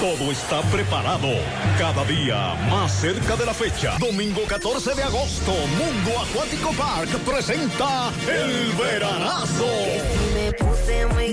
Todo 0.00 0.30
está 0.30 0.62
preparado. 0.70 1.28
Cada 1.78 2.04
día 2.04 2.54
más 2.70 2.92
cerca 2.92 3.36
de 3.36 3.46
la 3.46 3.54
fecha. 3.54 3.96
Domingo 3.98 4.42
14 4.46 4.94
de 4.94 5.02
agosto, 5.02 5.52
Mundo 5.52 6.20
Acuático 6.20 6.72
Park 6.72 7.10
presenta 7.26 8.12
El 8.28 8.72
Veranazo. 8.74 9.66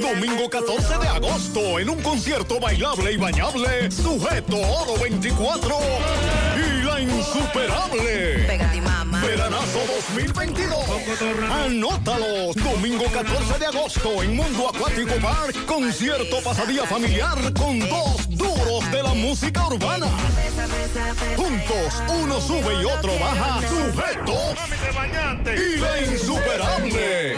Domingo 0.01 0.49
14 0.49 0.97
de 0.97 1.07
agosto, 1.07 1.79
en 1.79 1.89
un 1.89 2.01
concierto 2.01 2.59
bailable 2.59 3.11
y 3.11 3.17
bañable, 3.17 3.89
sujeto 3.91 4.57
Oro 4.57 4.99
24 5.01 5.77
y 6.57 6.83
la 6.83 7.01
insuperable. 7.01 8.47
Veranazo 9.25 9.79
2022. 9.87 10.85
Anótalos. 11.49 12.55
Domingo 12.55 13.05
14 13.05 13.59
de 13.59 13.65
agosto 13.65 14.21
en 14.21 14.35
Mundo 14.35 14.69
Acuático 14.69 15.15
Park, 15.21 15.65
concierto 15.65 16.41
pasadía 16.43 16.85
familiar 16.85 17.37
con 17.53 17.79
dos 17.79 18.29
duros 18.29 18.91
de 18.91 19.01
la 19.01 19.13
música 19.13 19.67
urbana. 19.67 20.07
Juntos, 21.35 22.03
uno 22.21 22.39
sube 22.39 22.81
y 22.81 22.85
otro 22.85 23.17
baja. 23.19 23.61
Sujeto 23.67 24.55
y 25.55 25.77
la 25.77 26.01
insuperable. 26.01 27.35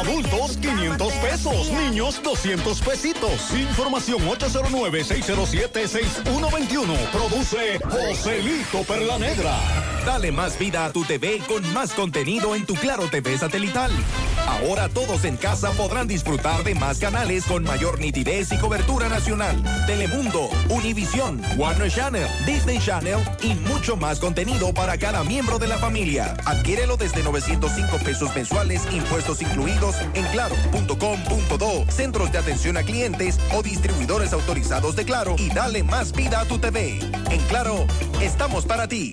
Adultos 0.00 0.56
500 0.56 1.12
pesos, 1.16 1.70
niños 1.72 2.22
200 2.22 2.80
pesitos. 2.80 3.52
Información 3.52 4.26
809-607-6121. 4.28 6.96
Produce 7.12 7.78
Joselito 7.84 8.82
Perla 8.84 9.18
Negra. 9.18 9.58
Dale 10.06 10.32
más 10.32 10.58
vida 10.58 10.86
a 10.86 10.92
tu 10.92 11.04
TV 11.04 11.42
con 11.46 11.70
más 11.74 11.92
contenido 11.92 12.54
en 12.54 12.64
tu 12.64 12.72
Claro 12.76 13.10
TV 13.10 13.36
satelital. 13.36 13.90
Ahora 14.46 14.88
todos 14.88 15.26
en 15.26 15.36
casa 15.36 15.70
podrán 15.72 16.08
disfrutar 16.08 16.64
de 16.64 16.74
más 16.74 16.98
canales 16.98 17.44
con 17.44 17.62
mayor 17.62 18.00
nitidez 18.00 18.50
y 18.52 18.56
cobertura 18.56 19.10
nacional. 19.10 19.62
Telemundo, 19.86 20.48
Univisión, 20.70 21.42
Warner 21.58 21.90
Channel, 21.90 22.26
Disney 22.46 22.78
Channel 22.78 23.18
y 23.42 23.52
mucho 23.54 23.96
más 23.96 24.18
contenido 24.18 24.72
para 24.72 24.96
cada 24.96 25.24
miembro 25.24 25.58
de 25.58 25.68
la 25.68 25.76
familia. 25.76 26.34
Adquiérelo 26.46 26.96
desde 26.96 27.22
905 27.22 27.98
pesos 27.98 28.34
mensuales, 28.34 28.88
impuestos 28.92 29.42
incluidos 29.42 29.89
en 30.14 30.24
claro.com.do, 30.26 31.84
centros 31.90 32.32
de 32.32 32.38
atención 32.38 32.76
a 32.76 32.82
clientes 32.82 33.38
o 33.54 33.62
distribuidores 33.62 34.32
autorizados 34.32 34.96
de 34.96 35.04
Claro 35.04 35.36
y 35.38 35.50
dale 35.50 35.82
más 35.82 36.12
vida 36.12 36.40
a 36.40 36.44
tu 36.44 36.58
TV. 36.58 36.98
En 37.30 37.40
Claro, 37.48 37.86
estamos 38.20 38.64
para 38.64 38.86
ti. 38.86 39.12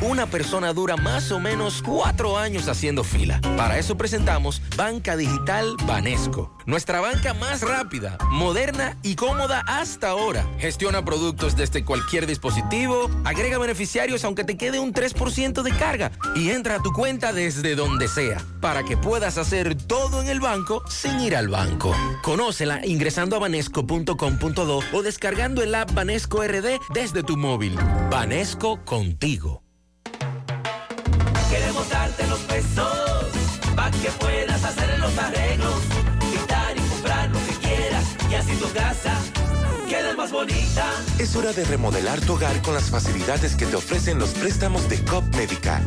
Una 0.00 0.26
persona 0.26 0.72
dura 0.72 0.96
más 0.96 1.32
o 1.32 1.40
menos 1.40 1.82
cuatro 1.82 2.38
años 2.38 2.68
haciendo 2.68 3.02
fila. 3.02 3.40
Para 3.56 3.78
eso 3.78 3.96
presentamos 3.96 4.62
Banca 4.76 5.16
Digital 5.16 5.74
Banesco. 5.88 6.56
Nuestra 6.66 7.00
banca 7.00 7.34
más 7.34 7.62
rápida, 7.62 8.16
moderna 8.30 8.96
y 9.02 9.16
cómoda 9.16 9.64
hasta 9.66 10.10
ahora. 10.10 10.46
Gestiona 10.58 11.04
productos 11.04 11.56
desde 11.56 11.84
cualquier 11.84 12.28
dispositivo, 12.28 13.10
agrega 13.24 13.58
beneficiarios 13.58 14.24
aunque 14.24 14.44
te 14.44 14.56
quede 14.56 14.78
un 14.78 14.94
3% 14.94 15.62
de 15.62 15.72
carga 15.72 16.12
y 16.36 16.50
entra 16.50 16.76
a 16.76 16.82
tu 16.82 16.92
cuenta 16.92 17.32
desde 17.32 17.74
donde 17.74 18.06
sea 18.06 18.40
para 18.60 18.84
que 18.84 18.96
puedas 18.96 19.36
hacer 19.36 19.74
todo 19.74 20.22
en 20.22 20.28
el 20.28 20.38
banco 20.38 20.84
sin 20.88 21.18
ir 21.18 21.34
al 21.34 21.48
banco. 21.48 21.92
Conócela 22.22 22.86
ingresando 22.86 23.34
a 23.34 23.40
banesco.com.do 23.40 24.80
o 24.92 25.02
descargando 25.02 25.60
el 25.64 25.74
app 25.74 25.92
Banesco 25.92 26.44
RD 26.44 26.78
desde 26.94 27.24
tu 27.24 27.36
móvil. 27.36 27.76
Banesco 28.10 28.84
contigo. 28.84 29.67
Darte 31.90 32.26
los 32.26 32.40
pesos 32.40 33.26
para 33.74 33.90
que 33.90 34.10
puedas 34.20 34.62
hacer 34.62 34.98
los 34.98 35.16
arreglos, 35.18 35.80
quitar 36.30 36.76
y 36.76 36.80
comprar 36.80 37.30
lo 37.30 37.38
que 37.46 37.54
quieras 37.66 38.04
y 38.30 38.34
así 38.34 38.56
tu 38.56 38.70
casa 38.72 38.97
más 40.18 40.32
bonita. 40.32 40.92
Es 41.20 41.36
hora 41.36 41.52
de 41.52 41.64
remodelar 41.64 42.20
tu 42.20 42.32
hogar 42.32 42.60
con 42.62 42.74
las 42.74 42.90
facilidades 42.90 43.54
que 43.54 43.66
te 43.66 43.76
ofrecen 43.76 44.18
los 44.18 44.30
préstamos 44.30 44.88
de 44.88 44.98
COP 45.04 45.22
Médica. 45.36 45.80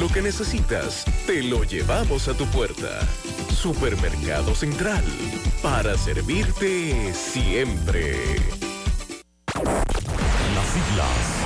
Lo 0.00 0.08
que 0.08 0.20
necesitas, 0.20 1.04
te 1.26 1.42
lo 1.42 1.64
llevamos 1.64 2.28
a 2.28 2.34
tu 2.34 2.44
puerta. 2.46 3.00
Supermercado 3.50 4.54
Central, 4.54 5.02
para 5.62 5.96
servirte 5.96 7.14
siempre. 7.14 8.36
Las 9.54 10.66
siglas 10.66 11.45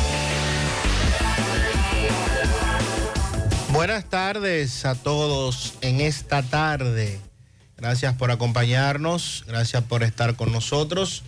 Buenas 3.73 4.09
tardes 4.09 4.85
a 4.85 4.95
todos 4.95 5.75
en 5.81 6.01
esta 6.01 6.43
tarde. 6.43 7.19
Gracias 7.77 8.13
por 8.15 8.29
acompañarnos, 8.29 9.45
gracias 9.47 9.83
por 9.83 10.03
estar 10.03 10.35
con 10.35 10.51
nosotros. 10.51 11.23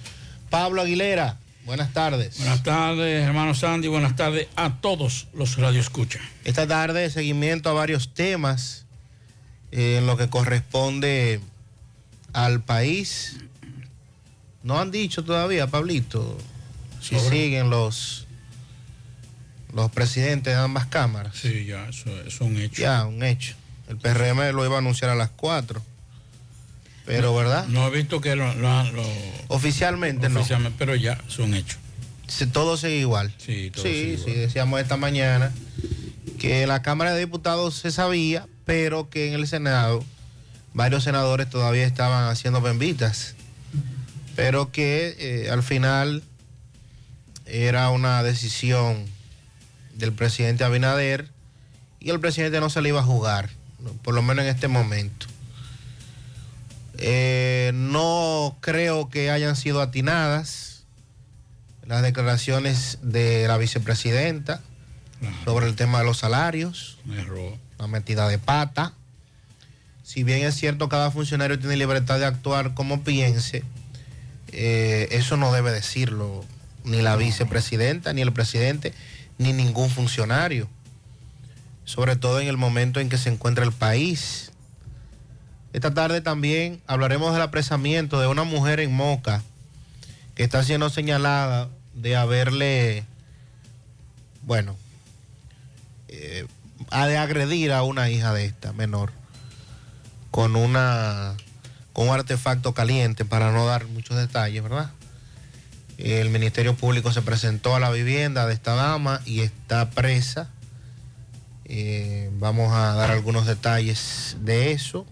Pablo 0.49 0.81
Aguilera, 0.81 1.37
buenas 1.65 1.93
tardes. 1.93 2.37
Buenas 2.37 2.61
tardes, 2.61 3.25
hermano 3.25 3.55
Sandy, 3.55 3.87
buenas 3.87 4.17
tardes 4.17 4.47
a 4.57 4.81
todos 4.81 5.27
los 5.33 5.57
radioescuchas. 5.57 6.21
Esta 6.43 6.67
tarde 6.67 7.09
seguimiento 7.09 7.69
a 7.69 7.73
varios 7.73 8.13
temas 8.13 8.85
eh, 9.71 9.97
en 9.99 10.05
lo 10.05 10.17
que 10.17 10.29
corresponde 10.29 11.39
al 12.33 12.61
país 12.61 13.37
No 14.63 14.79
han 14.79 14.91
dicho 14.91 15.23
todavía, 15.23 15.67
Pablito, 15.67 16.37
si 17.01 17.17
siguen 17.19 17.69
los 17.69 18.27
los 19.73 19.91
presidentes 19.91 20.53
de 20.53 20.59
ambas 20.59 20.85
cámaras. 20.85 21.35
Sí, 21.35 21.65
ya, 21.65 21.87
eso 21.89 22.09
es 22.25 22.39
un 22.41 22.57
hecho. 22.57 22.81
Ya, 22.81 23.05
un 23.05 23.23
hecho. 23.23 23.55
El 23.87 23.97
PRM 23.97 24.51
lo 24.53 24.65
iba 24.65 24.75
a 24.75 24.79
anunciar 24.79 25.11
a 25.11 25.15
las 25.15 25.29
4. 25.31 25.81
Pero, 27.05 27.35
¿verdad? 27.35 27.67
No 27.67 27.87
he 27.87 27.91
visto 27.91 28.21
que 28.21 28.35
lo, 28.35 28.49
oficialmente, 29.47 30.29
no. 30.29 30.39
Oficialmente, 30.39 30.77
pero 30.79 30.95
ya, 30.95 31.19
es 31.27 31.37
un 31.39 31.53
hecho. 31.53 31.77
todo 32.53 32.77
sigue 32.77 32.99
igual. 32.99 33.33
Sí, 33.37 33.71
todo 33.73 33.83
sí, 33.83 34.17
sí, 34.23 34.31
decíamos 34.31 34.79
esta 34.79 34.95
mañana 34.95 35.51
que 36.39 36.65
la 36.65 36.81
Cámara 36.81 37.13
de 37.13 37.19
Diputados 37.19 37.75
se 37.75 37.91
sabía, 37.91 38.47
pero 38.65 39.09
que 39.09 39.27
en 39.27 39.33
el 39.33 39.47
Senado 39.47 40.03
varios 40.73 41.03
senadores 41.03 41.49
todavía 41.49 41.85
estaban 41.85 42.29
haciendo 42.29 42.61
bembitas, 42.61 43.35
pero 44.35 44.71
que 44.71 45.15
eh, 45.19 45.49
al 45.51 45.61
final 45.61 46.23
era 47.45 47.89
una 47.89 48.23
decisión 48.23 49.05
del 49.95 50.13
presidente 50.13 50.63
Abinader 50.63 51.29
y 51.99 52.09
el 52.09 52.19
presidente 52.19 52.59
no 52.59 52.69
se 52.69 52.81
le 52.81 52.89
iba 52.89 52.99
a 52.99 53.03
jugar, 53.03 53.49
por 54.01 54.13
lo 54.13 54.21
menos 54.21 54.45
en 54.45 54.51
este 54.51 54.67
momento. 54.67 55.27
Eh, 56.97 57.71
no 57.73 58.57
creo 58.61 59.09
que 59.09 59.31
hayan 59.31 59.55
sido 59.55 59.81
atinadas 59.81 60.83
las 61.85 62.01
declaraciones 62.01 62.99
de 63.01 63.47
la 63.47 63.57
vicepresidenta 63.57 64.61
sobre 65.45 65.67
el 65.67 65.75
tema 65.75 65.99
de 65.99 66.05
los 66.05 66.19
salarios. 66.19 66.97
Una 67.79 67.87
metida 67.87 68.27
de 68.27 68.37
pata. 68.37 68.93
Si 70.03 70.23
bien 70.23 70.45
es 70.45 70.55
cierto, 70.55 70.89
cada 70.89 71.11
funcionario 71.11 71.57
tiene 71.57 71.77
libertad 71.77 72.19
de 72.19 72.25
actuar 72.25 72.73
como 72.73 73.03
piense, 73.03 73.63
eh, 74.51 75.07
eso 75.11 75.37
no 75.37 75.51
debe 75.51 75.71
decirlo 75.71 76.45
ni 76.83 77.01
la 77.01 77.15
vicepresidenta, 77.15 78.13
ni 78.13 78.21
el 78.21 78.33
presidente, 78.33 78.93
ni 79.43 79.53
ningún 79.53 79.89
funcionario. 79.89 80.67
Sobre 81.85 82.15
todo 82.15 82.39
en 82.39 82.47
el 82.47 82.57
momento 82.57 82.99
en 82.99 83.09
que 83.09 83.17
se 83.17 83.29
encuentra 83.29 83.65
el 83.65 83.73
país. 83.73 84.51
Esta 85.73 85.93
tarde 85.93 86.21
también 86.21 86.81
hablaremos 86.87 87.33
del 87.33 87.41
apresamiento 87.41 88.19
de 88.19 88.27
una 88.27 88.43
mujer 88.43 88.79
en 88.79 88.93
Moca 88.93 89.43
que 90.35 90.43
está 90.43 90.63
siendo 90.63 90.89
señalada 90.89 91.69
de 91.93 92.15
haberle, 92.15 93.05
bueno, 94.43 94.75
eh, 96.07 96.45
de 96.91 97.17
agredir 97.17 97.71
a 97.71 97.83
una 97.83 98.09
hija 98.09 98.33
de 98.33 98.45
esta 98.45 98.73
menor 98.73 99.11
con 100.31 100.55
una 100.55 101.35
con 101.93 102.07
un 102.09 102.15
artefacto 102.15 102.73
caliente 102.73 103.23
para 103.23 103.51
no 103.51 103.67
dar 103.67 103.85
muchos 103.85 104.17
detalles, 104.17 104.63
¿verdad? 104.63 104.89
El 105.97 106.29
Ministerio 106.29 106.75
Público 106.75 107.11
se 107.11 107.21
presentó 107.21 107.75
a 107.75 107.79
la 107.79 107.91
vivienda 107.91 108.45
de 108.47 108.53
esta 108.53 108.73
dama 108.73 109.21
y 109.25 109.41
está 109.41 109.89
presa. 109.91 110.49
Eh, 111.65 112.29
vamos 112.33 112.73
a 112.73 112.93
dar 112.93 113.11
algunos 113.11 113.45
detalles 113.45 114.37
de 114.41 114.71
eso. 114.71 115.05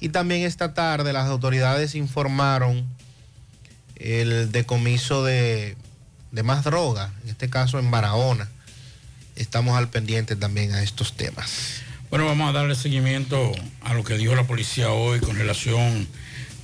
Y 0.00 0.10
también 0.10 0.42
esta 0.42 0.74
tarde 0.74 1.12
las 1.12 1.26
autoridades 1.28 1.94
informaron 1.94 2.86
el 3.96 4.52
decomiso 4.52 5.24
de, 5.24 5.76
de 6.30 6.42
más 6.42 6.64
droga, 6.64 7.12
en 7.24 7.30
este 7.30 7.50
caso 7.50 7.78
en 7.78 7.90
Barahona. 7.90 8.48
Estamos 9.36 9.76
al 9.76 9.88
pendiente 9.88 10.36
también 10.36 10.72
a 10.72 10.82
estos 10.82 11.14
temas. 11.14 11.82
Bueno, 12.10 12.26
vamos 12.26 12.48
a 12.48 12.52
darle 12.52 12.74
seguimiento 12.74 13.52
a 13.82 13.94
lo 13.94 14.02
que 14.02 14.16
dijo 14.16 14.34
la 14.34 14.44
policía 14.46 14.90
hoy 14.90 15.20
con 15.20 15.36
relación 15.36 16.08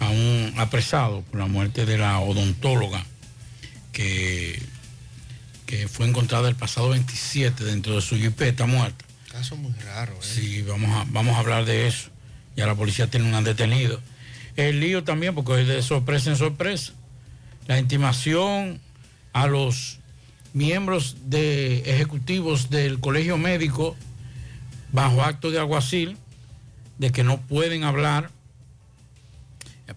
a 0.01 0.09
un 0.09 0.55
apresado 0.57 1.23
por 1.23 1.41
la 1.41 1.47
muerte 1.47 1.87
de 1.87 1.99
la 1.99 2.21
odontóloga 2.21 3.05
que, 3.93 4.61
que 5.67 5.89
fue 5.89 6.07
encontrada 6.07 6.49
el 6.49 6.57
pasado 6.57 6.91
27 6.91 7.65
dentro 7.65 7.95
de 7.95 8.01
su 8.01 8.17
jipeta 8.17 8.67
muerta. 8.67 9.05
Caso 9.31 9.57
muy 9.57 9.73
raro, 9.85 10.13
¿eh? 10.13 10.19
Sí, 10.21 10.63
vamos 10.63 10.91
a, 10.91 11.05
vamos 11.11 11.37
a 11.37 11.41
hablar 11.41 11.65
de 11.65 11.87
eso. 11.87 12.11
Ya 12.57 12.67
la 12.67 12.75
policía 12.75 13.09
tiene 13.09 13.37
un 13.37 13.45
detenido. 13.45 14.01
El 14.57 14.81
lío 14.81 15.03
también, 15.03 15.35
porque 15.35 15.63
es 15.63 15.67
de 15.67 15.83
sorpresa 15.83 16.31
en 16.31 16.37
sorpresa. 16.37 16.93
La 17.67 17.79
intimación 17.79 18.81
a 19.33 19.47
los 19.47 19.99
miembros 20.53 21.17
de 21.27 21.79
ejecutivos 21.81 22.71
del 22.71 23.01
colegio 23.01 23.37
médico 23.37 23.97
bajo 24.93 25.23
acto 25.23 25.51
de 25.51 25.59
aguacil 25.59 26.17
de 26.99 27.11
que 27.11 27.25
no 27.25 27.41
pueden 27.41 27.83
hablar 27.83 28.31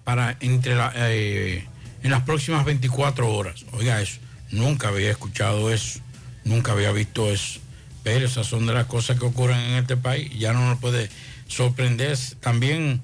para 0.07 0.38
entre 0.39 0.74
eh, 0.95 1.68
en 2.01 2.12
las 2.12 2.21
próximas 2.21 2.63
24 2.63 3.30
horas. 3.30 3.65
Oiga 3.74 4.01
eso, 4.01 4.21
nunca 4.51 4.88
había 4.88 5.12
escuchado 5.12 5.69
eso, 5.69 6.00
nunca 6.45 6.71
había 6.71 6.94
visto 6.94 7.30
eso. 7.30 7.59
Pero 8.04 8.25
esas 8.25 8.48
son 8.48 8.65
de 8.68 8.74
las 8.74 8.86
cosas 8.86 9.19
que 9.19 9.25
ocurren 9.25 9.59
en 9.59 9.74
este 9.74 9.98
país. 9.98 10.31
Ya 10.39 10.54
no 10.54 10.65
nos 10.65 10.80
puede 10.80 11.09
sorprender. 11.48 12.18
También 12.39 13.01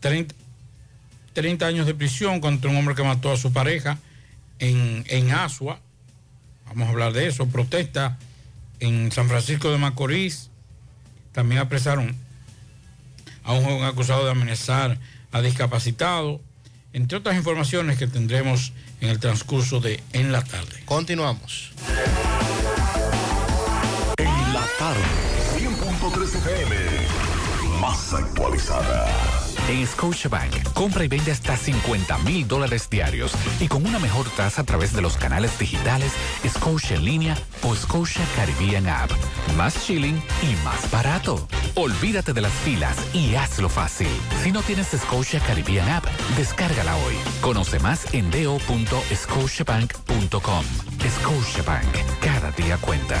30, 0.00 0.34
30 1.32 1.66
años 1.66 1.86
de 1.86 1.94
prisión 1.94 2.38
contra 2.38 2.70
un 2.70 2.76
hombre 2.76 2.94
que 2.94 3.02
mató 3.02 3.32
a 3.32 3.38
su 3.38 3.50
pareja 3.54 3.96
en, 4.58 5.06
en 5.08 5.30
Asua. 5.30 5.80
Vamos 6.66 6.86
a 6.86 6.90
hablar 6.90 7.14
de 7.14 7.28
eso. 7.28 7.46
Protesta 7.46 8.18
en 8.78 9.10
San 9.10 9.26
Francisco 9.26 9.70
de 9.70 9.78
Macorís 9.78 10.50
también 11.32 11.62
apresaron 11.62 12.14
a 13.42 13.54
un 13.54 13.64
joven 13.64 13.84
acusado 13.84 14.26
de 14.26 14.32
amenazar 14.32 14.98
a 15.32 15.40
discapacitado, 15.40 16.40
entre 16.92 17.18
otras 17.18 17.36
informaciones 17.36 17.98
que 17.98 18.06
tendremos 18.06 18.72
en 19.00 19.08
el 19.08 19.18
transcurso 19.18 19.80
de 19.80 20.02
En 20.12 20.30
la 20.30 20.42
tarde. 20.44 20.82
Continuamos. 20.84 21.72
En 24.18 24.54
la 24.54 24.66
tarde, 24.78 25.00
100.3 25.58 26.36
FM, 26.36 26.76
más 27.80 28.12
actualizada. 28.12 29.41
En 29.68 29.86
Scotiabank, 29.86 30.72
compra 30.72 31.04
y 31.04 31.08
vende 31.08 31.30
hasta 31.30 31.56
50 31.56 32.18
mil 32.18 32.48
dólares 32.48 32.90
diarios 32.90 33.32
y 33.60 33.68
con 33.68 33.86
una 33.86 33.98
mejor 33.98 34.28
tasa 34.30 34.62
a 34.62 34.64
través 34.64 34.92
de 34.92 35.02
los 35.02 35.16
canales 35.16 35.56
digitales 35.58 36.12
Scotia 36.46 36.96
en 36.96 37.04
línea 37.04 37.36
o 37.62 37.74
Scotia 37.74 38.24
Caribbean 38.36 38.88
App. 38.88 39.10
Más 39.56 39.86
chilling 39.86 40.20
y 40.42 40.54
más 40.64 40.90
barato. 40.90 41.46
Olvídate 41.74 42.32
de 42.32 42.40
las 42.40 42.52
filas 42.52 42.96
y 43.14 43.34
hazlo 43.34 43.68
fácil. 43.68 44.08
Si 44.42 44.50
no 44.50 44.62
tienes 44.62 44.88
Scotia 44.88 45.38
Caribbean 45.40 45.88
App, 45.88 46.06
descárgala 46.36 46.96
hoy. 46.96 47.14
Conoce 47.40 47.78
más 47.78 48.12
en 48.12 48.30
do.scotiabank.com. 48.30 50.64
Scotiabank, 51.20 51.96
cada 52.20 52.50
día 52.52 52.76
cuenta. 52.78 53.20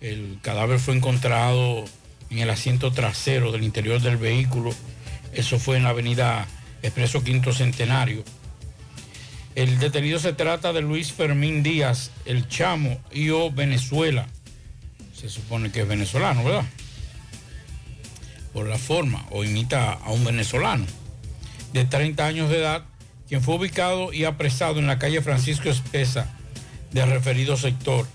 El 0.00 0.38
cadáver 0.42 0.78
fue 0.78 0.96
encontrado 0.96 1.84
en 2.30 2.38
el 2.38 2.50
asiento 2.50 2.92
trasero 2.92 3.52
del 3.52 3.64
interior 3.64 4.00
del 4.00 4.16
vehículo. 4.16 4.72
Eso 5.32 5.58
fue 5.58 5.76
en 5.76 5.84
la 5.84 5.90
avenida 5.90 6.46
Expreso 6.82 7.22
Quinto 7.22 7.52
Centenario. 7.52 8.24
El 9.56 9.78
detenido 9.78 10.18
se 10.20 10.32
trata 10.32 10.72
de 10.72 10.80
Luis 10.80 11.12
Fermín 11.12 11.62
Díaz, 11.62 12.12
el 12.24 12.48
chamo, 12.48 13.00
y 13.12 13.30
o 13.30 13.50
Venezuela. 13.50 14.26
Se 15.12 15.28
supone 15.28 15.72
que 15.72 15.80
es 15.80 15.88
venezolano, 15.88 16.44
¿verdad? 16.44 16.64
Por 18.52 18.68
la 18.68 18.78
forma, 18.78 19.26
o 19.30 19.44
imita 19.44 19.92
a 19.92 20.10
un 20.12 20.24
venezolano 20.24 20.86
de 21.72 21.84
30 21.84 22.26
años 22.26 22.50
de 22.50 22.58
edad, 22.58 22.84
quien 23.28 23.42
fue 23.42 23.56
ubicado 23.56 24.12
y 24.12 24.24
apresado 24.24 24.78
en 24.78 24.86
la 24.86 24.98
calle 24.98 25.22
Francisco 25.22 25.68
Espesa 25.68 26.34
del 26.92 27.10
referido 27.10 27.56
sector 27.56 28.06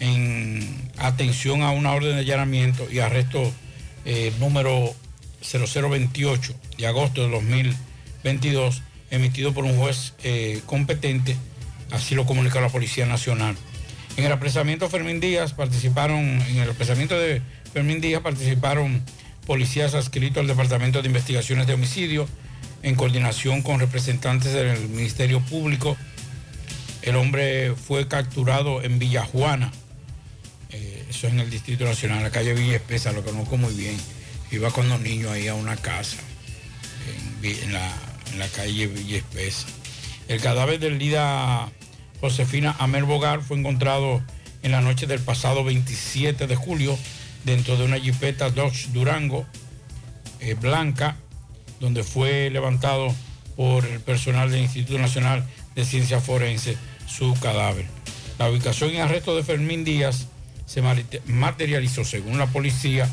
en 0.00 0.90
atención 0.98 1.62
a 1.62 1.70
una 1.70 1.92
orden 1.92 2.14
de 2.14 2.20
allanamiento 2.20 2.90
y 2.90 2.98
arresto 2.98 3.52
eh, 4.04 4.32
número 4.40 4.94
0028 5.42 6.54
de 6.78 6.86
agosto 6.86 7.22
de 7.22 7.30
2022 7.30 8.82
emitido 9.10 9.52
por 9.52 9.64
un 9.64 9.76
juez 9.76 10.14
eh, 10.22 10.60
competente, 10.66 11.36
así 11.90 12.14
lo 12.14 12.26
comunicó 12.26 12.60
la 12.60 12.68
Policía 12.68 13.06
Nacional. 13.06 13.56
En 14.16 14.24
el 14.24 14.32
apresamiento 14.32 14.88
Fermín 14.88 15.20
Díaz 15.20 15.52
participaron, 15.52 16.18
en 16.18 16.56
el 16.56 16.70
apresamiento 16.70 17.18
de 17.18 17.42
Fermín 17.72 18.00
Díaz 18.00 18.22
participaron 18.22 19.02
policías 19.46 19.94
adscritos 19.94 20.38
al 20.38 20.46
Departamento 20.46 21.02
de 21.02 21.08
Investigaciones 21.08 21.66
de 21.66 21.74
Homicidio, 21.74 22.28
en 22.82 22.94
coordinación 22.94 23.62
con 23.62 23.80
representantes 23.80 24.52
del 24.52 24.88
Ministerio 24.88 25.40
Público. 25.40 25.96
El 27.02 27.16
hombre 27.16 27.74
fue 27.74 28.08
capturado 28.08 28.82
en 28.82 28.98
Villajuana, 28.98 29.72
eh, 30.70 31.06
eso 31.08 31.26
es 31.26 31.32
en 31.32 31.40
el 31.40 31.50
Distrito 31.50 31.84
Nacional, 31.84 32.22
la 32.22 32.30
calle 32.30 32.54
Villa 32.54 32.76
Espesa, 32.76 33.12
lo 33.12 33.24
conozco 33.24 33.56
muy 33.56 33.74
bien. 33.74 33.96
Iba 34.50 34.70
con 34.70 34.88
los 34.88 35.00
niños 35.00 35.30
ahí 35.30 35.48
a 35.48 35.54
una 35.54 35.76
casa, 35.76 36.18
en, 37.42 37.72
la, 37.72 38.48
calle 38.54 38.86
Villa 38.86 39.18
Espesa. 39.18 39.66
El 40.28 40.40
cadáver 40.40 40.78
del 40.78 40.98
Lida 40.98 41.70
Josefina 42.20 42.76
Amer 42.78 43.04
Bogar 43.04 43.42
fue 43.42 43.58
encontrado 43.58 44.22
en 44.62 44.72
la 44.72 44.80
noche 44.80 45.06
del 45.06 45.20
pasado 45.20 45.64
27 45.64 46.46
de 46.46 46.56
julio 46.56 46.98
dentro 47.44 47.76
de 47.76 47.84
una 47.84 47.98
jipeta 47.98 48.50
Dodge 48.50 48.88
Durango 48.92 49.46
eh, 50.40 50.54
blanca 50.54 51.16
donde 51.80 52.04
fue 52.04 52.50
levantado 52.50 53.14
por 53.56 53.84
el 53.84 54.00
personal 54.00 54.50
del 54.50 54.62
Instituto 54.62 54.98
Nacional 54.98 55.44
de 55.74 55.84
Ciencia 55.84 56.20
Forense 56.20 56.76
su 57.06 57.34
cadáver. 57.40 57.86
La 58.38 58.48
ubicación 58.48 58.94
y 58.94 58.98
arresto 58.98 59.36
de 59.36 59.42
Fermín 59.42 59.84
Díaz 59.84 60.28
se 60.66 60.82
materializó, 61.26 62.04
según 62.04 62.38
la 62.38 62.46
policía, 62.46 63.08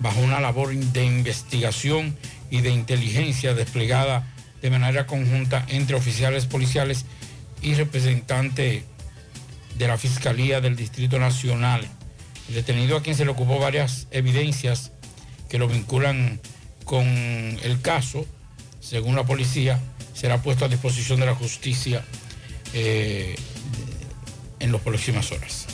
bajo 0.00 0.20
una 0.20 0.40
labor 0.40 0.74
de 0.74 1.04
investigación 1.04 2.16
y 2.50 2.60
de 2.60 2.70
inteligencia 2.70 3.54
desplegada 3.54 4.26
de 4.60 4.70
manera 4.70 5.06
conjunta 5.06 5.64
entre 5.68 5.96
oficiales 5.96 6.46
policiales 6.46 7.04
y 7.62 7.74
representantes 7.74 8.84
de 9.78 9.88
la 9.88 9.98
Fiscalía 9.98 10.60
del 10.60 10.76
Distrito 10.76 11.18
Nacional. 11.18 11.86
El 12.48 12.54
detenido 12.54 12.96
a 12.96 13.02
quien 13.02 13.16
se 13.16 13.24
le 13.24 13.30
ocupó 13.30 13.58
varias 13.58 14.08
evidencias 14.10 14.92
que 15.48 15.58
lo 15.58 15.68
vinculan 15.68 16.40
con 16.86 17.06
el 17.06 17.82
caso, 17.82 18.24
según 18.80 19.14
la 19.14 19.24
policía, 19.26 19.78
será 20.14 20.40
puesto 20.40 20.64
a 20.64 20.68
disposición 20.68 21.20
de 21.20 21.26
la 21.26 21.34
justicia 21.34 22.02
eh, 22.72 23.36
en 24.58 24.72
las 24.72 24.80
próximas 24.80 25.30
horas. 25.32 25.66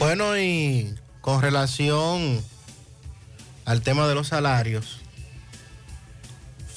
Bueno, 0.00 0.36
y 0.36 0.92
con 1.20 1.40
relación 1.40 2.42
al 3.64 3.82
tema 3.82 4.08
de 4.08 4.16
los 4.16 4.26
salarios, 4.26 5.00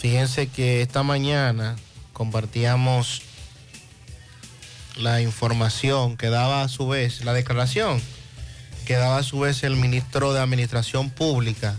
Fíjense 0.04 0.48
que 0.48 0.82
esta 0.82 1.02
mañana 1.02 1.78
compartíamos 2.12 3.22
la 4.98 5.22
información 5.22 6.18
que 6.18 6.28
daba 6.30 6.62
a 6.62 6.68
su 6.68 6.90
vez, 6.90 7.24
la 7.24 7.32
declaración 7.32 8.02
que 8.86 8.96
daba 8.96 9.20
a 9.20 9.24
su 9.24 9.40
vez 9.40 9.63
el 9.63 9.78
ministro 9.78 10.34
de 10.34 10.42
Administración 10.42 11.10
Pública 11.10 11.78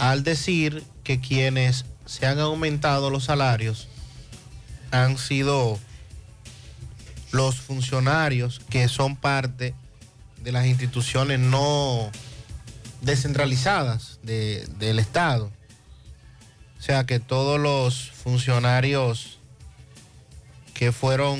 al 0.00 0.22
decir 0.24 0.82
que 1.04 1.20
quienes 1.20 1.84
se 2.06 2.26
han 2.26 2.38
aumentado 2.40 3.10
los 3.10 3.24
salarios 3.24 3.86
han 4.90 5.18
sido 5.18 5.78
los 7.32 7.56
funcionarios 7.56 8.60
que 8.70 8.88
son 8.88 9.14
parte 9.16 9.74
de 10.42 10.52
las 10.52 10.66
instituciones 10.66 11.38
no 11.38 12.10
descentralizadas 13.02 14.18
de- 14.22 14.66
del 14.78 14.98
Estado. 14.98 15.50
O 16.78 16.82
sea 16.82 17.04
que 17.04 17.20
todos 17.20 17.60
los 17.60 18.10
funcionarios 18.10 19.38
que 20.74 20.92
fueron 20.92 21.38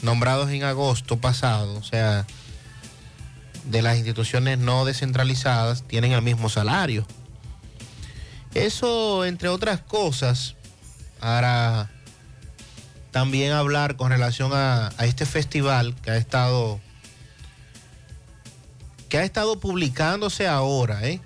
nombrados 0.00 0.48
en 0.50 0.62
agosto 0.62 1.18
pasado, 1.18 1.74
o 1.76 1.82
sea, 1.82 2.24
de 3.64 3.82
las 3.82 3.96
instituciones 3.96 4.58
no 4.58 4.84
descentralizadas, 4.84 5.82
tienen 5.86 6.12
el 6.12 6.22
mismo 6.22 6.48
salario. 6.48 7.04
Eso, 8.54 9.24
entre 9.24 9.48
otras 9.48 9.80
cosas, 9.80 10.56
para 11.20 11.90
también 13.10 13.52
hablar 13.52 13.96
con 13.96 14.10
relación 14.10 14.52
a, 14.52 14.88
a 14.96 15.04
este 15.06 15.26
festival 15.26 15.94
que 16.02 16.10
ha 16.10 16.16
estado 16.16 16.80
que 19.08 19.18
ha 19.18 19.24
estado 19.24 19.58
publicándose 19.58 20.46
ahora, 20.46 21.04
¿eh? 21.06 21.20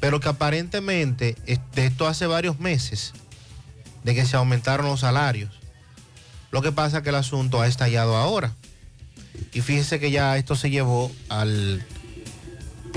pero 0.00 0.20
que 0.20 0.28
aparentemente 0.28 1.34
de 1.74 1.86
esto 1.86 2.06
hace 2.06 2.26
varios 2.26 2.60
meses 2.60 3.14
de 4.04 4.14
que 4.14 4.26
se 4.26 4.36
aumentaron 4.36 4.86
los 4.86 5.00
salarios. 5.00 5.50
Lo 6.50 6.62
que 6.62 6.70
pasa 6.70 6.98
es 6.98 7.02
que 7.02 7.08
el 7.08 7.14
asunto 7.16 7.60
ha 7.60 7.66
estallado 7.66 8.16
ahora. 8.16 8.54
Y 9.52 9.60
fíjese 9.62 9.98
que 9.98 10.10
ya 10.10 10.36
esto 10.36 10.56
se 10.56 10.70
llevó 10.70 11.10
al 11.28 11.84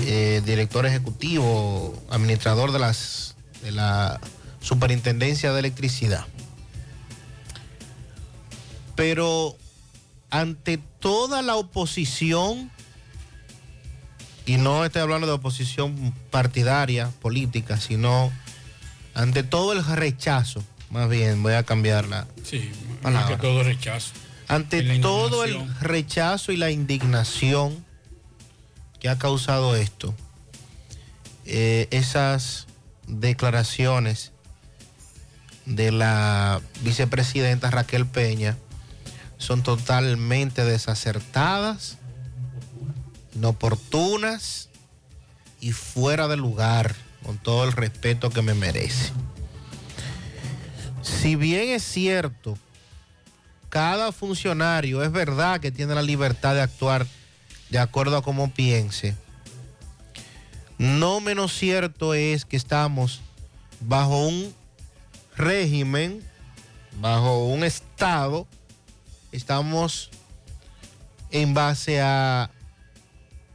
eh, 0.02 0.42
director 0.46 0.86
ejecutivo, 0.86 2.02
administrador 2.10 2.72
de, 2.72 2.80
las, 2.80 3.36
de 3.62 3.72
la 3.72 4.20
Superintendencia 4.62 5.54
de 5.54 5.60
Electricidad. 5.60 6.26
Pero 8.96 9.56
ante 10.30 10.78
toda 11.00 11.42
la 11.42 11.56
oposición, 11.56 12.72
y 14.46 14.58
no 14.58 14.86
estoy 14.86 15.02
hablando 15.02 15.28
de 15.28 15.34
oposición 15.34 16.14
partidaria, 16.30 17.10
política, 17.22 17.80
sino 17.80 18.32
ante 19.14 19.44
todo 19.44 19.74
el 19.74 19.86
rechazo, 19.86 20.64
más 20.90 21.10
bien 21.10 21.42
voy 21.42 21.54
a 21.54 21.64
cambiarla. 21.64 22.28
Sí, 22.44 22.72
más 23.04 23.14
Palabra. 23.14 23.36
que 23.36 23.42
todo 23.42 23.64
rechazo. 23.64 24.12
Ante 24.48 25.00
todo 25.00 25.46
el 25.46 25.58
rechazo 25.80 26.52
y 26.52 26.58
la 26.58 26.72
indignación 26.72 27.86
que 29.02 29.10
ha 29.10 29.18
causado 29.18 29.76
esto, 29.76 30.14
eh, 31.46 31.88
esas 31.90 32.68
declaraciones 33.08 34.32
de 35.66 35.92
la 35.92 36.62
vicepresidenta 36.82 37.72
Raquel 37.72 38.06
Peña 38.06 38.58
son 39.38 39.64
totalmente 39.64 40.64
desacertadas, 40.64 41.98
inoportunas 43.34 44.70
y 45.60 45.72
fuera 45.72 46.28
de 46.28 46.38
lugar, 46.38 46.96
con 47.24 47.40
todo 47.40 47.64
el 47.64 47.72
respeto 47.72 48.30
que 48.30 48.44
me 48.44 48.54
merece. 48.54 49.12
Si 51.02 51.36
bien 51.36 51.70
es 51.70 51.84
cierto, 51.84 52.56
cada 53.70 54.12
funcionario 54.12 55.04
es 55.04 55.12
verdad 55.12 55.60
que 55.60 55.72
tiene 55.72 55.96
la 55.96 56.04
libertad 56.04 56.54
de 56.54 56.62
actuar 56.62 57.08
de 57.72 57.80
acuerdo 57.80 58.18
a 58.18 58.22
cómo 58.22 58.52
piense. 58.52 59.16
No 60.78 61.22
menos 61.22 61.54
cierto 61.54 62.14
es 62.14 62.46
que 62.46 62.58
estamos 62.58 63.22
bajo 63.80 64.28
un 64.28 64.54
régimen, 65.38 66.22
bajo 67.00 67.46
un 67.46 67.64
estado, 67.64 68.46
estamos 69.32 70.10
en 71.32 71.54
base 71.54 72.02
a 72.02 72.52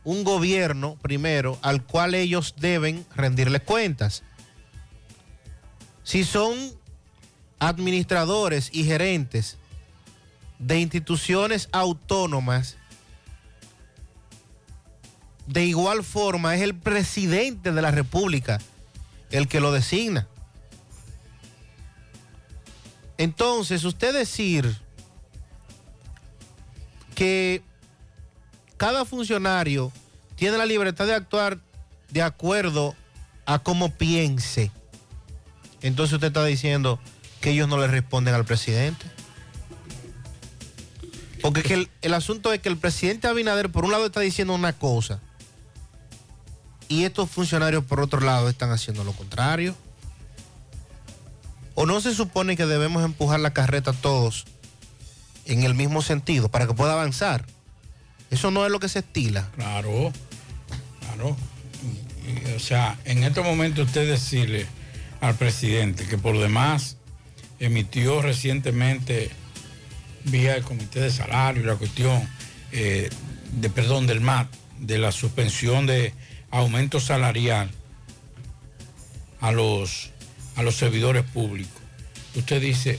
un 0.02 0.24
gobierno, 0.24 0.96
primero, 1.02 1.59
al 1.62 1.85
cual 1.85 2.14
ellos 2.14 2.55
deben 2.59 3.05
rendirle 3.14 3.61
cuentas. 3.61 4.22
Si 6.05 6.24
son 6.24 6.57
administradores 7.59 8.70
y 8.72 8.85
gerentes 8.85 9.59
de 10.59 10.81
instituciones 10.81 11.68
autónomas, 11.72 12.79
de 15.47 15.65
igual 15.65 16.03
forma 16.03 16.55
es 16.55 16.63
el 16.63 16.75
presidente 16.75 17.73
de 17.73 17.83
la 17.83 17.91
República 17.91 18.61
el 19.31 19.49
que 19.49 19.61
lo 19.61 19.73
designa. 19.73 20.27
Entonces, 23.19 23.85
usted 23.85 24.13
decir 24.13 24.77
que 27.15 27.63
cada 28.77 29.05
funcionario 29.05 29.91
tiene 30.37 30.59
la 30.59 30.67
libertad 30.67 31.07
de 31.07 31.15
actuar 31.15 31.59
de 32.11 32.23
acuerdo 32.23 32.95
a 33.47 33.59
cómo 33.59 33.95
piense, 33.95 34.71
entonces 35.81 36.15
usted 36.15 36.29
está 36.29 36.45
diciendo 36.45 37.01
que 37.41 37.51
ellos 37.51 37.69
no 37.69 37.79
le 37.79 37.87
responden 37.87 38.35
al 38.35 38.45
presidente. 38.45 39.07
Porque 41.41 41.63
que 41.63 41.75
el, 41.75 41.91
el 42.03 42.13
asunto 42.13 42.53
es 42.53 42.61
que 42.61 42.69
el 42.69 42.77
presidente 42.77 43.29
Abinader 43.29 43.71
por 43.71 43.85
un 43.85 43.93
lado 43.93 44.07
está 44.07 44.21
diciendo 44.21 44.55
una 44.55 44.73
cosa 44.73 45.21
y 46.88 47.05
estos 47.05 47.31
funcionarios 47.31 47.85
por 47.85 48.01
otro 48.01 48.20
lado 48.20 48.49
están 48.49 48.70
haciendo 48.70 49.05
lo 49.05 49.12
contrario. 49.12 49.75
¿O 51.75 51.85
no 51.85 52.01
se 52.01 52.14
supone 52.14 52.57
que 52.57 52.66
debemos 52.66 53.05
empujar 53.05 53.40
la 53.40 53.53
carreta 53.53 53.92
todos 53.92 54.46
en 55.44 55.62
el 55.62 55.75
mismo 55.75 56.01
sentido 56.01 56.49
para 56.49 56.66
que 56.66 56.75
pueda 56.75 56.92
avanzar? 56.92 57.44
Eso 58.31 58.51
no 58.51 58.64
es 58.64 58.72
lo 58.72 58.81
que 58.81 58.88
se 58.88 59.01
estila. 59.01 59.49
Claro, 59.55 60.12
claro. 61.01 61.37
O 62.57 62.59
sea, 62.59 62.99
en 63.05 63.25
este 63.25 63.42
momento 63.42 63.83
usted 63.83 64.09
decirle 64.09 64.66
al 65.20 65.35
presidente 65.35 66.07
que 66.07 66.18
por 66.18 66.38
demás 66.38 66.96
emitió 67.61 68.22
recientemente 68.22 69.31
vía 70.25 70.57
el 70.57 70.62
comité 70.62 71.01
de 71.01 71.11
salario 71.11 71.64
la 71.64 71.77
cuestión 71.77 72.29
eh, 72.72 73.09
de 73.53 73.70
perdón 73.70 74.07
del 74.07 74.20
MAT 74.20 74.49
de 74.81 74.99
la 74.99 75.12
suspensión 75.12 75.87
de 75.87 76.12
aumento 76.51 77.01
salarial 77.01 77.71
a 79.41 79.53
los 79.53 80.11
a 80.57 80.63
los 80.63 80.77
servidores 80.77 81.23
públicos. 81.23 81.83
Usted 82.35 82.61
dice, 82.61 82.99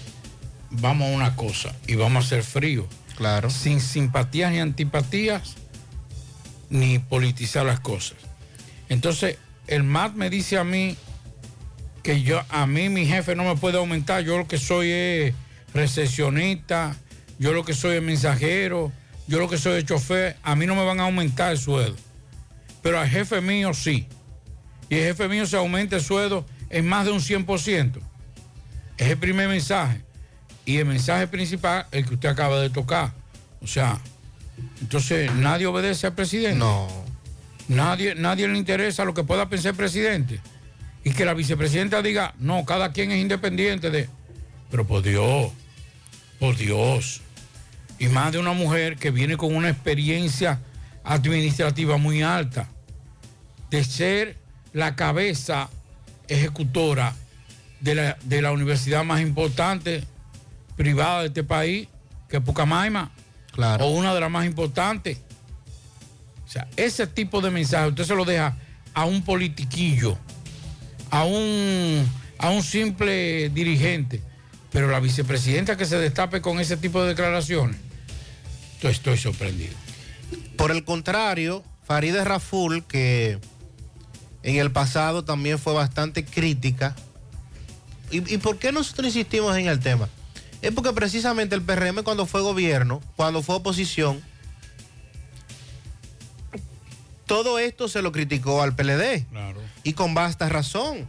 vamos 0.69 1.09
a 1.09 1.15
una 1.15 1.35
cosa 1.35 1.75
y 1.87 1.95
vamos 1.95 2.25
a 2.25 2.29
ser 2.29 2.43
fríos. 2.43 2.85
Claro. 3.15 3.49
Sin 3.49 3.81
simpatías 3.81 4.51
ni 4.51 4.59
antipatías, 4.59 5.55
ni 6.69 6.99
politizar 6.99 7.65
las 7.65 7.79
cosas. 7.79 8.17
Entonces, 8.89 9.37
el 9.65 9.83
MAT 9.83 10.13
me 10.13 10.29
dice 10.29 10.57
a 10.57 10.63
mí 10.63 10.95
que 12.03 12.21
yo, 12.21 12.41
a 12.49 12.67
mí 12.67 12.89
mi 12.89 13.05
jefe 13.05 13.35
no 13.35 13.43
me 13.43 13.55
puede 13.55 13.77
aumentar, 13.77 14.23
yo 14.23 14.37
lo 14.37 14.47
que 14.47 14.57
soy 14.57 14.91
es 14.91 15.33
recesionista, 15.73 16.95
yo 17.39 17.53
lo 17.53 17.65
que 17.65 17.73
soy 17.73 17.97
es 17.97 18.03
mensajero, 18.03 18.91
yo 19.27 19.39
lo 19.39 19.49
que 19.49 19.57
soy 19.57 19.79
es 19.79 19.85
chofer, 19.85 20.37
a 20.43 20.55
mí 20.55 20.65
no 20.65 20.75
me 20.75 20.85
van 20.85 20.99
a 20.99 21.03
aumentar 21.03 21.51
el 21.51 21.57
sueldo. 21.57 22.06
Pero 22.81 22.99
al 22.99 23.09
jefe 23.09 23.41
mío 23.41 23.73
sí. 23.73 24.07
Y 24.89 24.95
el 24.95 25.03
jefe 25.07 25.27
mío 25.27 25.45
se 25.45 25.57
aumenta 25.57 25.95
el 25.95 26.01
sueldo 26.01 26.45
en 26.69 26.87
más 26.87 27.05
de 27.05 27.11
un 27.11 27.19
100%. 27.19 27.99
Es 28.97 29.07
el 29.07 29.17
primer 29.17 29.47
mensaje. 29.47 30.01
Y 30.65 30.77
el 30.77 30.85
mensaje 30.85 31.27
principal, 31.27 31.85
el 31.91 32.05
que 32.05 32.15
usted 32.15 32.29
acaba 32.29 32.59
de 32.59 32.69
tocar. 32.69 33.13
O 33.61 33.67
sea, 33.67 33.99
entonces 34.81 35.33
nadie 35.33 35.65
obedece 35.65 36.07
al 36.07 36.13
presidente. 36.13 36.59
No. 36.59 36.87
Nadie, 37.67 38.15
nadie 38.15 38.47
le 38.47 38.57
interesa 38.57 39.05
lo 39.05 39.13
que 39.13 39.23
pueda 39.23 39.49
pensar 39.49 39.71
el 39.71 39.77
presidente. 39.77 40.39
Y 41.03 41.11
que 41.11 41.25
la 41.25 41.33
vicepresidenta 41.33 42.01
diga, 42.01 42.33
no, 42.39 42.65
cada 42.65 42.91
quien 42.91 43.11
es 43.11 43.21
independiente 43.21 43.89
de. 43.91 44.09
Pero 44.69 44.85
por 44.85 45.01
Dios, 45.01 45.51
por 46.39 46.55
Dios. 46.57 47.21
Y 47.99 48.07
más 48.07 48.31
de 48.31 48.39
una 48.39 48.53
mujer 48.53 48.97
que 48.97 49.11
viene 49.11 49.37
con 49.37 49.55
una 49.55 49.69
experiencia 49.69 50.59
administrativa 51.07 51.97
muy 51.97 52.21
alta. 52.21 52.69
De 53.71 53.83
ser 53.83 54.37
la 54.73 54.95
cabeza 54.95 55.69
ejecutora 56.27 57.15
de 57.79 57.95
la, 57.95 58.17
de 58.23 58.41
la 58.41 58.51
universidad 58.51 59.03
más 59.03 59.21
importante 59.21 60.03
privada 60.75 61.21
de 61.21 61.27
este 61.27 61.43
país, 61.43 61.87
que 62.29 62.37
es 62.37 62.43
Pucamaima. 62.43 63.11
Claro. 63.51 63.85
O 63.85 63.89
una 63.89 64.13
de 64.13 64.19
las 64.19 64.29
más 64.29 64.45
importantes. 64.45 65.17
O 66.45 66.49
sea, 66.49 66.67
ese 66.75 67.07
tipo 67.07 67.41
de 67.41 67.51
mensaje 67.51 67.87
usted 67.87 68.03
se 68.03 68.15
lo 68.15 68.23
deja 68.23 68.55
a 68.93 69.05
un 69.05 69.23
politiquillo, 69.23 70.17
a 71.09 71.23
un 71.23 72.07
a 72.39 72.51
un 72.51 72.61
simple 72.61 73.49
dirigente, 73.49 74.21
pero 74.71 74.89
la 74.89 74.99
vicepresidenta 74.99 75.75
que 75.75 75.85
se 75.85 75.97
destape 75.97 76.41
con 76.41 76.59
ese 76.59 76.77
tipo 76.77 77.01
de 77.01 77.09
declaraciones, 77.09 77.77
yo 78.81 78.89
estoy 78.89 79.17
sorprendido. 79.17 79.73
Por 80.57 80.71
el 80.71 80.83
contrario, 80.83 81.63
Farideh 81.83 82.23
Raful, 82.23 82.83
que 82.85 83.39
en 84.43 84.55
el 84.57 84.71
pasado 84.71 85.23
también 85.23 85.59
fue 85.59 85.73
bastante 85.73 86.25
crítica. 86.25 86.95
¿Y, 88.11 88.33
y 88.33 88.37
por 88.37 88.57
qué 88.57 88.71
nosotros 88.71 89.07
insistimos 89.07 89.55
en 89.57 89.67
el 89.67 89.79
tema? 89.79 90.09
Es 90.61 90.71
porque 90.71 90.91
precisamente 90.93 91.55
el 91.55 91.61
PRM 91.61 92.03
cuando 92.03 92.25
fue 92.25 92.41
gobierno, 92.41 93.01
cuando 93.15 93.43
fue 93.43 93.55
oposición, 93.55 94.21
todo 97.25 97.59
esto 97.59 97.87
se 97.87 98.01
lo 98.01 98.11
criticó 98.11 98.63
al 98.63 98.75
PLD. 98.75 99.25
Claro. 99.29 99.61
Y 99.83 99.93
con 99.93 100.13
vasta 100.13 100.49
razón. 100.49 101.07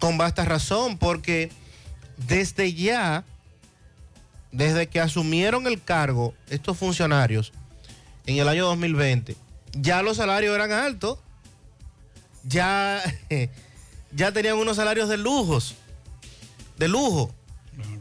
Con 0.00 0.18
vasta 0.18 0.44
razón, 0.44 0.98
porque 0.98 1.50
desde 2.16 2.74
ya, 2.74 3.24
desde 4.52 4.88
que 4.88 5.00
asumieron 5.00 5.66
el 5.66 5.82
cargo 5.82 6.34
estos 6.50 6.76
funcionarios 6.76 7.52
en 8.26 8.38
el 8.38 8.48
año 8.48 8.66
2020, 8.66 9.36
ya 9.72 10.02
los 10.02 10.16
salarios 10.16 10.54
eran 10.54 10.72
altos. 10.72 11.18
Ya, 12.44 13.02
ya 14.12 14.32
tenían 14.32 14.56
unos 14.56 14.76
salarios 14.76 15.08
de 15.08 15.16
lujos. 15.16 15.74
De 16.78 16.88
lujo. 16.88 17.34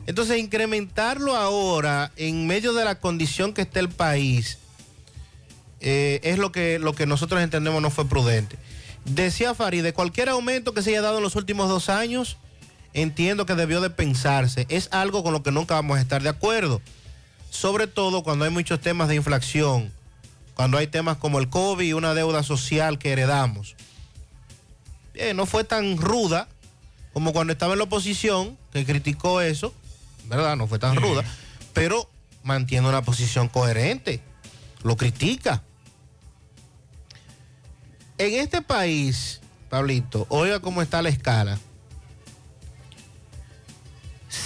Entonces, 0.05 0.37
incrementarlo 0.37 1.35
ahora, 1.35 2.11
en 2.15 2.45
medio 2.45 2.73
de 2.73 2.85
la 2.85 2.99
condición 2.99 3.53
que 3.53 3.61
está 3.61 3.79
el 3.79 3.89
país, 3.89 4.59
eh, 5.79 6.19
es 6.23 6.37
lo 6.37 6.51
que, 6.51 6.79
lo 6.79 6.93
que 6.93 7.05
nosotros 7.05 7.41
entendemos 7.41 7.81
no 7.81 7.89
fue 7.89 8.07
prudente. 8.07 8.57
Decía 9.05 9.53
Farid, 9.53 9.93
cualquier 9.93 10.29
aumento 10.29 10.73
que 10.73 10.81
se 10.81 10.91
haya 10.91 11.01
dado 11.01 11.17
en 11.17 11.23
los 11.23 11.35
últimos 11.35 11.69
dos 11.69 11.89
años, 11.89 12.37
entiendo 12.93 13.45
que 13.45 13.55
debió 13.55 13.81
de 13.81 13.89
pensarse. 13.89 14.65
Es 14.69 14.89
algo 14.91 15.23
con 15.23 15.33
lo 15.33 15.43
que 15.43 15.51
nunca 15.51 15.75
vamos 15.75 15.97
a 15.97 16.01
estar 16.01 16.21
de 16.21 16.29
acuerdo. 16.29 16.81
Sobre 17.49 17.87
todo 17.87 18.23
cuando 18.23 18.45
hay 18.45 18.51
muchos 18.51 18.79
temas 18.81 19.07
de 19.07 19.15
inflación, 19.15 19.91
cuando 20.55 20.77
hay 20.77 20.87
temas 20.87 21.17
como 21.17 21.39
el 21.39 21.49
COVID 21.49 21.85
y 21.85 21.93
una 21.93 22.13
deuda 22.13 22.43
social 22.43 22.99
que 22.99 23.11
heredamos. 23.11 23.75
Eh, 25.13 25.33
no 25.33 25.45
fue 25.45 25.63
tan 25.63 25.97
ruda 25.97 26.47
como 27.13 27.31
cuando 27.31 27.53
estaba 27.53 27.73
en 27.73 27.79
la 27.79 27.85
oposición, 27.85 28.57
que 28.71 28.85
criticó 28.85 29.41
eso, 29.41 29.73
¿verdad? 30.25 30.55
No 30.55 30.67
fue 30.67 30.79
tan 30.79 30.95
ruda, 30.95 31.23
pero 31.73 32.09
mantiene 32.41 32.89
una 32.89 33.03
posición 33.03 33.47
coherente, 33.47 34.21
lo 34.83 34.97
critica. 34.97 35.63
En 38.17 38.33
este 38.39 38.61
país, 38.61 39.41
Pablito, 39.69 40.25
oiga 40.29 40.59
cómo 40.59 40.81
está 40.81 41.01
la 41.01 41.09
escala. 41.09 41.59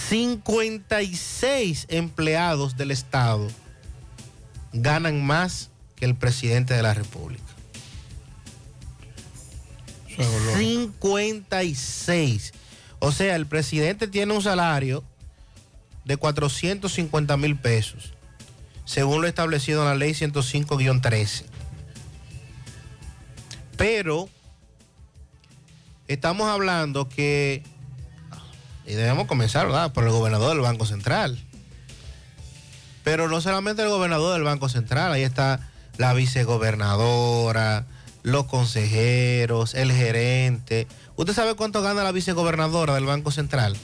56 0.10 1.86
empleados 1.90 2.76
del 2.76 2.92
Estado 2.92 3.48
ganan 4.74 5.26
más 5.26 5.70
que 5.98 6.06
el 6.06 6.16
presidente 6.16 6.74
de 6.74 6.84
la 6.84 6.94
República. 6.94 7.44
56. 10.58 12.54
O 13.00 13.12
sea, 13.12 13.36
el 13.36 13.46
presidente 13.46 14.08
tiene 14.08 14.34
un 14.34 14.42
salario 14.42 15.04
de 16.06 16.18
450 16.18 17.38
mil 17.38 17.58
pesos, 17.58 18.14
según 18.86 19.22
lo 19.22 19.28
establecido 19.28 19.82
en 19.82 19.90
la 19.90 19.96
ley 19.96 20.12
105-13. 20.12 21.44
Pero 23.76 24.30
estamos 26.08 26.48
hablando 26.48 27.10
que, 27.10 27.64
y 28.88 28.94
debemos 28.94 29.28
comenzar, 29.28 29.68
¿verdad? 29.68 29.94
Por 29.94 30.06
el 30.06 30.12
gobernador 30.12 30.50
del 30.50 30.62
Banco 30.62 30.86
Central. 30.86 31.44
Pero 33.04 33.30
no 33.30 33.40
solamente 33.40 33.84
el 33.84 33.90
gobernador 33.90 34.34
del 34.34 34.44
Banco 34.44 34.70
Central, 34.70 35.14
ahí 35.14 35.24
está 35.24 35.70
la 35.98 36.14
vicegobernadora, 36.14 37.86
los 38.24 38.46
consejeros, 38.46 39.74
el 39.74 39.92
gerente. 39.92 40.88
¿Usted 41.16 41.34
sabe 41.34 41.56
cuánto 41.56 41.82
gana 41.82 42.04
la 42.04 42.12
vicegobernadora 42.12 42.94
del 42.94 43.06
Banco 43.06 43.32
Central? 43.32 43.76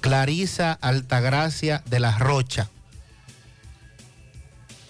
Clarisa 0.00 0.72
Altagracia 0.72 1.82
de 1.86 2.00
la 2.00 2.18
Rocha. 2.18 2.68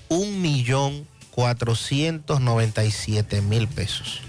Un 0.09 0.43
millón 0.43 1.07
cuatrocientos 1.31 2.41
noventa 2.41 2.85
y 2.85 2.91
siete 2.91 3.41
mil 3.43 3.69
pesos. 3.69 4.21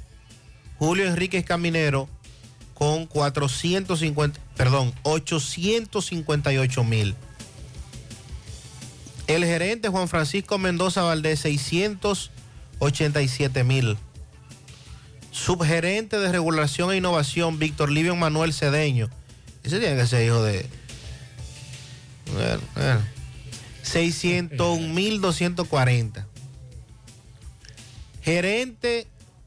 Julio 0.78 1.08
Enríquez 1.08 1.44
Caminero, 1.44 2.08
con 2.74 3.06
450, 3.06 4.38
perdón, 4.56 4.94
858 5.02 6.84
mil. 6.84 7.16
El 9.26 9.44
gerente 9.44 9.88
Juan 9.88 10.06
Francisco 10.08 10.58
Mendoza 10.58 11.02
Valdés, 11.02 11.40
687 11.40 13.64
mil. 13.64 13.98
Subgerente 15.32 16.18
de 16.18 16.30
Regulación 16.30 16.92
e 16.92 16.98
Innovación, 16.98 17.58
Víctor 17.58 17.90
Livio 17.90 18.14
Manuel 18.14 18.52
Cedeño. 18.52 19.10
Ese 19.64 19.80
tiene 19.80 19.96
que 19.96 20.06
ser 20.06 20.26
hijo 20.26 20.42
de... 20.42 20.68
Bueno, 22.32 22.62
bueno. 22.74 23.00
601.240. 23.84 26.24
Gerente 28.22 29.06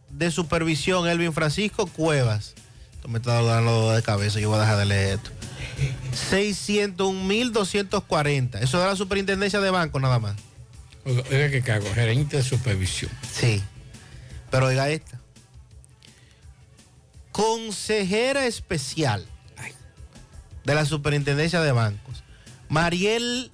de 0.10 0.32
supervisión, 0.32 1.08
Elvin 1.08 1.34
Francisco 1.34 1.86
Cuevas. 1.88 2.54
Esto 2.94 3.08
me 3.08 3.20
está 3.20 3.42
dando 3.42 3.92
de 3.92 4.04
cabeza, 4.04 4.40
yo 4.40 4.50
voy 4.50 4.58
a 4.58 4.62
dejar 4.62 4.78
de 4.78 4.86
leer 4.86 5.20
esto. 5.20 5.32
601.240. 6.32 8.62
Eso 8.62 8.80
de 8.80 8.86
la 8.86 8.96
superintendencia 8.96 9.60
de 9.60 9.72
banco 9.72 10.00
nada 10.00 10.20
más. 10.20 10.36
Oiga, 11.06 11.50
que 11.50 11.62
cago, 11.62 11.94
gerente 11.94 12.38
de 12.38 12.44
supervisión. 12.44 13.12
Sí. 13.32 13.62
Pero 14.50 14.68
oiga 14.68 14.90
esta. 14.90 15.20
Consejera 17.32 18.46
especial 18.48 19.28
de 20.64 20.74
la 20.74 20.86
superintendencia 20.86 21.62
de 21.62 21.72
bancos. 21.72 22.24
Marielle, 22.70 23.52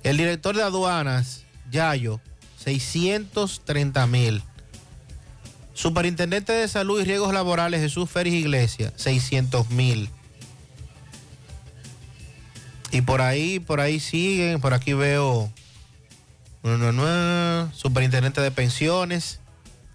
El 0.03 0.17
director 0.17 0.55
de 0.55 0.61
aduanas, 0.61 1.43
Yayo, 1.71 2.21
630 2.63 4.05
mil. 4.05 4.43
Superintendente 5.73 6.53
de 6.53 6.67
Salud 6.67 7.01
y 7.01 7.03
Riesgos 7.03 7.33
Laborales, 7.33 7.81
Jesús 7.81 8.07
Férez 8.07 8.35
Iglesias, 8.35 8.93
600 8.95 9.71
mil. 9.71 10.11
Y 12.91 13.01
por 13.01 13.23
ahí, 13.23 13.59
por 13.59 13.79
ahí 13.79 13.99
siguen, 13.99 14.61
por 14.61 14.75
aquí 14.75 14.93
veo. 14.93 15.51
superintendente 17.73 18.39
de 18.39 18.51
pensiones. 18.51 19.39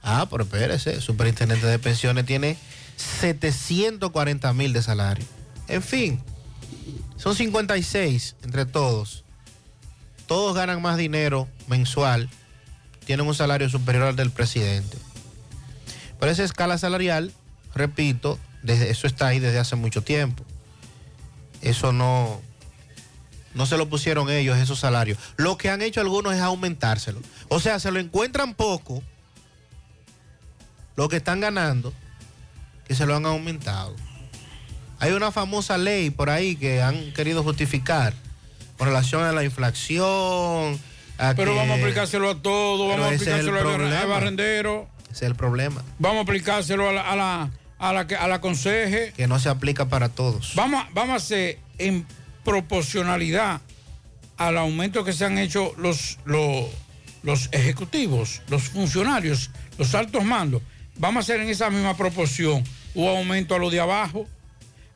Ah, 0.05 0.29
pero 0.31 0.45
espérese, 0.45 1.01
superintendente 1.01 1.67
de 1.67 1.79
pensiones 1.79 2.27
tiene 2.27 2.59
740 2.97 4.53
mil 4.53 4.75
de 4.75 4.83
salario. 4.83 5.25
En 5.67 5.83
fin, 5.83 6.23
son 7.17 7.35
56 7.35 8.37
entre 8.45 8.67
todos. 8.67 9.25
Todos 10.27 10.55
ganan 10.55 10.83
más 10.83 10.99
dinero 10.99 11.49
mensual, 11.69 12.29
tienen 13.07 13.27
un 13.27 13.35
salario 13.35 13.69
superior 13.71 14.05
al 14.05 14.17
del 14.17 14.31
presidente. 14.31 14.99
Pero 16.21 16.31
esa 16.31 16.45
escala 16.45 16.77
salarial, 16.79 17.33
repito, 17.75 18.39
desde, 18.63 18.91
eso 18.91 19.07
está 19.07 19.29
ahí 19.29 19.39
desde 19.39 19.59
hace 19.59 19.77
mucho 19.77 20.03
tiempo. 20.03 20.45
Eso 21.63 21.93
no, 21.93 22.43
no 23.55 23.67
se 23.67 23.79
lo 23.79 23.89
pusieron 23.89 24.31
ellos, 24.31 24.59
esos 24.59 24.81
salarios. 24.81 25.19
Lo 25.37 25.57
que 25.57 25.71
han 25.71 25.81
hecho 25.81 26.01
algunos 26.01 26.35
es 26.35 26.41
aumentárselo. 26.41 27.21
O 27.49 27.61
sea, 27.61 27.79
se 27.79 27.91
lo 27.91 28.01
encuentran 28.01 28.55
poco, 28.55 29.03
lo 30.97 31.09
que 31.09 31.17
están 31.17 31.41
ganando, 31.41 31.93
que 32.87 32.95
se 32.95 33.07
lo 33.07 33.17
han 33.17 33.27
aumentado. 33.27 33.95
Hay 35.01 35.13
una 35.13 35.33
famosa 35.33 35.77
ley 35.79 36.11
por 36.11 36.31
ahí 36.31 36.57
que 36.57 36.83
han 36.83 37.13
querido 37.13 37.43
justificar 37.43 38.15
con 38.79 38.89
relación 38.89 39.23
a 39.23 39.33
la 39.33 39.45
inflación. 39.45 40.79
a 41.19 41.35
Pero 41.35 41.53
que- 41.53 41.59
vamos 41.59 41.79
a 41.79 41.81
aplicárselo 41.81 42.31
a 42.31 42.43
todo, 42.43 42.89
Pero 42.91 43.03
vamos 43.03 43.13
a 43.13 43.15
aplicárselo 43.15 43.59
al- 43.59 44.09
barrendero, 44.09 44.89
Ese 45.05 45.13
es 45.13 45.23
el 45.23 45.35
problema. 45.37 45.83
vamos 45.99 46.19
a 46.19 46.23
aplicárselo 46.23 46.89
a 46.89 46.93
la, 46.93 47.03
a 47.03 47.17
la, 47.17 47.51
a 47.79 47.93
la, 47.93 48.01
a 48.01 48.29
la 48.29 48.41
conseje. 48.41 49.13
Que 49.17 49.27
no 49.29 49.39
se 49.39 49.49
aplica 49.49 49.87
para 49.89 50.09
todos. 50.09 50.55
Vamos, 50.57 50.83
a- 50.85 50.89
vamos 50.93 51.13
a 51.15 51.17
hacer 51.17 51.59
en 51.79 52.07
proporcionalidad 52.45 53.61
al 54.37 54.59
aumento 54.59 55.05
que 55.05 55.13
se 55.13 55.25
han 55.25 55.39
hecho 55.39 55.73
los, 55.79 56.19
los, 56.25 56.67
los 57.23 57.49
ejecutivos, 57.53 58.43
los 58.49 58.65
funcionarios, 58.65 59.51
los 59.79 59.95
altos 59.95 60.25
mandos. 60.25 60.63
Vamos 60.97 61.17
a 61.17 61.23
hacer 61.25 61.41
en 61.41 61.49
esa 61.49 61.71
misma 61.71 61.97
proporción 61.97 62.63
un 62.95 63.09
aumento 63.09 63.55
a 63.55 63.59
los 63.59 63.73
de 63.73 63.81
abajo. 63.81 64.29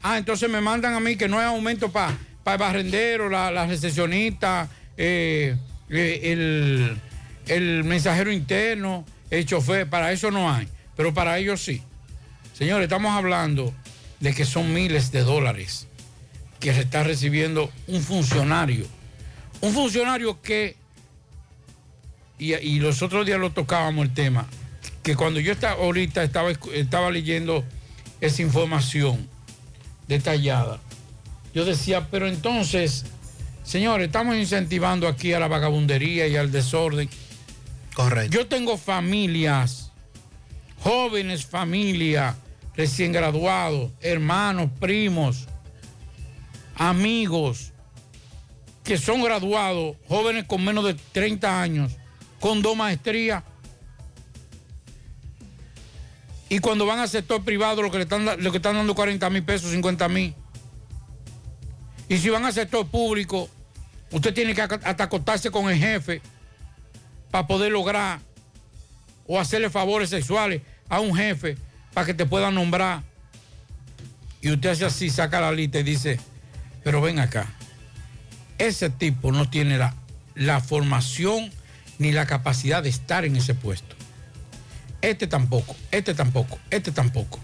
Ah, 0.03 0.17
entonces 0.19 0.49
me 0.49 0.61
mandan 0.61 0.95
a 0.95 1.01
mí 1.01 1.17
que 1.17 1.29
no 1.29 1.39
hay 1.39 1.47
aumento 1.47 1.91
para 1.91 2.17
el 2.47 2.59
barrendero, 2.59 3.29
la, 3.29 3.51
la 3.51 3.67
recepcionista, 3.67 4.69
eh, 4.97 5.57
eh, 5.91 6.21
el, 6.25 7.01
el 7.47 7.85
mensajero 7.85 8.33
interno, 8.33 9.05
el 9.31 9.45
chofer. 9.45 9.89
Para 9.89 10.13
eso 10.13 10.31
no 10.31 10.51
hay, 10.51 10.69
pero 10.97 11.13
para 11.13 11.39
ellos 11.39 11.63
sí. 11.63 11.83
Señores, 12.53 12.85
estamos 12.85 13.13
hablando 13.13 13.75
de 14.21 14.35
que 14.35 14.45
son 14.45 14.73
miles 14.73 15.11
de 15.13 15.23
dólares 15.23 15.89
que 16.61 16.73
se 16.75 16.81
está 16.81 17.05
recibiendo 17.05 17.71
un 17.87 18.03
funcionario. 18.03 18.87
Un 19.61 19.73
funcionario 19.73 20.41
que, 20.41 20.77
y 22.39 22.79
los 22.79 23.03
otros 23.03 23.27
días 23.27 23.41
lo 23.41 23.51
tocábamos 23.51 24.07
el 24.07 24.15
tema, 24.15 24.47
que 25.03 25.17
cuando 25.17 25.41
yo 25.41 25.53
estaba, 25.53 25.83
ahorita 25.83 26.23
estaba, 26.23 26.51
estaba 26.51 27.11
leyendo 27.11 27.65
esa 28.21 28.43
información 28.43 29.29
detallada, 30.07 30.81
yo 31.55 31.65
decía, 31.65 32.09
pero 32.11 32.29
entonces, 32.29 33.05
señores, 33.65 34.07
estamos 34.07 34.37
incentivando 34.37 35.09
aquí 35.09 35.33
a 35.33 35.41
la 35.41 35.49
vagabundería 35.49 36.27
y 36.29 36.37
al 36.37 36.53
desorden. 36.53 37.09
Correcto. 37.95 38.37
Yo 38.37 38.47
tengo 38.47 38.77
familias, 38.77 39.91
jóvenes 40.81 41.47
familias, 41.47 42.37
recién 42.77 43.13
graduados, 43.13 43.91
hermanos, 44.01 44.71
primos, 44.79 45.49
amigos, 46.77 47.73
que 48.85 48.97
son 48.97 49.23
graduados, 49.23 49.97
jóvenes 50.07 50.45
con 50.45 50.65
menos 50.65 50.85
de 50.85 50.95
30 50.95 51.61
años, 51.61 51.97
con 52.41 52.63
dos 52.63 52.77
maestrías. 52.77 53.43
Y 56.49 56.61
cuando 56.61 56.87
van 56.87 56.99
al 56.99 57.09
sector 57.09 57.45
privado, 57.45 57.83
lo 57.83 57.91
que 57.91 57.99
le 57.99 58.05
están, 58.05 58.25
dando 58.25 58.95
40 58.95 59.31
mil 59.31 59.43
pesos, 59.43 59.71
50 59.71 60.09
mil. 60.09 60.35
Y 62.09 62.17
si 62.19 62.31
van 62.31 62.45
al 62.45 62.55
sector 62.55 62.87
público, 62.87 63.51
usted 64.11 64.33
tiene 64.33 64.55
que 64.55 64.63
hasta 64.63 65.05
acostarse 65.05 65.51
con 65.51 65.69
el 65.69 65.79
jefe 65.79 66.23
para 67.31 67.47
poder 67.47 67.71
lograr 67.71 68.21
o 69.27 69.39
hacerle 69.39 69.69
favores 69.69 70.09
sexuales 70.09 70.63
a 70.89 71.01
un 71.01 71.15
jefe 71.15 71.59
para 71.93 72.07
que 72.07 72.15
te 72.15 72.25
pueda 72.25 72.51
nombrar. 72.51 73.03
Y 74.41 74.51
usted 74.51 74.71
hace 74.71 74.87
así, 74.87 75.11
saca 75.11 75.41
la 75.41 75.53
lista 75.53 75.81
y 75.81 75.83
dice, 75.83 76.19
pero 76.83 77.03
ven 77.03 77.19
acá, 77.19 77.47
ese 78.57 78.89
tipo 78.89 79.33
no 79.33 79.51
tiene 79.51 79.77
la, 79.77 79.95
la 80.35 80.61
formación 80.61 81.51
ni 81.99 82.13
la 82.13 82.25
capacidad 82.25 82.83
de 82.83 82.89
estar 82.89 83.27
en 83.27 83.37
ese 83.37 83.55
puesto. 83.55 83.98
Este 85.01 85.27
tampoco, 85.27 85.77
este 85.91 86.15
tampoco, 86.15 86.59
este 86.71 86.91
tampoco. 86.93 87.39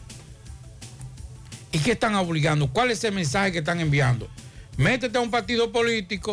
¿Y 1.73 1.79
qué 1.79 1.93
están 1.93 2.15
obligando? 2.15 2.71
¿Cuál 2.71 2.91
es 2.91 3.03
el 3.05 3.15
mensaje 3.15 3.53
que 3.53 3.59
están 3.59 3.81
enviando? 3.81 4.29
Métete 4.77 5.19
a 5.19 5.21
un 5.21 5.31
partido 5.31 5.73
político 5.73 6.33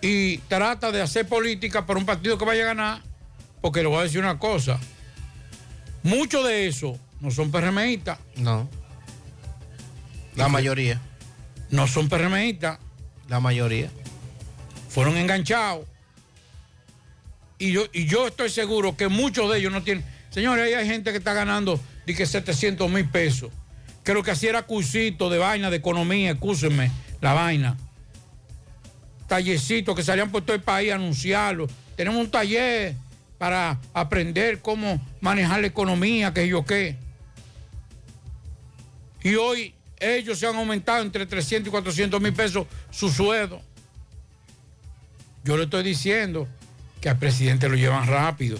y 0.00 0.38
trata 0.38 0.92
de 0.92 1.02
hacer 1.02 1.26
política 1.26 1.86
para 1.86 1.98
un 1.98 2.06
partido 2.06 2.38
que 2.38 2.44
vaya 2.44 2.62
a 2.62 2.66
ganar, 2.66 3.02
porque 3.60 3.82
le 3.82 3.88
voy 3.88 3.98
a 3.98 4.02
decir 4.02 4.20
una 4.20 4.38
cosa. 4.38 4.78
Muchos 6.02 6.44
de 6.44 6.68
esos 6.68 6.98
no 7.20 7.30
son 7.30 7.50
PRMistas. 7.50 8.18
No. 8.36 8.68
La 10.36 10.48
mayoría. 10.48 11.00
No 11.70 11.86
son 11.86 12.08
PRMistas. 12.08 12.78
La 13.28 13.40
mayoría. 13.40 13.90
Fueron 14.88 15.16
enganchados. 15.16 15.86
Y 17.58 17.72
yo, 17.72 17.84
y 17.92 18.06
yo 18.06 18.26
estoy 18.26 18.50
seguro 18.50 18.96
que 18.96 19.08
muchos 19.08 19.50
de 19.50 19.58
ellos 19.58 19.72
no 19.72 19.82
tienen. 19.82 20.04
Señores, 20.30 20.66
ahí 20.66 20.74
hay 20.74 20.86
gente 20.86 21.12
que 21.12 21.18
está 21.18 21.32
ganando 21.32 21.80
de 22.04 22.14
que 22.14 22.26
700 22.26 22.90
mil 22.90 23.08
pesos. 23.08 23.50
Que 24.04 24.14
lo 24.14 24.22
que 24.22 24.30
hacía 24.30 24.50
era 24.50 24.62
cursito 24.62 25.30
de 25.30 25.38
vaina, 25.38 25.70
de 25.70 25.76
economía, 25.76 26.32
escúsenme, 26.32 26.90
la 27.20 27.32
vaina. 27.32 27.76
Tallercitos 29.26 29.96
que 29.96 30.02
salían 30.02 30.30
por 30.30 30.42
todo 30.42 30.54
el 30.54 30.62
país 30.62 30.92
a 30.92 30.96
anunciarlo. 30.96 31.66
Tenemos 31.96 32.20
un 32.20 32.30
taller 32.30 32.94
para 33.38 33.80
aprender 33.92 34.60
cómo 34.60 35.00
manejar 35.20 35.60
la 35.60 35.66
economía, 35.66 36.32
que 36.32 36.46
yo 36.46 36.64
qué. 36.64 36.96
Y 39.22 39.34
hoy 39.34 39.74
ellos 39.98 40.38
se 40.38 40.46
han 40.46 40.56
aumentado 40.56 41.02
entre 41.02 41.26
300 41.26 41.68
y 41.68 41.70
400 41.70 42.20
mil 42.20 42.32
pesos 42.32 42.66
su 42.90 43.10
sueldo. 43.10 43.60
Yo 45.42 45.56
le 45.56 45.64
estoy 45.64 45.82
diciendo 45.82 46.46
que 47.06 47.10
al 47.10 47.18
presidente 47.18 47.68
lo 47.68 47.76
llevan 47.76 48.04
rápido. 48.08 48.58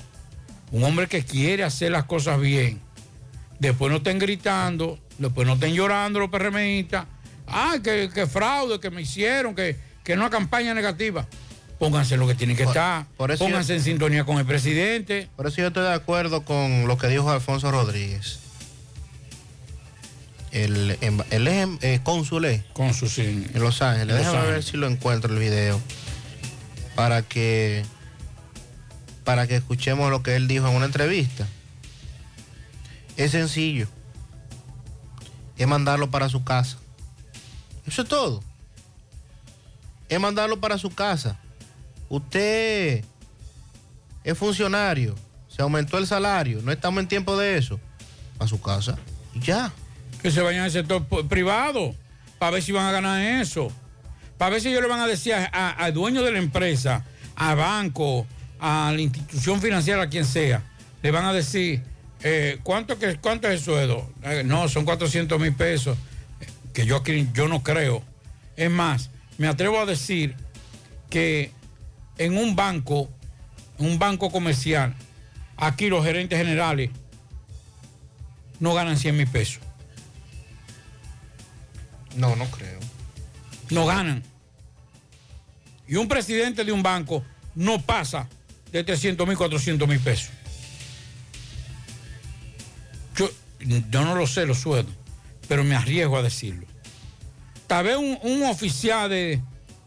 Un 0.70 0.84
hombre 0.84 1.08
que 1.08 1.24
quiere 1.24 1.64
hacer 1.64 1.90
las 1.90 2.04
cosas 2.04 2.40
bien. 2.40 2.80
Después 3.58 3.90
no 3.90 3.96
estén 3.96 4.20
gritando, 4.20 5.00
después 5.18 5.48
no 5.48 5.54
estén 5.54 5.74
llorando 5.74 6.20
los 6.20 6.30
PRMistas. 6.30 7.06
Ay, 7.48 7.80
que, 7.80 8.08
que 8.14 8.28
fraude, 8.28 8.78
que 8.78 8.88
me 8.90 9.02
hicieron, 9.02 9.56
que, 9.56 9.74
que 10.04 10.14
no 10.14 10.30
campaña 10.30 10.74
negativa. 10.74 11.26
Pónganse 11.80 12.16
lo 12.16 12.28
que 12.28 12.36
tienen 12.36 12.56
que 12.56 12.62
estar. 12.62 13.06
por 13.16 13.32
eso 13.32 13.42
yo- 13.42 13.48
Pónganse 13.50 13.74
en 13.74 13.82
sintonía 13.82 14.22
con 14.24 14.38
el 14.38 14.46
presidente. 14.46 15.28
Por 15.34 15.48
eso 15.48 15.56
yo 15.62 15.66
estoy 15.66 15.82
de 15.82 15.94
acuerdo 15.94 16.44
con 16.44 16.86
lo 16.86 16.96
que 16.98 17.08
dijo 17.08 17.28
Alfonso 17.28 17.72
Rodríguez. 17.72 18.38
El, 20.52 20.96
em- 21.00 21.18
él 21.30 21.48
es 21.48 21.68
em- 21.82 21.98
cónsul, 22.04 22.44
¿eh? 22.44 22.62
Cónsul, 22.74 23.08
sí. 23.10 23.22
En 23.52 23.60
Los 23.60 23.82
Ángeles. 23.82 24.14
Los 24.14 24.18
Déjame 24.24 24.46
ver 24.52 24.62
si 24.62 24.76
lo 24.76 24.86
encuentro 24.86 25.32
el 25.32 25.40
video. 25.40 25.80
Para 26.94 27.22
que 27.22 27.84
para 29.26 29.48
que 29.48 29.56
escuchemos 29.56 30.08
lo 30.08 30.22
que 30.22 30.36
él 30.36 30.46
dijo 30.46 30.68
en 30.68 30.76
una 30.76 30.86
entrevista. 30.86 31.48
Es 33.16 33.32
sencillo. 33.32 33.88
Es 35.58 35.66
mandarlo 35.66 36.12
para 36.12 36.28
su 36.28 36.44
casa. 36.44 36.78
Eso 37.88 38.02
es 38.02 38.08
todo. 38.08 38.40
Es 40.08 40.20
mandarlo 40.20 40.60
para 40.60 40.78
su 40.78 40.94
casa. 40.94 41.40
Usted 42.08 43.04
es 44.22 44.38
funcionario. 44.38 45.16
Se 45.48 45.60
aumentó 45.60 45.98
el 45.98 46.06
salario. 46.06 46.62
No 46.62 46.70
estamos 46.70 47.00
en 47.00 47.08
tiempo 47.08 47.36
de 47.36 47.58
eso. 47.58 47.80
A 48.38 48.46
su 48.46 48.60
casa. 48.60 48.96
Y 49.34 49.40
ya. 49.40 49.72
Que 50.22 50.30
se 50.30 50.40
vayan 50.40 50.62
al 50.62 50.70
sector 50.70 51.04
privado. 51.26 51.96
Para 52.38 52.52
ver 52.52 52.62
si 52.62 52.70
van 52.70 52.86
a 52.86 52.92
ganar 52.92 53.20
eso. 53.20 53.72
Para 54.38 54.52
ver 54.52 54.60
si 54.60 54.68
ellos 54.68 54.82
le 54.82 54.88
van 54.88 55.00
a 55.00 55.08
decir 55.08 55.34
al 55.34 55.92
dueño 55.92 56.22
de 56.22 56.30
la 56.30 56.38
empresa, 56.38 57.04
al 57.34 57.56
banco, 57.56 58.24
a 58.58 58.92
la 58.94 59.00
institución 59.00 59.60
financiera, 59.60 60.02
a 60.02 60.08
quien 60.08 60.24
sea, 60.24 60.62
le 61.02 61.10
van 61.10 61.24
a 61.24 61.32
decir, 61.32 61.82
eh, 62.22 62.58
¿cuánto, 62.62 62.98
que, 62.98 63.16
¿cuánto 63.16 63.48
es 63.48 63.54
el 63.54 63.60
sueldo? 63.60 64.10
Eh, 64.22 64.42
no, 64.44 64.68
son 64.68 64.84
400 64.84 65.38
mil 65.40 65.54
pesos, 65.54 65.96
que 66.72 66.86
yo, 66.86 67.02
yo 67.32 67.48
no 67.48 67.62
creo. 67.62 68.02
Es 68.56 68.70
más, 68.70 69.10
me 69.38 69.48
atrevo 69.48 69.78
a 69.80 69.86
decir 69.86 70.34
que 71.10 71.50
en 72.18 72.36
un 72.36 72.56
banco, 72.56 73.10
un 73.78 73.98
banco 73.98 74.30
comercial, 74.30 74.94
aquí 75.56 75.88
los 75.88 76.04
gerentes 76.04 76.38
generales 76.38 76.90
no 78.58 78.74
ganan 78.74 78.96
100 78.96 79.16
mil 79.16 79.26
pesos. 79.26 79.60
No, 82.16 82.34
no 82.36 82.46
creo. 82.46 82.80
No 83.70 83.84
ganan. 83.84 84.22
Y 85.86 85.96
un 85.96 86.08
presidente 86.08 86.64
de 86.64 86.72
un 86.72 86.82
banco 86.82 87.22
no 87.54 87.80
pasa 87.80 88.28
de 88.76 88.84
300 88.84 89.26
mil, 89.26 89.36
400 89.36 89.88
mil 89.88 90.00
pesos. 90.00 90.30
Yo, 93.16 93.30
yo, 93.60 94.04
no 94.04 94.14
lo 94.14 94.26
sé, 94.26 94.46
lo 94.46 94.54
sueldo, 94.54 94.92
pero 95.48 95.64
me 95.64 95.74
arriesgo 95.74 96.16
a 96.16 96.22
decirlo. 96.22 96.66
Tal 97.66 97.84
vez 97.84 97.96
un, 97.96 98.42
oficial 98.44 99.10
de, 99.10 99.40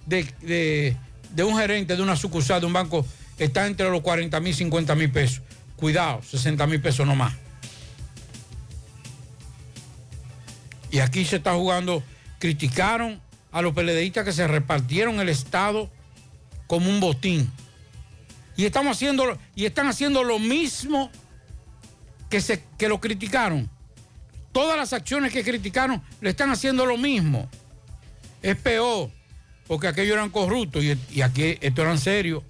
de, 0.05 0.97
de, 1.33 1.43
un 1.43 1.57
gerente 1.57 1.95
de 1.95 2.01
una 2.01 2.15
sucursal 2.15 2.59
de 2.59 2.67
un 2.67 2.73
banco 2.73 3.05
está 3.37 3.67
entre 3.67 3.89
los 3.89 4.01
40 4.01 4.39
mil, 4.39 4.53
50 4.53 4.95
mil 4.95 5.11
pesos. 5.11 5.41
Cuidado, 5.75 6.21
60 6.23 6.67
mil 6.67 6.81
pesos 6.81 7.05
no 7.07 7.15
más. 7.15 7.33
Y 10.91 10.99
aquí 10.99 11.23
se 11.23 11.37
está 11.37 11.53
jugando, 11.53 12.03
criticaron 12.39 13.21
a 13.51 13.61
los 13.61 13.73
peledeístas 13.73 14.25
que 14.25 14.33
se 14.33 14.47
repartieron 14.47 15.19
el 15.19 15.29
Estado 15.29 15.89
como 16.67 16.89
un 16.89 16.99
botín. 16.99 17.49
Y 18.59 18.65
estamos 18.65 18.97
haciendo, 18.97 19.37
y 19.55 19.65
están 19.65 19.87
haciendo 19.87 20.21
lo 20.21 20.37
mismo 20.37 21.09
que, 22.29 22.41
se, 22.41 22.61
que 22.77 22.89
lo 22.89 22.99
criticaron. 22.99 23.69
Todas 24.51 24.75
las 24.75 24.91
acciones 24.91 25.31
que 25.31 25.45
criticaron 25.45 26.01
le 26.19 26.31
están 26.31 26.49
haciendo 26.51 26.85
lo 26.85 26.97
mismo. 26.97 27.49
Es 28.41 28.57
peor, 28.57 29.11
porque 29.65 29.87
aquellos 29.87 30.13
eran 30.15 30.29
corruptos 30.29 30.83
y, 30.83 31.21
aquí 31.21 31.57
esto 31.61 31.83
eran 31.83 31.97
serios. 31.97 32.43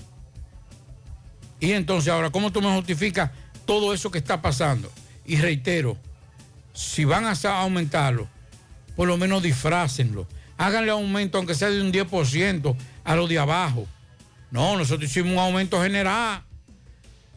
Y 1.59 1.73
entonces 1.73 2.11
ahora, 2.11 2.31
¿cómo 2.31 2.51
tú 2.51 2.59
me 2.59 2.73
justificas 2.73 3.29
todo 3.67 3.93
eso 3.93 4.09
que 4.09 4.17
está 4.17 4.41
pasando? 4.41 4.91
Y 5.27 5.35
reitero, 5.35 5.95
si 6.73 7.05
van 7.05 7.25
a 7.25 7.33
aumentarlo, 7.59 8.27
por 8.95 9.07
lo 9.07 9.15
menos 9.15 9.43
disfrácenlo. 9.43 10.27
Háganle 10.57 10.89
aumento, 10.89 11.37
aunque 11.37 11.53
sea 11.53 11.69
de 11.69 11.83
un 11.83 11.93
10% 11.93 12.75
a 13.03 13.15
los 13.15 13.29
de 13.29 13.37
abajo. 13.37 13.85
No, 14.51 14.77
nosotros 14.77 15.09
hicimos 15.09 15.33
un 15.33 15.39
aumento 15.39 15.81
general. 15.81 16.43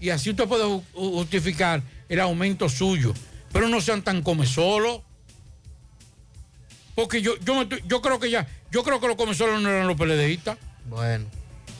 Y 0.01 0.11
así 0.11 0.31
usted 0.31 0.49
puede 0.49 0.83
justificar 0.95 1.83
el 2.09 2.21
aumento 2.21 2.69
suyo. 2.69 3.15
Pero 3.53 3.69
no 3.69 3.81
sean 3.81 4.03
tan 4.03 4.23
come 4.23 4.47
solo. 4.47 5.05
Porque 6.95 7.23
yo, 7.23 7.39
yo, 7.41 7.65
yo 7.87 8.03
creo 8.03 8.19
que 8.19 8.31
ya, 8.31 8.47
yo 8.71 8.83
creo 8.83 9.01
que 9.01 9.09
los 9.09 9.17
come 9.17 9.35
no 9.39 9.69
eran 9.69 9.87
los 9.87 9.97
peledeístas. 9.97 10.59
Bueno. 10.89 11.27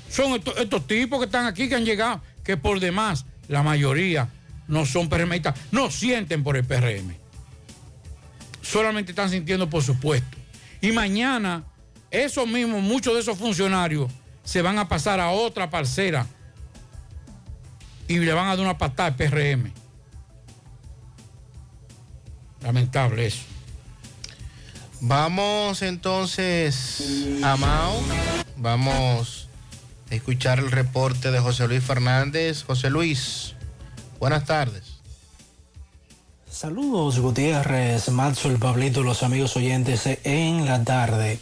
Son 0.09 0.33
estos, 0.33 0.57
estos, 0.59 0.87
tipos 0.87 1.19
que 1.19 1.25
están 1.25 1.47
aquí, 1.47 1.69
que 1.69 1.75
han 1.75 1.85
llegado, 1.85 2.23
que 2.45 2.57
por 2.57 2.81
demás, 2.81 3.25
la 3.49 3.63
mayoría 3.63 4.29
no 4.69 4.85
son 4.85 5.09
PRMistas, 5.09 5.59
no 5.71 5.91
sienten 5.91 6.45
por 6.45 6.57
el 6.57 6.65
PRM. 6.65 7.17
Solamente 8.61 9.13
están 9.13 9.31
sintiendo 9.31 9.69
por 9.69 9.83
supuesto. 9.83 10.37
Y 10.83 10.93
mañana, 10.93 11.65
esos 12.11 12.47
mismos, 12.47 12.83
muchos 12.83 13.15
de 13.15 13.21
esos 13.21 13.39
funcionarios 13.39 14.11
se 14.45 14.63
van 14.63 14.79
a 14.79 14.89
pasar 14.89 15.21
a 15.21 15.31
otra 15.31 15.71
parcera 15.71 16.27
y 18.09 18.19
le 18.19 18.33
van 18.33 18.47
a 18.47 18.57
dar 18.57 18.61
una 18.61 18.79
patada 18.79 19.09
al 19.09 19.17
PRM. 19.17 19.73
Lamentable 22.61 23.27
eso. 23.27 23.43
Vamos 25.01 25.83
entonces 25.83 27.41
a 27.43 27.57
Mao. 27.57 28.01
Vamos 28.57 29.49
a 30.11 30.15
escuchar 30.15 30.61
el 30.61 30.71
reporte 30.71 31.33
de 31.33 31.41
José 31.41 31.67
Luis 31.67 31.83
Fernández. 31.83 32.63
José 32.63 32.91
Luis, 32.91 33.55
buenas 34.21 34.45
tardes. 34.45 34.93
Saludos 36.49 37.19
Gutiérrez, 37.19 38.11
Matzo, 38.11 38.49
el 38.49 38.59
Pablito, 38.59 39.03
los 39.03 39.23
amigos 39.25 39.57
oyentes 39.57 40.07
en 40.23 40.67
la 40.67 40.85
tarde. 40.85 41.41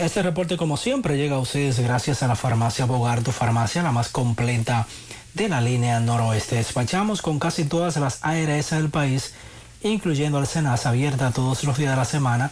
Este 0.00 0.22
reporte, 0.22 0.56
como 0.56 0.78
siempre, 0.78 1.18
llega 1.18 1.36
a 1.36 1.40
ustedes 1.40 1.78
gracias 1.78 2.22
a 2.22 2.26
la 2.26 2.34
farmacia 2.34 2.86
Bogar, 2.86 3.22
tu 3.22 3.32
farmacia, 3.32 3.82
la 3.82 3.92
más 3.92 4.08
completa 4.08 4.86
de 5.34 5.50
la 5.50 5.60
línea 5.60 6.00
noroeste. 6.00 6.56
Despachamos 6.56 7.20
con 7.20 7.38
casi 7.38 7.64
todas 7.64 7.98
las 7.98 8.20
ARS 8.22 8.70
del 8.70 8.88
país, 8.88 9.34
incluyendo 9.82 10.38
al 10.38 10.46
Senasa, 10.46 10.88
abierta 10.88 11.32
todos 11.32 11.64
los 11.64 11.76
días 11.76 11.90
de 11.90 11.98
la 11.98 12.06
semana, 12.06 12.50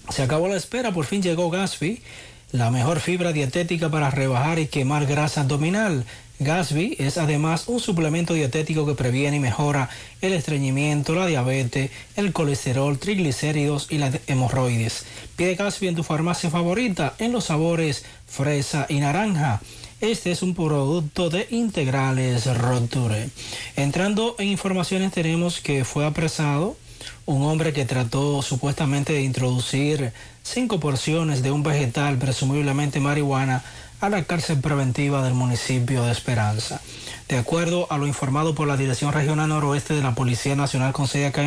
Se 0.07 0.23
acabó 0.23 0.47
la 0.47 0.55
espera, 0.55 0.93
por 0.93 1.03
fin 1.03 1.21
llegó 1.21 1.49
Gasby 1.49 2.01
la 2.51 2.71
mejor 2.71 2.99
fibra 2.99 3.33
dietética 3.33 3.89
para 3.89 4.09
rebajar 4.09 4.59
y 4.59 4.67
quemar 4.67 5.05
grasa 5.05 5.41
abdominal. 5.41 6.05
Gasby 6.39 6.95
es 6.99 7.17
además 7.17 7.67
un 7.67 7.79
suplemento 7.79 8.35
dietético 8.35 8.85
que 8.85 8.93
previene 8.93 9.37
y 9.37 9.39
mejora 9.39 9.89
el 10.21 10.33
estreñimiento, 10.33 11.15
la 11.15 11.25
diabetes, 11.25 11.89
el 12.15 12.31
colesterol, 12.31 12.99
triglicéridos 12.99 13.87
y 13.89 13.97
las 13.97 14.19
hemorroides. 14.27 15.05
Pide 15.35 15.55
Gasby 15.55 15.87
en 15.87 15.95
tu 15.95 16.03
farmacia 16.03 16.51
favorita 16.51 17.15
en 17.17 17.31
los 17.31 17.45
sabores 17.45 18.05
fresa 18.27 18.85
y 18.87 18.99
naranja. 18.99 19.61
Este 19.99 20.31
es 20.31 20.43
un 20.43 20.53
producto 20.53 21.31
de 21.31 21.47
integrales 21.49 22.45
Roture. 22.55 23.29
Entrando 23.75 24.35
en 24.37 24.49
informaciones 24.49 25.11
tenemos 25.11 25.59
que 25.59 25.83
fue 25.83 26.05
apresado 26.05 26.77
un 27.25 27.41
hombre 27.43 27.73
que 27.73 27.85
trató 27.85 28.41
supuestamente 28.41 29.13
de 29.13 29.23
introducir 29.23 30.13
cinco 30.47 30.79
porciones 30.79 31.43
de 31.43 31.51
un 31.51 31.63
vegetal, 31.63 32.17
presumiblemente 32.17 32.99
marihuana, 32.99 33.63
a 33.99 34.09
la 34.09 34.23
cárcel 34.23 34.59
preventiva 34.59 35.23
del 35.23 35.33
municipio 35.33 36.03
de 36.03 36.11
Esperanza. 36.11 36.81
De 37.27 37.37
acuerdo 37.37 37.87
a 37.91 37.97
lo 37.97 38.07
informado 38.07 38.55
por 38.55 38.67
la 38.67 38.77
Dirección 38.77 39.11
Regional 39.11 39.49
Noroeste 39.49 39.93
de 39.93 40.03
la 40.03 40.15
Policía 40.15 40.55
Nacional 40.55 40.93
con 40.93 41.07
sede 41.07 41.25
acá 41.25 41.43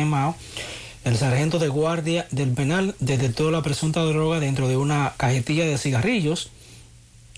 el 1.03 1.17
sargento 1.17 1.57
de 1.57 1.67
guardia 1.67 2.27
del 2.29 2.51
penal 2.51 2.93
detectó 2.99 3.49
la 3.49 3.63
presunta 3.63 4.01
droga 4.01 4.39
dentro 4.39 4.67
de 4.67 4.77
una 4.77 5.13
cajetilla 5.17 5.65
de 5.65 5.79
cigarrillos 5.79 6.51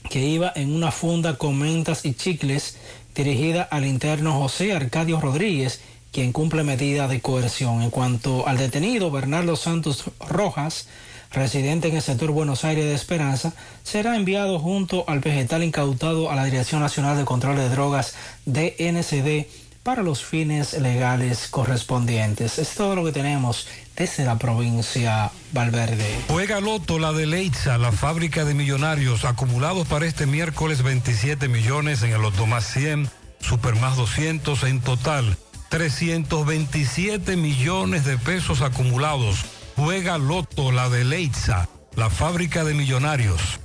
que 0.09 0.19
iba 0.19 0.51
en 0.53 0.75
una 0.75 0.91
funda 0.91 1.37
con 1.37 1.57
mentas 1.57 2.03
y 2.03 2.13
chicles 2.13 2.75
dirigida 3.15 3.63
al 3.63 3.85
interno 3.85 4.33
José 4.33 4.73
Arcadio 4.73 5.21
Rodríguez, 5.21 5.79
quien 6.11 6.33
cumple 6.33 6.63
medida 6.63 7.07
de 7.07 7.21
coerción. 7.21 7.81
En 7.81 7.89
cuanto 7.89 8.45
al 8.47 8.57
detenido 8.57 9.11
Bernardo 9.11 9.55
Santos 9.55 10.03
Rojas, 10.19 10.87
residente 11.33 11.87
en 11.89 11.95
el 11.95 12.01
sector 12.01 12.31
Buenos 12.31 12.63
Aires 12.63 12.85
de 12.85 12.93
Esperanza, 12.93 13.53
será 13.83 14.15
enviado 14.15 14.59
junto 14.59 15.03
al 15.07 15.19
vegetal 15.19 15.63
incautado 15.63 16.31
a 16.31 16.35
la 16.35 16.45
Dirección 16.45 16.81
Nacional 16.81 17.17
de 17.17 17.25
Control 17.25 17.57
de 17.57 17.69
Drogas 17.69 18.15
DNCD 18.45 19.47
para 19.83 20.01
los 20.01 20.23
fines 20.23 20.73
legales 20.79 21.47
correspondientes. 21.49 22.57
Es 22.57 22.75
todo 22.75 22.95
lo 22.95 23.03
que 23.03 23.11
tenemos 23.11 23.67
desde 23.97 24.23
la 24.23 24.37
provincia 24.37 25.29
Valverde. 25.51 26.19
Juega 26.29 26.61
Loto, 26.61 26.99
la 26.99 27.11
de 27.11 27.25
Leitza, 27.25 27.77
la 27.77 27.91
fábrica 27.91 28.45
de 28.45 28.53
millonarios, 28.53 29.25
acumulados 29.25 29.87
para 29.87 30.05
este 30.05 30.25
miércoles 30.25 30.83
27 30.83 31.49
millones 31.49 32.01
en 32.03 32.13
el 32.13 32.21
Loto 32.21 32.45
más 32.45 32.65
100, 32.71 33.09
Super 33.41 33.75
más 33.75 33.97
200 33.97 34.63
en 34.63 34.79
total, 34.79 35.37
327 35.67 37.35
millones 37.35 38.05
de 38.05 38.17
pesos 38.17 38.61
acumulados 38.61 39.43
Juega 39.75 40.17
Loto, 40.17 40.71
la 40.71 40.89
de 40.89 41.03
Leitza, 41.03 41.67
la 41.95 42.09
fábrica 42.09 42.63
de 42.63 42.73
millonarios. 42.73 43.59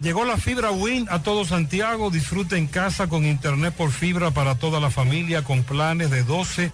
Llegó 0.00 0.24
la 0.24 0.36
fibra 0.36 0.72
Win 0.72 1.06
a 1.10 1.22
todo 1.22 1.44
Santiago. 1.44 2.10
Disfruta 2.10 2.56
en 2.56 2.66
casa 2.66 3.08
con 3.08 3.24
internet 3.24 3.74
por 3.74 3.92
fibra 3.92 4.32
para 4.32 4.56
toda 4.56 4.80
la 4.80 4.90
familia 4.90 5.44
con 5.44 5.62
planes 5.62 6.10
de 6.10 6.24
12 6.24 6.72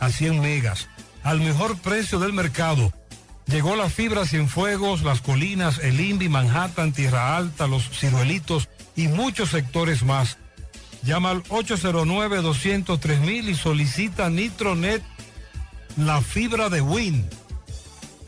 a 0.00 0.10
100 0.10 0.40
megas. 0.40 0.88
al 1.22 1.40
mejor 1.40 1.76
precio 1.78 2.18
del 2.18 2.32
mercado. 2.32 2.92
Llegó 3.46 3.76
la 3.76 3.90
fibra 3.90 4.24
Cienfuegos, 4.24 5.02
Las 5.02 5.20
Colinas, 5.20 5.78
El 5.78 6.00
Invi, 6.00 6.28
Manhattan, 6.28 6.92
Tierra 6.92 7.36
Alta, 7.36 7.66
Los 7.66 7.90
Ciruelitos 7.90 8.68
y 8.96 9.08
muchos 9.08 9.50
sectores 9.50 10.02
más. 10.02 10.38
Llama 11.02 11.30
al 11.30 11.42
809-203 11.44 13.48
y 13.48 13.54
solicita 13.54 14.30
Nitronet, 14.30 15.02
la 15.96 16.22
fibra 16.22 16.68
de 16.68 16.80
Win. 16.80 17.28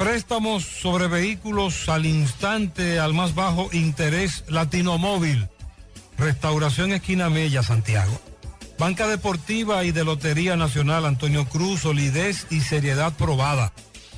Préstamos 0.02 0.64
sobre 0.64 1.06
vehículos 1.06 1.88
al 1.88 2.06
instante, 2.06 2.98
al 2.98 3.14
más 3.14 3.36
bajo 3.36 3.68
interés 3.72 4.42
Latino 4.48 4.98
Móvil. 4.98 5.46
Restauración 6.18 6.90
Esquina 6.90 7.30
Mella, 7.30 7.62
Santiago. 7.62 8.20
Banca 8.80 9.06
Deportiva 9.06 9.84
y 9.84 9.92
de 9.92 10.02
Lotería 10.02 10.56
Nacional 10.56 11.06
Antonio 11.06 11.44
Cruz, 11.44 11.82
solidez 11.82 12.48
y 12.50 12.62
seriedad 12.62 13.12
probada. 13.12 13.72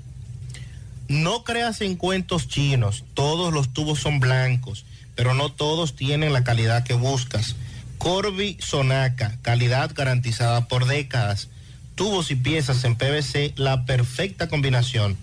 No 1.08 1.42
creas 1.42 1.80
en 1.80 1.96
cuentos 1.96 2.48
chinos. 2.48 3.04
Todos 3.14 3.52
los 3.52 3.72
tubos 3.72 3.98
son 3.98 4.20
blancos, 4.20 4.84
pero 5.14 5.32
no 5.32 5.50
todos 5.50 5.96
tienen 5.96 6.34
la 6.34 6.44
calidad 6.44 6.84
que 6.84 6.94
buscas. 6.94 7.56
Corby 7.96 8.58
Sonaca, 8.60 9.38
calidad 9.40 9.90
garantizada 9.94 10.68
por 10.68 10.84
décadas. 10.84 11.48
Tubos 11.94 12.30
y 12.30 12.36
piezas 12.36 12.84
en 12.84 12.96
PVC, 12.96 13.54
la 13.56 13.86
perfecta 13.86 14.48
combinación. 14.48 15.16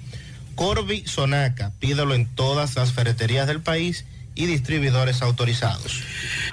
Corby 0.59 1.07
Sonaca, 1.07 1.71
pídelo 1.79 2.13
en 2.13 2.25
todas 2.25 2.75
las 2.75 2.91
ferreterías 2.91 3.47
del 3.47 3.61
país 3.61 4.03
y 4.35 4.45
distribuidores 4.45 5.21
autorizados. 5.21 6.01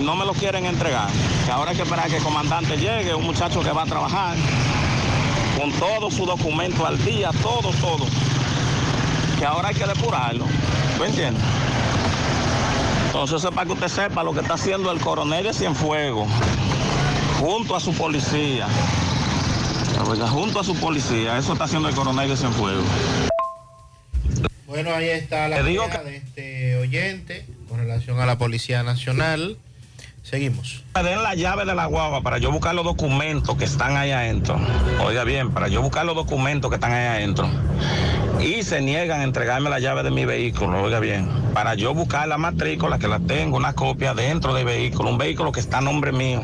no 0.00 0.16
me 0.16 0.26
lo 0.26 0.32
quieren 0.32 0.66
entregar. 0.66 1.08
Ahora 1.50 1.70
hay 1.70 1.76
que 1.76 1.84
esperar 1.84 2.08
que 2.10 2.16
el 2.16 2.22
comandante 2.22 2.76
llegue, 2.76 3.14
un 3.14 3.24
muchacho 3.24 3.62
que 3.62 3.70
va 3.70 3.84
a 3.84 3.86
trabajar 3.86 4.36
con 5.58 5.70
todo 5.72 6.10
su 6.10 6.26
documento 6.26 6.84
al 6.84 7.02
día, 7.04 7.30
todo, 7.40 7.70
todo. 7.80 8.04
Que 9.38 9.46
ahora 9.46 9.68
hay 9.68 9.74
que 9.74 9.86
depurarlo. 9.86 10.44
¿Tú 10.98 11.04
entiendes? 11.04 11.42
Entonces, 13.06 13.36
eso 13.38 13.48
es 13.48 13.54
para 13.54 13.66
que 13.66 13.72
usted 13.72 13.88
sepa 13.88 14.24
lo 14.24 14.34
que 14.34 14.40
está 14.40 14.54
haciendo 14.54 14.90
el 14.90 15.00
coronel 15.00 15.44
de 15.44 15.54
Cienfuegos, 15.54 16.28
junto 17.40 17.76
a 17.76 17.80
su 17.80 17.94
policía 17.94 18.66
junto 20.04 20.60
a 20.60 20.64
su 20.64 20.74
policía, 20.76 21.38
eso 21.38 21.52
está 21.52 21.64
haciendo 21.64 21.88
el 21.88 21.94
coronel 21.94 22.28
de 22.28 22.36
Cienfuegos. 22.36 22.84
Bueno, 24.66 24.92
ahí 24.92 25.08
está 25.08 25.48
la 25.48 25.60
idea 25.60 26.02
de 26.02 26.16
este 26.16 26.76
oyente 26.76 27.46
con 27.68 27.78
relación 27.78 28.20
a 28.20 28.26
la 28.26 28.38
Policía 28.38 28.82
Nacional. 28.82 29.56
Seguimos. 30.22 30.82
Me 30.94 31.02
den 31.02 31.22
la 31.22 31.34
llave 31.34 31.64
de 31.66 31.74
la 31.74 31.86
guagua 31.86 32.22
para 32.22 32.38
yo 32.38 32.50
buscar 32.50 32.74
los 32.74 32.84
documentos 32.84 33.56
que 33.56 33.64
están 33.64 33.96
ahí 33.96 34.10
adentro. 34.10 34.58
Oiga 35.04 35.22
bien, 35.22 35.52
para 35.52 35.68
yo 35.68 35.82
buscar 35.82 36.06
los 36.06 36.16
documentos 36.16 36.70
que 36.70 36.76
están 36.76 36.92
ahí 36.92 37.06
adentro. 37.06 37.48
Y 38.40 38.62
se 38.62 38.80
niegan 38.80 39.20
a 39.20 39.24
entregarme 39.24 39.70
la 39.70 39.78
llave 39.78 40.02
de 40.02 40.10
mi 40.10 40.24
vehículo, 40.24 40.82
oiga 40.82 40.98
bien. 40.98 41.28
Para 41.52 41.74
yo 41.74 41.94
buscar 41.94 42.26
la 42.26 42.38
matrícula, 42.38 42.98
que 42.98 43.06
la 43.06 43.20
tengo, 43.20 43.56
una 43.56 43.74
copia 43.74 44.14
dentro 44.14 44.54
del 44.54 44.64
vehículo, 44.64 45.10
un 45.10 45.18
vehículo 45.18 45.52
que 45.52 45.60
está 45.60 45.78
a 45.78 45.82
nombre 45.82 46.10
mío. 46.10 46.42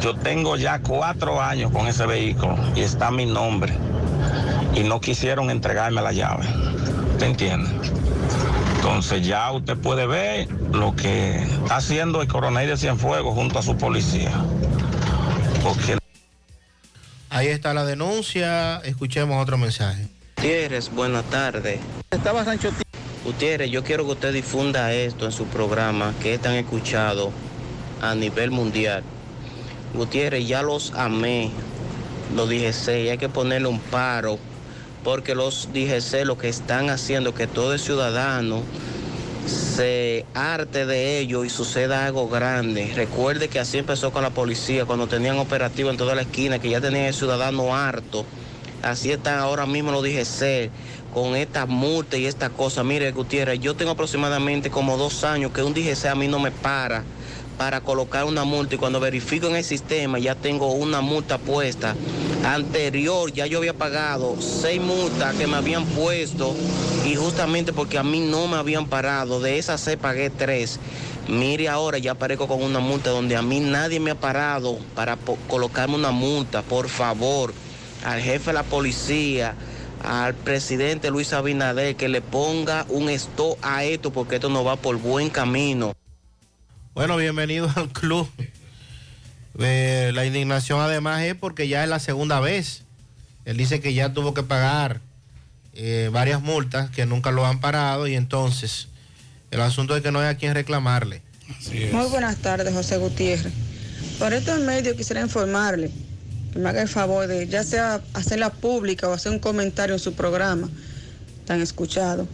Yo 0.00 0.14
tengo 0.14 0.56
ya 0.56 0.80
cuatro 0.80 1.40
años 1.40 1.70
con 1.72 1.86
ese 1.86 2.06
vehículo 2.06 2.56
y 2.74 2.80
está 2.80 3.10
mi 3.10 3.26
nombre. 3.26 3.72
Y 4.74 4.80
no 4.80 5.00
quisieron 5.00 5.50
entregarme 5.50 6.02
la 6.02 6.12
llave. 6.12 6.46
¿Te 7.18 7.26
entiende? 7.26 7.70
Entonces 8.76 9.26
ya 9.26 9.50
usted 9.52 9.76
puede 9.76 10.06
ver 10.06 10.48
lo 10.72 10.94
que 10.94 11.42
está 11.42 11.76
haciendo 11.76 12.22
el 12.22 12.28
coronel 12.28 12.68
de 12.68 12.76
Cienfuegos 12.76 13.34
junto 13.34 13.58
a 13.58 13.62
su 13.62 13.76
policía. 13.76 14.30
Porque 15.62 15.98
Ahí 17.30 17.48
está 17.48 17.74
la 17.74 17.84
denuncia. 17.84 18.76
Escuchemos 18.84 19.42
otro 19.42 19.58
mensaje. 19.58 20.08
Gutiérrez, 20.36 20.90
buenas 20.90 21.24
tardes. 21.24 21.80
Estaba 22.10 22.44
Sancho 22.44 22.70
Gutiérrez, 23.24 23.70
yo 23.70 23.82
quiero 23.82 24.04
que 24.06 24.12
usted 24.12 24.32
difunda 24.32 24.92
esto 24.92 25.24
en 25.24 25.32
su 25.32 25.46
programa, 25.46 26.14
que 26.22 26.34
es 26.34 26.40
tan 26.40 26.54
escuchado 26.54 27.32
a 28.00 28.14
nivel 28.14 28.52
mundial. 28.52 29.02
Gutiérrez, 29.96 30.46
ya 30.46 30.62
los 30.62 30.92
amé, 30.92 31.50
los 32.34 32.48
DGC, 32.48 33.10
hay 33.10 33.18
que 33.18 33.28
ponerle 33.28 33.68
un 33.68 33.80
paro, 33.80 34.38
porque 35.02 35.34
los 35.34 35.68
DGC 35.72 36.24
lo 36.24 36.36
que 36.36 36.48
están 36.48 36.90
haciendo 36.90 37.34
que 37.34 37.46
todo 37.46 37.72
el 37.72 37.78
ciudadano 37.78 38.62
se 39.46 40.26
arte 40.34 40.86
de 40.86 41.18
ello 41.18 41.44
y 41.44 41.50
suceda 41.50 42.06
algo 42.06 42.28
grande. 42.28 42.92
Recuerde 42.94 43.48
que 43.48 43.58
así 43.58 43.78
empezó 43.78 44.12
con 44.12 44.22
la 44.22 44.30
policía, 44.30 44.84
cuando 44.84 45.06
tenían 45.06 45.38
operativo 45.38 45.90
en 45.90 45.96
toda 45.96 46.14
la 46.14 46.22
esquina, 46.22 46.58
que 46.58 46.68
ya 46.68 46.80
tenían 46.80 47.06
el 47.06 47.14
ciudadano 47.14 47.74
harto. 47.74 48.24
Así 48.82 49.10
están 49.10 49.38
ahora 49.38 49.66
mismo 49.66 49.92
los 49.92 50.02
DGC 50.02 50.70
con 51.14 51.34
esta 51.34 51.66
multa 51.66 52.18
y 52.18 52.26
esta 52.26 52.50
cosa. 52.50 52.84
Mire, 52.84 53.10
Gutiérrez, 53.12 53.58
yo 53.60 53.74
tengo 53.74 53.92
aproximadamente 53.92 54.70
como 54.70 54.98
dos 54.98 55.24
años 55.24 55.52
que 55.52 55.62
un 55.62 55.72
DGC 55.72 56.06
a 56.06 56.14
mí 56.14 56.28
no 56.28 56.38
me 56.38 56.50
para 56.50 57.04
para 57.58 57.80
colocar 57.80 58.24
una 58.24 58.44
multa 58.44 58.74
y 58.74 58.78
cuando 58.78 59.00
verifico 59.00 59.46
en 59.46 59.56
el 59.56 59.64
sistema 59.64 60.18
ya 60.18 60.34
tengo 60.34 60.72
una 60.72 61.00
multa 61.00 61.38
puesta. 61.38 61.94
Anterior 62.44 63.32
ya 63.32 63.46
yo 63.46 63.58
había 63.58 63.74
pagado 63.74 64.36
seis 64.40 64.80
multas 64.80 65.34
que 65.34 65.46
me 65.46 65.56
habían 65.56 65.84
puesto 65.86 66.54
y 67.04 67.14
justamente 67.14 67.72
porque 67.72 67.98
a 67.98 68.02
mí 68.02 68.20
no 68.20 68.46
me 68.46 68.56
habían 68.56 68.86
parado, 68.86 69.40
de 69.40 69.58
esas 69.58 69.80
seis 69.80 69.96
pagué 69.96 70.30
tres. 70.30 70.78
Mire 71.28 71.68
ahora 71.68 71.98
ya 71.98 72.12
aparezco 72.12 72.46
con 72.46 72.62
una 72.62 72.78
multa 72.78 73.10
donde 73.10 73.36
a 73.36 73.42
mí 73.42 73.58
nadie 73.58 73.98
me 73.98 74.12
ha 74.12 74.14
parado 74.14 74.78
para 74.94 75.18
colocarme 75.48 75.96
una 75.96 76.12
multa, 76.12 76.62
por 76.62 76.88
favor, 76.88 77.52
al 78.04 78.20
jefe 78.20 78.50
de 78.50 78.52
la 78.52 78.62
policía, 78.62 79.56
al 80.04 80.34
presidente 80.34 81.10
Luis 81.10 81.32
Abinader, 81.32 81.96
que 81.96 82.08
le 82.08 82.20
ponga 82.20 82.86
un 82.88 83.08
stop 83.08 83.58
a 83.62 83.82
esto 83.82 84.12
porque 84.12 84.36
esto 84.36 84.48
no 84.48 84.62
va 84.62 84.76
por 84.76 84.96
buen 84.98 85.30
camino. 85.30 85.94
Bueno, 86.96 87.18
bienvenido 87.18 87.70
al 87.76 87.90
club. 87.90 88.26
Eh, 89.58 90.12
la 90.14 90.24
indignación 90.24 90.80
además 90.80 91.22
es 91.24 91.34
porque 91.34 91.68
ya 91.68 91.82
es 91.82 91.90
la 91.90 91.98
segunda 91.98 92.40
vez. 92.40 92.84
Él 93.44 93.58
dice 93.58 93.80
que 93.80 93.92
ya 93.92 94.14
tuvo 94.14 94.32
que 94.32 94.42
pagar 94.42 95.02
eh, 95.74 96.08
varias 96.10 96.40
multas 96.40 96.88
que 96.88 97.04
nunca 97.04 97.32
lo 97.32 97.44
han 97.44 97.60
parado 97.60 98.06
y 98.06 98.14
entonces 98.14 98.88
el 99.50 99.60
asunto 99.60 99.94
es 99.94 100.02
que 100.02 100.10
no 100.10 100.20
hay 100.20 100.28
a 100.28 100.38
quien 100.38 100.54
reclamarle. 100.54 101.20
Muy 101.92 102.06
buenas 102.08 102.38
tardes, 102.38 102.72
José 102.72 102.96
Gutiérrez. 102.96 103.52
Por 104.18 104.32
estos 104.32 104.58
medios 104.60 104.96
quisiera 104.96 105.20
informarle 105.20 105.90
que 106.54 106.58
me 106.60 106.70
haga 106.70 106.80
el 106.80 106.88
favor 106.88 107.26
de 107.26 107.46
ya 107.46 107.62
sea 107.62 108.00
hacerla 108.14 108.48
pública 108.48 109.06
o 109.06 109.12
hacer 109.12 109.32
un 109.32 109.38
comentario 109.38 109.94
en 109.94 110.00
su 110.00 110.14
programa 110.14 110.70
tan 111.44 111.60
escuchado. 111.60 112.26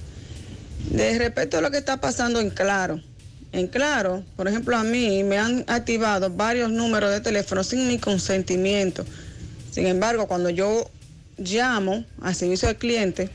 De 0.89 1.19
respecto 1.19 1.59
a 1.59 1.61
lo 1.63 1.73
que 1.73 1.79
está 1.79 2.01
pasando 2.01 2.39
en 2.39 2.51
Claro. 2.51 3.01
En 3.53 3.67
Claro, 3.69 4.25
por 4.37 4.49
ejemplo, 4.49 4.77
a 4.77 4.83
mí 4.83 5.23
me 5.25 5.39
han 5.39 5.65
activado 5.69 6.31
varios 6.31 6.71
números 6.71 7.11
de 7.11 7.21
teléfono 7.21 7.63
sin 7.63 7.87
mi 7.87 7.99
consentimiento. 7.99 9.05
Sin 9.71 9.87
embargo, 9.87 10.27
cuando 10.27 10.49
yo 10.49 10.91
llamo 11.37 12.05
al 12.23 12.35
servicio 12.35 12.69
al 12.69 12.77
cliente, 12.77 13.29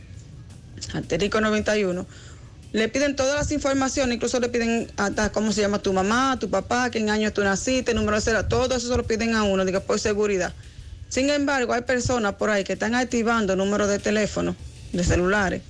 al 0.93 1.03
Terico 1.03 1.39
91, 1.39 2.05
le 2.73 2.89
piden 2.89 3.15
todas 3.15 3.35
las 3.35 3.51
informaciones, 3.51 4.15
incluso 4.15 4.39
le 4.39 4.49
piden 4.49 4.91
hasta 4.97 5.31
cómo 5.31 5.51
se 5.51 5.61
llama 5.61 5.79
tu 5.79 5.93
mamá, 5.93 6.37
tu 6.39 6.49
papá, 6.49 6.89
qué 6.89 6.99
año 7.09 7.31
tú 7.31 7.43
naciste, 7.43 7.93
número 7.93 8.17
de 8.17 8.21
cera, 8.21 8.47
todo 8.47 8.75
eso 8.75 8.87
se 8.87 8.97
lo 8.97 9.03
piden 9.03 9.35
a 9.35 9.43
uno, 9.43 9.65
digo, 9.65 9.81
por 9.81 9.99
seguridad. 9.99 10.53
Sin 11.09 11.29
embargo, 11.29 11.73
hay 11.73 11.83
personas 11.83 12.33
por 12.35 12.49
ahí 12.49 12.63
que 12.63 12.73
están 12.73 12.95
activando 12.95 13.55
números 13.55 13.87
de 13.87 13.99
teléfono, 13.99 14.55
de 14.91 15.03
celulares, 15.03 15.61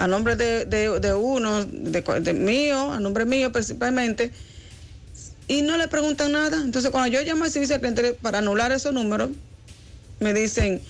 a 0.00 0.06
nombre 0.06 0.36
de, 0.36 0.64
de- 0.64 1.14
uno, 1.14 1.64
de, 1.64 2.02
de 2.20 2.32
mío, 2.32 2.92
a 2.92 3.00
nombre 3.00 3.24
mío 3.24 3.52
principalmente, 3.52 4.30
y 5.46 5.62
no 5.62 5.76
le 5.76 5.88
preguntan 5.88 6.32
nada. 6.32 6.56
Entonces, 6.56 6.90
cuando 6.90 7.08
yo 7.10 7.22
llamo 7.22 7.44
al 7.44 7.50
servicio 7.50 7.74
al 7.74 7.80
cliente 7.80 8.14
para 8.22 8.38
anular 8.38 8.72
esos 8.72 8.92
números, 8.92 9.30
me 10.20 10.32
dicen 10.32 10.80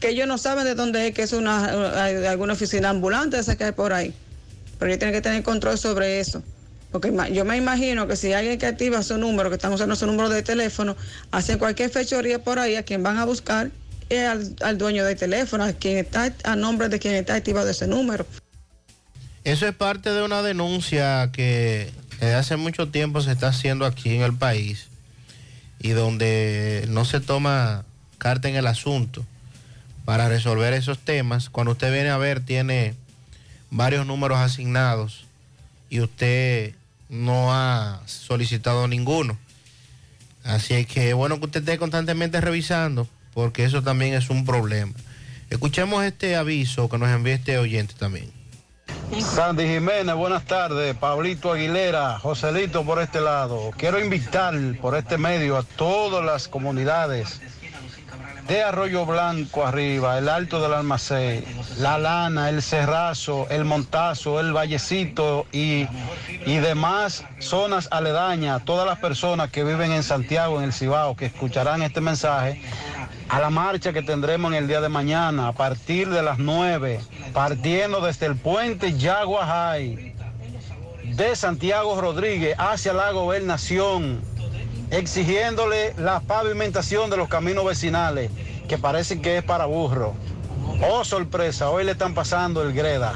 que 0.00 0.08
ellos 0.10 0.26
no 0.26 0.38
saben 0.38 0.64
de 0.64 0.74
dónde 0.74 1.08
es, 1.08 1.14
que 1.14 1.22
es 1.22 1.32
una, 1.32 1.98
alguna 2.30 2.54
oficina 2.54 2.88
ambulante 2.90 3.38
esa 3.38 3.56
que 3.56 3.64
hay 3.64 3.72
por 3.72 3.92
ahí. 3.92 4.12
Pero 4.78 4.90
ellos 4.90 4.98
tienen 4.98 5.14
que 5.14 5.20
tener 5.20 5.42
control 5.42 5.78
sobre 5.78 6.20
eso. 6.20 6.42
Porque 6.90 7.12
yo 7.32 7.44
me 7.44 7.56
imagino 7.56 8.08
que 8.08 8.16
si 8.16 8.32
alguien 8.32 8.58
que 8.58 8.66
activa 8.66 9.02
su 9.02 9.16
número, 9.16 9.48
que 9.48 9.56
están 9.56 9.72
usando 9.72 9.94
su 9.94 10.06
número 10.06 10.28
de 10.28 10.42
teléfono, 10.42 10.96
hacen 11.30 11.58
cualquier 11.58 11.90
fechoría 11.90 12.42
por 12.42 12.58
ahí, 12.58 12.74
a 12.76 12.82
quien 12.82 13.02
van 13.02 13.16
a 13.18 13.24
buscar 13.26 13.70
es 14.08 14.26
al, 14.26 14.56
al 14.62 14.76
dueño 14.76 15.04
del 15.04 15.16
teléfono, 15.16 15.62
a 15.62 15.72
quien 15.72 15.98
está 15.98 16.34
a 16.42 16.56
nombre 16.56 16.88
de 16.88 16.98
quien 16.98 17.14
está 17.14 17.34
activado 17.36 17.68
ese 17.68 17.86
número. 17.86 18.26
Eso 19.44 19.66
es 19.66 19.74
parte 19.74 20.10
de 20.10 20.22
una 20.22 20.42
denuncia 20.42 21.30
que 21.32 21.90
desde 22.20 22.34
hace 22.34 22.56
mucho 22.56 22.88
tiempo 22.88 23.22
se 23.22 23.32
está 23.32 23.48
haciendo 23.48 23.86
aquí 23.86 24.14
en 24.14 24.20
el 24.20 24.34
país 24.34 24.88
y 25.80 25.90
donde 25.90 26.84
no 26.88 27.06
se 27.06 27.20
toma 27.20 27.84
carta 28.18 28.50
en 28.50 28.56
el 28.56 28.66
asunto 28.66 29.24
para 30.04 30.28
resolver 30.28 30.74
esos 30.74 30.98
temas. 30.98 31.48
Cuando 31.48 31.72
usted 31.72 31.90
viene 31.90 32.10
a 32.10 32.18
ver, 32.18 32.40
tiene 32.40 32.94
varios 33.70 34.06
números 34.06 34.38
asignados 34.38 35.24
y 35.88 36.00
usted 36.00 36.74
no 37.08 37.54
ha 37.54 38.02
solicitado 38.04 38.88
ninguno. 38.88 39.38
Así 40.44 40.74
es 40.74 40.86
que 40.86 41.14
bueno 41.14 41.38
que 41.38 41.46
usted 41.46 41.60
esté 41.60 41.78
constantemente 41.78 42.42
revisando 42.42 43.08
porque 43.32 43.64
eso 43.64 43.82
también 43.82 44.12
es 44.12 44.28
un 44.28 44.44
problema. 44.44 44.92
Escuchemos 45.48 46.04
este 46.04 46.36
aviso 46.36 46.90
que 46.90 46.98
nos 46.98 47.08
envía 47.08 47.34
este 47.34 47.56
oyente 47.56 47.94
también. 47.98 48.39
Sandy 49.18 49.66
Jiménez, 49.66 50.14
buenas 50.14 50.44
tardes. 50.44 50.94
Pablito 50.94 51.52
Aguilera, 51.52 52.18
Joselito 52.20 52.84
por 52.84 53.00
este 53.00 53.20
lado. 53.20 53.70
Quiero 53.76 53.98
invitar 53.98 54.54
por 54.80 54.96
este 54.96 55.18
medio 55.18 55.56
a 55.56 55.62
todas 55.62 56.24
las 56.24 56.46
comunidades 56.46 57.40
de 58.46 58.62
Arroyo 58.62 59.06
Blanco 59.06 59.64
arriba, 59.64 60.18
el 60.18 60.28
Alto 60.28 60.60
del 60.60 60.74
Almacén, 60.74 61.44
La 61.78 61.98
Lana, 61.98 62.48
el 62.48 62.62
Cerrazo, 62.62 63.46
el 63.48 63.64
Montazo, 63.64 64.40
el 64.40 64.52
Vallecito 64.52 65.46
y, 65.52 65.86
y 66.46 66.56
demás 66.56 67.24
zonas 67.38 67.88
aledañas, 67.92 68.64
todas 68.64 68.86
las 68.86 68.98
personas 68.98 69.50
que 69.50 69.62
viven 69.62 69.92
en 69.92 70.02
Santiago, 70.02 70.58
en 70.58 70.64
el 70.64 70.72
Cibao, 70.72 71.14
que 71.14 71.26
escucharán 71.26 71.82
este 71.82 72.00
mensaje, 72.00 72.60
a 73.30 73.38
la 73.38 73.48
marcha 73.48 73.92
que 73.92 74.02
tendremos 74.02 74.50
en 74.50 74.58
el 74.58 74.66
día 74.66 74.80
de 74.80 74.88
mañana 74.88 75.46
a 75.46 75.52
partir 75.52 76.08
de 76.08 76.20
las 76.20 76.40
9, 76.40 77.00
partiendo 77.32 78.00
desde 78.00 78.26
el 78.26 78.34
puente 78.34 78.98
Yaguajay 78.98 80.16
de 81.14 81.36
Santiago 81.36 82.00
Rodríguez 82.00 82.56
hacia 82.58 82.92
la 82.92 83.12
gobernación, 83.12 84.20
exigiéndole 84.90 85.94
la 85.96 86.18
pavimentación 86.18 87.08
de 87.08 87.18
los 87.18 87.28
caminos 87.28 87.64
vecinales, 87.64 88.32
que 88.68 88.78
parece 88.78 89.20
que 89.20 89.38
es 89.38 89.44
para 89.44 89.66
burro. 89.66 90.14
Oh, 90.90 91.04
sorpresa, 91.04 91.70
hoy 91.70 91.84
le 91.84 91.92
están 91.92 92.14
pasando 92.14 92.64
el 92.64 92.72
greda. 92.72 93.14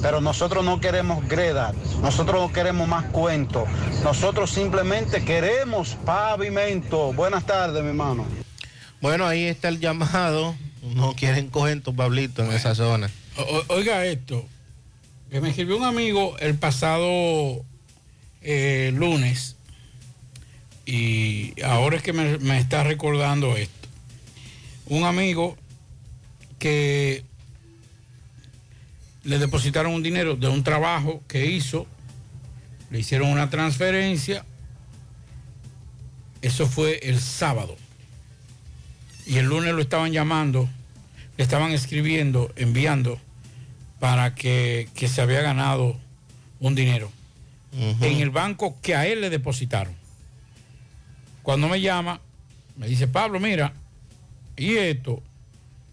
Pero 0.00 0.20
nosotros 0.20 0.64
no 0.64 0.80
queremos 0.80 1.28
greda, 1.28 1.72
nosotros 2.00 2.40
no 2.40 2.52
queremos 2.52 2.88
más 2.88 3.04
cuentos, 3.12 3.68
nosotros 4.02 4.50
simplemente 4.50 5.24
queremos 5.24 5.96
pavimento. 6.04 7.12
Buenas 7.12 7.46
tardes, 7.46 7.80
mi 7.84 7.90
hermano. 7.90 8.41
Bueno, 9.02 9.26
ahí 9.26 9.44
está 9.44 9.68
el 9.68 9.80
llamado. 9.80 10.54
No 10.94 11.14
quieren 11.14 11.48
coger 11.48 11.82
tu 11.82 11.94
Pablito 11.94 12.44
en 12.44 12.52
esa 12.52 12.74
zona. 12.76 13.10
Oiga 13.68 14.06
esto, 14.06 14.46
que 15.30 15.40
me 15.40 15.50
escribió 15.50 15.76
un 15.76 15.84
amigo 15.84 16.38
el 16.38 16.56
pasado 16.56 17.64
eh, 18.42 18.92
lunes 18.94 19.56
y 20.86 21.60
ahora 21.62 21.96
es 21.96 22.02
que 22.02 22.12
me 22.12 22.58
está 22.58 22.84
recordando 22.84 23.56
esto. 23.56 23.88
Un 24.86 25.04
amigo 25.04 25.56
que 26.60 27.24
le 29.24 29.38
depositaron 29.38 29.94
un 29.94 30.02
dinero 30.02 30.36
de 30.36 30.46
un 30.46 30.62
trabajo 30.62 31.22
que 31.26 31.46
hizo, 31.46 31.86
le 32.90 33.00
hicieron 33.00 33.30
una 33.30 33.50
transferencia 33.50 34.44
Eso 36.40 36.68
fue 36.68 37.00
el 37.02 37.20
sábado. 37.20 37.76
Y 39.26 39.38
el 39.38 39.46
lunes 39.46 39.72
lo 39.74 39.80
estaban 39.80 40.12
llamando, 40.12 40.68
le 41.36 41.44
estaban 41.44 41.72
escribiendo, 41.72 42.52
enviando 42.56 43.20
para 44.00 44.34
que, 44.34 44.88
que 44.94 45.08
se 45.08 45.22
había 45.22 45.42
ganado 45.42 45.98
un 46.60 46.74
dinero 46.74 47.10
en 47.72 48.20
el 48.20 48.30
banco 48.30 48.76
que 48.82 48.94
a 48.94 49.06
él 49.06 49.20
le 49.20 49.30
depositaron. 49.30 49.94
Cuando 51.42 51.68
me 51.68 51.80
llama, 51.80 52.20
me 52.76 52.86
dice, 52.86 53.08
Pablo, 53.08 53.40
mira, 53.40 53.72
y 54.56 54.76
esto, 54.76 55.22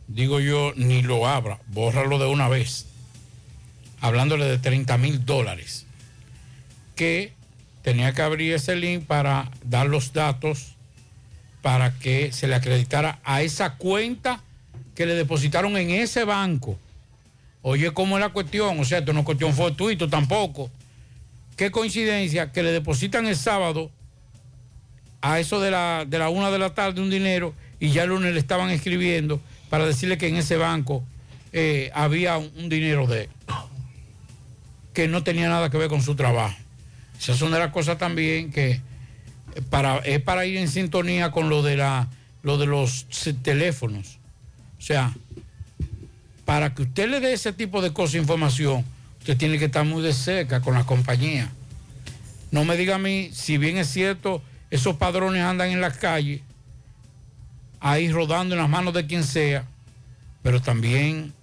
digo 0.07 0.39
yo, 0.39 0.73
ni 0.75 1.01
lo 1.01 1.27
abra, 1.27 1.59
bórralo 1.67 2.19
de 2.19 2.27
una 2.27 2.49
vez. 2.49 2.85
Hablándole 4.01 4.45
de 4.45 4.57
30 4.57 4.97
mil 4.97 5.25
dólares. 5.25 5.85
Que 6.95 7.33
tenía 7.81 8.13
que 8.13 8.21
abrir 8.21 8.53
ese 8.53 8.75
link 8.75 9.05
para 9.05 9.49
dar 9.63 9.87
los 9.87 10.13
datos 10.13 10.75
para 11.61 11.93
que 11.97 12.31
se 12.31 12.47
le 12.47 12.55
acreditara 12.55 13.19
a 13.23 13.41
esa 13.41 13.75
cuenta 13.75 14.41
que 14.95 15.05
le 15.05 15.15
depositaron 15.15 15.77
en 15.77 15.89
ese 15.91 16.23
banco. 16.23 16.77
Oye, 17.61 17.91
¿cómo 17.91 18.17
es 18.17 18.21
la 18.21 18.29
cuestión? 18.29 18.79
O 18.79 18.85
sea, 18.85 18.99
esto 18.99 19.13
no 19.13 19.19
es 19.19 19.25
cuestión 19.25 19.53
fortuito 19.53 20.09
tampoco. 20.09 20.69
Qué 21.55 21.71
coincidencia 21.71 22.51
que 22.51 22.63
le 22.63 22.71
depositan 22.71 23.27
el 23.27 23.35
sábado 23.35 23.91
a 25.21 25.39
eso 25.39 25.59
de 25.59 25.71
la, 25.71 26.05
de 26.07 26.17
la 26.17 26.29
una 26.29 26.51
de 26.51 26.59
la 26.59 26.73
tarde 26.73 27.01
un 27.01 27.09
dinero 27.09 27.53
y 27.79 27.91
ya 27.91 28.03
el 28.03 28.09
lunes 28.09 28.33
le 28.33 28.39
estaban 28.39 28.69
escribiendo 28.69 29.41
para 29.69 29.85
decirle 29.85 30.17
que 30.17 30.27
en 30.27 30.37
ese 30.37 30.57
banco 30.57 31.03
eh, 31.51 31.91
había 31.93 32.37
un, 32.37 32.69
dinero 32.69 33.07
de 33.07 33.29
que 34.93 35.07
no 35.07 35.23
tenía 35.23 35.49
nada 35.49 35.69
que 35.69 35.77
ver 35.77 35.89
con 35.89 36.01
su 36.01 36.15
trabajo. 36.15 36.55
Esas 37.19 37.37
son 37.37 37.51
de 37.51 37.59
las 37.59 37.71
cosas 37.71 37.97
también 37.97 38.51
que 38.51 38.81
para, 39.69 39.97
es 39.99 40.21
para 40.21 40.45
ir 40.45 40.57
en 40.57 40.67
sintonía 40.67 41.31
con 41.31 41.49
lo 41.49 41.61
de, 41.61 41.77
la, 41.77 42.09
lo 42.43 42.57
de 42.57 42.65
los 42.65 43.05
teléfonos. 43.41 44.19
O 44.77 44.81
sea, 44.81 45.13
para 46.45 46.73
que 46.73 46.83
usted 46.83 47.09
le 47.09 47.19
dé 47.19 47.33
ese 47.33 47.53
tipo 47.53 47.81
de 47.81 47.93
cosas, 47.93 48.15
información, 48.15 48.83
usted 49.19 49.37
tiene 49.37 49.59
que 49.59 49.65
estar 49.65 49.85
muy 49.85 50.01
de 50.01 50.13
cerca 50.13 50.61
con 50.61 50.73
la 50.73 50.85
compañía. 50.85 51.51
No 52.51 52.65
me 52.65 52.77
diga 52.77 52.95
a 52.95 52.99
mí, 52.99 53.29
si 53.33 53.57
bien 53.57 53.77
es 53.77 53.89
cierto, 53.89 54.41
esos 54.71 54.95
padrones 54.95 55.43
andan 55.43 55.69
en 55.69 55.81
las 55.81 55.97
calles, 55.97 56.41
ahí 57.79 58.11
rodando 58.11 58.55
en 58.55 58.61
las 58.61 58.69
manos 58.69 58.93
de 58.93 59.05
quien 59.05 59.23
sea, 59.23 59.65
pero 60.41 60.61
también 60.61 61.33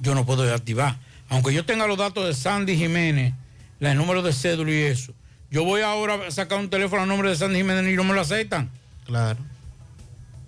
yo 0.00 0.14
no 0.14 0.26
puedo 0.26 0.52
activar. 0.54 0.98
Aunque 1.28 1.52
yo 1.54 1.64
tenga 1.64 1.86
los 1.86 1.98
datos 1.98 2.26
de 2.26 2.34
Sandy 2.34 2.76
Jiménez, 2.76 3.34
el 3.80 3.96
número 3.96 4.22
de 4.22 4.32
cédula 4.32 4.70
y 4.70 4.82
eso, 4.82 5.14
yo 5.52 5.64
voy 5.64 5.82
ahora 5.82 6.14
a 6.26 6.30
sacar 6.30 6.58
un 6.58 6.70
teléfono 6.70 7.02
a 7.02 7.06
nombre 7.06 7.28
de 7.28 7.36
Sandy 7.36 7.58
Jiménez 7.58 7.92
y 7.92 7.94
no 7.94 8.04
me 8.04 8.14
lo 8.14 8.22
aceptan. 8.22 8.70
Claro. 9.04 9.38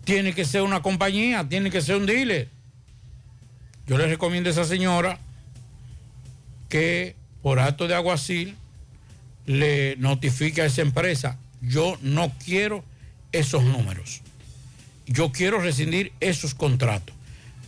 Tiene 0.04 0.32
que 0.32 0.46
ser 0.46 0.62
una 0.62 0.80
compañía, 0.80 1.46
tiene 1.46 1.70
que 1.70 1.82
ser 1.82 1.96
un 1.96 2.06
dealer. 2.06 2.48
Yo 3.86 3.98
le 3.98 4.06
recomiendo 4.06 4.48
a 4.48 4.52
esa 4.52 4.64
señora 4.64 5.18
que 6.70 7.16
por 7.42 7.60
acto 7.60 7.86
de 7.86 7.94
aguacil 7.94 8.56
le 9.44 9.96
notifique 9.96 10.62
a 10.62 10.66
esa 10.66 10.80
empresa, 10.80 11.36
yo 11.60 11.98
no 12.00 12.32
quiero 12.42 12.82
esos 13.30 13.62
números. 13.62 14.22
Yo 15.06 15.32
quiero 15.32 15.60
rescindir 15.60 16.12
esos 16.20 16.54
contratos. 16.54 17.14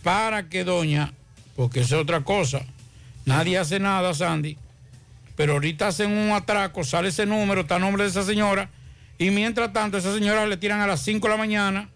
Para 0.01 0.49
que 0.49 0.63
doña, 0.63 1.13
porque 1.55 1.81
es 1.81 1.91
otra 1.91 2.21
cosa, 2.21 2.65
nadie 3.25 3.59
hace 3.59 3.79
nada, 3.79 4.15
Sandy, 4.15 4.57
pero 5.37 5.53
ahorita 5.53 5.87
hacen 5.87 6.11
un 6.11 6.31
atraco, 6.31 6.83
sale 6.83 7.09
ese 7.09 7.27
número, 7.27 7.61
está 7.61 7.75
a 7.75 7.79
nombre 7.79 8.03
de 8.03 8.09
esa 8.09 8.23
señora, 8.23 8.71
y 9.19 9.29
mientras 9.29 9.71
tanto 9.71 9.97
esa 9.97 10.11
señora 10.11 10.47
le 10.47 10.57
tiran 10.57 10.81
a 10.81 10.87
las 10.87 11.01
5 11.01 11.25
de 11.25 11.31
la 11.31 11.37
mañana 11.37 11.89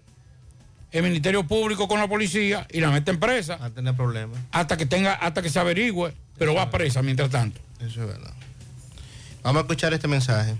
el 0.91 1.03
Ministerio 1.03 1.43
Público 1.47 1.87
con 1.87 1.99
la 1.99 2.07
policía 2.07 2.67
y 2.71 2.81
la 2.81 2.91
meten 2.91 3.19
presa. 3.19 3.57
A 3.59 3.71
tener 3.71 3.95
problemas. 3.95 4.37
Hasta 4.51 4.77
que 4.77 4.85
tenga, 4.85 5.13
hasta 5.13 5.41
que 5.41 5.49
se 5.49 5.59
averigüe, 5.59 6.13
pero 6.37 6.53
va 6.53 6.69
presa 6.69 7.01
mientras 7.01 7.31
tanto. 7.31 7.59
Eso 7.79 8.01
es 8.01 8.07
verdad. 8.07 8.31
Vamos 9.41 9.61
a 9.61 9.61
escuchar 9.61 9.91
este 9.93 10.07
mensaje. 10.07 10.53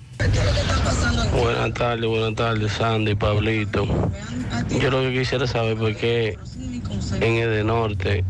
Buenas 1.33 1.73
tardes, 1.75 2.09
buenas 2.09 2.33
tardes, 2.33 2.71
Sandy, 2.71 3.13
Pablito. 3.13 4.11
Yo 4.69 4.89
lo 4.89 5.01
que 5.01 5.19
quisiera 5.19 5.45
saber 5.45 5.77
por 5.77 5.95
qué 5.95 6.35
en 7.19 7.35
el 7.35 7.67
norte, 7.67 8.23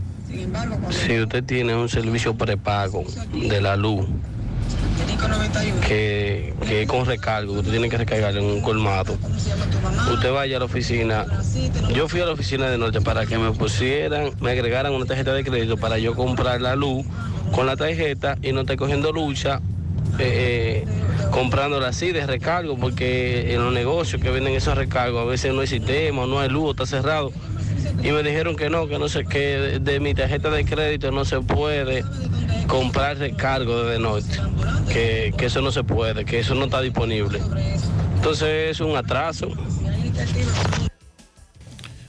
si 0.89 1.21
usted 1.21 1.43
tiene 1.45 1.73
un 1.73 1.87
servicio 1.87 2.35
prepago 2.35 3.05
de 3.31 3.61
la 3.61 3.77
luz, 3.77 4.07
que, 5.87 6.53
que 6.67 6.81
es 6.83 6.87
con 6.87 7.05
recargo, 7.05 7.53
que 7.53 7.59
usted 7.59 7.71
tiene 7.71 7.89
que 7.89 7.97
recargar 7.97 8.35
en 8.35 8.45
un 8.45 8.61
colmado, 8.61 9.17
usted 10.11 10.31
vaya 10.31 10.57
a 10.57 10.59
la 10.59 10.65
oficina. 10.65 11.25
Yo 11.93 12.07
fui 12.07 12.21
a 12.21 12.25
la 12.25 12.31
oficina 12.31 12.69
de 12.69 12.77
norte 12.77 13.01
para 13.01 13.25
que 13.25 13.37
me 13.37 13.51
pusieran, 13.51 14.31
me 14.39 14.51
agregaran 14.51 14.93
una 14.93 15.05
tarjeta 15.05 15.33
de 15.33 15.43
crédito 15.43 15.77
para 15.77 15.97
yo 15.97 16.15
comprar 16.15 16.61
la 16.61 16.75
luz 16.75 17.05
con 17.51 17.65
la 17.65 17.75
tarjeta 17.75 18.37
y 18.41 18.51
no 18.51 18.61
estar 18.61 18.77
cogiendo 18.77 19.11
lucha 19.11 19.61
eh, 20.19 20.83
eh, 20.83 20.87
comprándola 21.31 21.87
así 21.87 22.11
de 22.11 22.25
recargo, 22.27 22.77
porque 22.77 23.53
en 23.53 23.63
los 23.63 23.73
negocios 23.73 24.21
que 24.21 24.29
venden 24.29 24.53
esos 24.53 24.77
recargos 24.77 25.21
a 25.21 25.25
veces 25.25 25.53
no 25.53 25.61
hay 25.61 25.67
sistema, 25.67 26.25
no 26.25 26.39
hay 26.39 26.49
luz, 26.49 26.71
está 26.71 26.85
cerrado. 26.85 27.31
Y 28.03 28.11
me 28.11 28.23
dijeron 28.23 28.55
que 28.55 28.69
no, 28.69 28.87
que 28.87 28.97
no 28.97 29.07
sé, 29.09 29.25
que 29.25 29.39
de, 29.39 29.79
de 29.79 29.99
mi 29.99 30.13
tarjeta 30.13 30.49
de 30.49 30.65
crédito 30.65 31.11
no 31.11 31.23
se 31.25 31.39
puede 31.41 32.03
comprar 32.67 33.17
recargo 33.17 33.83
desde 33.83 33.99
norte, 34.01 34.39
que, 34.91 35.33
que 35.37 35.45
eso 35.45 35.61
no 35.61 35.71
se 35.71 35.83
puede, 35.83 36.25
que 36.25 36.39
eso 36.39 36.55
no 36.55 36.65
está 36.65 36.81
disponible. 36.81 37.39
Entonces 38.15 38.71
es 38.71 38.79
un 38.79 38.95
atraso. 38.95 39.49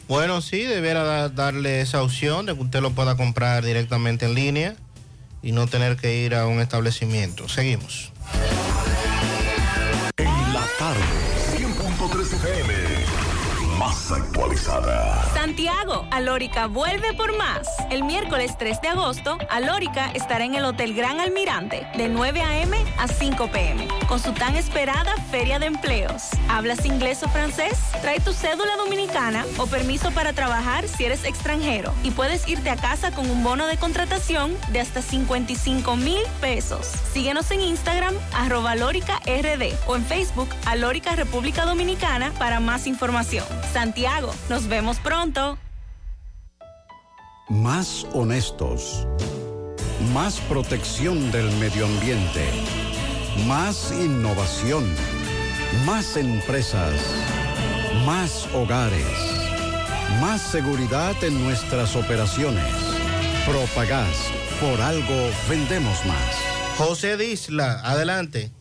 Bueno, 0.08 0.40
sí, 0.42 0.62
debiera 0.64 1.04
da- 1.04 1.28
darle 1.28 1.80
esa 1.80 2.02
opción 2.02 2.46
de 2.46 2.54
que 2.54 2.60
usted 2.62 2.80
lo 2.80 2.90
pueda 2.92 3.16
comprar 3.16 3.64
directamente 3.64 4.26
en 4.26 4.34
línea 4.34 4.74
y 5.42 5.52
no 5.52 5.66
tener 5.66 5.96
que 5.96 6.16
ir 6.24 6.34
a 6.34 6.46
un 6.46 6.60
establecimiento. 6.60 7.48
Seguimos. 7.48 8.12
En 10.18 10.26
la 10.52 10.66
tarde, 10.78 11.00
100.3 11.56 12.32
FM. 12.34 12.91
Santiago, 15.35 16.07
Alórica 16.12 16.66
vuelve 16.66 17.14
por 17.14 17.37
más. 17.37 17.66
El 17.91 18.05
miércoles 18.05 18.57
3 18.57 18.80
de 18.80 18.89
agosto, 18.89 19.39
Alórica 19.51 20.12
estará 20.12 20.45
en 20.45 20.55
el 20.55 20.64
Hotel 20.64 20.95
Gran 20.95 21.18
Almirante 21.18 21.87
de 21.97 22.09
9 22.09 22.43
a.m. 22.43 22.76
a 22.99 23.09
5 23.09 23.51
p.m. 23.51 23.89
con 24.09 24.20
su 24.20 24.33
tan 24.33 24.55
esperada 24.55 25.16
Feria 25.30 25.59
de 25.59 25.66
Empleos. 25.66 26.28
¿Hablas 26.49 26.87
inglés 26.87 27.22
o 27.24 27.28
francés? 27.28 27.78
Trae 28.03 28.20
tu 28.20 28.33
cédula 28.33 28.76
dominicana 28.76 29.45
o 29.59 29.66
permiso 29.66 30.12
para 30.12 30.33
trabajar 30.33 30.87
si 30.87 31.05
eres 31.05 31.24
extranjero 31.24 31.93
y 32.05 32.12
puedes 32.12 32.47
irte 32.47 32.70
a 32.70 32.76
casa 32.76 33.11
con 33.11 33.28
un 33.28 33.43
bono 33.43 33.66
de 33.66 33.78
contratación 33.78 34.57
de 34.70 34.80
hasta 34.80 35.03
55 35.03 35.97
mil 35.97 36.20
pesos. 36.41 36.87
Síguenos 37.12 37.51
en 37.51 37.61
Instagram, 37.61 38.14
arroba 38.35 38.72
Alórica 38.72 39.20
o 39.87 39.97
en 39.97 40.05
Facebook, 40.05 40.49
Alórica 40.66 41.16
República 41.16 41.64
Dominicana 41.64 42.33
para 42.39 42.61
más 42.61 42.87
información. 42.87 43.45
Santiago, 43.72 44.34
nos 44.50 44.68
vemos 44.68 44.98
pronto. 44.98 45.58
Más 47.48 48.06
honestos. 48.12 49.06
Más 50.12 50.40
protección 50.40 51.32
del 51.32 51.50
medio 51.56 51.86
ambiente. 51.86 52.50
Más 53.46 53.90
innovación. 53.92 54.84
Más 55.86 56.18
empresas. 56.18 56.94
Más 58.04 58.46
hogares. 58.54 59.06
Más 60.20 60.42
seguridad 60.42 61.14
en 61.24 61.42
nuestras 61.42 61.96
operaciones. 61.96 62.74
Propagás. 63.46 64.30
Por 64.60 64.82
algo 64.82 65.30
vendemos 65.48 66.04
más. 66.04 66.36
José 66.76 67.16
Disla, 67.16 67.80
adelante. 67.82 68.52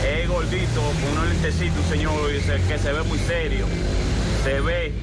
Es 0.05 0.29
gordito, 0.29 0.81
con 0.81 1.11
unos 1.13 1.27
lentecitos, 1.33 1.77
un 1.77 1.89
señor 1.89 2.13
que 2.67 2.77
se 2.77 2.93
ve 2.93 3.03
muy 3.03 3.17
serio. 3.19 3.65
Se 4.43 4.61
ve, 4.61 4.93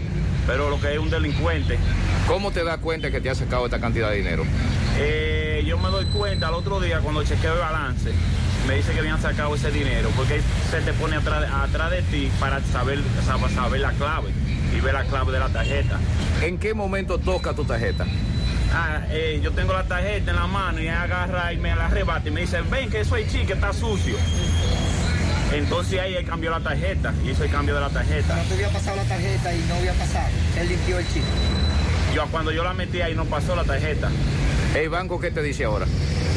pero 0.47 0.71
lo 0.71 0.81
que 0.81 0.93
es 0.93 0.99
un 0.99 1.11
delincuente. 1.11 1.79
¿Cómo 2.27 2.51
te 2.51 2.65
das 2.65 2.79
cuenta 2.79 3.11
que 3.11 3.21
te 3.21 3.31
ha 3.31 3.35
sacado 3.35 3.67
esta 3.67 3.81
cantidad 3.81 4.11
de 4.11 4.17
dinero? 4.17 4.45
Eh, 4.99 5.65
yo 5.67 5.79
me 5.79 5.89
doy 5.89 6.05
cuenta 6.07 6.49
al 6.49 6.55
otro 6.55 6.81
día 6.81 7.01
cuando 7.01 7.23
chequeo 7.25 7.55
el 7.55 7.61
balance 7.61 8.13
me 8.67 8.77
dice 8.77 8.93
que 8.93 9.01
habían 9.01 9.21
sacado 9.21 9.55
ese 9.55 9.71
dinero, 9.71 10.11
porque 10.17 10.41
se 10.71 10.81
te 10.81 10.93
pone 10.95 11.17
atrás, 11.17 11.45
atrás 11.53 11.91
de 11.91 12.03
ti 12.03 12.31
para 12.41 12.61
saber, 12.63 12.99
saber 13.55 13.81
la 13.81 13.93
clave 13.93 14.31
y 14.75 14.81
ver 14.81 14.95
la 14.95 15.05
clave 15.05 15.33
de 15.33 15.39
la 15.39 15.49
tarjeta. 15.49 15.99
¿En 16.41 16.59
qué 16.59 16.73
momento 16.75 17.19
toca 17.19 17.55
tu 17.55 17.65
tarjeta? 17.65 18.07
Ah, 18.73 19.03
eh, 19.11 19.41
yo 19.43 19.53
tengo 19.53 19.73
la 19.73 19.85
tarjeta 19.85 20.31
en 20.31 20.37
la 20.37 20.47
mano 20.47 20.81
y 20.81 20.89
agarra 20.89 21.53
y 21.53 21.59
me 21.59 21.75
la 21.77 21.87
arrebata 21.87 22.29
y 22.29 22.33
me 22.33 22.41
dice, 22.41 22.61
ven 22.63 22.91
que 22.91 23.05
soy 23.05 23.27
chique, 23.29 23.53
está 23.53 23.73
sucio. 23.73 24.17
Entonces 25.53 26.01
ahí 26.01 26.15
él 26.15 26.25
cambió 26.25 26.51
la 26.51 26.61
tarjeta, 26.61 27.15
y 27.25 27.31
hizo 27.31 27.45
el 27.45 27.51
cambio 27.51 27.75
de 27.75 27.81
la 27.81 27.91
tarjeta. 27.91 28.37
No 28.37 28.43
te 28.43 28.55
había 28.55 28.69
pasado 28.69 28.97
la 28.97 29.05
tarjeta 29.05 29.55
y 29.55 29.59
no 29.69 29.75
había 29.75 29.93
pasado, 29.95 30.29
él 30.59 30.69
limpió 30.69 30.99
el 30.99 31.07
chip. 31.13 31.25
Yo 32.15 32.27
cuando 32.31 32.53
yo 32.53 32.63
la 32.63 32.75
metí 32.75 33.01
ahí 33.01 33.15
no 33.15 33.25
pasó 33.25 33.57
la 33.57 33.65
tarjeta. 33.65 34.09
¿El 34.75 34.89
banco 34.89 35.21
qué 35.21 35.31
te 35.31 35.43
dice 35.43 35.65
ahora? 35.65 35.87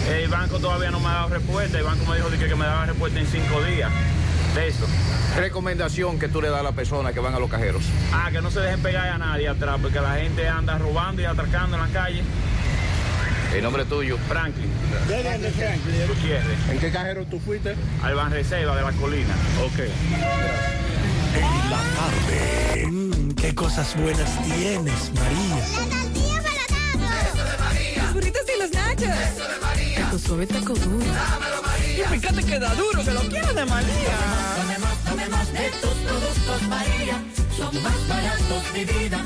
El 0.10 0.28
banco 0.30 0.60
todavía 0.60 0.90
no 0.90 1.00
me 1.00 1.08
ha 1.08 1.14
dado 1.14 1.30
respuesta. 1.30 1.78
El 1.78 1.84
banco 1.84 2.06
me 2.06 2.16
dijo 2.18 2.30
que, 2.30 2.56
me 2.56 2.66
daba 2.66 2.86
respuesta 2.86 3.20
en 3.20 3.28
cinco 3.28 3.64
días 3.64 3.92
de 4.56 4.68
eso. 4.68 4.88
Recomendación 5.36 6.18
que 6.18 6.30
tú 6.30 6.42
le 6.42 6.50
das 6.50 6.62
a 6.62 6.64
las 6.64 6.74
personas 6.74 7.14
que 7.14 7.20
van 7.20 7.36
a 7.36 7.40
los 7.40 7.50
cajeros. 7.50 7.84
Ah, 8.14 8.30
que 8.32 8.42
no 8.42 8.50
se 8.50 8.60
dejen 8.60 8.82
pegar 8.82 9.08
a 9.08 9.18
nadie 9.18 9.48
atrás, 9.48 9.78
porque 9.82 10.00
la 10.00 10.16
gente 10.16 10.48
anda 10.48 10.78
robando 10.78 11.22
y 11.22 11.26
atracando 11.26 11.78
en 11.78 11.84
la 11.84 11.90
calle. 11.90 12.24
¿El 13.54 13.64
nombre 13.64 13.86
tuyo? 13.86 14.18
Franklin. 14.28 14.70
¿De 15.08 15.24
dónde, 15.24 15.52
Franklin? 15.52 16.08
Gutiérrez. 16.08 16.70
¿En 16.70 16.80
qué 16.80 16.92
cajero 16.92 17.26
tú 17.26 17.40
fuiste? 17.40 17.76
Al 18.04 18.16
Banreserva 18.16 18.76
de 18.76 18.82
la 18.84 18.92
Colina. 18.92 19.34
Ok. 19.66 19.80
En 21.36 21.70
la 21.70 21.82
tarde. 21.96 22.88
Mmm, 22.88 23.32
qué 23.32 23.56
cosas 23.56 23.96
buenas 23.98 24.30
tienes, 24.44 25.12
María. 25.14 25.58
La 25.58 26.02
tortilla 26.02 26.44
para 26.44 27.22
Eso 27.24 27.44
de 27.44 27.58
María. 27.58 28.04
Los 28.04 28.14
burritos 28.14 28.42
y 28.54 28.60
los 28.60 28.72
nachos. 28.72 29.04
Eso 29.04 29.48
de 29.48 29.60
María. 29.62 30.10
Tu 30.12 30.20
suave 30.20 30.48
taco 30.48 30.74
duro. 30.74 31.06
Dámelo, 31.06 31.62
María. 31.64 32.06
Y 32.06 32.20
fíjate 32.20 32.44
que 32.44 32.60
da 32.60 32.74
duro, 32.76 33.04
que 33.04 33.12
lo 33.12 33.22
quiero 33.22 33.54
de 33.54 33.66
María. 33.66 34.18
Tomemos, 34.58 34.98
tomemos 35.04 35.54
de 35.54 35.70
tus 35.82 35.94
productos, 36.06 36.62
María. 36.70 37.24
Son 37.58 37.82
más 37.82 38.08
baratos, 38.08 38.74
de 38.74 38.86
vida. 38.86 39.26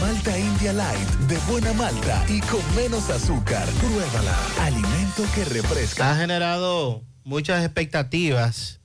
Malta 0.00 0.38
India 0.38 0.72
Light, 0.72 1.08
de 1.28 1.36
buena 1.50 1.72
malta 1.72 2.24
y 2.28 2.40
con 2.40 2.60
menos 2.76 3.10
azúcar. 3.10 3.66
Pruébala. 3.80 4.36
Alimento 4.60 5.24
que 5.34 5.44
refresca. 5.44 6.10
Ha 6.10 6.16
generado 6.16 7.02
muchas 7.24 7.64
expectativas 7.64 8.80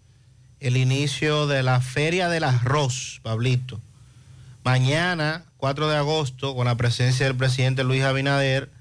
el 0.59 0.77
inicio 0.77 1.45
de 1.45 1.61
la 1.61 1.81
Feria 1.81 2.29
del 2.29 2.45
Arroz, 2.45 3.19
Pablito. 3.21 3.81
Mañana, 4.63 5.43
4 5.57 5.89
de 5.89 5.97
agosto, 5.97 6.55
con 6.55 6.65
la 6.65 6.75
presencia 6.75 7.25
del 7.25 7.35
presidente 7.35 7.83
Luis 7.83 8.03
Abinader, 8.03 8.71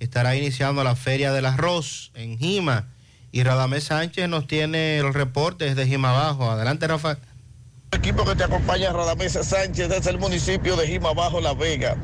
estará 0.00 0.36
iniciando 0.36 0.84
la 0.84 0.96
Feria 0.96 1.32
del 1.32 1.46
Arroz 1.46 2.10
en 2.14 2.38
Jima. 2.38 2.88
Y 3.32 3.42
Radamés 3.42 3.84
Sánchez 3.84 4.28
nos 4.28 4.46
tiene 4.46 4.98
el 4.98 5.14
reporte 5.14 5.64
desde 5.64 5.86
Jima 5.86 6.10
Abajo. 6.10 6.50
Adelante, 6.50 6.86
Rafael. 6.86 7.16
Equipo 7.92 8.24
que 8.24 8.36
te 8.36 8.44
acompaña 8.44 8.92
Radamés 8.92 9.32
Sánchez 9.32 9.88
desde 9.88 10.10
el 10.10 10.18
municipio 10.18 10.76
de 10.76 10.86
Jima 10.86 11.12
Bajo 11.12 11.40
La 11.40 11.54
Vega. 11.54 11.96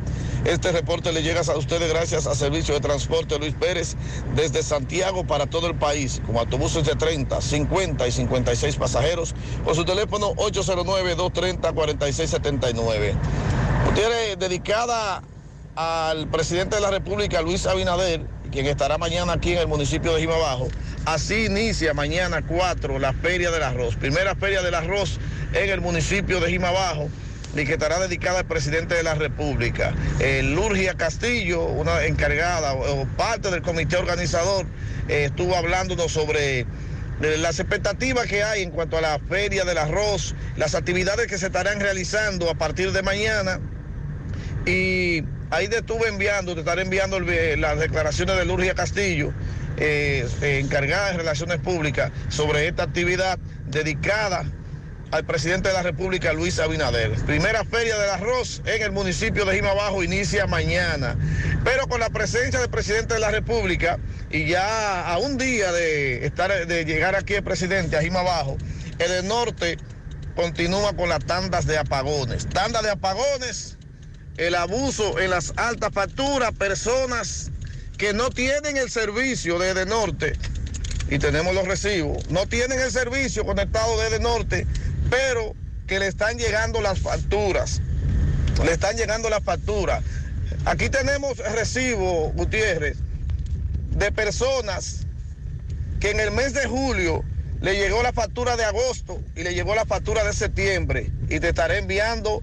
Este 0.45 0.73
reporte 0.73 1.13
le 1.13 1.23
llega 1.23 1.43
a 1.43 1.57
ustedes 1.57 1.89
gracias 1.89 2.27
a 2.27 2.35
Servicio 2.35 2.75
de 2.75 2.81
Transporte 2.81 3.39
Luis 3.39 3.55
Pérez 3.55 3.95
desde 4.35 4.65
Santiago 4.65 5.25
para 5.25 5.47
todo 5.47 5.69
el 5.69 5.77
país, 5.77 6.21
con 6.27 6.39
autobuses 6.39 6.85
de 6.85 6.97
30, 6.97 7.41
50 7.41 8.09
y 8.09 8.11
56 8.11 8.75
pasajeros, 8.75 9.33
por 9.65 9.77
su 9.77 9.85
teléfono 9.85 10.35
809-230-4679. 10.35 13.15
Gutiérrez, 13.87 14.41
dedicada 14.41 15.23
al 15.77 16.27
presidente 16.29 16.75
de 16.77 16.83
la 16.83 16.91
República, 16.91 17.43
Luis 17.43 17.65
Abinader, 17.65 18.27
quien 18.51 18.67
estará 18.67 18.99
mañana 18.99 19.35
aquí 19.35 19.53
en 19.53 19.59
el 19.59 19.69
municipio 19.69 20.15
de 20.15 20.21
Jima 20.21 20.37
Bajo. 20.37 20.69
Así 21.05 21.47
inicia 21.47 21.95
mañana 21.95 22.43
4 22.47 22.99
la 22.99 23.13
Feria 23.13 23.51
del 23.51 23.63
Arroz, 23.63 23.97
primera 23.97 24.35
Feria 24.35 24.63
del 24.63 24.75
Arroz 24.75 25.19
en 25.53 25.71
el 25.71 25.81
municipio 25.81 26.41
de 26.41 26.51
Jima 26.51 26.71
Bajo 26.71 27.09
y 27.55 27.65
que 27.65 27.73
estará 27.75 27.99
dedicada 27.99 28.41
al 28.41 28.47
presidente 28.47 28.95
de 28.95 29.03
la 29.03 29.15
República. 29.15 29.95
Eh, 30.21 30.43
Lurgia 30.43 30.95
Castillo, 30.95 31.65
una 31.65 32.05
encargada 32.05 32.75
o 32.75 33.07
parte 33.17 33.51
del 33.51 33.63
comité 33.63 33.97
organizador, 33.97 34.67
eh, 35.09 35.27
estuvo 35.27 35.57
hablándonos 35.57 36.13
sobre 36.13 36.61
eh, 36.61 36.67
las 37.39 37.59
expectativas 37.59 38.27
que 38.27 38.43
hay 38.43 38.63
en 38.63 38.71
cuanto 38.71 38.99
a 38.99 39.01
la 39.01 39.19
feria 39.29 39.65
del 39.65 39.79
arroz, 39.79 40.35
las 40.57 40.75
actividades 40.75 41.29
que 41.29 41.39
se 41.39 41.47
estarán 41.47 41.81
realizando 41.81 42.51
a 42.51 42.55
partir 42.55 42.93
de 42.93 43.03
mañana. 43.03 43.61
Y 44.67 45.23
ahí 45.51 45.69
te 45.69 45.79
estuve 45.79 46.09
enviando, 46.09 46.55
te 46.55 46.61
estaré 46.61 46.83
enviando 46.83 47.21
las 47.21 47.79
declaraciones 47.79 48.37
de 48.37 48.45
Lurgia 48.45 48.75
Castillo, 48.75 49.33
eh, 49.77 50.27
eh, 50.43 50.59
encargada 50.63 51.13
de 51.13 51.19
Relaciones 51.19 51.59
Públicas, 51.59 52.11
sobre 52.29 52.69
esta 52.69 52.85
actividad 52.85 53.39
dedicada 53.67 54.45
al 55.13 55.25
presidente 55.25 55.69
de 55.69 55.75
la 55.75 55.83
República, 55.83 56.33
Luis 56.33 56.59
Abinader. 56.59 57.13
Primera 57.27 57.65
feria 57.65 57.97
del 57.97 58.11
arroz 58.11 58.61
en 58.65 58.83
el 58.83 58.93
municipio 58.93 59.45
de 59.45 59.55
Jima 59.55 59.73
Bajo 59.73 60.03
inicia 60.03 60.47
mañana, 60.47 61.17
pero 61.65 61.87
con 61.87 62.01
la 62.01 62.11
presencia 62.11 62.59
del 62.59 62.71
presidente 62.71 63.15
de 63.15 63.21
la 63.21 63.31
República 63.31 63.99
y 64.31 64.47
ya 64.47 65.09
a 65.09 65.19
un 65.19 65.39
día 65.39 65.71
de, 65.73 66.27
estar, 66.27 66.67
de 66.67 66.85
llegar 66.85 67.15
aquí 67.15 67.35
el 67.35 67.45
presidente 67.45 67.97
a 67.97 68.03
Jima 68.03 68.23
Bajo, 68.23 68.57
el 68.99 69.27
norte 69.29 69.79
continúa 70.35 70.95
con 70.95 71.09
las 71.09 71.25
tandas 71.25 71.67
de 71.67 71.79
apagones. 71.79 72.47
Tandas 72.49 72.83
de 72.83 72.91
apagones, 72.91 73.76
el 74.37 74.55
abuso 74.55 75.19
en 75.19 75.31
las 75.31 75.53
altas 75.57 75.93
facturas, 75.93 76.53
personas 76.53 77.51
que 77.97 78.13
no 78.13 78.31
tienen 78.31 78.77
el 78.77 78.91
servicio 78.91 79.59
desde 79.59 79.87
norte 79.87 80.35
y 81.09 81.19
tenemos 81.19 81.55
los 81.55 81.67
recibos, 81.67 82.29
no 82.31 82.47
tienen 82.47 82.81
el 82.81 82.91
servicio 82.91 83.45
conectado 83.45 83.99
desde 84.01 84.19
norte, 84.19 84.67
pero 85.09 85.55
que 85.87 85.99
le 85.99 86.09
están 86.09 86.37
llegando 86.37 86.81
las 86.81 87.01
facturas. 87.01 87.81
Le 88.65 88.73
están 88.73 88.97
llegando 88.97 89.31
las 89.31 89.43
facturas. 89.43 90.03
Aquí 90.65 90.89
tenemos 90.89 91.39
recibo, 91.39 92.33
Gutiérrez, 92.33 92.97
de 93.91 94.11
personas 94.11 95.07
que 96.01 96.11
en 96.11 96.21
el 96.21 96.33
mes 96.33 96.55
de 96.55 96.67
julio 96.67 97.23
le 97.61 97.77
llegó 97.77 98.03
la 98.03 98.13
factura 98.13 98.57
de 98.57 98.65
agosto 98.65 99.21
y 99.37 99.43
le 99.43 99.55
llegó 99.55 99.75
la 99.75 99.87
factura 99.87 100.25
de 100.25 100.33
septiembre. 100.33 101.11
Y 101.29 101.39
te 101.39 101.51
estaré 101.51 101.79
enviando 101.79 102.43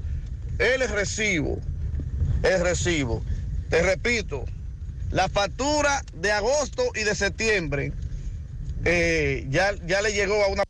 el 0.60 0.88
recibo. 0.88 1.60
El 2.44 2.62
recibo. 2.62 3.24
Te 3.70 3.82
repito, 3.82 4.46
la 5.12 5.30
factura 5.30 6.04
de 6.14 6.32
agosto 6.32 6.84
y 6.96 7.04
de 7.04 7.16
septiembre 7.16 7.94
eh, 8.86 9.46
ya, 9.50 9.74
ya 9.86 10.02
le 10.02 10.12
llegó 10.12 10.44
a 10.44 10.48
una... 10.48 10.64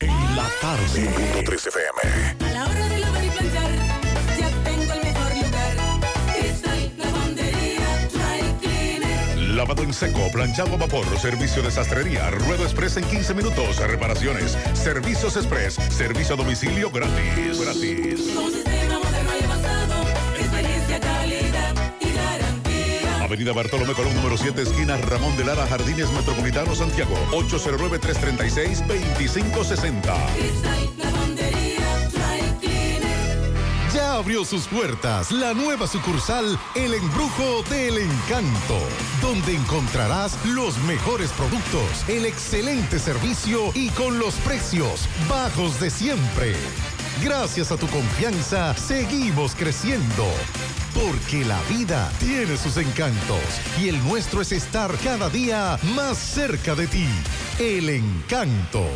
En 0.00 0.36
la 0.36 0.48
tarde. 0.60 1.42
3 1.44 1.66
FM. 1.66 2.44
A 2.44 2.52
la 2.52 2.64
hora 2.66 2.88
de 2.88 2.98
lavar 2.98 3.24
y 3.24 3.30
planchar, 3.30 3.70
ya 4.38 4.50
tengo 4.62 4.92
el 4.92 5.02
mejor 5.02 5.36
lugar. 5.36 6.36
Cristal, 6.36 6.92
lavandería, 6.98 8.08
dry 8.12 8.58
cleaner. 8.60 9.38
La 9.38 9.54
lavado 9.54 9.82
en 9.84 9.94
seco, 9.94 10.30
planchado 10.32 10.74
a 10.74 10.76
vapor, 10.76 11.18
servicio 11.18 11.62
de 11.62 11.70
sastrería, 11.70 12.30
ruedo 12.30 12.64
express 12.64 12.98
en 12.98 13.04
15 13.04 13.32
minutos, 13.32 13.78
reparaciones, 13.78 14.58
servicios 14.74 15.36
express, 15.36 15.74
servicio 15.88 16.34
a 16.34 16.36
domicilio 16.36 16.90
gratis. 16.90 17.58
Gratis. 17.58 18.95
Avenida 23.36 23.52
Bartolomé 23.52 23.92
Colón, 23.92 24.14
número 24.14 24.38
7, 24.38 24.62
esquina 24.62 24.96
Ramón 24.96 25.36
de 25.36 25.44
Lara, 25.44 25.66
Jardines 25.66 26.10
Metropolitano, 26.10 26.74
Santiago. 26.74 27.14
809-336-2560. 27.32 30.14
Ya 33.92 34.14
abrió 34.14 34.42
sus 34.46 34.66
puertas 34.66 35.30
la 35.32 35.52
nueva 35.52 35.86
sucursal 35.86 36.58
El 36.74 36.94
Embrujo 36.94 37.62
del 37.68 37.98
Encanto, 37.98 38.78
donde 39.20 39.54
encontrarás 39.54 40.38
los 40.46 40.78
mejores 40.84 41.30
productos, 41.32 42.08
el 42.08 42.24
excelente 42.24 42.98
servicio 42.98 43.70
y 43.74 43.90
con 43.90 44.18
los 44.18 44.34
precios 44.36 45.06
bajos 45.28 45.78
de 45.78 45.90
siempre. 45.90 46.56
Gracias 47.22 47.72
a 47.72 47.76
tu 47.76 47.86
confianza, 47.86 48.74
seguimos 48.74 49.54
creciendo. 49.54 50.26
Porque 50.94 51.44
la 51.44 51.60
vida 51.62 52.10
tiene 52.18 52.56
sus 52.56 52.76
encantos 52.76 53.40
y 53.80 53.88
el 53.88 54.02
nuestro 54.04 54.42
es 54.42 54.52
estar 54.52 54.94
cada 54.98 55.30
día 55.30 55.78
más 55.94 56.18
cerca 56.18 56.74
de 56.74 56.86
ti. 56.86 57.08
El 57.58 57.88
encanto. 57.88 58.86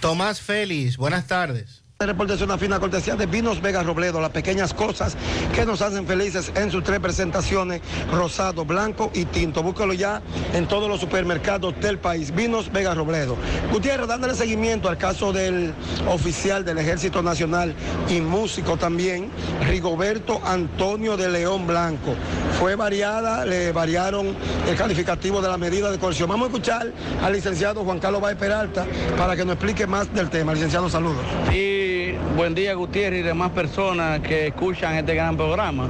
Tomás 0.00 0.40
Félix, 0.40 0.96
buenas 0.96 1.26
tardes. 1.26 1.81
Este 2.02 2.14
reporte 2.14 2.34
es 2.34 2.42
una 2.42 2.58
fina 2.58 2.80
cortesía 2.80 3.14
de 3.14 3.26
Vinos 3.26 3.62
Vega 3.62 3.84
Robledo, 3.84 4.20
las 4.20 4.30
pequeñas 4.30 4.74
cosas 4.74 5.16
que 5.54 5.64
nos 5.64 5.82
hacen 5.82 6.04
felices 6.04 6.50
en 6.56 6.68
sus 6.68 6.82
tres 6.82 6.98
presentaciones, 6.98 7.80
rosado, 8.12 8.64
blanco 8.64 9.12
y 9.14 9.24
tinto. 9.24 9.62
Búscalo 9.62 9.92
ya 9.92 10.20
en 10.52 10.66
todos 10.66 10.88
los 10.88 10.98
supermercados 10.98 11.78
del 11.80 12.00
país. 12.00 12.34
Vinos 12.34 12.72
Vega 12.72 12.92
Robledo. 12.92 13.36
Gutiérrez, 13.70 14.08
dándole 14.08 14.34
seguimiento 14.34 14.88
al 14.88 14.98
caso 14.98 15.32
del 15.32 15.74
oficial 16.08 16.64
del 16.64 16.78
Ejército 16.78 17.22
Nacional 17.22 17.72
y 18.08 18.20
músico 18.20 18.76
también, 18.76 19.30
Rigoberto 19.68 20.40
Antonio 20.44 21.16
de 21.16 21.28
León 21.28 21.68
Blanco. 21.68 22.16
Fue 22.58 22.74
variada, 22.74 23.46
le 23.46 23.70
variaron 23.70 24.34
el 24.68 24.74
calificativo 24.76 25.40
de 25.40 25.48
la 25.48 25.56
medida 25.56 25.88
de 25.92 26.00
coerción. 26.00 26.28
Vamos 26.28 26.46
a 26.46 26.48
escuchar 26.48 26.92
al 27.22 27.32
licenciado 27.32 27.84
Juan 27.84 28.00
Carlos 28.00 28.20
Baez 28.20 28.38
Peralta 28.38 28.86
para 29.16 29.36
que 29.36 29.44
nos 29.44 29.54
explique 29.54 29.86
más 29.86 30.12
del 30.12 30.30
tema. 30.30 30.52
Licenciado, 30.52 30.90
saludos. 30.90 31.24
Sí, 31.48 31.91
buen 32.36 32.54
día 32.54 32.74
Gutiérrez 32.74 33.20
y 33.20 33.22
demás 33.22 33.50
personas 33.50 34.20
que 34.20 34.48
escuchan 34.48 34.94
este 34.94 35.14
gran 35.14 35.36
programa. 35.36 35.88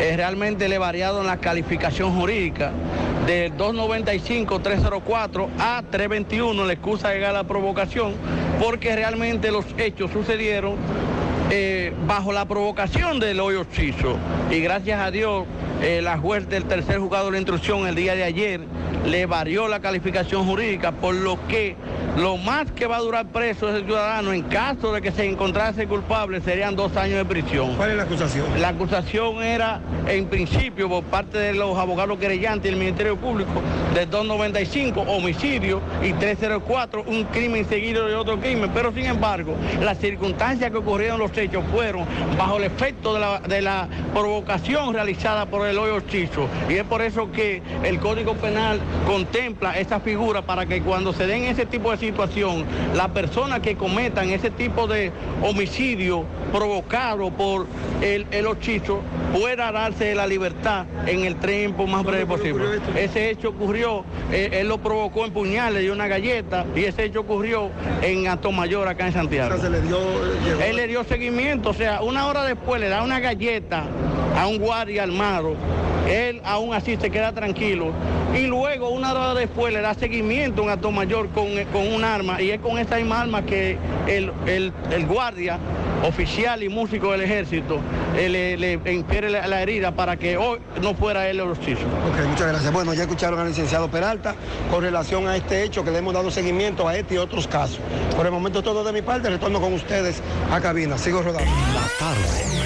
Eh, 0.00 0.16
realmente 0.16 0.68
le 0.68 0.76
he 0.76 0.78
variado 0.78 1.20
en 1.20 1.26
la 1.26 1.38
calificación 1.38 2.14
jurídica 2.14 2.72
de 3.26 3.52
295-304 3.52 5.48
a 5.58 5.82
321, 5.90 6.64
la 6.64 6.72
excusa 6.72 7.10
de 7.10 7.20
la 7.20 7.44
provocación, 7.44 8.14
porque 8.62 8.94
realmente 8.94 9.50
los 9.50 9.64
hechos 9.76 10.10
sucedieron 10.12 10.76
eh, 11.50 11.92
bajo 12.06 12.32
la 12.32 12.46
provocación 12.46 13.18
del 13.20 13.40
hoyo 13.40 13.64
chizo. 13.64 14.16
Y 14.50 14.60
gracias 14.60 15.00
a 15.00 15.10
Dios, 15.10 15.46
eh, 15.82 16.00
la 16.02 16.18
juez 16.18 16.48
del 16.48 16.64
tercer 16.64 16.98
juzgado 16.98 17.26
de 17.26 17.32
la 17.32 17.38
instrucción 17.38 17.86
el 17.86 17.94
día 17.94 18.14
de 18.14 18.24
ayer 18.24 18.60
le 19.06 19.26
varió 19.26 19.68
la 19.68 19.80
calificación 19.80 20.44
jurídica, 20.46 20.92
por 20.92 21.14
lo 21.14 21.38
que 21.48 21.76
lo 22.16 22.36
más 22.36 22.70
que 22.72 22.86
va 22.86 22.96
a 22.96 23.00
durar 23.00 23.26
preso 23.26 23.68
ese 23.68 23.84
ciudadano 23.84 24.32
en 24.32 24.42
caso 24.42 24.92
de 24.92 25.00
que 25.00 25.12
se 25.12 25.24
encontrase 25.24 25.86
culpable 25.86 26.40
serían 26.40 26.74
dos 26.74 26.96
años 26.96 27.16
de 27.18 27.24
prisión. 27.24 27.76
¿Cuál 27.76 27.90
es 27.90 27.96
la 27.96 28.02
acusación? 28.02 28.60
La 28.60 28.68
acusación 28.68 29.42
era, 29.42 29.80
en 30.06 30.26
principio, 30.26 30.88
por 30.88 31.04
parte 31.04 31.38
de 31.38 31.54
los 31.54 31.78
abogados 31.78 32.18
querellantes 32.18 32.70
y 32.70 32.74
el 32.74 32.80
Ministerio 32.80 33.16
Público, 33.16 33.62
de 33.94 34.06
295, 34.06 35.00
homicidio, 35.02 35.80
y 36.02 36.12
304, 36.12 37.04
un 37.06 37.24
crimen 37.24 37.68
seguido 37.68 38.06
de 38.06 38.16
otro 38.16 38.40
crimen. 38.40 38.70
Pero, 38.74 38.92
sin 38.92 39.06
embargo, 39.06 39.54
las 39.80 39.98
circunstancias 39.98 40.70
que 40.70 40.76
ocurrieron 40.76 41.20
los 41.20 41.36
hechos 41.36 41.64
fueron 41.72 42.04
bajo 42.36 42.56
el 42.56 42.64
efecto 42.64 43.14
de 43.14 43.20
la, 43.20 43.40
de 43.40 43.62
la 43.62 43.88
provocación 44.12 44.92
realizada 44.92 45.46
por 45.46 45.66
el 45.68 45.78
hoyo 45.78 46.00
chizo. 46.00 46.48
Y 46.68 46.74
es 46.74 46.84
por 46.84 47.02
eso 47.02 47.30
que 47.30 47.62
el 47.84 48.00
Código 48.00 48.34
Penal 48.34 48.80
contempla 49.06 49.78
esa 49.78 50.00
figura 50.00 50.42
para 50.42 50.66
que 50.66 50.82
cuando 50.82 51.12
se 51.12 51.26
den 51.26 51.44
ese 51.44 51.66
tipo 51.66 51.90
de 51.90 51.98
situación, 51.98 52.64
las 52.94 53.08
personas 53.08 53.60
que 53.60 53.76
cometan 53.76 54.30
ese 54.30 54.50
tipo 54.50 54.86
de 54.86 55.12
homicidio 55.42 56.24
provocado 56.52 57.30
por 57.30 57.66
el, 58.02 58.26
el 58.30 58.46
hechizo 58.46 59.00
pueda 59.32 59.72
darse 59.72 60.14
la 60.14 60.26
libertad 60.26 60.86
en 61.06 61.24
el 61.24 61.36
tiempo 61.36 61.86
más 61.86 62.04
breve 62.04 62.26
posible. 62.26 62.80
Ese 62.96 63.30
hecho 63.30 63.50
ocurrió, 63.50 64.04
eh, 64.32 64.50
él 64.52 64.68
lo 64.68 64.78
provocó 64.78 65.24
en 65.24 65.32
puñales 65.32 65.84
y 65.84 65.88
una 65.90 66.06
galleta, 66.06 66.64
y 66.74 66.84
ese 66.84 67.04
hecho 67.04 67.20
ocurrió 67.20 67.70
en 68.02 68.28
Atomayor, 68.28 68.88
acá 68.88 69.06
en 69.06 69.12
Santiago. 69.12 69.56
Él 70.64 70.76
le 70.76 70.86
dio 70.86 71.04
seguimiento, 71.04 71.70
o 71.70 71.74
sea, 71.74 72.02
una 72.02 72.26
hora 72.26 72.44
después 72.44 72.80
le 72.80 72.88
da 72.88 73.02
una 73.02 73.20
galleta 73.20 73.84
a 74.36 74.46
un 74.46 74.58
guardia 74.58 75.02
armado 75.02 75.56
él 76.08 76.40
aún 76.44 76.74
así 76.74 76.96
se 76.96 77.10
queda 77.10 77.32
tranquilo. 77.32 77.92
Y 78.34 78.46
luego, 78.46 78.90
una 78.90 79.12
hora 79.12 79.34
después, 79.34 79.72
le 79.72 79.80
da 79.80 79.94
seguimiento 79.94 80.62
a 80.62 80.64
un 80.64 80.70
acto 80.70 80.90
mayor 80.90 81.28
con, 81.30 81.48
con 81.72 81.86
un 81.86 82.04
arma, 82.04 82.40
y 82.40 82.50
es 82.50 82.60
con 82.60 82.78
esa 82.78 82.96
misma 82.96 83.22
arma 83.22 83.44
que 83.44 83.76
el, 84.06 84.32
el, 84.46 84.72
el 84.90 85.06
guardia 85.06 85.58
oficial 86.04 86.62
y 86.62 86.68
músico 86.68 87.12
del 87.12 87.22
ejército 87.22 87.80
eh, 88.16 88.28
le, 88.28 88.56
le 88.56 88.92
infiere 88.92 89.30
la, 89.30 89.46
la 89.46 89.62
herida 89.62 89.92
para 89.92 90.16
que 90.16 90.36
hoy 90.36 90.58
no 90.80 90.94
fuera 90.94 91.28
él 91.28 91.40
el 91.40 91.48
hostillo. 91.48 91.86
Ok, 92.08 92.26
muchas 92.28 92.48
gracias. 92.48 92.72
Bueno, 92.72 92.94
ya 92.94 93.02
escucharon 93.02 93.38
al 93.40 93.48
licenciado 93.48 93.90
Peralta 93.90 94.34
con 94.70 94.82
relación 94.82 95.28
a 95.28 95.36
este 95.36 95.62
hecho 95.64 95.84
que 95.84 95.90
le 95.90 95.98
hemos 95.98 96.14
dado 96.14 96.30
seguimiento 96.30 96.88
a 96.88 96.96
este 96.96 97.14
y 97.14 97.18
otros 97.18 97.46
casos. 97.46 97.78
Por 98.16 98.26
el 98.26 98.32
momento 98.32 98.62
todo 98.62 98.84
de 98.84 98.92
mi 98.92 99.02
parte, 99.02 99.28
retorno 99.28 99.60
con 99.60 99.72
ustedes 99.72 100.22
a 100.50 100.60
cabina. 100.60 100.98
Sigo 100.98 101.22
rodando. 101.22 101.50
La 101.74 101.88
tarde. 101.98 102.58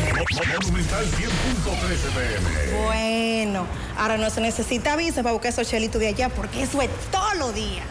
Monumental 0.60 1.04
100.13 1.04 2.70
pm. 2.70 2.84
Bueno, 2.84 3.66
ahora 3.98 4.16
no 4.16 4.30
se 4.30 4.40
necesita 4.40 4.96
visa 4.96 5.22
para 5.22 5.32
buscar 5.32 5.52
esos 5.52 5.68
chelitos 5.68 6.00
de 6.00 6.08
allá 6.08 6.28
porque 6.28 6.62
eso 6.62 6.80
es 6.82 6.90
todo 7.10 7.34
lo 7.38 7.52
día. 7.52 7.82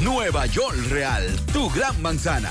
Nueva 0.00 0.46
York 0.46 0.76
Real, 0.90 1.24
tu 1.52 1.68
gran 1.70 2.00
manzana. 2.00 2.50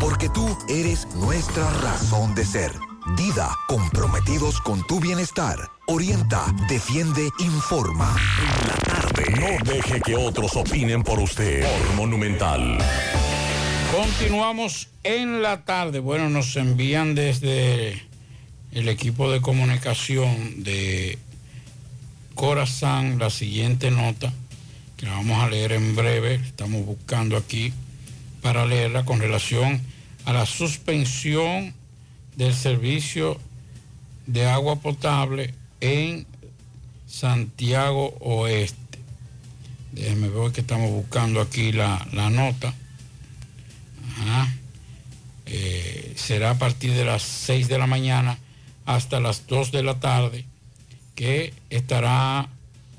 porque 0.00 0.28
tú 0.28 0.56
eres 0.68 1.06
nuestra 1.14 1.68
razón 1.80 2.34
de 2.34 2.44
ser. 2.44 2.72
Dida, 3.16 3.50
comprometidos 3.66 4.60
con 4.60 4.86
tu 4.86 5.00
bienestar. 5.00 5.58
Orienta, 5.86 6.44
defiende, 6.68 7.28
informa. 7.40 8.16
No 9.40 9.72
deje 9.72 10.00
que 10.00 10.16
otros 10.16 10.56
opinen 10.56 11.02
por 11.02 11.18
usted. 11.18 11.66
Monumental. 11.96 12.78
Continuamos 13.90 14.88
en 15.02 15.42
la 15.42 15.64
tarde. 15.64 15.98
Bueno, 15.98 16.30
nos 16.30 16.54
envían 16.56 17.14
desde 17.14 18.02
el 18.72 18.88
equipo 18.88 19.30
de 19.30 19.40
comunicación 19.40 20.62
de 20.62 21.18
Corazán 22.34 23.18
la 23.18 23.30
siguiente 23.30 23.90
nota, 23.90 24.32
que 24.96 25.06
la 25.06 25.12
vamos 25.12 25.42
a 25.42 25.48
leer 25.48 25.72
en 25.72 25.94
breve. 25.94 26.36
Estamos 26.36 26.86
buscando 26.86 27.36
aquí 27.36 27.72
para 28.42 28.66
leerla 28.66 29.04
con 29.04 29.20
relación 29.20 29.80
a 30.24 30.32
la 30.32 30.44
suspensión 30.44 31.74
del 32.36 32.54
servicio 32.54 33.40
de 34.26 34.46
agua 34.46 34.76
potable 34.76 35.54
en 35.80 36.26
Santiago 37.06 38.14
Oeste. 38.20 38.98
Déjenme 39.92 40.28
ver 40.28 40.52
que 40.52 40.62
estamos 40.62 40.90
buscando 40.90 41.40
aquí 41.40 41.72
la, 41.72 42.06
la 42.12 42.30
nota. 42.30 42.74
Ajá. 44.18 44.52
Eh, 45.46 46.12
será 46.16 46.50
a 46.50 46.58
partir 46.58 46.94
de 46.94 47.04
las 47.04 47.22
6 47.22 47.68
de 47.68 47.78
la 47.78 47.86
mañana 47.86 48.38
hasta 48.86 49.20
las 49.20 49.46
2 49.46 49.72
de 49.72 49.82
la 49.82 50.00
tarde 50.00 50.46
que 51.14 51.52
estará 51.68 52.48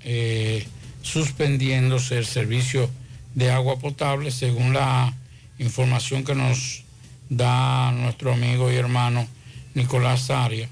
eh, 0.04 0.68
suspendiéndose 1.02 2.18
el 2.18 2.26
servicio 2.26 2.90
de 3.34 3.50
agua 3.50 3.80
potable 3.80 4.30
según 4.30 4.74
la 4.74 5.14
información 5.60 6.24
que 6.24 6.36
nos 6.36 6.84
da 7.30 7.92
nuestro 7.92 8.34
amigo 8.34 8.72
y 8.72 8.76
hermano 8.76 9.28
Nicolás 9.74 10.30
Aria. 10.30 10.70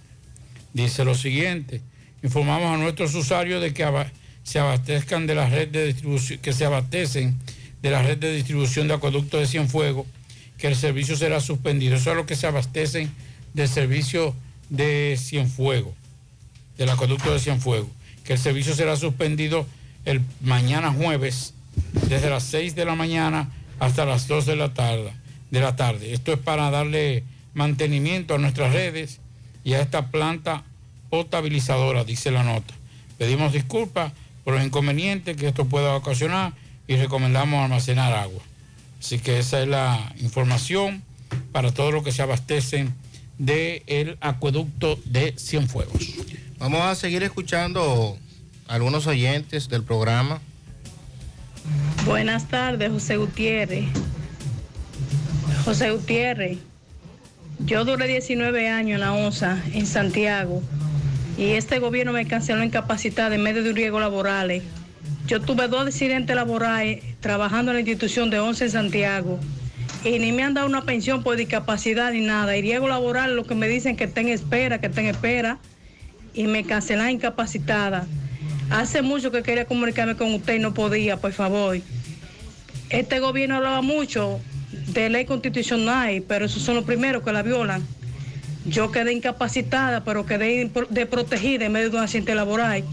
Dice 0.74 1.04
lo 1.04 1.16
siguiente, 1.16 1.82
informamos 2.24 2.74
a 2.74 2.78
nuestros 2.78 3.14
usuarios 3.16 3.62
de 3.62 3.74
que 3.74 3.88
se 4.44 4.60
abastezcan 4.60 5.28
de 5.28 5.36
la 5.36 5.50
red 5.50 5.68
de 5.68 5.88
distribución, 5.88 6.40
que 6.40 6.54
se 6.54 6.66
abastecen 6.66 7.38
de 7.82 7.92
la 7.92 8.02
red 8.02 8.18
de 8.18 8.34
distribución 8.34 8.88
de 8.88 8.94
acueducto 8.94 9.38
de 9.38 9.48
Cienfuegos, 9.48 10.06
que 10.58 10.68
el 10.68 10.76
servicio 10.76 11.16
será 11.16 11.40
suspendido. 11.40 11.96
Eso 11.96 12.12
es 12.12 12.16
lo 12.16 12.26
que 12.26 12.36
se 12.36 12.48
abastecen 12.48 13.12
del 13.54 13.68
servicio 13.68 14.36
de 14.70 15.18
Cienfuegos, 15.20 15.94
del 16.78 16.90
acueducto 16.90 17.34
de 17.34 17.40
Cienfuegos, 17.40 17.90
que 18.24 18.34
el 18.34 18.40
servicio 18.40 18.76
será 18.76 18.96
suspendido 18.96 19.66
el 20.06 20.22
mañana 20.42 20.92
jueves 20.92 21.54
desde 22.08 22.30
las 22.30 22.44
6 22.44 22.76
de 22.76 22.86
la 22.86 22.96
mañana 22.96 23.50
hasta 23.82 24.06
las 24.06 24.28
2 24.28 24.46
de 24.46 24.56
la 24.56 24.76
tarde. 24.76 25.12
De 25.50 25.60
la 25.60 25.76
tarde. 25.76 26.14
Esto 26.14 26.32
es 26.32 26.38
para 26.38 26.70
darle 26.70 27.24
mantenimiento 27.56 28.36
a 28.36 28.38
nuestras 28.38 28.74
redes 28.74 29.20
y 29.64 29.74
a 29.74 29.82
esta 29.82 30.12
planta 30.12 30.64
potabilizadora, 31.10 32.04
dice 32.04 32.30
la 32.30 32.44
nota. 32.44 32.76
Pedimos 33.18 33.54
disculpas 33.54 34.14
por 34.44 34.54
los 34.54 34.64
inconvenientes 34.64 35.36
que 35.36 35.48
esto 35.48 35.66
pueda 35.66 35.96
ocasionar 35.96 36.54
y 36.88 36.96
recomendamos 36.96 37.64
almacenar 37.64 38.14
agua. 38.14 38.42
Así 39.00 39.18
que 39.18 39.40
esa 39.40 39.62
es 39.64 39.68
la 39.68 40.14
información 40.20 41.02
para 41.52 41.74
todos 41.74 41.92
los 41.92 42.04
que 42.04 42.12
se 42.12 42.22
abastecen 42.22 42.94
del 43.40 44.16
acueducto 44.22 45.00
de 45.06 45.34
Cienfuegos. 45.40 46.04
Vamos 46.60 46.82
a 46.82 46.94
seguir 46.94 47.24
escuchando 47.24 48.16
a 48.68 48.76
algunos 48.76 49.08
oyentes 49.08 49.70
del 49.70 49.84
programa. 49.84 50.40
Buenas 52.06 52.48
tardes, 52.48 52.92
José 52.92 53.18
Gutiérrez. 53.18 53.86
José 55.66 55.92
Gutiérrez, 55.92 56.58
yo 57.60 57.86
duré 57.86 58.08
19 58.08 58.70
años 58.70 58.96
en 58.96 59.02
la 59.02 59.14
ONSA, 59.14 59.62
en 59.74 59.86
Santiago, 59.86 60.62
y 61.38 61.52
este 61.52 61.80
gobierno 61.80 62.14
me 62.14 62.26
canceló 62.26 62.64
incapacidad 62.64 63.32
en 63.32 63.44
medio 63.44 63.64
de 63.64 63.70
un 63.70 63.76
riesgo 63.76 64.00
laborales. 64.00 64.64
Yo 65.28 65.42
tuve 65.42 65.68
dos 65.68 65.86
accidentes 65.86 66.36
laborales 66.36 67.04
trabajando 67.20 67.72
en 67.72 67.76
la 67.76 67.82
institución 67.82 68.30
de 68.30 68.40
ONSA 68.40 68.66
en 68.66 68.72
Santiago 68.72 69.40
y 70.04 70.18
ni 70.20 70.32
me 70.32 70.44
han 70.44 70.54
dado 70.54 70.68
una 70.68 70.82
pensión 70.82 71.24
por 71.24 71.36
discapacidad 71.36 72.12
ni 72.12 72.22
nada. 72.22 72.58
Y 72.58 72.62
riesgo 72.62 72.88
laboral, 72.88 73.36
lo 73.36 73.44
que 73.46 73.56
me 73.56 73.68
dicen 73.68 73.96
que 73.96 74.06
estén 74.06 74.28
espera, 74.30 74.80
que 74.80 74.88
estén 74.88 75.06
espera, 75.06 75.60
y 76.34 76.48
me 76.48 76.64
cancelan 76.64 77.12
incapacitada. 77.12 78.08
Hace 78.72 79.02
mucho 79.02 79.32
que 79.32 79.44
quería 79.44 79.66
comunicarme 79.66 80.16
con 80.16 80.34
usted 80.34 80.56
y 80.56 80.60
no 80.60 80.74
podía, 80.74 81.18
por 81.18 81.34
favor. 81.34 81.78
Este 82.90 83.20
gobierno 83.20 83.58
hablaba 83.58 83.82
mucho 83.82 84.40
de 84.72 85.10
ley 85.10 85.26
constitucional, 85.26 86.24
pero 86.26 86.46
esos 86.46 86.64
son 86.64 86.76
los 86.76 86.86
primeros 86.86 87.22
que 87.22 87.34
la 87.34 87.44
violan. 87.44 87.86
Yo 88.66 88.90
quedé 88.92 89.12
incapacitada, 89.12 90.06
pero 90.06 90.26
quedé 90.26 90.72
de 90.90 91.06
protegida 91.06 91.66
en 91.66 91.74
medio 91.74 91.90
de 91.90 91.98
un 91.98 92.04
accidente 92.04 92.34
laboral. 92.34 92.86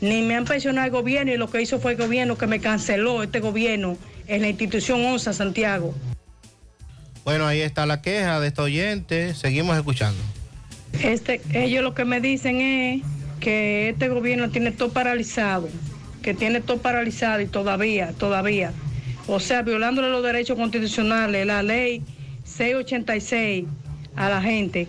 Ni 0.00 0.22
me 0.22 0.36
han 0.36 0.46
pensionado 0.46 0.86
el 0.86 0.92
gobierno 0.92 1.32
y 1.32 1.36
lo 1.36 1.50
que 1.50 1.60
hizo 1.60 1.80
fue 1.80 1.92
el 1.92 1.98
gobierno 1.98 2.38
que 2.38 2.46
me 2.46 2.60
canceló, 2.60 3.22
este 3.22 3.40
gobierno, 3.40 3.98
en 4.26 4.40
la 4.40 4.48
institución 4.48 5.04
ONSA 5.04 5.34
Santiago. 5.34 5.94
Bueno, 7.24 7.46
ahí 7.46 7.60
está 7.60 7.84
la 7.84 8.00
queja 8.00 8.40
de 8.40 8.48
este 8.48 8.62
oyente. 8.62 9.34
Seguimos 9.34 9.76
escuchando. 9.76 10.22
Este, 11.02 11.42
ellos 11.52 11.82
lo 11.82 11.92
que 11.92 12.06
me 12.06 12.20
dicen 12.20 12.60
es 12.60 13.02
que 13.40 13.90
este 13.90 14.08
gobierno 14.08 14.50
tiene 14.50 14.70
todo 14.70 14.90
paralizado, 14.90 15.68
que 16.22 16.34
tiene 16.34 16.60
todo 16.60 16.78
paralizado 16.78 17.40
y 17.40 17.46
todavía, 17.46 18.12
todavía 18.12 18.72
o 19.28 19.40
sea, 19.40 19.62
violándole 19.62 20.08
los 20.08 20.22
derechos 20.22 20.56
constitucionales, 20.56 21.46
la 21.46 21.62
ley 21.62 22.02
686 22.44 23.66
a 24.14 24.28
la 24.28 24.40
gente. 24.40 24.88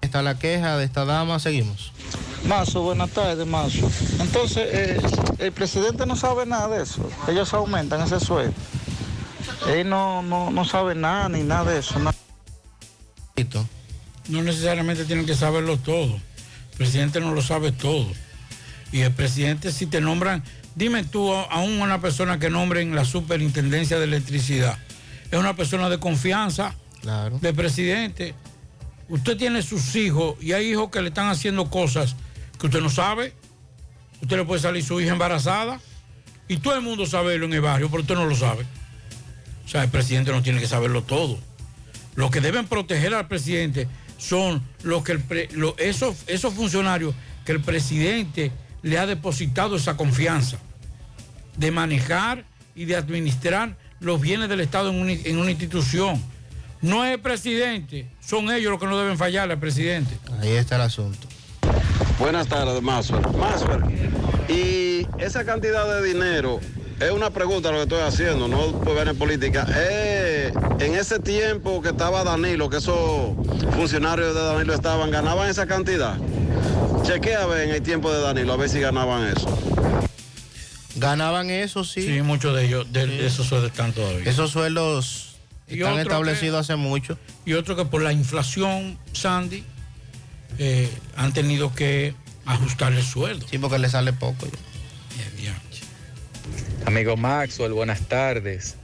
Está 0.00 0.22
la 0.22 0.38
queja 0.38 0.76
de 0.76 0.84
esta 0.84 1.04
dama, 1.04 1.38
seguimos. 1.38 1.92
Mazo, 2.46 2.82
buenas 2.82 3.10
tardes, 3.10 3.46
Mazo. 3.46 3.90
Entonces, 4.20 4.68
eh, 4.70 5.00
el 5.38 5.52
presidente 5.52 6.06
no 6.06 6.14
sabe 6.14 6.46
nada 6.46 6.68
de 6.76 6.82
eso. 6.82 7.08
Ellos 7.26 7.52
aumentan 7.54 8.02
ese 8.02 8.20
sueldo. 8.20 8.54
Él 9.66 9.88
no, 9.88 10.22
no, 10.22 10.64
sabe 10.64 10.94
nada 10.94 11.28
ni 11.30 11.42
nada 11.42 11.72
de 11.72 11.80
eso. 11.80 11.98
No 14.28 14.42
necesariamente 14.42 15.04
tienen 15.04 15.26
que 15.26 15.34
saberlo 15.34 15.78
todo. 15.78 16.20
El 16.74 16.78
presidente 16.78 17.20
no 17.20 17.34
lo 17.34 17.42
sabe 17.42 17.72
todo. 17.72 18.08
Y 18.92 19.00
el 19.00 19.12
presidente, 19.12 19.72
si 19.72 19.86
te 19.86 20.00
nombran 20.00 20.44
Dime 20.74 21.04
tú, 21.04 21.32
aún 21.32 21.80
una 21.80 22.00
persona 22.00 22.38
que 22.38 22.50
nombren 22.50 22.94
la 22.94 23.04
superintendencia 23.04 23.98
de 23.98 24.04
electricidad, 24.04 24.76
es 25.30 25.38
una 25.38 25.54
persona 25.54 25.88
de 25.88 25.98
confianza 25.98 26.74
claro. 27.00 27.38
del 27.38 27.54
presidente. 27.54 28.34
Usted 29.08 29.36
tiene 29.36 29.62
sus 29.62 29.94
hijos 29.94 30.36
y 30.40 30.52
hay 30.52 30.72
hijos 30.72 30.90
que 30.90 31.00
le 31.00 31.08
están 31.08 31.28
haciendo 31.28 31.70
cosas 31.70 32.16
que 32.58 32.66
usted 32.66 32.80
no 32.80 32.90
sabe. 32.90 33.34
Usted 34.20 34.36
le 34.36 34.44
puede 34.44 34.60
salir 34.60 34.82
su 34.82 35.00
hija 35.00 35.12
embarazada 35.12 35.80
y 36.48 36.56
todo 36.56 36.74
el 36.74 36.82
mundo 36.82 37.06
sabe 37.06 37.34
en 37.34 37.52
el 37.52 37.60
barrio, 37.60 37.88
pero 37.88 38.02
usted 38.02 38.14
no 38.16 38.26
lo 38.26 38.34
sabe. 38.34 38.66
O 39.64 39.68
sea, 39.68 39.84
el 39.84 39.90
presidente 39.90 40.32
no 40.32 40.42
tiene 40.42 40.58
que 40.58 40.66
saberlo 40.66 41.02
todo. 41.02 41.38
Los 42.16 42.32
que 42.32 42.40
deben 42.40 42.66
proteger 42.66 43.14
al 43.14 43.28
presidente 43.28 43.86
son 44.24 44.62
los 44.82 45.04
que 45.04 45.18
esos, 45.78 46.16
esos 46.26 46.54
funcionarios 46.54 47.14
que 47.44 47.52
el 47.52 47.60
presidente 47.60 48.52
le 48.82 48.98
ha 48.98 49.06
depositado 49.06 49.76
esa 49.76 49.96
confianza 49.96 50.58
de 51.56 51.70
manejar 51.70 52.44
y 52.74 52.86
de 52.86 52.96
administrar 52.96 53.76
los 54.00 54.20
bienes 54.20 54.48
del 54.48 54.60
Estado 54.60 54.90
en, 54.90 55.38
una 55.38 55.50
institución. 55.50 56.22
No 56.80 57.04
es 57.04 57.14
el 57.14 57.20
presidente, 57.20 58.08
son 58.20 58.50
ellos 58.50 58.70
los 58.70 58.80
que 58.80 58.86
no 58.86 58.98
deben 58.98 59.16
fallar 59.16 59.50
al 59.50 59.58
presidente. 59.58 60.16
Ahí 60.40 60.52
está 60.52 60.76
el 60.76 60.82
asunto. 60.82 61.28
Buenas 62.18 62.46
tardes, 62.46 62.80
Masfer. 62.82 63.26
Masfer, 63.36 63.80
y 64.48 65.06
esa 65.18 65.44
cantidad 65.44 66.00
de 66.00 66.06
dinero, 66.06 66.60
es 67.00 67.10
una 67.10 67.30
pregunta 67.30 67.70
lo 67.70 67.78
que 67.78 67.82
estoy 67.82 68.00
haciendo, 68.00 68.48
no 68.48 68.72
por 68.80 68.94
ver 68.94 69.08
en 69.08 69.16
política. 69.16 69.66
en 70.78 70.94
ese 70.94 71.18
tiempo 71.18 71.82
que 71.82 71.90
estaba 71.90 72.24
Danilo, 72.24 72.70
que 72.70 72.78
esos 72.78 73.34
funcionarios 73.74 74.34
de 74.34 74.40
Danilo 74.42 74.74
estaban, 74.74 75.10
¿ganaban 75.10 75.48
esa 75.48 75.66
cantidad? 75.66 76.16
Chequea 77.02 77.42
a 77.42 77.46
ver 77.46 77.68
en 77.68 77.74
el 77.74 77.82
tiempo 77.82 78.12
de 78.12 78.20
Danilo, 78.20 78.52
a 78.52 78.56
ver 78.56 78.68
si 78.68 78.80
ganaban 78.80 79.26
eso. 79.26 79.46
Ganaban 80.96 81.50
eso, 81.50 81.84
sí. 81.84 82.02
Sí, 82.02 82.22
muchos 82.22 82.54
de 82.54 82.66
ellos, 82.66 82.92
de, 82.92 83.26
esos 83.26 83.46
sueldos 83.46 83.70
están 83.70 83.92
todavía. 83.92 84.30
Esos 84.30 84.52
sueldos 84.52 85.36
están 85.66 85.98
establecidos 85.98 86.60
hace 86.60 86.76
mucho. 86.76 87.18
Y 87.44 87.54
otro 87.54 87.76
que 87.76 87.84
por 87.84 88.02
la 88.02 88.12
inflación, 88.12 88.98
Sandy, 89.12 89.64
eh, 90.58 90.88
han 91.16 91.32
tenido 91.32 91.74
que 91.74 92.14
ajustarle 92.46 93.00
el 93.00 93.06
sueldo. 93.06 93.46
Sí, 93.50 93.58
porque 93.58 93.78
le 93.78 93.88
sale 93.88 94.12
poco. 94.12 94.46
Amigo 96.86 97.16
Maxwell, 97.16 97.72
buenas 97.72 98.02
tardes. 98.08 98.76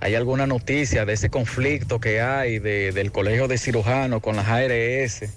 ¿Hay 0.00 0.16
alguna 0.16 0.46
noticia 0.46 1.04
de 1.04 1.12
ese 1.12 1.30
conflicto 1.30 2.00
que 2.00 2.20
hay 2.20 2.58
del 2.58 3.12
Colegio 3.12 3.46
de 3.46 3.58
Cirujanos 3.58 4.20
con 4.22 4.34
las 4.34 4.48
ARS? 4.48 5.30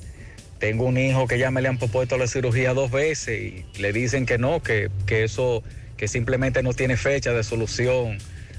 Tengo 0.57 0.85
un 0.85 0.97
hijo 0.97 1.27
que 1.27 1.37
ya 1.37 1.51
me 1.51 1.61
le 1.61 1.69
han 1.69 1.77
propuesto 1.77 2.17
la 2.17 2.25
cirugía 2.25 2.73
dos 2.73 2.89
veces 2.89 3.39
y 3.39 3.65
le 3.79 3.93
dicen 3.93 4.25
que 4.25 4.39
no, 4.39 4.63
que, 4.63 4.89
eso, 5.07 5.63
que 5.95 6.07
simplemente 6.07 6.63
no 6.63 6.73
tiene 6.73 6.97
fecha 6.97 7.33
de 7.33 7.43
solución. 7.43 8.17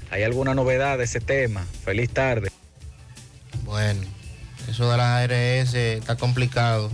¿Hay 0.09 0.23
alguna 0.23 0.55
novedad 0.55 0.97
de 0.97 1.03
ese 1.03 1.19
tema? 1.19 1.65
Feliz 1.83 2.09
tarde. 2.11 2.49
Bueno, 3.65 3.99
eso 4.69 4.89
de 4.89 4.97
las 4.97 5.29
ARS 5.29 5.73
está 5.75 6.15
complicado 6.15 6.89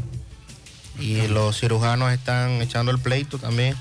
y 1.00 1.28
los 1.28 1.60
cirujanos 1.60 2.12
están 2.12 2.62
echando 2.62 2.92
el 2.92 2.98
pleito 2.98 3.38
también. 3.38 3.76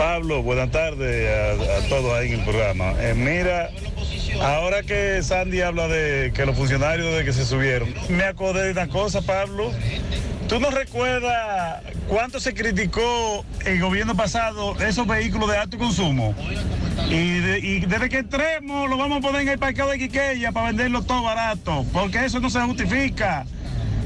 Pablo, 0.00 0.42
buenas 0.42 0.70
tardes 0.70 1.28
a, 1.28 1.88
todos 1.90 2.18
ahí 2.18 2.32
en 2.32 2.38
el 2.38 2.44
programa. 2.46 2.94
Eh, 3.00 3.12
mira, 3.14 3.68
ahora 4.40 4.82
que 4.82 5.22
Sandy 5.22 5.60
habla 5.60 5.88
de 5.88 6.32
que 6.32 6.46
los 6.46 6.56
funcionarios 6.56 7.14
de 7.14 7.22
que 7.22 7.34
se 7.34 7.44
subieron, 7.44 7.92
me 8.08 8.24
acordé 8.24 8.64
de 8.64 8.72
una 8.72 8.88
cosa, 8.88 9.20
Pablo. 9.20 9.70
¿Tú 10.48 10.58
no 10.58 10.70
recuerdas 10.70 11.82
cuánto 12.08 12.40
se 12.40 12.54
criticó 12.54 13.44
el 13.66 13.78
gobierno 13.78 14.16
pasado 14.16 14.74
esos 14.80 15.06
vehículos 15.06 15.50
de 15.50 15.58
alto 15.58 15.76
consumo? 15.76 16.34
Y, 17.10 17.80
desde 17.80 18.08
que 18.08 18.18
entremos 18.20 18.88
lo 18.88 18.96
vamos 18.96 19.18
a 19.18 19.20
poner 19.20 19.42
en 19.42 19.48
el 19.48 19.58
parqueo 19.58 19.86
de 19.90 19.98
Quiqueya 19.98 20.50
para 20.50 20.68
venderlo 20.68 21.02
todo 21.02 21.24
barato, 21.24 21.84
porque 21.92 22.24
eso 22.24 22.40
no 22.40 22.48
se 22.48 22.58
justifica. 22.62 23.44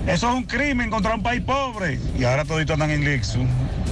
Eso 0.08 0.28
es 0.28 0.34
un 0.34 0.42
crimen 0.42 0.90
contra 0.90 1.14
un 1.14 1.22
país 1.22 1.42
pobre. 1.42 2.00
Y 2.18 2.24
ahora 2.24 2.44
toditos 2.44 2.74
andan 2.74 2.90
en 2.90 3.04
Lixu, 3.04 3.46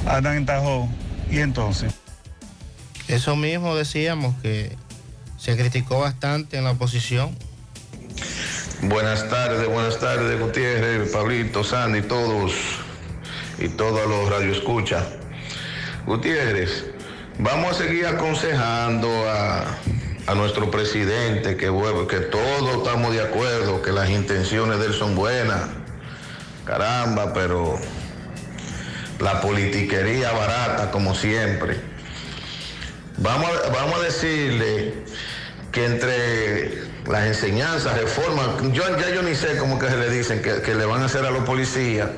andan 0.05 0.39
en 0.39 0.47
Tajo. 0.47 0.89
¿Y 1.33 1.39
entonces? 1.39 1.92
Eso 3.13 3.37
mismo 3.37 3.77
decíamos 3.77 4.35
que 4.41 4.75
se 5.37 5.55
criticó 5.55 6.01
bastante 6.01 6.57
en 6.57 6.65
la 6.65 6.71
oposición. 6.71 7.37
Buenas 8.81 9.29
tardes, 9.29 9.69
buenas 9.69 9.99
tardes, 9.99 10.41
Gutiérrez, 10.41 11.13
Pablito, 11.13 11.63
Sandy, 11.63 12.01
todos 12.01 12.55
y 13.59 13.69
todos 13.69 14.09
los 14.09 14.31
radioescuchas. 14.31 15.05
Gutiérrez, 16.07 16.87
vamos 17.39 17.73
a 17.73 17.85
seguir 17.85 18.07
aconsejando 18.07 19.11
a, 19.29 19.77
a 20.27 20.35
nuestro 20.35 20.71
presidente 20.71 21.59
que, 21.59 21.67
que 22.09 22.21
todos 22.21 22.79
estamos 22.79 23.13
de 23.13 23.21
acuerdo, 23.21 23.83
que 23.83 23.93
las 23.93 24.09
intenciones 24.09 24.79
de 24.79 24.87
él 24.87 24.95
son 24.95 25.15
buenas. 25.17 25.69
Caramba, 26.65 27.35
pero 27.35 27.79
la 29.21 29.43
politiquería 29.43 30.33
barata, 30.33 30.91
como 30.91 31.15
siempre. 31.15 31.92
Vamos 33.19 33.51
a, 33.51 33.71
vamos 33.71 34.01
a 34.01 34.05
decirle 34.05 34.95
que 35.71 35.85
entre 35.85 36.83
las 37.07 37.27
enseñanzas, 37.27 37.99
reformas, 37.99 38.47
yo, 38.73 38.85
ya 38.99 39.11
yo 39.11 39.23
ni 39.23 39.35
sé 39.35 39.57
cómo 39.59 39.79
que 39.79 39.89
se 39.89 39.97
le 39.97 40.11
dicen, 40.11 40.41
que, 40.43 40.75
le 40.75 40.85
van 40.85 41.03
a 41.03 41.07
hacer 41.07 41.25
a 41.25 41.31
los 41.31 41.45
policías, 41.45 42.09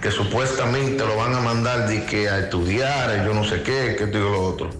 que 0.00 0.10
supuestamente 0.10 1.04
lo 1.04 1.16
van 1.16 1.34
a 1.34 1.40
mandar 1.40 1.88
de 1.88 2.04
que 2.04 2.28
a 2.28 2.40
estudiar, 2.40 3.24
yo 3.24 3.32
no 3.32 3.44
sé 3.44 3.62
qué, 3.62 3.94
que 3.96 4.04
esto 4.04 4.18
y 4.18 4.20
lo 4.20 4.42
otro. 4.42 4.70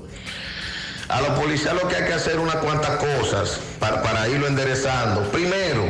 A 1.08 1.20
los 1.20 1.38
policías 1.38 1.74
lo 1.74 1.88
que 1.88 1.96
hay 1.96 2.04
que 2.04 2.14
hacer 2.14 2.38
unas 2.38 2.56
cuantas 2.56 2.96
cosas 2.96 3.60
para, 3.78 4.02
para 4.02 4.28
irlo 4.28 4.46
enderezando. 4.46 5.30
Primero, 5.30 5.84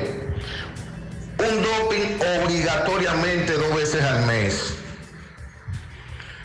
un 1.39 1.63
doping 1.63 2.19
obligatoriamente 2.43 3.53
dos 3.53 3.75
veces 3.75 4.03
al 4.03 4.27
mes. 4.27 4.75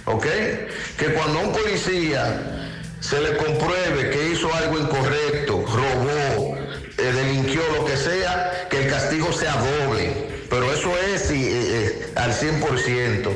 ¿Ok? 0.05 0.25
Que 0.97 1.13
cuando 1.13 1.39
un 1.39 1.51
policía 1.51 2.56
se 3.07 3.21
le 3.21 3.37
compruebe 3.37 4.09
que 4.09 4.29
hizo 4.29 4.53
algo 4.53 4.79
incorrecto, 4.79 5.63
robó, 5.65 6.57
eh, 6.97 7.11
delinquió, 7.13 7.61
lo 7.75 7.85
que 7.85 7.95
sea, 7.95 8.67
que 8.69 8.83
el 8.83 8.89
castigo 8.91 9.31
sea 9.31 9.53
doble. 9.55 10.27
Pero 10.49 10.71
eso 10.73 10.91
es 10.97 11.31
y, 11.31 11.45
eh, 11.47 12.07
al 12.15 12.33
100%. 12.33 13.31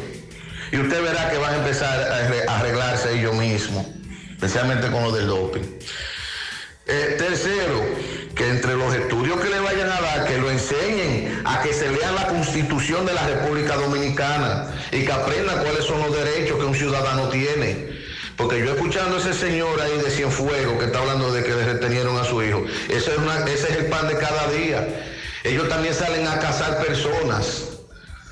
Y 0.72 0.78
usted 0.80 1.02
verá 1.04 1.30
que 1.30 1.38
van 1.38 1.54
a 1.54 1.58
empezar 1.58 2.00
a 2.00 2.28
arre- 2.28 2.46
a 2.48 2.60
arreglarse 2.60 3.14
ellos 3.18 3.36
mismos, 3.36 3.86
especialmente 4.32 4.90
con 4.90 5.04
lo 5.04 5.12
del 5.12 5.28
doping. 5.28 5.62
Eh, 6.88 7.16
tercero, 7.18 7.86
que 8.36 8.50
entre 8.50 8.76
los 8.76 8.94
estudios 8.94 9.40
que 9.40 9.50
le 9.50 9.60
vayan 9.60 9.90
a 9.90 10.02
dar, 10.02 10.26
que 10.26 10.38
lo 10.38 10.50
enseñen 10.50 11.42
a 11.46 11.62
que 11.62 11.74
se 11.74 11.90
lean 11.92 12.16
la 12.16 12.28
constitución 12.28 13.06
de 13.06 13.14
la 13.14 13.26
República 13.28 13.76
Dominicana 13.76 14.74
y 14.92 15.06
que 15.06 15.12
aprendan 15.12 15.62
cuáles 15.64 15.86
son 15.86 16.00
los 16.00 16.14
derechos 16.16 16.58
que 16.58 16.66
un 16.66 16.76
ciudadano 16.76 17.30
tiene. 17.30 17.91
Porque 18.42 18.60
yo 18.60 18.74
escuchando 18.74 19.18
a 19.18 19.20
ese 19.20 19.36
señor 19.36 19.80
ahí 19.80 20.00
de 20.00 20.10
Cienfuegos 20.10 20.80
que 20.80 20.86
está 20.86 20.98
hablando 20.98 21.32
de 21.32 21.44
que 21.44 21.54
le 21.54 21.64
retenieron 21.64 22.18
a 22.18 22.24
su 22.24 22.42
hijo, 22.42 22.66
ese 22.90 23.12
es, 23.12 23.54
ese 23.54 23.72
es 23.72 23.78
el 23.78 23.86
pan 23.86 24.08
de 24.08 24.18
cada 24.18 24.50
día. 24.50 24.88
Ellos 25.44 25.70
también 25.70 25.94
salen 25.94 26.28
a 26.28 26.40
cazar 26.40 26.84
personas. 26.84 27.66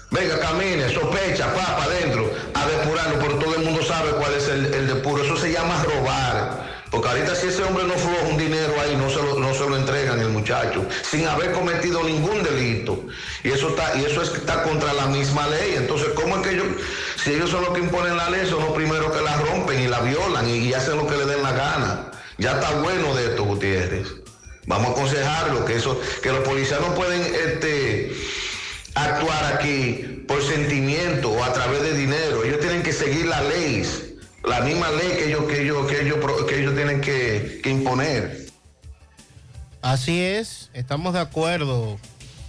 Venga, 0.09 0.39
camine, 0.39 0.89
sospecha, 0.91 1.53
pa, 1.53 1.77
para 1.77 1.83
adentro, 1.83 2.33
a 2.55 2.67
depurarlo, 2.67 3.19
pero 3.19 3.35
todo 3.35 3.55
el 3.55 3.63
mundo 3.63 3.83
sabe 3.83 4.09
cuál 4.13 4.33
es 4.33 4.47
el, 4.47 4.73
el 4.73 4.87
depuro. 4.87 5.23
Eso 5.23 5.37
se 5.37 5.51
llama 5.51 5.83
robar. 5.83 6.58
Porque 6.91 7.07
ahorita 7.07 7.35
si 7.35 7.47
ese 7.47 7.63
hombre 7.63 7.83
no 7.83 7.93
floja 7.93 8.23
un 8.29 8.37
dinero 8.37 8.73
ahí, 8.81 8.95
no 8.95 9.09
se 9.09 9.17
lo, 9.17 9.39
no 9.39 9.53
se 9.53 9.59
lo 9.69 9.77
entregan 9.77 10.19
el 10.19 10.29
muchacho, 10.29 10.83
sin 11.09 11.27
haber 11.27 11.51
cometido 11.51 12.03
ningún 12.03 12.41
delito. 12.41 13.03
Y 13.43 13.49
eso 13.49 13.69
está, 13.69 13.95
y 13.95 14.05
eso 14.05 14.23
es- 14.23 14.33
está 14.33 14.63
contra 14.63 14.93
la 14.93 15.05
misma 15.05 15.47
ley. 15.47 15.75
Entonces, 15.77 16.09
¿cómo 16.15 16.37
es 16.37 16.41
que 16.47 16.55
ellos, 16.55 16.65
si 17.23 17.31
ellos 17.33 17.51
son 17.51 17.63
los 17.63 17.73
que 17.75 17.81
imponen 17.81 18.17
la 18.17 18.29
ley, 18.31 18.47
son 18.49 18.63
los 18.63 18.73
primeros 18.73 19.15
que 19.15 19.21
la 19.21 19.37
rompen 19.37 19.79
y 19.79 19.87
la 19.87 19.99
violan 19.99 20.49
y, 20.49 20.57
y 20.69 20.73
hacen 20.73 20.97
lo 20.97 21.05
que 21.05 21.15
le 21.15 21.25
den 21.25 21.43
la 21.43 21.51
gana? 21.51 22.11
Ya 22.39 22.53
está 22.53 22.71
bueno 22.79 23.13
de 23.15 23.25
esto, 23.25 23.43
Gutiérrez. 23.43 24.07
Vamos 24.65 24.87
a 24.89 24.91
aconsejarlo, 24.91 25.65
que 25.65 25.75
eso, 25.75 25.99
que 26.23 26.29
los 26.31 26.39
policías 26.39 26.79
no 26.81 26.95
pueden 26.95 27.21
este, 27.21 28.15
actuar 28.95 29.53
aquí 29.55 30.23
por 30.27 30.41
sentimiento 30.43 31.29
o 31.31 31.43
a 31.43 31.53
través 31.53 31.81
de 31.83 31.93
dinero. 31.93 32.43
Ellos 32.43 32.59
tienen 32.59 32.83
que 32.83 32.93
seguir 32.93 33.25
las 33.27 33.43
leyes, 33.45 34.03
la 34.43 34.61
misma 34.61 34.89
ley 34.91 35.09
que 35.17 35.27
ellos, 35.27 35.43
que 35.45 35.61
ellos, 35.61 35.87
que 35.87 36.01
ellos, 36.01 36.17
que 36.47 36.59
ellos 36.61 36.75
tienen 36.75 37.01
que, 37.01 37.59
que 37.63 37.69
imponer. 37.69 38.47
Así 39.81 40.19
es, 40.21 40.69
estamos 40.73 41.13
de 41.13 41.19
acuerdo. 41.19 41.97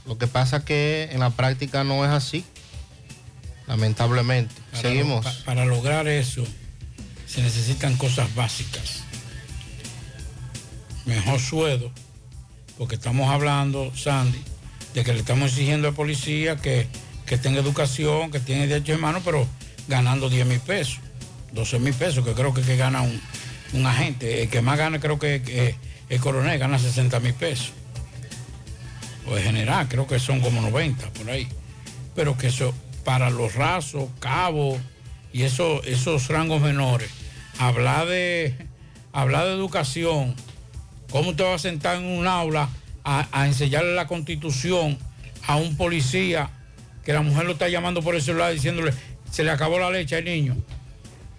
Lo 0.07 0.19
que 0.19 0.27
pasa 0.27 0.65
que 0.65 1.09
en 1.13 1.21
la 1.21 1.31
práctica 1.31 1.85
no 1.85 2.05
es 2.05 2.11
así. 2.11 2.45
Lamentablemente. 3.67 4.55
Para 4.73 4.83
Seguimos. 4.83 5.25
lo- 5.25 5.31
pa- 5.31 5.45
para 5.45 5.65
lograr 5.65 6.09
eso 6.09 6.45
se 7.27 7.43
necesitan 7.43 7.97
cosas 7.97 8.35
básicas. 8.35 9.05
Mejor 11.07 11.39
sueldo, 11.41 11.93
porque 12.79 12.97
estamos 12.97 13.31
hablando, 13.31 13.93
Sandy, 13.97 14.41
de 14.95 15.05
que 15.05 15.13
le 15.13 15.21
estamos 15.21 15.53
exigiendo 15.53 15.89
al 15.89 15.95
policía 15.95 16.57
que, 16.57 16.89
que 17.27 17.39
tenga 17.39 17.61
educación, 17.61 18.31
que 18.31 18.41
tiene 18.41 18.67
derechos 18.67 18.99
humanos, 18.99 19.23
pero 19.25 19.47
ganando 19.89 20.29
10 20.29 20.47
mil 20.47 20.61
pesos, 20.61 20.99
12 21.53 21.79
mil 21.79 21.95
pesos, 21.95 22.25
que 22.25 22.33
creo 22.33 22.55
que, 22.55 22.63
que 22.63 22.77
gana 22.77 23.03
un, 23.03 23.21
un 23.73 23.87
agente. 23.87 24.43
El 24.43 24.49
que 24.49 24.63
más 24.63 24.79
gana 24.79 25.01
creo 25.01 25.19
que, 25.19 25.43
que 25.43 25.75
el 26.09 26.21
coronel 26.21 26.59
gana 26.59 26.79
60 26.79 27.21
mil 27.21 27.35
pesos. 27.35 27.73
O 29.27 29.37
el 29.37 29.43
general, 29.43 29.89
creo 29.89 30.07
que 30.07 30.19
son 30.19 30.41
como 30.41 30.61
90 30.61 31.11
por 31.11 31.31
ahí. 31.31 31.49
Pero 32.15 32.37
que 32.37 32.49
eso, 32.49 32.75
para 33.05 33.31
los 33.31 33.55
rasos, 33.55 34.09
cabos 34.19 34.79
y 35.33 35.43
eso, 35.43 35.83
esos 35.85 36.29
rangos 36.29 36.61
menores, 36.61 37.11
hablar 37.59 38.07
de, 38.07 38.57
hablar 39.13 39.47
de 39.47 39.53
educación, 39.53 40.35
¿cómo 41.11 41.31
usted 41.31 41.45
va 41.45 41.55
a 41.55 41.59
sentar 41.59 41.97
en 41.97 42.05
un 42.05 42.27
aula 42.27 42.69
a, 43.05 43.29
a 43.33 43.47
enseñarle 43.47 43.95
la 43.95 44.07
constitución 44.07 44.99
a 45.47 45.57
un 45.57 45.77
policía 45.77 46.51
que 47.05 47.13
la 47.13 47.23
mujer 47.23 47.47
lo 47.47 47.53
está 47.53 47.69
llamando 47.69 48.03
por 48.03 48.15
el 48.15 48.23
celular 48.23 48.53
diciéndole, 48.53 48.93
se 49.31 49.45
le 49.45 49.51
acabó 49.51 49.79
la 49.79 49.91
leche 49.91 50.17
al 50.17 50.25
niño, 50.25 50.57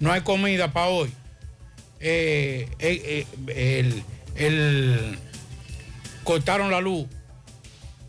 no 0.01 0.11
hay 0.11 0.21
comida 0.21 0.73
para 0.73 0.87
hoy? 0.87 1.09
Eh, 2.01 2.67
eh, 2.79 3.25
eh, 3.47 3.77
el, 3.85 4.03
el- 4.35 5.19
cortaron 6.23 6.69
la 6.71 6.81
luz. 6.81 7.07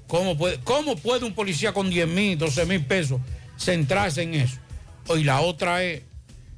¿Cómo 0.08 0.36
puede, 0.36 0.58
¿Cómo 0.64 0.96
puede 0.96 1.24
un 1.24 1.34
policía 1.34 1.72
con 1.72 1.88
10 1.88 2.08
mil, 2.08 2.36
12 2.38 2.66
mil 2.66 2.84
pesos 2.84 3.20
centrarse 3.56 4.22
en 4.22 4.34
eso? 4.34 4.56
Y 5.16 5.24
la 5.24 5.40
otra 5.40 5.82
es, 5.84 6.02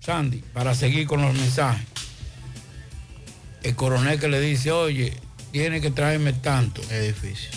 Sandy, 0.01 0.39
para 0.53 0.74
seguir 0.74 1.07
con 1.07 1.22
los 1.22 1.35
mensajes. 1.35 1.85
El 3.62 3.74
coronel 3.76 4.18
que 4.20 4.28
le 4.28 4.41
dice, 4.41 4.70
oye, 4.72 5.14
tiene 5.53 5.80
que 5.80 5.91
traerme 5.91 6.32
tanto. 6.32 6.82
Es 6.91 7.07
difícil. 7.14 7.49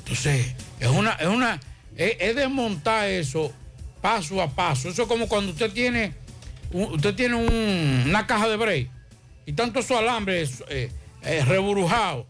Entonces, 0.00 0.54
es 0.80 0.88
una, 0.88 1.12
es 1.14 1.26
una, 1.26 1.60
es, 1.96 2.16
es 2.20 2.34
desmontar 2.36 3.08
eso 3.08 3.52
paso 4.00 4.40
a 4.40 4.48
paso. 4.50 4.88
Eso 4.88 5.02
es 5.02 5.08
como 5.08 5.28
cuando 5.28 5.52
usted 5.52 5.70
tiene, 5.72 6.14
usted 6.72 7.14
tiene 7.14 7.34
un- 7.36 8.04
una 8.08 8.26
caja 8.26 8.48
de 8.48 8.56
break 8.56 8.88
y 9.46 9.52
tanto 9.52 9.82
su 9.82 9.96
alambre 9.96 10.46
eh, 10.68 10.90
eh, 11.22 11.44
reburujado. 11.46 12.26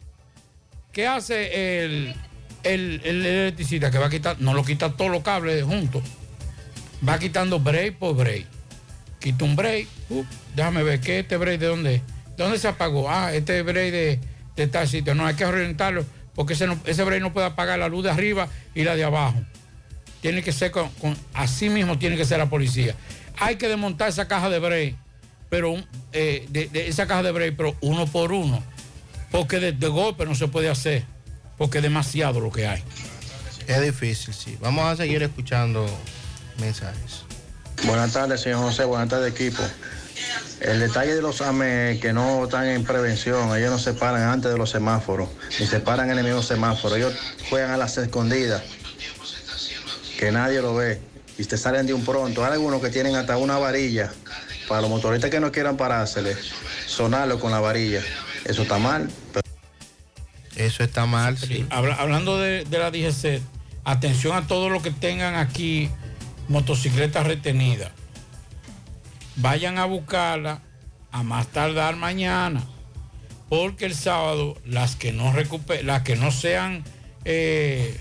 ¿Qué 0.92 1.06
hace 1.06 1.84
el, 1.84 2.14
el, 2.64 3.00
el 3.04 3.26
electricista? 3.26 3.90
Que 3.90 3.98
va 3.98 4.06
a 4.06 4.10
quitar, 4.10 4.36
no 4.40 4.54
lo 4.54 4.64
quita 4.64 4.90
todos 4.92 5.10
los 5.10 5.22
cables 5.22 5.62
juntos. 5.64 6.02
Va 7.06 7.18
quitando 7.18 7.60
break 7.60 7.96
por 7.96 8.16
break. 8.16 8.46
Quita 9.20 9.44
un 9.44 9.56
break, 9.56 9.88
déjame 10.54 10.82
ver, 10.84 11.00
¿qué 11.00 11.20
este 11.20 11.36
break 11.36 11.58
de 11.60 11.66
dónde? 11.66 11.90
¿De 12.36 12.44
dónde 12.44 12.58
se 12.58 12.68
apagó? 12.68 13.10
Ah, 13.10 13.32
este 13.34 13.62
break 13.62 13.92
de, 13.92 14.20
de 14.56 14.66
tal 14.68 14.86
sitio. 14.88 15.14
No, 15.14 15.26
hay 15.26 15.34
que 15.34 15.44
orientarlo 15.44 16.04
porque 16.34 16.52
ese, 16.54 16.66
no- 16.68 16.78
ese 16.84 17.02
break 17.04 17.20
no 17.20 17.32
puede 17.32 17.46
apagar 17.48 17.78
la 17.80 17.88
luz 17.88 18.04
de 18.04 18.10
arriba 18.10 18.48
y 18.74 18.84
la 18.84 18.94
de 18.94 19.02
abajo. 19.04 19.40
Tiene 20.20 20.42
que 20.42 20.52
ser 20.52 20.70
con, 20.70 20.88
con- 21.00 21.16
así 21.34 21.68
mismo 21.68 21.98
tiene 21.98 22.16
que 22.16 22.24
ser 22.24 22.38
la 22.38 22.46
policía. 22.46 22.94
Hay 23.40 23.56
que 23.56 23.68
desmontar 23.68 24.08
esa 24.08 24.26
caja 24.28 24.48
de 24.50 24.58
break, 24.58 24.96
pero 25.48 25.76
eh, 26.12 26.46
de, 26.50 26.68
de 26.68 26.88
esa 26.88 27.06
caja 27.06 27.22
de 27.22 27.32
break, 27.32 27.56
pero 27.56 27.76
uno 27.80 28.06
por 28.06 28.32
uno. 28.32 28.62
Porque 29.30 29.60
de, 29.60 29.72
de 29.72 29.88
golpe 29.88 30.24
no 30.24 30.34
se 30.34 30.48
puede 30.48 30.68
hacer, 30.68 31.04
porque 31.56 31.78
es 31.78 31.82
demasiado 31.82 32.40
lo 32.40 32.50
que 32.50 32.66
hay. 32.66 32.82
Es 33.66 33.82
difícil, 33.82 34.32
sí. 34.32 34.56
Vamos 34.60 34.84
a 34.86 34.96
seguir 34.96 35.22
escuchando 35.22 35.86
mensajes. 36.58 37.24
Buenas 37.84 38.12
tardes, 38.12 38.40
señor 38.40 38.60
José. 38.62 38.84
Buenas 38.84 39.08
tardes, 39.08 39.32
equipo. 39.32 39.62
El 40.60 40.80
detalle 40.80 41.14
de 41.14 41.22
los 41.22 41.40
AME 41.40 41.98
que 42.02 42.12
no 42.12 42.44
están 42.44 42.66
en 42.66 42.82
prevención, 42.82 43.56
ellos 43.56 43.70
no 43.70 43.78
se 43.78 43.92
paran 43.92 44.22
antes 44.22 44.50
de 44.50 44.58
los 44.58 44.70
semáforos, 44.70 45.28
ni 45.60 45.66
se 45.66 45.78
paran 45.78 46.10
en 46.10 46.18
el 46.18 46.24
mismo 46.24 46.42
semáforo. 46.42 46.96
Ellos 46.96 47.14
juegan 47.48 47.70
a 47.70 47.76
las 47.76 47.96
escondidas, 47.98 48.62
que 50.18 50.32
nadie 50.32 50.60
lo 50.60 50.74
ve, 50.74 51.00
y 51.38 51.44
te 51.44 51.56
salen 51.56 51.86
de 51.86 51.94
un 51.94 52.04
pronto. 52.04 52.44
Hay 52.44 52.52
algunos 52.52 52.82
que 52.82 52.90
tienen 52.90 53.14
hasta 53.16 53.36
una 53.36 53.56
varilla, 53.58 54.12
para 54.68 54.80
los 54.82 54.90
motoristas 54.90 55.30
que 55.30 55.40
no 55.40 55.50
quieran 55.52 55.76
parársele, 55.76 56.36
sonarlo 56.86 57.38
con 57.40 57.52
la 57.52 57.60
varilla. 57.60 58.02
Eso 58.44 58.62
está 58.62 58.78
mal. 58.78 59.08
Eso 60.56 60.82
está 60.82 61.06
mal, 61.06 61.38
sí. 61.38 61.64
Habla- 61.70 61.94
hablando 61.94 62.38
de, 62.38 62.64
de 62.64 62.78
la 62.78 62.90
DGC, 62.90 63.40
atención 63.84 64.36
a 64.36 64.46
todos 64.48 64.70
los 64.72 64.82
que 64.82 64.90
tengan 64.90 65.36
aquí 65.36 65.88
motocicletas 66.48 67.26
retenidas. 67.26 67.92
Vayan 69.36 69.78
a 69.78 69.84
buscarla 69.84 70.60
a 71.12 71.22
más 71.22 71.46
tardar 71.46 71.94
mañana. 71.96 72.64
Porque 73.48 73.86
el 73.86 73.94
sábado 73.94 74.58
las 74.66 74.96
que 74.96 75.12
no 75.12 75.32
recuper, 75.32 75.84
las 75.84 76.02
que 76.02 76.16
no 76.16 76.30
sean 76.30 76.84
eh, 77.24 77.98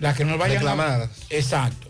las 0.00 0.16
que 0.16 0.24
no 0.24 0.36
vayan 0.36 0.56
a- 0.56 0.60
Reclamadas. 0.60 1.10
exacto. 1.30 1.88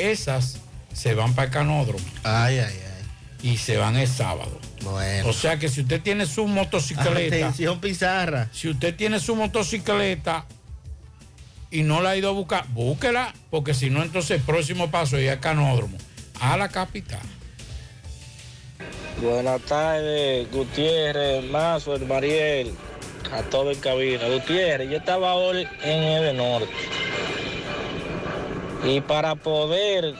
Esas 0.00 0.58
se 0.92 1.14
van 1.14 1.34
para 1.34 1.46
el 1.46 1.52
canódromo. 1.52 2.04
Ay, 2.22 2.58
ay, 2.58 2.74
ay. 2.74 3.50
Y 3.50 3.56
se 3.56 3.76
van 3.76 3.96
el 3.96 4.08
sábado. 4.08 4.58
Bueno. 4.82 5.28
O 5.28 5.32
sea 5.32 5.58
que 5.58 5.68
si 5.68 5.82
usted 5.82 6.00
tiene 6.00 6.26
su 6.26 6.46
motocicleta. 6.46 7.36
Atención, 7.36 7.80
Pizarra. 7.80 8.48
Si 8.52 8.68
usted 8.68 8.94
tiene 8.94 9.20
su 9.20 9.36
motocicleta 9.36 10.46
y 11.70 11.82
no 11.82 12.00
la 12.00 12.10
ha 12.10 12.16
ido 12.16 12.30
a 12.30 12.32
buscar, 12.32 12.66
búsquela, 12.68 13.32
porque 13.50 13.74
si 13.74 13.90
no, 13.90 14.02
entonces 14.02 14.38
el 14.38 14.42
próximo 14.42 14.90
paso 14.90 15.16
es 15.16 15.30
al 15.30 15.40
canódromo, 15.40 15.96
a 16.40 16.56
la 16.56 16.68
capital. 16.68 17.20
Buenas 19.22 19.60
tardes, 19.62 20.50
Gutiérrez, 20.50 21.44
Mazo, 21.44 21.98
Mariel, 22.00 22.72
a 23.32 23.42
todo 23.42 23.70
el 23.70 23.78
cabina. 23.78 24.26
Gutiérrez, 24.28 24.90
yo 24.90 24.96
estaba 24.96 25.34
hoy 25.34 25.68
en 25.82 26.02
el 26.02 26.36
norte. 26.36 26.72
Y 28.84 29.00
para 29.02 29.34
poder 29.34 30.14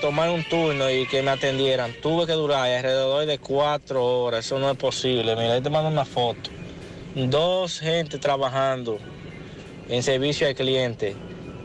tomar 0.00 0.30
un 0.30 0.42
turno 0.44 0.90
y 0.90 1.06
que 1.06 1.22
me 1.22 1.30
atendieran, 1.30 1.92
tuve 2.00 2.26
que 2.26 2.32
durar 2.32 2.70
alrededor 2.70 3.26
de 3.26 3.38
cuatro 3.38 4.04
horas. 4.04 4.46
Eso 4.46 4.58
no 4.58 4.70
es 4.70 4.76
posible. 4.76 5.36
Mira, 5.36 5.54
ahí 5.54 5.60
te 5.60 5.68
mando 5.68 5.90
una 5.90 6.04
foto. 6.04 6.50
Dos 7.14 7.80
gente 7.80 8.18
trabajando 8.18 8.98
en 9.88 10.02
servicio 10.02 10.46
al 10.46 10.54
cliente 10.54 11.14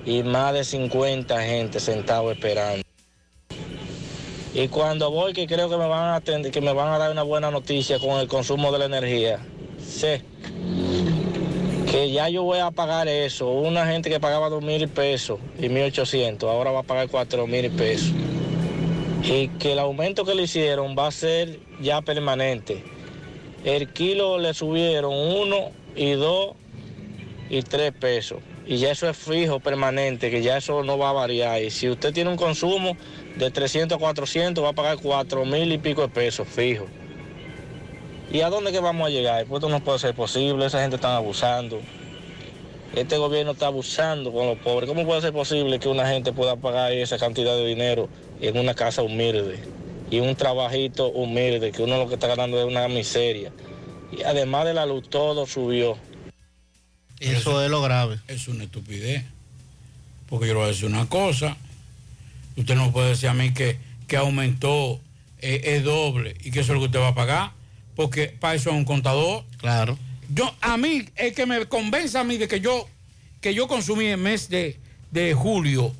y 0.05 0.23
más 0.23 0.53
de 0.53 0.63
50 0.63 1.41
gente 1.41 1.79
sentado 1.79 2.31
esperando. 2.31 2.83
Y 4.53 4.67
cuando 4.67 5.09
voy, 5.09 5.33
que 5.33 5.47
creo 5.47 5.69
que 5.69 5.77
me 5.77 5.87
van 5.87 6.05
a 6.05 6.15
atender, 6.15 6.51
que 6.51 6.61
me 6.61 6.73
van 6.73 6.89
a 6.89 6.97
dar 6.97 7.11
una 7.11 7.23
buena 7.23 7.49
noticia 7.49 7.97
con 7.99 8.19
el 8.19 8.27
consumo 8.27 8.71
de 8.71 8.79
la 8.79 8.85
energía, 8.85 9.39
sé 9.79 10.21
que 11.93 12.09
ya 12.09 12.27
yo 12.27 12.41
voy 12.41 12.57
a 12.57 12.71
pagar 12.71 13.07
eso. 13.07 13.49
Una 13.49 13.85
gente 13.85 14.09
que 14.09 14.19
pagaba 14.19 14.49
dos 14.49 14.63
mil 14.63 14.89
pesos 14.89 15.39
y 15.59 15.69
mil 15.69 15.83
ochocientos, 15.83 16.49
ahora 16.49 16.71
va 16.71 16.79
a 16.79 16.83
pagar 16.83 17.07
cuatro 17.07 17.45
mil 17.45 17.69
pesos. 17.69 18.11
Y 19.23 19.49
que 19.59 19.73
el 19.73 19.79
aumento 19.79 20.25
que 20.25 20.33
le 20.33 20.41
hicieron 20.41 20.95
va 20.97 21.05
a 21.05 21.11
ser 21.11 21.59
ya 21.79 22.01
permanente. 22.01 22.83
El 23.63 23.89
kilo 23.89 24.39
le 24.39 24.55
subieron 24.55 25.13
uno 25.13 25.69
y 25.95 26.13
dos 26.13 26.55
y 27.51 27.61
tres 27.61 27.91
pesos. 27.91 28.39
Y 28.65 28.77
ya 28.77 28.89
eso 28.89 29.07
es 29.07 29.15
fijo, 29.15 29.59
permanente, 29.59 30.31
que 30.31 30.41
ya 30.41 30.57
eso 30.57 30.81
no 30.81 30.97
va 30.97 31.11
a 31.11 31.13
variar. 31.13 31.61
Y 31.61 31.69
si 31.69 31.89
usted 31.89 32.11
tiene 32.11 32.31
un 32.31 32.37
consumo 32.37 32.97
de 33.37 33.51
300 33.51 33.97
a 33.97 33.99
400, 33.99 34.63
va 34.63 34.69
a 34.69 34.73
pagar 34.73 34.97
cuatro 34.97 35.45
mil 35.45 35.71
y 35.71 35.77
pico 35.77 36.01
de 36.01 36.07
pesos, 36.07 36.47
fijo. 36.47 36.87
¿Y 38.33 38.41
a 38.41 38.49
dónde 38.49 38.71
que 38.71 38.79
vamos 38.79 39.05
a 39.05 39.09
llegar? 39.11 39.45
Pues 39.45 39.59
esto 39.59 39.69
no 39.69 39.83
puede 39.83 39.99
ser 39.99 40.15
posible, 40.15 40.65
esa 40.65 40.81
gente 40.81 40.95
está 40.95 41.15
abusando. 41.15 41.79
Este 42.95 43.15
gobierno 43.17 43.51
está 43.51 43.67
abusando 43.67 44.33
con 44.33 44.47
los 44.47 44.57
pobres. 44.57 44.89
¿Cómo 44.89 45.05
puede 45.05 45.21
ser 45.21 45.31
posible 45.31 45.77
que 45.77 45.87
una 45.87 46.07
gente 46.07 46.33
pueda 46.33 46.55
pagar 46.55 46.91
esa 46.93 47.19
cantidad 47.19 47.55
de 47.55 47.67
dinero 47.67 48.09
en 48.41 48.57
una 48.57 48.73
casa 48.73 49.03
humilde 49.03 49.59
y 50.09 50.19
un 50.19 50.35
trabajito 50.35 51.09
humilde, 51.09 51.71
que 51.71 51.83
uno 51.83 51.99
lo 51.99 52.07
que 52.07 52.15
está 52.15 52.25
ganando 52.25 52.59
es 52.59 52.65
una 52.65 52.87
miseria? 52.87 53.51
Y 54.11 54.23
además 54.23 54.65
de 54.65 54.73
la 54.73 54.87
luz, 54.87 55.07
todo 55.11 55.45
subió. 55.45 55.95
Eso 57.19 57.63
es 57.63 57.69
lo 57.69 57.83
grave. 57.83 58.19
Es 58.27 58.47
una 58.47 58.63
estupidez. 58.63 59.25
Porque 60.27 60.47
yo 60.47 60.53
le 60.53 60.57
voy 60.59 60.65
a 60.65 60.71
decir 60.71 60.85
una 60.85 61.07
cosa. 61.07 61.55
Usted 62.57 62.73
no 62.73 62.91
puede 62.91 63.09
decir 63.09 63.29
a 63.29 63.35
mí 63.35 63.53
que, 63.53 63.77
que 64.07 64.17
aumentó 64.17 64.99
eh, 65.39 65.61
es 65.65 65.83
doble 65.83 66.35
y 66.43 66.49
que 66.49 66.61
eso 66.61 66.71
es 66.71 66.75
lo 66.75 66.79
que 66.79 66.87
usted 66.87 66.99
va 66.99 67.09
a 67.09 67.15
pagar. 67.15 67.62
Porque 67.95 68.27
para 68.27 68.55
eso 68.55 68.69
es 68.69 68.75
un 68.75 68.85
contador. 68.85 69.43
Claro. 69.57 69.97
Yo, 70.33 70.53
a 70.61 70.77
mí, 70.77 71.05
es 71.15 71.33
que 71.33 71.45
me 71.45 71.65
convence 71.67 72.17
a 72.17 72.23
mí 72.23 72.37
de 72.37 72.47
que 72.47 72.59
yo, 72.59 72.87
que 73.41 73.53
yo 73.53 73.67
consumí 73.67 74.05
el 74.05 74.17
mes 74.17 74.49
de, 74.49 74.79
de 75.11 75.33
julio. 75.33 75.93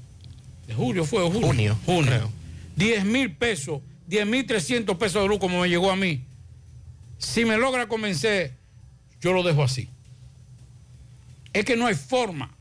De 0.68 0.74
julio 0.74 1.06
fue 1.06 1.24
julio. 1.24 1.48
Junio, 1.48 1.78
Junio. 1.86 2.32
10 2.76 3.06
mil 3.06 3.32
pesos, 3.36 3.82
10 4.07 4.26
mil 4.26 4.45
300 4.45 4.98
pesos 4.98 5.22
de 5.22 5.28
luz 5.28 5.40
como 5.40 5.61
me 5.61 5.70
llegó 5.70 5.91
a 5.91 5.95
mí. 5.95 6.24
Si 7.18 7.45
me 7.45 7.57
logra 7.57 7.88
convencer, 7.88 8.53
yo 9.22 9.34
lo 9.34 9.44
dejo 9.44 9.64
así. 9.64 9.88
Es 11.53 11.65
que 11.65 11.76
no 11.76 11.86
hay 11.86 11.95
forma. 11.95 12.56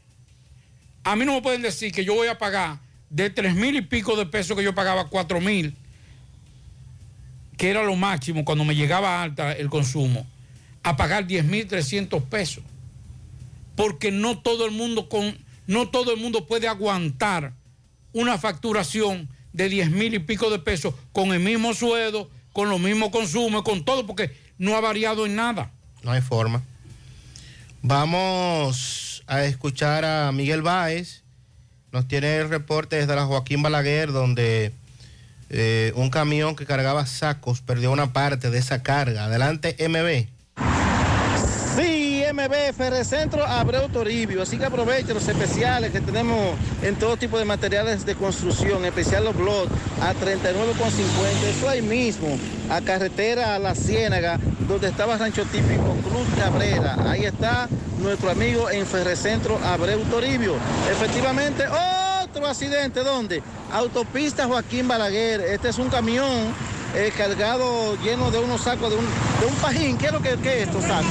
A 1.04 1.16
mí 1.16 1.24
no 1.24 1.34
me 1.34 1.42
pueden 1.42 1.62
decir 1.62 1.92
que 1.92 2.04
yo 2.04 2.14
voy 2.14 2.28
a 2.28 2.38
pagar 2.38 2.78
de 3.10 3.30
3 3.30 3.54
mil 3.54 3.74
y 3.76 3.82
pico 3.82 4.16
de 4.16 4.26
pesos 4.26 4.56
que 4.56 4.62
yo 4.62 4.74
pagaba 4.74 5.09
4 5.09 5.40
mil, 5.40 5.74
que 7.56 7.70
era 7.70 7.82
lo 7.82 7.96
máximo 7.96 8.44
cuando 8.44 8.64
me 8.64 8.74
llegaba 8.74 9.22
alta 9.22 9.52
el 9.52 9.68
consumo, 9.68 10.26
a 10.82 10.96
pagar 10.96 11.26
10 11.26 11.44
mil 11.44 11.66
300 11.66 12.22
pesos. 12.24 12.64
Porque 13.76 14.10
no 14.10 14.38
todo 14.38 14.66
el 14.66 14.72
mundo 14.72 15.08
con, 15.08 15.36
no 15.66 15.88
todo 15.88 16.12
el 16.12 16.20
mundo 16.20 16.46
puede 16.46 16.68
aguantar 16.68 17.52
una 18.12 18.38
facturación 18.38 19.28
de 19.52 19.68
10 19.68 19.90
mil 19.90 20.14
y 20.14 20.18
pico 20.18 20.50
de 20.50 20.58
pesos 20.58 20.94
con 21.12 21.32
el 21.32 21.40
mismo 21.40 21.74
sueldo, 21.74 22.30
con 22.52 22.68
los 22.68 22.80
mismos 22.80 23.10
consumos, 23.10 23.62
con 23.62 23.84
todo, 23.84 24.06
porque 24.06 24.36
no 24.58 24.76
ha 24.76 24.80
variado 24.80 25.26
en 25.26 25.36
nada. 25.36 25.70
No 26.02 26.12
hay 26.12 26.20
forma. 26.20 26.62
Vamos 27.82 29.24
a 29.26 29.44
escuchar 29.44 30.04
a 30.04 30.30
Miguel 30.32 30.62
Báez. 30.62 31.22
Nos 31.90 32.08
tiene 32.08 32.36
el 32.36 32.48
reporte 32.48 32.96
desde 32.96 33.14
la 33.14 33.26
Joaquín 33.26 33.62
Balaguer, 33.62 34.12
donde 34.12 34.72
eh, 35.52 35.92
un 35.96 36.08
camión 36.08 36.56
que 36.56 36.64
cargaba 36.64 37.04
sacos 37.04 37.60
perdió 37.60 37.92
una 37.92 38.12
parte 38.12 38.50
de 38.50 38.58
esa 38.58 38.82
carga. 38.82 39.26
Adelante, 39.26 39.76
MB. 39.86 40.26
Sí, 41.76 42.22
MB 42.32 42.74
Ferrecentro 42.76 43.46
Abreu 43.46 43.88
Toribio. 43.88 44.42
Así 44.42 44.58
que 44.58 44.64
aproveche 44.64 45.12
los 45.12 45.28
especiales 45.28 45.92
que 45.92 46.00
tenemos 46.00 46.56
en 46.82 46.96
todo 46.96 47.16
tipo 47.16 47.38
de 47.38 47.44
materiales 47.44 48.04
de 48.06 48.14
construcción, 48.14 48.84
especial 48.84 49.24
los 49.24 49.36
blogs 49.36 49.70
a 50.00 50.14
39,50. 50.14 51.56
Eso 51.56 51.68
ahí 51.68 51.82
mismo, 51.82 52.38
a 52.70 52.80
carretera 52.80 53.54
a 53.54 53.58
la 53.58 53.74
Ciénaga, 53.74 54.38
donde 54.66 54.88
estaba 54.88 55.18
Rancho 55.18 55.44
Típico 55.44 55.96
Cruz 56.08 56.26
Cabrera. 56.38 56.96
Ahí 57.10 57.24
está 57.24 57.68
nuestro 57.98 58.30
amigo 58.30 58.70
en 58.70 58.86
Ferrecentro 58.86 59.58
Abreu 59.64 60.00
Toribio. 60.04 60.56
Efectivamente, 60.90 61.64
otro 62.32 62.48
accidente, 62.48 63.00
¿dónde? 63.00 63.42
Autopista 63.70 64.46
Joaquín 64.46 64.88
Balaguer. 64.88 65.42
Este 65.42 65.68
es 65.68 65.78
un 65.78 65.90
camión 65.90 66.54
eh, 66.94 67.12
cargado 67.16 67.94
lleno 68.02 68.30
de 68.30 68.38
unos 68.38 68.62
sacos 68.62 68.90
de 68.90 68.96
un, 68.96 69.04
de 69.04 69.46
un 69.46 69.54
pajín. 69.56 69.98
¿Qué 69.98 70.06
es 70.06 70.12
lo 70.12 70.22
que, 70.22 70.36
qué 70.42 70.62
es 70.62 70.68
estos 70.68 70.82
sacos? 70.84 71.10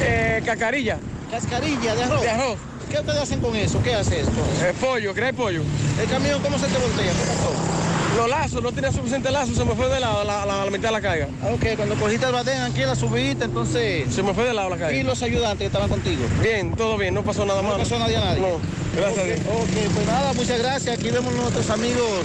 Eh, 0.00 0.42
cascarilla. 0.44 0.98
Cascarilla 1.30 1.94
de 1.94 2.02
arroz. 2.02 2.22
De 2.22 2.30
arroz. 2.30 2.58
¿Qué 2.90 2.98
ustedes 2.98 3.20
hacen 3.20 3.40
con 3.40 3.54
eso? 3.54 3.80
¿Qué 3.82 3.94
hace 3.94 4.20
esto? 4.20 4.32
Eh, 4.60 4.74
pollo, 4.80 5.14
¿qué 5.14 5.32
pollo? 5.32 5.62
¿El 6.00 6.08
camión 6.08 6.42
cómo 6.42 6.58
se 6.58 6.66
te 6.66 6.78
voltea? 6.78 7.12
¿Qué 7.12 7.26
pasó? 7.26 7.83
Los 8.16 8.28
lazos, 8.30 8.62
no 8.62 8.70
tenía 8.72 8.92
suficiente 8.92 9.30
lazo, 9.30 9.54
se 9.54 9.64
me 9.64 9.74
fue 9.74 9.88
de 9.88 9.98
lado 9.98 10.22
la, 10.24 10.46
la, 10.46 10.64
la 10.64 10.70
mitad 10.70 10.88
de 10.88 10.92
la 10.92 11.00
carga. 11.00 11.28
Ah, 11.42 11.48
Ok, 11.54 11.64
cuando 11.76 11.96
cogiste 11.96 12.26
el 12.26 12.32
badén 12.32 12.62
aquí 12.62 12.80
la 12.82 12.94
subiste, 12.94 13.44
entonces... 13.44 14.14
Se 14.14 14.22
me 14.22 14.32
fue 14.34 14.44
de 14.44 14.54
lado 14.54 14.70
la 14.70 14.76
carga. 14.76 14.96
¿Y 14.96 15.02
los 15.02 15.20
ayudantes 15.22 15.58
que 15.58 15.66
estaban 15.66 15.88
contigo? 15.88 16.22
Bien, 16.40 16.74
todo 16.76 16.96
bien, 16.96 17.12
no 17.14 17.22
pasó 17.24 17.44
nada 17.44 17.60
¿No 17.62 17.68
malo. 17.70 17.82
pasó 17.82 17.98
nadie 17.98 18.16
a 18.16 18.20
nadie? 18.20 18.40
No, 18.40 18.60
gracias 18.96 19.18
a 19.18 19.24
Dios. 19.26 19.40
Ok, 19.40 19.92
pues 19.94 20.06
nada, 20.06 20.32
muchas 20.34 20.58
gracias. 20.58 20.96
Aquí 20.98 21.10
vemos 21.10 21.34
nuestros 21.34 21.68
amigos 21.70 22.20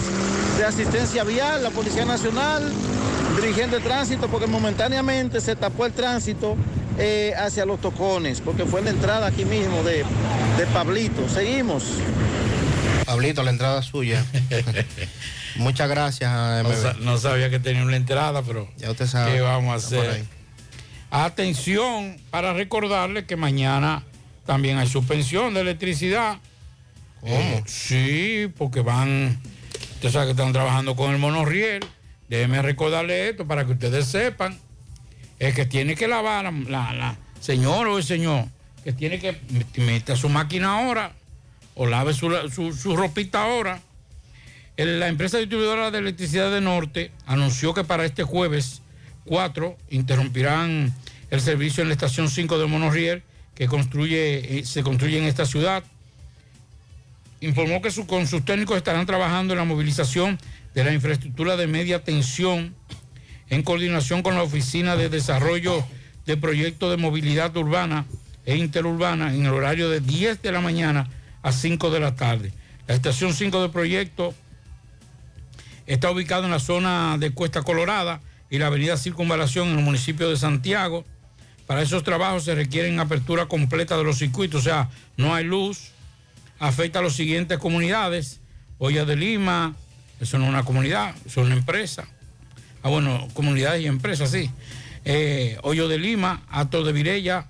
de 0.58 0.64
asistencia 0.64 1.24
vial, 1.24 1.62
la 1.64 1.70
Policía 1.70 2.04
Nacional, 2.04 2.72
dirigente 3.40 3.76
de 3.76 3.82
tránsito, 3.82 4.28
porque 4.28 4.46
momentáneamente 4.46 5.40
se 5.40 5.56
tapó 5.56 5.86
el 5.86 5.92
tránsito 5.92 6.56
eh, 6.98 7.32
hacia 7.36 7.64
los 7.64 7.80
tocones, 7.80 8.40
porque 8.40 8.64
fue 8.64 8.80
la 8.82 8.90
entrada 8.90 9.26
aquí 9.26 9.44
mismo 9.44 9.82
de, 9.82 10.04
de 10.56 10.66
Pablito. 10.72 11.28
Seguimos. 11.28 11.84
Pablito, 13.06 13.42
la 13.42 13.50
entrada 13.50 13.82
suya. 13.82 14.24
Muchas 15.60 15.88
gracias, 15.88 16.32
No, 16.32 16.68
MB. 16.68 16.74
sa- 16.82 16.94
no 17.00 17.18
sabía 17.18 17.50
que 17.50 17.58
tenía 17.60 17.82
una 17.82 17.96
entrada, 17.96 18.42
pero 18.42 18.68
Ya 18.78 18.90
usted 18.90 19.06
sabe. 19.06 19.32
¿qué 19.34 19.40
vamos 19.40 19.70
a 19.72 19.76
hacer? 19.76 20.24
Atención 21.10 22.16
para 22.30 22.52
recordarle 22.52 23.26
que 23.26 23.36
mañana 23.36 24.04
también 24.46 24.78
hay 24.78 24.88
suspensión 24.88 25.54
de 25.54 25.60
electricidad. 25.60 26.38
Eh, 27.22 27.62
sí, 27.66 28.50
porque 28.56 28.80
van, 28.80 29.38
usted 29.94 30.10
sabe 30.10 30.26
que 30.26 30.30
están 30.32 30.52
trabajando 30.52 30.96
con 30.96 31.10
el 31.12 31.18
monorriel. 31.18 31.84
Déjeme 32.28 32.62
recordarle 32.62 33.28
esto 33.28 33.46
para 33.46 33.66
que 33.66 33.72
ustedes 33.72 34.06
sepan. 34.06 34.56
Es 35.38 35.54
que 35.54 35.66
tiene 35.66 35.94
que 35.96 36.06
lavar 36.08 36.44
la, 36.44 36.50
la, 36.68 36.92
la- 36.94 37.16
señor 37.40 37.88
o 37.88 37.98
el 37.98 38.04
señor, 38.04 38.46
que 38.84 38.92
tiene 38.92 39.18
que 39.18 39.32
met- 39.50 39.76
meta 39.78 40.14
su 40.16 40.28
máquina 40.28 40.78
ahora 40.78 41.12
o 41.74 41.86
lave 41.86 42.14
su, 42.14 42.30
su, 42.50 42.72
su 42.72 42.96
ropita 42.96 43.42
ahora. 43.44 43.80
La 44.76 45.08
empresa 45.08 45.38
distribuidora 45.38 45.90
de 45.90 45.98
electricidad 45.98 46.50
de 46.50 46.60
Norte 46.60 47.10
anunció 47.26 47.74
que 47.74 47.84
para 47.84 48.04
este 48.04 48.22
jueves 48.22 48.80
4 49.26 49.76
interrumpirán 49.90 50.94
el 51.30 51.40
servicio 51.40 51.82
en 51.82 51.88
la 51.88 51.94
estación 51.94 52.30
5 52.30 52.58
de 52.58 52.66
Monorriel 52.66 53.22
que 53.54 53.66
construye, 53.66 54.58
eh, 54.58 54.64
se 54.64 54.82
construye 54.82 55.18
en 55.18 55.24
esta 55.24 55.44
ciudad. 55.44 55.84
Informó 57.40 57.82
que 57.82 57.90
con 58.06 58.26
sus 58.26 58.44
técnicos 58.44 58.76
estarán 58.76 59.04
trabajando 59.06 59.52
en 59.52 59.58
la 59.58 59.64
movilización 59.64 60.38
de 60.74 60.84
la 60.84 60.92
infraestructura 60.92 61.56
de 61.56 61.66
media 61.66 62.02
tensión 62.02 62.74
en 63.50 63.62
coordinación 63.62 64.22
con 64.22 64.34
la 64.34 64.42
Oficina 64.42 64.96
de 64.96 65.08
Desarrollo 65.08 65.84
de 66.24 66.36
Proyectos 66.36 66.90
de 66.90 66.96
Movilidad 66.96 67.54
Urbana 67.56 68.06
e 68.46 68.56
Interurbana 68.56 69.34
en 69.34 69.44
el 69.44 69.52
horario 69.52 69.90
de 69.90 70.00
10 70.00 70.40
de 70.40 70.52
la 70.52 70.60
mañana 70.60 71.08
a 71.42 71.52
5 71.52 71.90
de 71.90 72.00
la 72.00 72.14
tarde. 72.14 72.52
La 72.86 72.94
estación 72.94 73.34
5 73.34 73.60
del 73.60 73.70
proyecto 73.70 74.34
está 75.94 76.08
ubicada 76.08 76.44
en 76.44 76.52
la 76.52 76.60
zona 76.60 77.16
de 77.18 77.32
Cuesta 77.32 77.62
Colorada 77.62 78.20
y 78.48 78.58
la 78.58 78.68
avenida 78.68 78.96
Circunvalación 78.96 79.68
en 79.68 79.78
el 79.78 79.84
municipio 79.84 80.30
de 80.30 80.36
Santiago. 80.36 81.04
Para 81.66 81.82
esos 81.82 82.04
trabajos 82.04 82.44
se 82.44 82.54
requieren 82.54 83.00
apertura 83.00 83.46
completa 83.46 83.96
de 83.96 84.04
los 84.04 84.18
circuitos, 84.18 84.60
o 84.60 84.64
sea, 84.64 84.88
no 85.16 85.34
hay 85.34 85.44
luz. 85.44 85.90
Afecta 86.60 87.00
a 87.00 87.02
las 87.02 87.14
siguientes 87.14 87.58
comunidades. 87.58 88.40
Olla 88.78 89.04
de 89.04 89.16
Lima, 89.16 89.74
eso 90.20 90.38
no 90.38 90.44
es 90.44 90.50
una 90.50 90.62
comunidad, 90.62 91.14
eso 91.26 91.40
es 91.40 91.46
una 91.48 91.56
empresa. 91.56 92.06
Ah, 92.84 92.88
bueno, 92.88 93.26
comunidades 93.34 93.82
y 93.82 93.86
empresas, 93.86 94.30
sí. 94.30 94.48
Eh, 95.04 95.58
Hoyo 95.62 95.88
de 95.88 95.98
Lima, 95.98 96.44
Ato 96.50 96.84
de 96.84 96.92
Virella, 96.92 97.46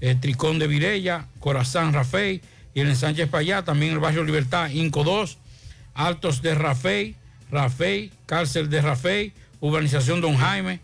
eh, 0.00 0.16
Tricón 0.16 0.58
de 0.58 0.66
Virella, 0.66 1.28
Corazán 1.38 1.92
Rafey 1.92 2.42
y 2.74 2.80
el 2.80 2.96
Sánchez 2.96 3.28
Payá, 3.28 3.62
también 3.62 3.92
el 3.92 4.00
barrio 4.00 4.24
Libertad, 4.24 4.70
Inco 4.70 5.04
2, 5.04 5.38
Altos 5.94 6.42
de 6.42 6.54
Rafey, 6.56 7.16
Rafey, 7.50 8.12
Cárcel 8.26 8.68
de 8.70 8.80
Rafey, 8.80 9.32
Urbanización 9.60 10.20
Don 10.20 10.36
Jaime, 10.36 10.80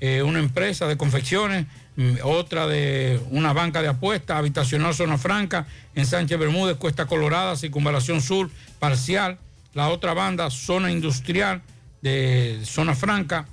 eh, 0.00 0.22
una 0.22 0.38
empresa 0.38 0.86
de 0.86 0.96
confecciones, 0.96 1.66
mm, 1.96 2.16
otra 2.22 2.66
de 2.66 3.20
una 3.30 3.52
banca 3.52 3.82
de 3.82 3.88
apuestas, 3.88 4.36
habitacional 4.36 4.94
Zona 4.94 5.18
Franca, 5.18 5.66
en 5.94 6.06
Sánchez 6.06 6.38
Bermúdez, 6.38 6.76
Cuesta 6.76 7.06
Colorada, 7.06 7.56
Circunvalación 7.56 8.20
Sur, 8.20 8.50
parcial, 8.78 9.38
la 9.74 9.88
otra 9.88 10.14
banda, 10.14 10.50
Zona 10.50 10.90
Industrial 10.90 11.62
de 12.02 12.60
Zona 12.64 12.94
Franca, 12.94 13.46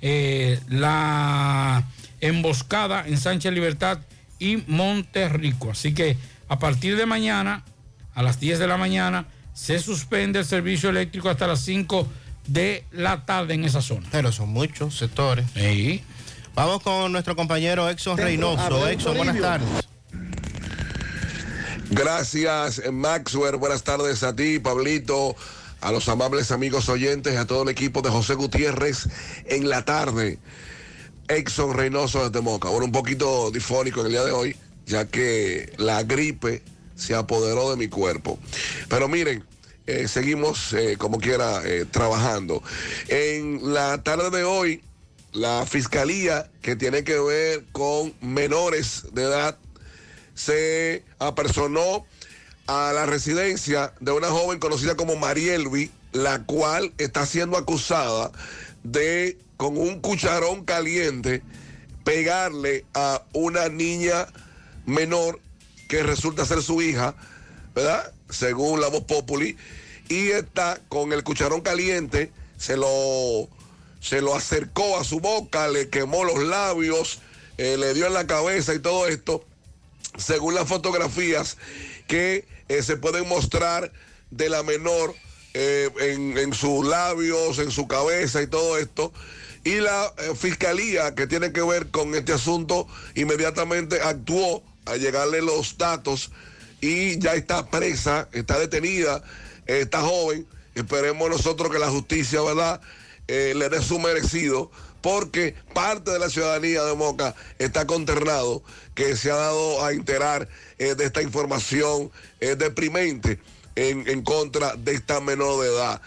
eh, 0.00 0.58
la 0.68 1.84
emboscada 2.20 3.04
en 3.06 3.18
Sánchez 3.18 3.52
Libertad 3.52 4.00
y 4.38 4.56
Monterrico. 4.66 5.70
Así 5.70 5.94
que 5.94 6.16
a 6.48 6.58
partir 6.58 6.96
de 6.96 7.06
mañana, 7.06 7.64
a 8.14 8.22
las 8.22 8.40
10 8.40 8.58
de 8.58 8.66
la 8.66 8.76
mañana, 8.76 9.26
se 9.54 9.78
suspende 9.78 10.40
el 10.40 10.44
servicio 10.44 10.90
eléctrico 10.90 11.28
hasta 11.28 11.46
las 11.46 11.60
5 11.60 12.08
de 12.46 12.84
la 12.90 13.24
tarde 13.24 13.54
en 13.54 13.64
esa 13.64 13.82
zona. 13.82 14.06
Pero 14.10 14.32
son 14.32 14.48
muchos 14.50 14.96
sectores. 14.96 15.46
Sí. 15.54 16.02
Vamos 16.54 16.82
con 16.82 17.12
nuestro 17.12 17.34
compañero 17.34 17.88
Exxon 17.88 18.18
Reynoso. 18.18 18.88
Exxon, 18.88 19.16
buenas 19.16 19.40
tardes. 19.40 19.68
Gracias, 21.90 22.82
Maxwell. 22.90 23.56
Buenas 23.56 23.82
tardes 23.82 24.22
a 24.22 24.34
ti, 24.34 24.58
Pablito, 24.58 25.36
a 25.80 25.92
los 25.92 26.08
amables 26.08 26.50
amigos 26.50 26.88
oyentes, 26.88 27.36
a 27.36 27.46
todo 27.46 27.62
el 27.64 27.68
equipo 27.68 28.02
de 28.02 28.10
José 28.10 28.34
Gutiérrez 28.34 29.08
en 29.46 29.68
la 29.68 29.84
tarde. 29.84 30.38
Exxon 31.28 31.74
Reynoso 31.74 32.28
desde 32.28 32.42
Moca. 32.42 32.68
Bueno, 32.68 32.86
un 32.86 32.92
poquito 32.92 33.50
difónico 33.50 34.00
en 34.00 34.06
el 34.06 34.12
día 34.12 34.24
de 34.24 34.32
hoy, 34.32 34.56
ya 34.86 35.06
que 35.06 35.72
la 35.78 36.02
gripe 36.02 36.62
se 37.02 37.14
apoderó 37.14 37.70
de 37.70 37.76
mi 37.76 37.88
cuerpo. 37.88 38.38
Pero 38.88 39.08
miren, 39.08 39.44
eh, 39.86 40.06
seguimos 40.06 40.72
eh, 40.72 40.96
como 40.96 41.18
quiera 41.18 41.62
eh, 41.64 41.84
trabajando. 41.84 42.62
En 43.08 43.74
la 43.74 44.02
tarde 44.02 44.30
de 44.30 44.44
hoy, 44.44 44.82
la 45.32 45.66
fiscalía 45.66 46.50
que 46.60 46.76
tiene 46.76 47.02
que 47.02 47.18
ver 47.18 47.64
con 47.72 48.14
menores 48.20 49.06
de 49.12 49.24
edad 49.24 49.58
se 50.34 51.04
apersonó 51.18 52.06
a 52.68 52.92
la 52.94 53.06
residencia 53.06 53.92
de 54.00 54.12
una 54.12 54.28
joven 54.28 54.60
conocida 54.60 54.94
como 54.94 55.16
Marielvi, 55.16 55.90
la 56.12 56.44
cual 56.44 56.92
está 56.98 57.26
siendo 57.26 57.56
acusada 57.56 58.30
de 58.84 59.36
con 59.56 59.76
un 59.76 60.00
cucharón 60.00 60.64
caliente 60.64 61.42
pegarle 62.04 62.84
a 62.94 63.22
una 63.32 63.68
niña 63.68 64.26
menor 64.86 65.40
que 65.92 66.02
resulta 66.02 66.46
ser 66.46 66.62
su 66.62 66.80
hija, 66.80 67.14
¿verdad? 67.74 68.14
Según 68.30 68.80
la 68.80 68.88
voz 68.88 69.04
populi. 69.04 69.58
Y 70.08 70.28
está 70.28 70.80
con 70.88 71.12
el 71.12 71.22
cucharón 71.22 71.60
caliente, 71.60 72.32
se 72.56 72.78
lo, 72.78 73.46
se 74.00 74.22
lo 74.22 74.34
acercó 74.34 74.98
a 74.98 75.04
su 75.04 75.20
boca, 75.20 75.68
le 75.68 75.90
quemó 75.90 76.24
los 76.24 76.42
labios, 76.44 77.18
eh, 77.58 77.76
le 77.76 77.92
dio 77.92 78.06
en 78.06 78.14
la 78.14 78.26
cabeza 78.26 78.72
y 78.72 78.78
todo 78.78 79.06
esto, 79.06 79.44
según 80.16 80.54
las 80.54 80.66
fotografías 80.66 81.58
que 82.08 82.46
eh, 82.70 82.82
se 82.82 82.96
pueden 82.96 83.28
mostrar 83.28 83.92
de 84.30 84.48
la 84.48 84.62
menor 84.62 85.14
eh, 85.52 85.90
en, 85.98 86.54
sus 86.54 86.86
labios, 86.86 87.58
en 87.58 87.70
su 87.70 87.86
cabeza 87.86 88.40
y 88.40 88.46
todo 88.46 88.78
esto. 88.78 89.12
Y 89.62 89.74
la 89.74 90.10
fiscalía 90.38 91.14
que 91.14 91.26
tiene 91.26 91.52
que 91.52 91.60
ver 91.60 91.88
con 91.88 92.14
este 92.14 92.32
asunto 92.32 92.88
inmediatamente 93.14 94.00
actuó 94.00 94.62
a 94.86 94.96
llegarle 94.96 95.42
los 95.42 95.78
datos 95.78 96.30
y 96.80 97.18
ya 97.18 97.34
está 97.34 97.70
presa, 97.70 98.28
está 98.32 98.58
detenida 98.58 99.22
esta 99.66 100.00
joven. 100.00 100.46
Esperemos 100.74 101.30
nosotros 101.30 101.70
que 101.70 101.78
la 101.78 101.88
justicia, 101.88 102.42
¿verdad?, 102.42 102.80
eh, 103.28 103.54
le 103.56 103.68
dé 103.68 103.80
su 103.80 103.98
merecido, 103.98 104.70
porque 105.00 105.54
parte 105.74 106.10
de 106.10 106.18
la 106.18 106.28
ciudadanía 106.28 106.82
de 106.82 106.94
Moca 106.94 107.34
está 107.58 107.86
consternado 107.86 108.62
que 108.94 109.16
se 109.16 109.30
ha 109.30 109.36
dado 109.36 109.84
a 109.84 109.92
enterar 109.92 110.48
eh, 110.78 110.94
de 110.94 111.04
esta 111.04 111.22
información 111.22 112.10
eh, 112.40 112.56
deprimente 112.56 113.38
en, 113.76 114.08
en 114.08 114.22
contra 114.22 114.74
de 114.76 114.92
esta 114.92 115.20
menor 115.20 115.62
de 115.62 115.68
edad. 115.68 116.02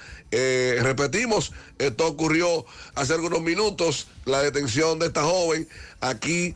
Repetimos, 0.81 1.53
esto 1.79 2.07
ocurrió 2.07 2.65
hace 2.95 3.13
algunos 3.13 3.41
minutos, 3.41 4.07
la 4.25 4.41
detención 4.41 4.99
de 4.99 5.05
esta 5.05 5.23
joven 5.23 5.65
aquí 6.01 6.53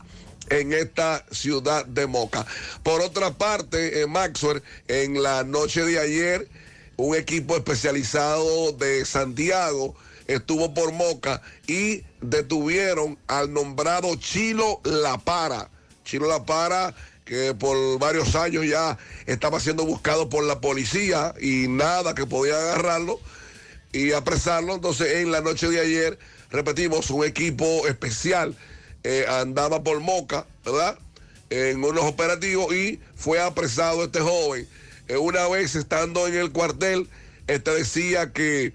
en 0.50 0.72
esta 0.72 1.24
ciudad 1.30 1.86
de 1.86 2.06
Moca. 2.06 2.44
Por 2.82 3.00
otra 3.00 3.32
parte, 3.32 4.02
en 4.02 4.10
Maxwell, 4.10 4.62
en 4.88 5.22
la 5.22 5.44
noche 5.44 5.84
de 5.84 5.98
ayer, 5.98 6.48
un 6.96 7.16
equipo 7.16 7.56
especializado 7.56 8.72
de 8.72 9.04
Santiago 9.06 9.94
estuvo 10.26 10.74
por 10.74 10.92
Moca 10.92 11.40
y 11.66 12.04
detuvieron 12.20 13.18
al 13.26 13.52
nombrado 13.52 14.14
Chilo 14.16 14.80
La 14.84 15.18
Para. 15.18 15.70
Chilo 16.04 16.28
La 16.28 16.44
Para 16.44 16.94
que 17.24 17.54
por 17.54 17.98
varios 17.98 18.34
años 18.34 18.66
ya 18.66 18.98
estaba 19.26 19.60
siendo 19.60 19.86
buscado 19.86 20.28
por 20.28 20.44
la 20.44 20.60
policía 20.60 21.32
y 21.40 21.68
nada 21.68 22.14
que 22.14 22.26
podía 22.26 22.56
agarrarlo 22.58 23.20
y 23.92 24.12
apresarlo. 24.12 24.74
Entonces, 24.74 25.18
en 25.18 25.30
la 25.30 25.40
noche 25.40 25.68
de 25.68 25.80
ayer, 25.80 26.18
repetimos, 26.50 27.08
un 27.10 27.24
equipo 27.24 27.86
especial 27.86 28.56
eh, 29.04 29.26
andaba 29.28 29.82
por 29.82 30.00
Moca, 30.00 30.46
¿verdad? 30.64 30.98
En 31.50 31.82
unos 31.82 32.04
operativos 32.04 32.74
y 32.74 33.00
fue 33.16 33.40
apresado 33.40 34.04
este 34.04 34.20
joven. 34.20 34.68
Eh, 35.08 35.16
una 35.16 35.48
vez 35.48 35.74
estando 35.74 36.26
en 36.26 36.34
el 36.34 36.52
cuartel, 36.52 37.08
este 37.46 37.72
decía 37.72 38.32
que, 38.32 38.72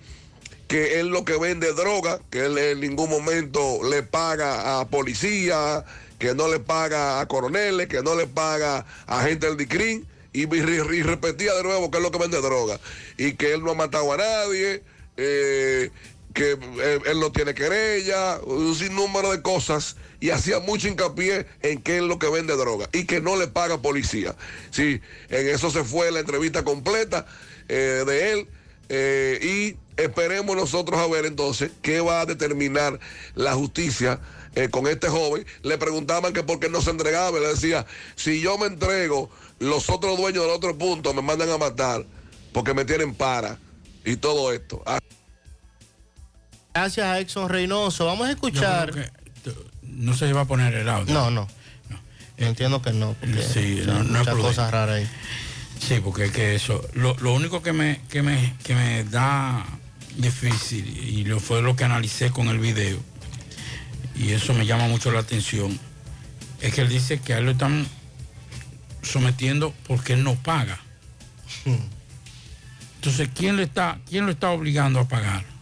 que 0.67 0.99
él 0.99 1.07
lo 1.07 1.23
que 1.23 1.37
vende 1.37 1.71
droga, 1.73 2.19
que 2.29 2.45
él 2.45 2.57
en 2.57 2.81
ningún 2.81 3.09
momento 3.09 3.79
le 3.89 4.03
paga 4.03 4.79
a 4.79 4.87
policía, 4.87 5.85
que 6.19 6.33
no 6.33 6.47
le 6.47 6.59
paga 6.59 7.19
a 7.19 7.27
coroneles, 7.27 7.87
que 7.87 8.01
no 8.01 8.15
le 8.15 8.27
paga 8.27 8.85
a 9.07 9.23
gente 9.23 9.47
del 9.47 9.57
DICRIN. 9.57 10.05
Y, 10.33 10.45
repetía 10.45 11.53
de 11.53 11.63
nuevo 11.63 11.89
que 11.89 11.97
es 11.97 12.03
lo 12.03 12.11
que 12.11 12.17
vende 12.17 12.41
droga. 12.41 12.77
Y 13.17 13.33
que 13.33 13.53
él 13.53 13.63
no 13.63 13.71
ha 13.71 13.75
matado 13.75 14.11
a 14.11 14.17
nadie, 14.17 14.83
eh, 15.15 15.91
que 16.35 16.51
eh, 16.51 16.99
él 17.05 17.19
no 17.21 17.31
tiene 17.31 17.55
querella, 17.55 18.39
un 18.43 18.75
sinnúmero 18.75 19.31
de 19.31 19.41
cosas, 19.41 19.95
y 20.19 20.31
hacía 20.31 20.59
mucho 20.59 20.89
hincapié 20.89 21.47
en 21.61 21.81
que 21.81 21.97
es 21.97 22.03
lo 22.03 22.19
que 22.19 22.27
vende 22.27 22.55
droga 22.57 22.89
y 22.91 23.05
que 23.05 23.21
no 23.21 23.37
le 23.37 23.47
paga 23.47 23.81
policía. 23.81 24.35
Sí, 24.69 24.99
en 25.29 25.47
eso 25.47 25.71
se 25.71 25.83
fue 25.85 26.11
la 26.11 26.19
entrevista 26.19 26.63
completa 26.63 27.25
eh, 27.69 28.03
de 28.05 28.33
él, 28.33 28.47
eh, 28.89 29.39
y 29.41 30.01
esperemos 30.01 30.57
nosotros 30.57 30.99
a 30.99 31.07
ver 31.07 31.25
entonces 31.25 31.71
qué 31.81 32.01
va 32.01 32.21
a 32.21 32.25
determinar 32.25 32.99
la 33.33 33.53
justicia. 33.53 34.19
con 34.71 34.87
este 34.87 35.09
joven, 35.09 35.45
le 35.63 35.77
preguntaban 35.77 36.31
que 36.31 36.41
por 36.41 36.59
qué 36.59 36.69
no 36.69 36.81
se 36.81 36.89
entregaba, 36.89 37.37
y 37.37 37.41
le 37.41 37.47
decía, 37.49 37.85
si 38.15 38.41
yo 38.41 38.57
me 38.57 38.67
entrego, 38.67 39.29
los 39.59 39.89
otros 39.89 40.17
dueños 40.17 40.43
del 40.43 40.53
otro 40.53 40.77
punto 40.77 41.13
me 41.13 41.21
mandan 41.21 41.49
a 41.49 41.57
matar 41.57 42.05
porque 42.53 42.73
me 42.73 42.85
tienen 42.85 43.13
para 43.13 43.57
y 44.05 44.17
todo 44.17 44.53
esto. 44.53 44.83
Gracias 46.75 47.07
a 47.07 47.19
Exxon 47.21 47.47
Reynoso. 47.47 48.05
Vamos 48.05 48.27
a 48.27 48.31
escuchar. 48.31 48.91
No 49.81 50.13
se 50.13 50.33
va 50.33 50.41
a 50.41 50.45
poner 50.45 50.73
el 50.73 50.89
audio. 50.89 51.13
No, 51.13 51.31
no. 51.31 51.47
Entiendo 52.35 52.81
que 52.81 52.91
no. 52.91 53.13
Porque 53.13 53.41
Sí, 53.41 53.81
no, 53.85 54.03
no 54.03 54.19
es 54.19 54.27
muchas 54.27 54.35
cosas 54.35 54.71
raras 54.71 54.97
ahí. 54.97 55.09
Sí, 55.79 56.01
porque 56.03 56.25
es 56.25 56.31
que 56.31 56.53
eso, 56.53 56.85
lo, 56.93 57.15
lo 57.19 57.33
único 57.33 57.61
que 57.61 57.71
me, 57.71 58.01
que 58.09 58.21
me, 58.21 58.55
que 58.61 58.75
me 58.75 59.05
da 59.05 59.65
difícil, 60.17 60.85
y 60.85 61.23
lo 61.23 61.39
fue 61.39 61.61
lo 61.61 61.77
que 61.77 61.85
analicé 61.85 62.31
con 62.31 62.49
el 62.49 62.59
video, 62.59 62.99
y 64.15 64.31
eso 64.31 64.53
me 64.53 64.65
llama 64.65 64.87
mucho 64.89 65.11
la 65.11 65.19
atención, 65.19 65.79
es 66.59 66.73
que 66.73 66.81
él 66.81 66.89
dice 66.89 67.19
que 67.19 67.33
a 67.33 67.37
él 67.37 67.45
lo 67.45 67.51
están 67.51 67.87
sometiendo 69.01 69.73
porque 69.87 70.13
él 70.13 70.23
no 70.25 70.35
paga. 70.35 70.79
Entonces, 72.95 73.29
¿quién, 73.33 73.55
le 73.55 73.63
está, 73.63 73.99
¿quién 74.09 74.25
lo 74.25 74.31
está 74.31 74.49
obligando 74.49 74.99
a 74.99 75.07
pagar? 75.07 75.54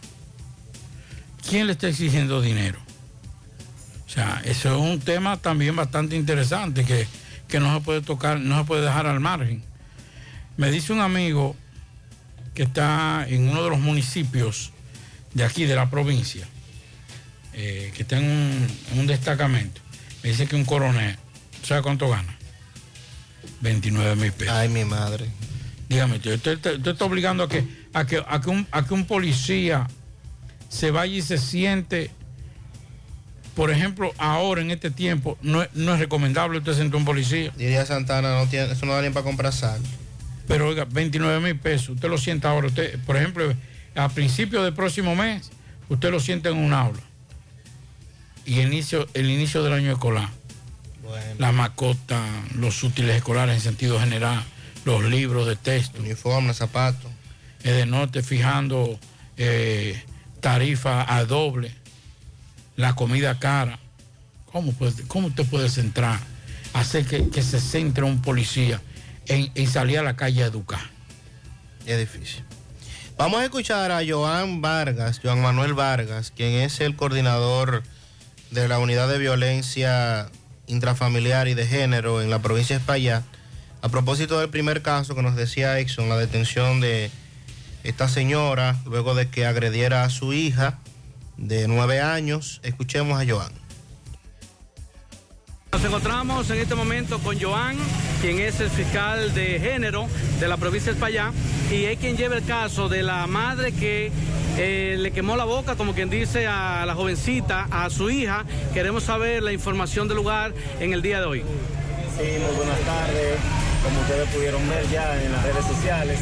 ¿Quién 1.48 1.66
le 1.66 1.72
está 1.72 1.88
exigiendo 1.88 2.40
dinero? 2.40 2.78
sea, 4.06 4.40
eso 4.44 4.68
es 4.74 4.80
un 4.80 5.00
tema 5.00 5.36
también 5.38 5.74
bastante 5.74 6.14
interesante 6.14 6.84
que, 6.84 7.06
que 7.48 7.58
no 7.58 7.74
se 7.74 7.80
puede 7.84 8.00
tocar, 8.00 8.38
no 8.38 8.58
se 8.58 8.64
puede 8.64 8.82
dejar 8.82 9.06
al 9.06 9.18
margen. 9.18 9.62
Me 10.56 10.70
dice 10.70 10.92
un 10.92 11.00
amigo 11.00 11.56
que 12.54 12.62
está 12.62 13.26
en 13.28 13.48
uno 13.48 13.64
de 13.64 13.70
los 13.70 13.80
municipios 13.80 14.70
de 15.32 15.42
aquí, 15.42 15.64
de 15.64 15.74
la 15.74 15.90
provincia, 15.90 16.46
eh, 17.54 17.92
que 17.96 18.02
está 18.02 18.18
en 18.18 18.24
un, 18.24 18.68
en 18.92 18.98
un 19.00 19.06
destacamento. 19.08 19.80
Me 20.22 20.28
dice 20.30 20.46
que 20.46 20.54
un 20.54 20.64
coronel, 20.64 21.16
¿sabe 21.64 21.82
cuánto 21.82 22.08
gana? 22.08 22.36
29 23.62 24.14
mil 24.14 24.32
pesos. 24.32 24.54
Ay, 24.54 24.68
mi 24.68 24.84
madre. 24.84 25.26
Dígame, 25.88 26.16
usted, 26.16 26.34
usted- 26.34 26.76
usted 26.76 26.92
está 26.92 27.04
obligando 27.04 27.42
a 27.42 27.48
que, 27.48 27.64
a, 27.92 28.06
que, 28.06 28.22
a, 28.26 28.40
que 28.40 28.48
un, 28.50 28.66
a 28.70 28.84
que 28.86 28.94
un 28.94 29.06
policía 29.06 29.88
se 30.74 30.90
vaya 30.90 31.14
y 31.14 31.22
se 31.22 31.38
siente, 31.38 32.10
por 33.54 33.70
ejemplo, 33.70 34.12
ahora 34.18 34.60
en 34.60 34.70
este 34.72 34.90
tiempo, 34.90 35.38
no, 35.42 35.62
es- 35.62 35.72
no 35.74 35.94
es 35.94 36.00
recomendable 36.00 36.58
usted 36.58 36.74
sentar 36.74 36.96
un 36.96 37.04
policía. 37.04 37.52
Diría 37.56 37.86
Santana, 37.86 38.34
no 38.38 38.48
tiene, 38.48 38.72
eso 38.72 38.84
no 38.86 38.92
da 38.94 39.02
ni 39.02 39.10
para 39.10 39.22
comprar 39.24 39.52
sal. 39.52 39.80
Pero 40.48 40.68
oiga, 40.68 40.84
29 40.84 41.40
mil 41.40 41.56
pesos, 41.58 41.90
usted 41.90 42.08
lo 42.08 42.18
sienta 42.18 42.50
ahora, 42.50 42.66
usted, 42.66 42.98
por 43.06 43.16
ejemplo, 43.16 43.54
a 43.94 44.08
principios 44.08 44.64
del 44.64 44.74
próximo 44.74 45.14
mes, 45.14 45.50
usted 45.88 46.10
lo 46.10 46.18
sienta 46.18 46.48
en 46.48 46.56
un 46.56 46.72
aula. 46.72 47.00
Y 48.44 48.58
el 48.60 48.66
inicio, 48.72 49.06
el 49.14 49.30
inicio 49.30 49.62
del 49.62 49.72
año 49.74 49.92
escolar. 49.92 50.28
La 51.38 51.52
mascota, 51.52 52.20
los 52.56 52.82
útiles 52.82 53.14
escolares 53.16 53.54
en 53.54 53.60
sentido 53.60 54.00
general, 54.00 54.42
los 54.84 55.04
libros 55.04 55.46
de 55.46 55.54
texto. 55.56 56.00
Uniforme, 56.00 56.52
zapatos. 56.54 57.10
Es 57.62 57.74
de 57.76 57.86
norte 57.86 58.22
fijando 58.22 58.98
eh, 59.36 60.02
tarifa 60.44 61.06
a 61.16 61.24
doble, 61.24 61.74
la 62.76 62.94
comida 62.94 63.38
cara. 63.38 63.78
¿Cómo, 64.52 64.72
puede- 64.72 65.02
cómo 65.08 65.28
usted 65.28 65.46
puede 65.46 65.70
centrar, 65.70 66.20
hacer 66.74 67.06
que, 67.06 67.30
que 67.30 67.42
se 67.42 67.58
centre 67.60 68.04
un 68.04 68.20
policía 68.20 68.78
en, 69.26 69.50
salir 69.66 69.98
a 69.98 70.02
la 70.02 70.16
calle 70.16 70.42
a 70.44 70.46
educar? 70.48 70.82
Es 71.86 71.98
difícil. 71.98 72.44
Vamos 73.16 73.40
a 73.40 73.44
escuchar 73.44 73.90
a 73.90 74.02
Joan 74.06 74.60
Vargas, 74.60 75.18
Joan 75.22 75.40
Manuel 75.40 75.72
Vargas, 75.72 76.30
quien 76.30 76.52
es 76.60 76.78
el 76.80 76.94
coordinador 76.94 77.82
de 78.50 78.68
la 78.68 78.78
unidad 78.78 79.08
de 79.08 79.16
violencia 79.16 80.28
intrafamiliar 80.66 81.48
y 81.48 81.54
de 81.54 81.66
género 81.66 82.20
en 82.20 82.28
la 82.28 82.40
provincia 82.40 82.76
de 82.76 82.80
España, 82.80 83.22
a 83.80 83.88
propósito 83.88 84.38
del 84.40 84.50
primer 84.50 84.82
caso 84.82 85.14
que 85.14 85.22
nos 85.22 85.36
decía 85.36 85.78
Exxon, 85.78 86.10
la 86.10 86.18
detención 86.18 86.80
de 86.80 87.10
esta 87.84 88.08
señora 88.08 88.76
luego 88.86 89.14
de 89.14 89.28
que 89.28 89.46
agrediera 89.46 90.02
a 90.02 90.10
su 90.10 90.32
hija 90.32 90.78
de 91.36 91.68
nueve 91.68 92.00
años. 92.00 92.60
Escuchemos 92.64 93.20
a 93.20 93.30
Joan. 93.30 93.52
Nos 95.72 95.84
encontramos 95.84 96.48
en 96.50 96.58
este 96.60 96.74
momento 96.74 97.18
con 97.18 97.38
Joan, 97.40 97.76
quien 98.20 98.38
es 98.38 98.60
el 98.60 98.70
fiscal 98.70 99.34
de 99.34 99.58
género 99.58 100.06
de 100.38 100.48
la 100.48 100.56
provincia 100.56 100.92
de 100.92 100.98
España 100.98 101.32
y 101.70 101.84
es 101.84 101.98
quien 101.98 102.16
lleva 102.16 102.36
el 102.36 102.44
caso 102.44 102.88
de 102.88 103.02
la 103.02 103.26
madre 103.26 103.72
que 103.72 104.12
eh, 104.56 104.96
le 104.98 105.10
quemó 105.10 105.36
la 105.36 105.44
boca, 105.44 105.74
como 105.74 105.92
quien 105.92 106.10
dice, 106.10 106.46
a 106.46 106.84
la 106.86 106.94
jovencita, 106.94 107.66
a 107.70 107.90
su 107.90 108.08
hija. 108.08 108.44
Queremos 108.72 109.02
saber 109.02 109.42
la 109.42 109.52
información 109.52 110.06
del 110.06 110.16
lugar 110.18 110.54
en 110.78 110.92
el 110.92 111.02
día 111.02 111.18
de 111.18 111.26
hoy. 111.26 111.40
Sí, 111.40 112.22
muy 112.22 112.56
buenas 112.56 112.80
tardes. 112.80 113.63
Como 113.84 114.00
ustedes 114.00 114.26
pudieron 114.30 114.66
ver 114.68 114.88
ya 114.88 115.22
en 115.22 115.30
las 115.30 115.42
redes 115.44 115.66
sociales, 115.66 116.18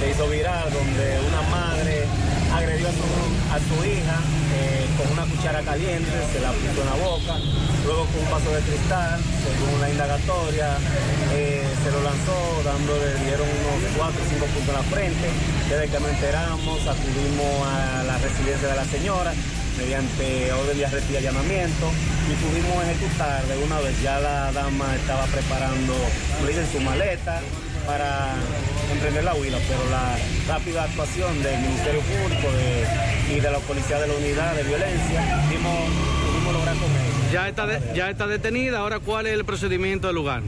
se 0.00 0.10
hizo 0.10 0.28
viral 0.28 0.66
donde 0.72 1.20
una 1.22 1.42
madre 1.54 2.02
agredió 2.52 2.88
a 2.88 3.58
su, 3.62 3.76
hija 3.86 4.18
eh, 4.58 4.86
con 4.98 5.12
una 5.12 5.22
cuchara 5.30 5.62
caliente, 5.62 6.10
se 6.32 6.40
la 6.40 6.50
puso 6.50 6.82
en 6.82 6.90
la 6.90 6.98
boca, 7.06 7.38
luego 7.84 8.06
con 8.06 8.24
un 8.26 8.30
vaso 8.30 8.50
de 8.50 8.60
cristal, 8.60 9.20
según 9.22 9.80
la 9.80 9.90
indagatoria, 9.90 10.78
eh, 11.32 11.62
se 11.84 11.90
lo 11.92 12.02
lanzó, 12.02 12.36
dándole, 12.64 13.14
le 13.14 13.24
dieron 13.24 13.46
unos 13.46 13.92
4 13.96 14.10
o 14.10 14.26
5 14.26 14.46
puntos 14.46 14.68
en 14.68 14.74
la 14.74 14.86
frente. 14.90 15.26
Desde 15.70 15.86
que 15.86 16.00
nos 16.00 16.10
enteramos, 16.10 16.78
acudimos 16.90 17.54
a 17.70 18.02
la 18.02 18.18
residencia 18.18 18.66
de 18.66 18.76
la 18.76 18.84
señora, 18.84 19.32
mediante 19.76 20.52
orden 20.52 20.78
de 20.78 20.86
arresto 20.86 21.12
y 21.12 21.16
allanamiento 21.16 21.90
y 22.30 22.34
pudimos 22.44 22.84
ejecutar 22.84 23.44
de 23.46 23.58
una 23.58 23.80
vez. 23.80 24.00
Ya 24.02 24.18
la 24.20 24.52
dama 24.52 24.94
estaba 24.96 25.24
preparando 25.26 25.94
dicen, 26.46 26.66
su 26.72 26.80
maleta 26.80 27.40
para 27.86 28.34
emprender 28.92 29.24
la 29.24 29.34
huida, 29.34 29.58
pero 29.68 29.80
la 29.90 30.16
rápida 30.52 30.84
actuación 30.84 31.42
del 31.42 31.60
Ministerio 31.60 32.00
Público 32.00 32.48
de- 32.52 33.34
y 33.36 33.40
de 33.40 33.50
la 33.50 33.58
Policía 33.58 33.98
de 34.00 34.08
la 34.08 34.14
Unidad 34.14 34.54
de 34.54 34.62
Violencia 34.64 35.42
pudimos, 35.46 35.88
pudimos 36.26 36.52
lograr 36.54 36.74
con 36.76 36.90
ella. 36.90 37.32
Ya 37.32 37.48
está, 37.48 37.66
de- 37.66 37.80
ya 37.94 38.10
está 38.10 38.26
detenida, 38.26 38.78
ahora 38.78 38.98
cuál 39.00 39.26
es 39.26 39.34
el 39.34 39.44
procedimiento 39.44 40.06
del 40.08 40.16
lugar. 40.16 40.42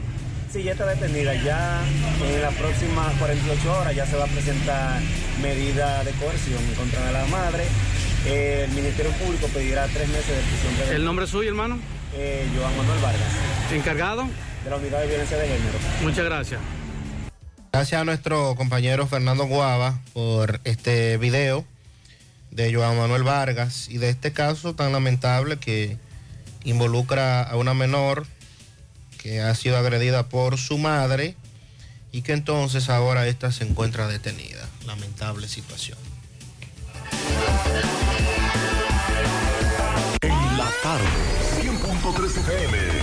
Sí, 0.51 0.63
ya 0.63 0.71
está 0.71 0.85
detenida. 0.87 1.33
Ya 1.35 1.81
en 2.25 2.41
las 2.41 2.53
próximas 2.55 3.13
48 3.19 3.79
horas 3.79 3.95
ya 3.95 4.05
se 4.05 4.17
va 4.17 4.23
a 4.23 4.27
presentar 4.27 4.99
medida 5.41 6.03
de 6.03 6.11
coerción 6.13 6.57
en 6.67 6.73
contra 6.75 7.05
de 7.05 7.13
la 7.13 7.25
madre. 7.27 7.65
Eh, 8.25 8.65
el 8.67 8.75
Ministerio 8.75 9.11
Público 9.13 9.47
pedirá 9.47 9.87
tres 9.87 10.07
meses 10.09 10.27
de 10.27 10.41
prisión 10.41 10.73
preventiva. 10.73 10.95
¿El 10.95 11.05
nombre 11.05 11.27
suyo, 11.27 11.49
hermano? 11.49 11.79
Eh, 12.13 12.47
Joan 12.55 12.75
Manuel 12.77 12.99
Vargas. 13.01 13.27
¿Encargado? 13.71 14.27
De 14.63 14.69
la 14.69 14.75
Unidad 14.75 14.99
de 15.01 15.07
Violencia 15.07 15.37
de 15.37 15.47
Género. 15.47 15.77
Muchas 16.01 16.25
gracias. 16.25 16.59
Gracias 17.71 18.01
a 18.01 18.03
nuestro 18.03 18.55
compañero 18.55 19.07
Fernando 19.07 19.45
Guava 19.45 20.01
por 20.13 20.59
este 20.63 21.17
video 21.17 21.65
de 22.51 22.73
Joan 22.73 22.97
Manuel 22.97 23.23
Vargas 23.23 23.87
y 23.89 23.99
de 23.99 24.09
este 24.09 24.33
caso 24.33 24.73
tan 24.73 24.91
lamentable 24.91 25.57
que 25.57 25.97
involucra 26.63 27.43
a 27.43 27.55
una 27.57 27.73
menor 27.73 28.25
que 29.17 29.41
ha 29.41 29.53
sido 29.53 29.77
agredida 29.77 30.29
por 30.29 30.57
su 30.57 30.77
madre 30.77 31.35
y 32.11 32.23
que 32.23 32.33
entonces 32.33 32.89
ahora 32.89 33.27
esta 33.27 33.51
se 33.51 33.65
encuentra 33.65 34.07
detenida. 34.07 34.67
Lamentable 34.85 35.47
situación. 35.47 36.08
En 40.21 40.57
la 40.57 40.69
tarde, 40.83 41.05
100.3 41.61 42.37
FM. 42.37 42.98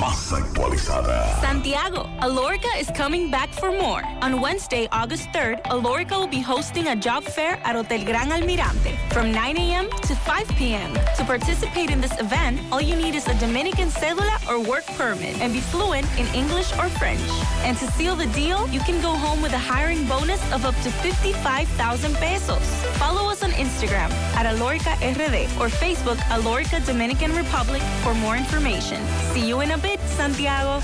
Más 0.00 0.32
actualizada. 0.32 1.40
Santiago, 1.40 2.06
Alorica 2.20 2.68
is 2.78 2.90
coming 2.94 3.30
back 3.30 3.50
for 3.52 3.70
more. 3.72 4.02
On 4.20 4.40
Wednesday, 4.40 4.88
August 4.92 5.30
3rd, 5.32 5.62
Alorica 5.64 6.18
will 6.18 6.26
be 6.26 6.40
hosting 6.40 6.88
a 6.88 6.96
job 6.96 7.24
fair 7.24 7.58
at 7.64 7.76
Hotel 7.76 8.04
Gran 8.04 8.30
Almirante 8.30 8.94
from 9.10 9.32
9 9.32 9.56
a.m. 9.56 9.88
to 10.02 10.14
5 10.14 10.48
p.m. 10.58 10.92
To 11.16 11.24
participate 11.24 11.90
in 11.90 12.00
this 12.00 12.12
event, 12.20 12.60
all 12.70 12.80
you 12.80 12.94
need 12.94 13.14
is 13.14 13.26
a 13.26 13.34
Dominican 13.38 13.88
cedula 13.88 14.36
or 14.50 14.60
work 14.60 14.84
permit 14.98 15.40
and 15.40 15.52
be 15.52 15.60
fluent 15.60 16.06
in 16.18 16.26
English 16.34 16.72
or 16.78 16.88
French. 16.98 17.20
And 17.64 17.76
to 17.78 17.86
seal 17.92 18.16
the 18.16 18.26
deal, 18.28 18.68
you 18.68 18.80
can 18.80 19.00
go 19.00 19.12
home 19.16 19.40
with 19.40 19.54
a 19.54 19.58
hiring 19.58 20.04
bonus 20.06 20.42
of 20.52 20.66
up 20.66 20.74
to 20.82 20.90
55,000 20.90 22.14
pesos. 22.16 22.66
Follow 22.98 23.30
us 23.30 23.42
on 23.42 23.50
Instagram 23.52 24.10
at 24.36 24.44
Alorica 24.44 24.92
RD 25.00 25.48
or 25.60 25.68
Facebook 25.68 26.18
Alorica 26.28 26.84
Dominican 26.84 27.34
Republic 27.34 27.80
for 28.02 28.12
more 28.14 28.36
information. 28.36 29.00
See 29.32 29.46
you 29.46 29.60
in 29.60 29.70
a 29.70 29.78
Santiago. 30.16 30.82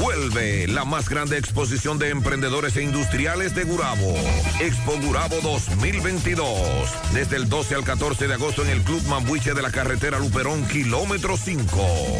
Vuelve 0.00 0.68
la 0.68 0.84
más 0.84 1.08
grande 1.08 1.38
exposición 1.38 1.98
de 1.98 2.10
emprendedores 2.10 2.76
e 2.76 2.82
industriales 2.82 3.54
de 3.54 3.64
Gurabo. 3.64 4.14
Expo 4.60 4.92
Gurabo 5.00 5.36
2022. 5.42 6.48
Desde 7.14 7.36
el 7.36 7.48
12 7.48 7.76
al 7.76 7.84
14 7.84 8.28
de 8.28 8.34
agosto 8.34 8.62
en 8.62 8.70
el 8.70 8.82
Club 8.82 9.02
Mambuche 9.08 9.54
de 9.54 9.62
la 9.62 9.70
carretera 9.70 10.18
Luperón, 10.18 10.66
kilómetro 10.66 11.36
5. 11.36 11.66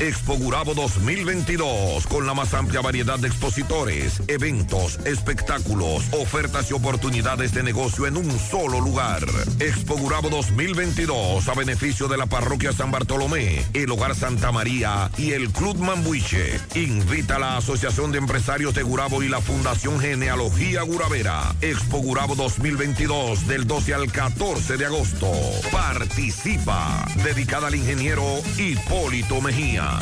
Expo 0.01 0.37
Gurabo 0.37 0.75
2022. 0.75 2.07
Con 2.07 2.27
la 2.27 2.33
más 2.33 2.55
amplia 2.55 2.81
variedad 2.81 3.19
de 3.19 3.29
expositores, 3.29 4.23
eventos, 4.29 4.99
espectáculos, 5.05 6.05
ofertas 6.13 6.71
y 6.71 6.75
oportunidades 6.75 7.53
de 7.53 7.63
negocio 7.63 8.07
en 8.07 8.17
un 8.17 8.39
solo 8.39 8.81
lugar. 8.81 9.23
Expo 9.61 9.97
Gurabo 9.97 10.31
2022. 10.31 11.47
A 11.47 11.55
beneficio 11.55 12.09
de 12.09 12.17
la 12.17 12.27
parroquia 12.27 12.73
San 12.73 12.91
Bartolomé, 12.91 13.65
el 13.75 13.91
Hogar 13.91 14.15
Santa 14.15 14.51
María 14.51 15.11
y 15.19 15.33
el 15.33 15.51
Club 15.51 15.77
Mambuche. 15.79 16.59
Invita 16.75 17.37
a 17.37 17.39
Asociación 17.71 18.13
de 18.13 18.19
Empresarios 18.19 18.73
de 18.77 18.85
Gurabo 18.85 19.25
y 19.25 19.29
la 19.29 19.41
Fundación 19.41 19.99
Genealogía 19.99 20.83
Guravera. 20.83 21.53
Expo 21.61 21.99
Gurabo 21.99 22.37
2022 22.37 23.49
del 23.49 23.67
12 23.67 23.93
al 23.93 24.13
14 24.13 24.77
de 24.77 24.87
agosto. 24.87 25.29
Participa. 25.73 27.05
Dedicada 27.25 27.67
al 27.67 27.75
ingeniero 27.75 28.23
Hipólito 28.57 29.41
Mejía. 29.41 29.99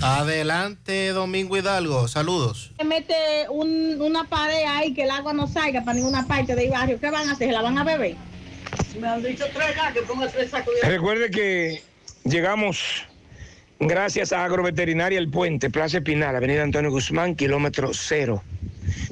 Adelante, 0.00 1.08
Domingo 1.08 1.56
Hidalgo. 1.56 2.06
Saludos. 2.06 2.70
que 2.78 2.84
mete 2.84 3.14
un- 3.50 4.00
una 4.00 4.22
pared 4.22 4.62
ahí 4.68 4.94
que 4.94 5.02
el 5.02 5.10
agua 5.10 5.32
no 5.32 5.48
salga 5.48 5.82
para 5.82 5.96
ninguna 5.96 6.24
parte 6.28 6.54
del 6.54 6.70
barrio, 6.70 7.00
¿qué 7.00 7.10
van 7.10 7.28
a 7.30 7.32
hacer? 7.32 7.48
¿Se 7.48 7.52
la 7.52 7.62
van 7.62 7.76
a 7.78 7.82
beber? 7.82 8.14
Me 9.00 9.08
han 9.08 9.24
dicho 9.24 9.44
tres 9.52 9.74
que 9.92 10.02
ponga 10.02 10.28
tres 10.28 10.52
sacos 10.52 10.72
de 10.80 10.88
Recuerde 10.88 11.32
que 11.32 11.82
llegamos 12.24 12.78
gracias 13.86 14.32
a 14.32 14.44
Agroveterinaria 14.44 15.18
El 15.18 15.28
Puente, 15.28 15.68
Plaza 15.70 15.98
Espinal, 15.98 16.36
Avenida 16.36 16.62
Antonio 16.62 16.90
Guzmán, 16.90 17.34
kilómetro 17.34 17.90
cero. 17.92 18.42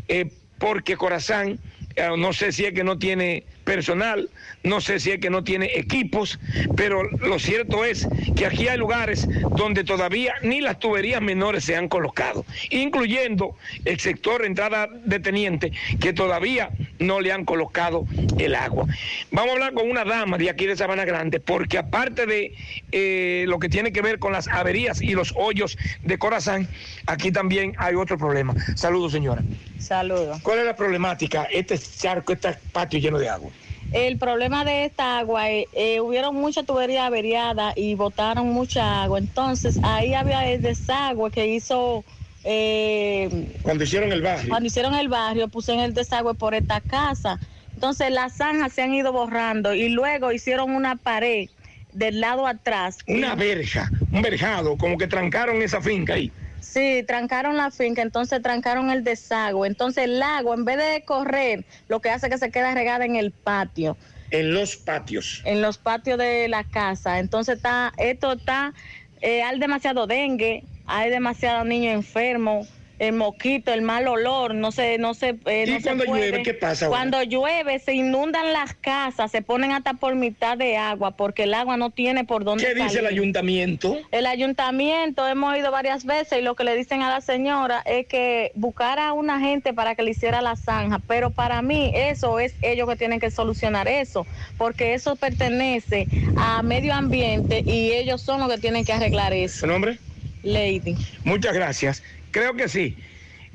eh, 0.08 0.30
porque 0.60 0.98
Corazán, 0.98 1.60
eh, 1.96 2.10
no 2.16 2.32
sé 2.32 2.52
si 2.52 2.66
es 2.66 2.74
que 2.74 2.84
no 2.84 3.00
tiene 3.00 3.44
personal, 3.72 4.30
no 4.64 4.82
sé 4.82 5.00
si 5.00 5.12
es 5.12 5.22
que 5.22 5.30
no 5.30 5.46
tiene 5.46 5.72
equipos, 5.76 6.42
pero 6.76 7.04
lo 7.04 7.40
cierto 7.40 7.86
es 7.86 8.06
que 8.36 8.46
aquí 8.46 8.68
hay 8.68 8.78
lugares 8.78 9.30
donde 9.56 9.86
todavía 9.86 10.34
ni 10.42 10.60
las 10.60 10.78
tuberías 10.78 11.22
menores 11.22 11.64
se 11.64 11.78
han 11.78 11.88
colocado, 11.88 12.46
incluyendo 12.70 13.56
el 13.86 13.98
sector 14.02 14.44
entrada 14.44 14.90
de 15.06 15.22
teniente, 15.22 15.72
que 16.02 16.12
todavía 16.12 16.72
no 17.00 17.22
le 17.22 17.32
han 17.32 17.46
colocado 17.46 18.06
el 18.38 18.56
agua. 18.56 18.88
Vamos 19.32 19.52
a 19.52 19.54
hablar 19.54 19.74
con 19.74 19.90
una 19.90 20.04
dama 20.04 20.38
de 20.38 20.50
aquí 20.50 20.66
de 20.66 20.76
Sabana 20.76 21.06
Grande, 21.06 21.40
porque 21.40 21.78
aparte 21.78 22.26
de 22.26 22.54
eh, 22.92 23.46
lo 23.48 23.58
que 23.58 23.70
tiene 23.70 23.94
que 23.94 24.02
ver 24.02 24.20
con 24.20 24.34
las 24.34 24.50
averías 24.50 25.02
y 25.02 25.14
los 25.14 25.34
hoyos 25.38 25.78
de 26.04 26.18
Corazán, 26.18 26.68
aquí 27.06 27.32
también 27.32 27.74
hay 27.78 27.96
otro 27.96 28.18
problema. 28.18 28.54
Saludos, 28.76 29.14
señora. 29.14 29.42
Saludos. 29.80 30.42
¿Cuál 30.44 30.60
es 30.60 30.66
la 30.66 30.76
problemática? 30.76 31.46
Este 31.46 31.80
charco, 31.80 32.34
este 32.34 32.54
patio 32.74 33.00
lleno 33.00 33.18
de 33.18 33.30
agua. 33.30 33.50
El 33.90 34.18
problema 34.18 34.64
de 34.64 34.86
esta 34.86 35.20
agua, 35.20 35.50
eh, 35.50 35.68
eh, 35.74 36.00
hubieron 36.00 36.36
mucha 36.36 36.64
tubería 36.64 37.08
averiada 37.08 37.74
y 37.76 37.96
botaron 37.96 38.48
mucha 38.50 39.04
agua. 39.04 39.20
Entonces 39.20 39.80
ahí 39.84 40.14
había 40.14 40.48
el 40.50 40.62
desagüe 40.62 41.32
que 41.32 41.48
hizo... 41.48 42.06
eh, 42.44 43.58
Cuando 43.64 43.84
hicieron 43.84 44.12
el 44.12 44.22
barrio. 44.22 44.50
cuando 44.50 44.68
hicieron 44.68 44.96
el 44.96 45.10
barrio, 45.10 45.50
pusieron 45.50 45.84
el 45.84 45.94
desagüe 45.94 46.36
por 46.36 46.54
esta 46.54 46.80
casa. 46.82 47.40
Entonces 47.76 48.12
las 48.12 48.38
zanjas 48.38 48.74
se 48.74 48.82
han 48.82 48.94
ido 48.94 49.12
borrando 49.12 49.74
y 49.74 49.90
luego 49.90 50.32
hicieron 50.32 50.72
una 50.72 50.96
pared 50.98 51.50
del 51.92 52.22
lado 52.22 52.48
atrás. 52.48 53.00
Una 53.08 53.36
verja, 53.36 53.92
un 54.12 54.22
verjado, 54.22 54.78
como 54.78 54.98
que 54.98 55.08
trancaron 55.08 55.62
esa 55.62 55.82
finca 55.82 56.14
ahí. 56.14 56.34
Sí, 56.72 57.04
trancaron 57.06 57.58
la 57.58 57.70
finca, 57.70 58.02
entonces 58.02 58.42
trancaron 58.42 58.92
el 58.92 59.04
desagüe. 59.04 59.68
Entonces 59.68 60.06
el 60.06 60.22
agua, 60.24 60.56
en 60.56 60.64
vez 60.64 60.78
de 60.78 61.04
correr, 61.04 61.66
lo 61.90 62.00
que 62.00 62.10
hace 62.10 62.28
es 62.28 62.32
que 62.32 62.38
se 62.38 62.50
queda 62.50 62.74
regada 62.74 63.04
en 63.04 63.18
el 63.18 63.32
patio, 63.34 63.98
En 64.30 64.54
los 64.54 64.78
patios. 64.78 65.42
en 65.44 65.62
los 65.62 65.78
patios 65.78 66.18
de 66.18 66.48
la 66.48 66.64
casa. 66.64 67.20
Entonces 67.20 67.58
está, 67.58 67.92
esto 67.98 68.32
está, 68.32 68.74
eh, 69.20 69.44
hay 69.44 69.60
demasiado 69.60 70.08
dengue, 70.08 70.64
hay 70.86 71.10
demasiados 71.10 71.66
niños 71.66 71.94
enfermos, 71.94 72.70
el 73.02 73.14
moquito, 73.14 73.74
el 73.74 73.82
mal 73.82 74.08
olor, 74.08 74.54
no 74.54 74.72
se, 74.72 75.00
no 75.00 75.16
se, 75.16 75.30
eh, 75.48 75.66
¿Y 75.68 75.72
no 75.72 75.78
se 75.80 75.84
cuando 75.86 76.06
puede. 76.06 76.30
llueve, 76.30 76.44
qué 76.44 76.54
pasa 76.54 76.86
ahora? 76.86 77.00
Cuando 77.00 77.24
llueve 77.24 77.80
se 77.80 77.96
inundan 77.96 78.54
las 78.54 78.76
casas, 78.76 79.32
se 79.32 79.42
ponen 79.42 79.72
hasta 79.72 79.96
por 79.96 80.14
mitad 80.14 80.56
de 80.56 80.78
agua, 80.78 81.18
porque 81.18 81.44
el 81.44 81.56
agua 81.56 81.78
no 81.78 81.90
tiene 81.90 82.26
por 82.26 82.44
dónde 82.44 82.64
¿Qué 82.64 82.76
dice 82.76 83.00
el 83.00 83.08
ayuntamiento? 83.08 83.98
El 84.12 84.28
ayuntamiento 84.28 85.28
hemos 85.28 85.58
ido 85.58 85.72
varias 85.72 86.06
veces 86.06 86.38
y 86.38 86.42
lo 86.44 86.54
que 86.54 86.64
le 86.64 86.76
dicen 86.76 87.02
a 87.02 87.10
la 87.10 87.22
señora 87.22 87.82
es 87.88 88.06
que 88.06 88.52
buscara 88.54 89.08
a 89.08 89.14
una 89.14 89.40
gente 89.40 89.74
para 89.74 89.96
que 89.96 90.04
le 90.04 90.12
hiciera 90.12 90.44
la 90.44 90.56
zanja, 90.56 91.00
pero 91.08 91.32
para 91.32 91.64
mí 91.64 91.92
eso 91.96 92.38
es 92.38 92.54
ellos 92.62 92.88
que 92.88 92.98
tienen 92.98 93.20
que 93.20 93.32
solucionar 93.32 93.88
eso, 93.88 94.28
porque 94.58 94.94
eso 94.94 95.16
pertenece 95.16 96.08
a 96.36 96.62
medio 96.62 96.94
ambiente 96.94 97.64
y 97.66 97.94
ellos 97.94 98.22
son 98.22 98.42
los 98.42 98.48
que 98.48 98.60
tienen 98.60 98.86
que 98.86 98.94
arreglar 98.94 99.34
eso. 99.34 99.62
¿Su 99.62 99.66
nombre? 99.66 99.98
Lady. 100.44 100.96
Muchas 101.24 101.54
gracias. 101.54 102.04
Creo 102.32 102.54
que 102.56 102.68
sí. 102.68 102.98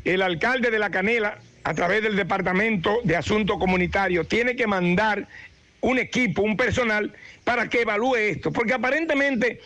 El 0.04 0.22
alcalde 0.22 0.70
de 0.70 0.78
La 0.78 0.90
Canela, 0.90 1.38
a 1.64 1.74
través 1.74 2.02
del 2.02 2.14
Departamento 2.14 3.00
de 3.02 3.16
Asuntos 3.16 3.58
Comunitarios, 3.58 4.28
tiene 4.28 4.54
que 4.54 4.66
mandar 4.66 5.26
un 5.80 5.98
equipo, 5.98 6.42
un 6.42 6.56
personal, 6.56 7.12
para 7.44 7.68
que 7.68 7.82
evalúe 7.82 8.16
esto. 8.16 8.52
Porque 8.52 8.74
aparentemente 8.74 9.60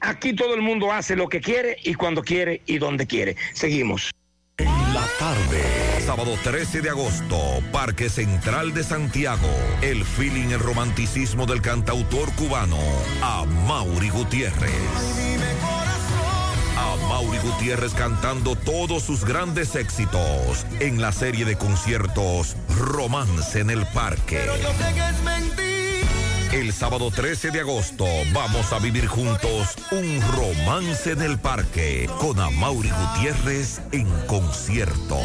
aquí 0.00 0.34
todo 0.34 0.54
el 0.54 0.62
mundo 0.62 0.92
hace 0.92 1.16
lo 1.16 1.28
que 1.28 1.40
quiere 1.40 1.76
y 1.84 1.94
cuando 1.94 2.22
quiere 2.22 2.62
y 2.66 2.78
donde 2.78 3.06
quiere. 3.06 3.36
Seguimos. 3.54 4.10
La 4.58 5.06
tarde. 5.18 5.62
Sábado 6.04 6.38
13 6.42 6.80
de 6.80 6.90
agosto, 6.90 7.62
Parque 7.70 8.08
Central 8.08 8.72
de 8.72 8.82
Santiago. 8.82 9.48
El 9.82 10.04
feeling, 10.04 10.48
el 10.48 10.58
romanticismo 10.58 11.44
del 11.44 11.60
cantautor 11.60 12.34
cubano, 12.34 12.78
a 13.22 13.44
Mauri 13.44 14.08
Gutiérrez. 14.08 14.72
A 16.78 16.96
Mauri 17.08 17.38
Gutiérrez 17.38 17.92
cantando 17.92 18.54
todos 18.54 19.02
sus 19.02 19.24
grandes 19.24 19.74
éxitos 19.74 20.64
en 20.78 21.00
la 21.00 21.10
serie 21.10 21.44
de 21.44 21.58
conciertos 21.58 22.54
Romance 22.78 23.58
en 23.58 23.70
el 23.70 23.84
Parque. 23.86 24.46
El 26.52 26.72
sábado 26.72 27.10
13 27.10 27.50
de 27.50 27.60
agosto 27.60 28.06
vamos 28.32 28.72
a 28.72 28.78
vivir 28.78 29.08
juntos 29.08 29.74
un 29.90 30.22
romance 30.32 31.10
en 31.10 31.22
el 31.22 31.38
parque 31.38 32.08
con 32.20 32.38
Amaury 32.38 32.90
Gutiérrez 32.90 33.80
en 33.90 34.08
concierto. 34.26 35.18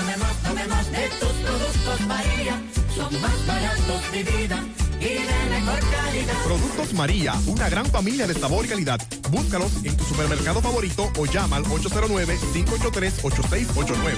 De 0.90 1.09
tus 1.20 1.32
productos 1.32 2.01
María. 2.07 2.61
Son 2.94 3.20
más 3.20 3.47
baratos 3.47 4.12
de 4.12 4.23
vida 4.23 4.65
y 5.01 5.05
de 5.05 5.51
mejor 5.51 5.81
calidad. 5.90 6.35
Productos 6.44 6.93
María, 6.94 7.35
una 7.47 7.69
gran 7.69 7.86
familia 7.86 8.27
de 8.27 8.35
sabor 8.35 8.65
y 8.65 8.69
calidad. 8.69 9.01
Búscalos 9.31 9.73
en 9.85 9.97
tu 9.97 10.05
supermercado 10.05 10.61
favorito 10.61 11.11
o 11.19 11.27
llama 11.27 11.57
al 11.57 11.65
809-583-8689. 11.65 14.15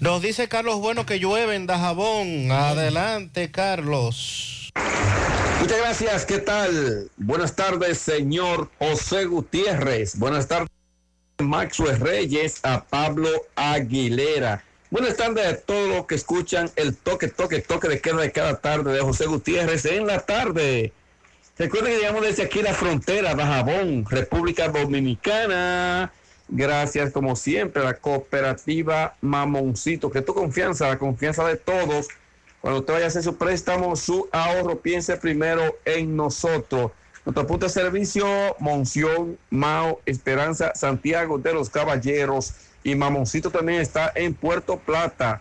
Nos 0.00 0.20
dice 0.20 0.48
Carlos 0.48 0.80
Bueno 0.80 1.06
que 1.06 1.18
llueve 1.18 1.54
en 1.54 1.66
Dajabón. 1.66 2.50
Adelante, 2.50 3.50
Carlos. 3.50 4.70
Muchas 5.60 5.78
gracias, 5.78 6.26
¿qué 6.26 6.38
tal? 6.38 7.10
Buenas 7.16 7.56
tardes, 7.56 7.98
señor 7.98 8.70
José 8.78 9.24
Gutiérrez. 9.24 10.18
Buenas 10.18 10.46
tardes, 10.46 10.68
Maxwell 11.38 11.98
Reyes, 11.98 12.60
a 12.62 12.84
Pablo 12.84 13.30
Aguilera. 13.56 14.62
Buenas 14.88 15.16
tardes 15.16 15.44
a 15.44 15.56
todos 15.56 15.88
los 15.88 16.06
que 16.06 16.14
escuchan 16.14 16.70
el 16.76 16.96
toque, 16.96 17.26
toque, 17.26 17.60
toque 17.60 17.88
de 17.88 18.00
queda 18.00 18.20
de 18.20 18.30
cada 18.30 18.60
tarde 18.60 18.92
de 18.92 19.00
José 19.00 19.26
Gutiérrez 19.26 19.84
en 19.84 20.06
la 20.06 20.20
tarde. 20.20 20.92
Recuerden 21.58 21.92
que 21.92 21.98
llegamos 21.98 22.22
desde 22.22 22.44
aquí 22.44 22.62
la 22.62 22.72
frontera, 22.72 23.34
Dajabón, 23.34 24.06
República 24.08 24.68
Dominicana. 24.68 26.12
Gracias, 26.48 27.10
como 27.10 27.34
siempre, 27.34 27.82
a 27.82 27.86
la 27.86 27.94
cooperativa 27.94 29.16
Mamoncito, 29.22 30.08
que 30.08 30.22
tu 30.22 30.32
confianza, 30.34 30.86
la 30.86 30.98
confianza 30.98 31.44
de 31.48 31.56
todos. 31.56 32.06
Cuando 32.60 32.78
usted 32.78 32.92
vaya 32.92 33.06
a 33.06 33.08
hacer 33.08 33.24
su 33.24 33.36
préstamo, 33.36 33.96
su 33.96 34.28
ahorro, 34.30 34.78
piense 34.78 35.16
primero 35.16 35.78
en 35.84 36.14
nosotros. 36.14 36.92
Nuestro 37.24 37.44
punto 37.44 37.66
de 37.66 37.72
servicio, 37.72 38.24
Monción, 38.60 39.36
Mao, 39.50 40.00
Esperanza, 40.06 40.76
Santiago 40.76 41.38
de 41.38 41.54
los 41.54 41.70
Caballeros 41.70 42.54
y 42.86 42.94
Mamoncito 42.94 43.50
también 43.50 43.80
está 43.80 44.12
en 44.14 44.32
Puerto 44.32 44.78
Plata. 44.78 45.40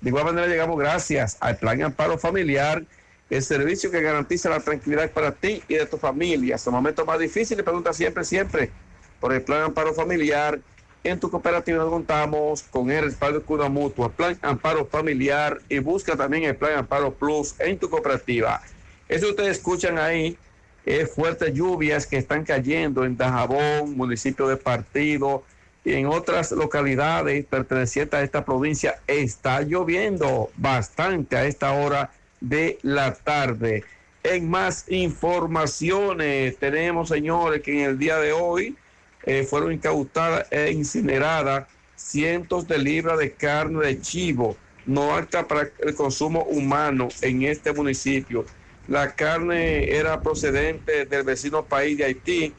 De 0.00 0.10
igual 0.10 0.26
manera 0.26 0.46
llegamos 0.46 0.78
gracias 0.78 1.36
al 1.40 1.56
Plan 1.56 1.82
Amparo 1.82 2.18
Familiar, 2.18 2.84
el 3.28 3.42
servicio 3.42 3.90
que 3.90 4.00
garantiza 4.00 4.48
la 4.48 4.60
tranquilidad 4.60 5.10
para 5.10 5.32
ti 5.32 5.60
y 5.66 5.74
de 5.74 5.86
tu 5.86 5.96
familia. 5.96 6.54
En 6.64 6.72
momentos 6.72 7.04
más 7.04 7.18
difíciles, 7.18 7.64
pregunta 7.64 7.92
siempre, 7.92 8.22
siempre 8.22 8.70
por 9.18 9.32
el 9.32 9.42
Plan 9.42 9.62
Amparo 9.62 9.92
Familiar. 9.92 10.60
En 11.02 11.18
tu 11.18 11.28
cooperativa 11.28 11.78
nos 11.78 11.90
contamos 11.90 12.62
con 12.62 12.92
el 12.92 13.06
respaldo 13.06 13.40
de 13.40 13.44
Cuda 13.44 13.68
Mutua, 13.68 14.10
Plan 14.10 14.38
Amparo 14.40 14.86
Familiar 14.86 15.60
y 15.68 15.80
busca 15.80 16.14
también 16.14 16.44
el 16.44 16.54
Plan 16.54 16.78
Amparo 16.78 17.12
Plus 17.12 17.56
en 17.58 17.76
tu 17.76 17.90
cooperativa. 17.90 18.62
Eso 19.08 19.30
ustedes 19.30 19.58
escuchan 19.58 19.98
ahí 19.98 20.38
es 20.86 21.10
fuertes 21.10 21.52
lluvias 21.52 22.06
que 22.06 22.18
están 22.18 22.44
cayendo 22.44 23.04
en 23.04 23.16
Dajabón, 23.16 23.96
municipio 23.96 24.46
de 24.46 24.56
Partido, 24.56 25.42
y 25.88 25.94
en 25.94 26.06
otras 26.06 26.52
localidades 26.52 27.46
pertenecientes 27.46 28.20
a 28.20 28.22
esta 28.22 28.44
provincia 28.44 29.00
está 29.06 29.62
lloviendo 29.62 30.50
bastante 30.56 31.34
a 31.34 31.46
esta 31.46 31.72
hora 31.72 32.10
de 32.42 32.78
la 32.82 33.14
tarde. 33.14 33.84
En 34.22 34.50
más 34.50 34.84
informaciones, 34.88 36.58
tenemos, 36.58 37.08
señores, 37.08 37.62
que 37.62 37.72
en 37.72 37.90
el 37.90 37.98
día 37.98 38.18
de 38.18 38.32
hoy 38.32 38.76
eh, 39.24 39.44
fueron 39.44 39.72
incautadas 39.72 40.46
e 40.50 40.72
incineradas 40.72 41.66
cientos 41.96 42.68
de 42.68 42.78
libras 42.78 43.18
de 43.18 43.32
carne 43.32 43.86
de 43.86 44.00
chivo, 44.02 44.58
no 44.84 45.16
apta 45.16 45.48
para 45.48 45.70
el 45.78 45.94
consumo 45.94 46.42
humano 46.42 47.08
en 47.22 47.44
este 47.44 47.72
municipio. 47.72 48.44
La 48.88 49.14
carne 49.14 49.90
era 49.90 50.20
procedente 50.20 51.06
del 51.06 51.22
vecino 51.22 51.64
país 51.64 51.96
de 51.96 52.04
Haití, 52.04 52.52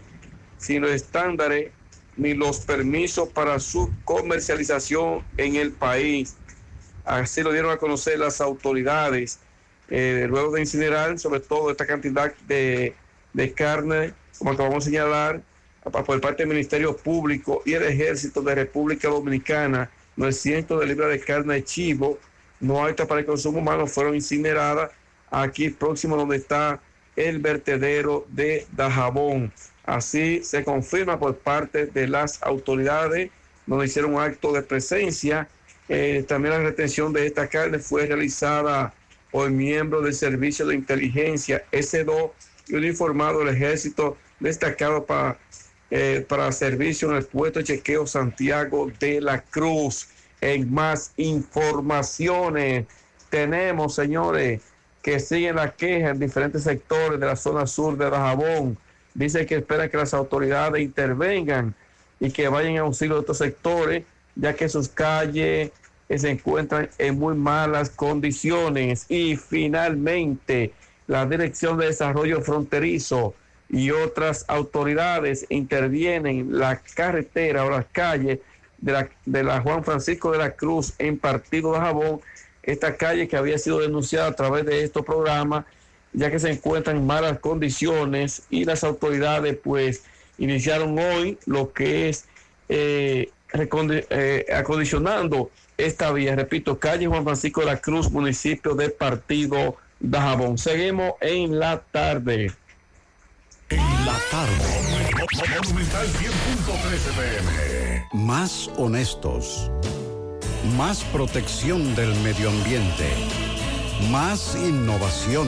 sin 0.58 0.82
los 0.82 0.92
estándares 0.92 1.72
ni 2.20 2.34
los 2.34 2.60
permisos 2.60 3.30
para 3.30 3.60
su 3.60 3.92
comercialización 4.04 5.24
en 5.38 5.56
el 5.56 5.72
país. 5.72 6.36
Así 7.06 7.42
lo 7.42 7.52
dieron 7.52 7.72
a 7.72 7.78
conocer 7.78 8.20
las 8.20 8.42
autoridades. 8.42 9.40
Eh, 9.90 10.28
luego 10.30 10.52
de 10.52 10.62
incinerar, 10.62 11.18
sobre 11.18 11.40
todo 11.40 11.72
esta 11.72 11.88
cantidad 11.88 12.34
de, 12.46 12.94
de 13.34 13.54
carne, 13.54 14.14
como 14.38 14.52
acabamos 14.52 14.86
de 14.86 14.92
señalar, 14.92 15.42
por 15.84 16.22
parte 16.22 16.44
del 16.44 16.50
Ministerio 16.50 16.96
Público 16.96 17.64
y 17.66 17.74
el 17.74 17.84
Ejército 17.84 18.42
de 18.42 18.54
República 18.54 19.08
Dominicana, 19.08 19.90
900 20.18 20.82
de 20.82 20.86
libras 20.86 21.10
de 21.10 21.22
carne 21.22 21.54
de 21.56 21.64
chivo, 21.64 22.20
no 22.60 22.84
alta 22.84 23.08
para 23.08 23.22
el 23.22 23.26
consumo 23.26 23.60
humano, 23.60 23.88
fueron 23.88 24.14
incineradas 24.14 24.92
aquí 25.32 25.70
próximo 25.70 26.18
donde 26.18 26.36
está 26.36 26.82
el 27.16 27.40
vertedero 27.40 28.28
de 28.30 28.68
Dajabón. 28.74 29.54
Así 29.90 30.44
se 30.44 30.64
confirma 30.64 31.18
por 31.18 31.36
parte 31.38 31.88
de 31.88 32.08
las 32.08 32.44
autoridades, 32.44 33.32
donde 33.66 33.88
hicieron 33.88 34.20
acto 34.20 34.54
de 34.54 34.62
presencia. 34.62 35.50
Eh, 35.88 36.24
también 36.28 36.54
la 36.54 36.60
retención 36.60 37.12
de 37.12 37.26
esta 37.26 37.48
carne 37.48 37.80
fue 37.80 38.06
realizada 38.06 38.94
por 39.32 39.50
miembros 39.50 40.04
del 40.04 40.14
Servicio 40.14 40.68
de 40.68 40.76
Inteligencia 40.76 41.66
S2 41.72 42.30
y 42.68 42.76
un 42.76 42.86
informado 42.86 43.40
del 43.40 43.56
Ejército 43.56 44.16
destacado 44.40 45.06
para, 45.08 45.40
eh, 45.90 46.24
para 46.30 46.52
servicio 46.52 47.10
en 47.10 47.18
el 47.18 47.26
puesto 47.26 47.58
de 47.58 47.66
chequeo 47.66 48.06
Santiago 48.06 48.92
de 49.00 49.22
la 49.22 49.42
Cruz. 49.42 50.08
En 50.40 50.72
más 50.72 51.14
informaciones 51.18 52.86
tenemos, 53.32 53.96
señores, 53.96 54.62
que 55.02 55.20
siguen 55.20 55.56
la 55.56 55.72
queja 55.72 56.10
en 56.10 56.20
diferentes 56.20 56.62
sectores 56.62 57.20
de 57.20 57.26
la 57.26 57.36
zona 57.36 57.66
sur 57.66 57.98
de 57.98 58.08
Dajabón 58.08 58.78
dice 59.20 59.46
que 59.46 59.58
espera 59.58 59.90
que 59.90 59.98
las 59.98 60.14
autoridades 60.14 60.82
intervengan 60.82 61.76
y 62.22 62.32
que 62.32 62.48
vayan 62.48 62.78
a 62.78 62.82
auxilio 62.82 63.16
de 63.16 63.22
estos 63.22 63.38
sectores, 63.38 64.06
ya 64.36 64.56
que 64.56 64.70
sus 64.70 64.88
calles 64.88 65.72
se 66.10 66.30
encuentran 66.30 66.90
en 66.98 67.20
muy 67.20 67.36
malas 67.36 67.90
condiciones. 67.90 69.06
Y 69.10 69.36
finalmente, 69.36 70.72
la 71.08 71.26
Dirección 71.26 71.78
de 71.78 71.88
Desarrollo 71.88 72.42
Fronterizo 72.42 73.36
y 73.70 73.92
otras 73.92 74.46
autoridades 74.48 75.46
intervienen 75.50 76.58
la 76.58 76.82
carretera 76.96 77.66
o 77.66 77.70
las 77.70 77.86
calles 77.92 78.40
de 78.78 78.92
la, 78.94 79.10
de 79.26 79.44
la 79.44 79.60
Juan 79.60 79.84
Francisco 79.84 80.32
de 80.32 80.38
la 80.38 80.52
Cruz 80.52 80.94
en 80.98 81.20
Partido 81.20 81.74
de 81.74 81.80
Jabón, 81.80 82.22
esta 82.64 82.96
calle 82.96 83.28
que 83.28 83.36
había 83.36 83.58
sido 83.58 83.80
denunciada 83.80 84.30
a 84.30 84.34
través 84.34 84.66
de 84.66 84.82
estos 84.82 85.06
programas 85.06 85.66
ya 86.14 86.32
que 86.32 86.40
se 86.40 86.52
encuentran 86.52 86.98
en 86.98 87.06
malas 87.06 87.40
condiciones 87.40 88.44
y 88.50 88.66
las 88.66 88.84
autoridades 88.84 89.58
pues 89.64 90.04
iniciaron 90.38 90.98
hoy 90.98 91.38
lo 91.46 91.72
que 91.74 92.10
es 92.10 92.26
eh, 92.70 93.32
eh, 93.54 94.46
acondicionando 94.54 95.52
esta 95.80 96.12
vía, 96.12 96.36
repito, 96.36 96.78
calle 96.78 97.08
Juan 97.08 97.24
Francisco 97.24 97.62
de 97.62 97.68
la 97.68 97.78
Cruz, 97.78 98.12
municipio 98.12 98.76
de 98.76 98.90
Partido 98.90 99.78
Dajabón. 100.00 100.58
Seguimos 100.58 101.14
en 101.22 101.58
la 101.58 101.80
tarde. 101.80 102.52
En 103.70 104.06
la 104.06 104.18
tarde. 104.30 104.90
Monumental 105.62 106.08
pm. 107.16 108.08
Más 108.14 108.70
honestos. 108.76 109.72
Más 110.78 111.04
protección 111.06 111.96
del 111.96 112.14
medio 112.22 112.50
ambiente. 112.50 113.08
Más 114.12 114.56
innovación. 114.56 115.48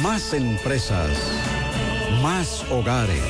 Más 0.00 0.32
empresas, 0.32 1.10
más 2.22 2.64
hogares, 2.70 3.22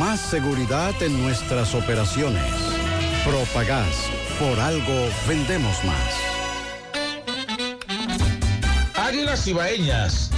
más 0.00 0.18
seguridad 0.20 0.92
en 1.02 1.22
nuestras 1.22 1.74
operaciones. 1.74 2.42
Propagás, 3.24 4.10
por 4.38 4.58
algo 4.58 5.08
vendemos 5.28 5.76
más. 5.84 6.14
Águilas 8.96 9.46
Ibaeñas, 9.46 10.30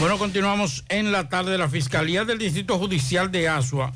Bueno, 0.00 0.18
continuamos 0.18 0.84
en 0.88 1.12
la 1.12 1.28
tarde. 1.28 1.56
La 1.56 1.68
Fiscalía 1.68 2.24
del 2.24 2.38
Distrito 2.38 2.78
Judicial 2.78 3.30
de 3.30 3.48
Asua 3.48 3.92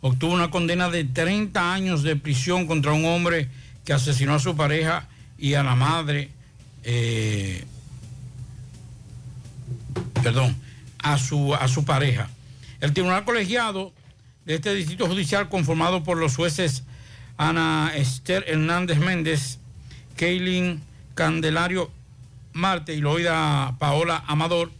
obtuvo 0.00 0.32
una 0.32 0.50
condena 0.50 0.88
de 0.90 1.04
30 1.04 1.72
años 1.72 2.02
de 2.02 2.14
prisión 2.14 2.66
contra 2.68 2.92
un 2.92 3.04
hombre 3.04 3.48
que 3.84 3.92
asesinó 3.92 4.34
a 4.34 4.38
su 4.38 4.56
pareja 4.56 5.08
y 5.38 5.54
a 5.54 5.64
la 5.64 5.74
madre. 5.74 6.30
Eh, 6.84 7.64
perdón, 10.22 10.56
a 10.98 11.18
su, 11.18 11.54
a 11.54 11.66
su 11.66 11.84
pareja. 11.84 12.30
El 12.80 12.92
tribunal 12.92 13.24
colegiado 13.24 13.92
de 14.46 14.54
este 14.54 14.72
distrito 14.74 15.06
judicial 15.06 15.48
conformado 15.48 16.04
por 16.04 16.16
los 16.16 16.36
jueces 16.36 16.84
Ana 17.36 17.92
Esther 17.96 18.44
Hernández 18.46 18.98
Méndez, 18.98 19.58
Kaylin 20.16 20.80
Candelario 21.14 21.90
Marte 22.52 22.94
y 22.94 23.00
Loida 23.00 23.76
Paola 23.78 24.22
Amador, 24.26 24.70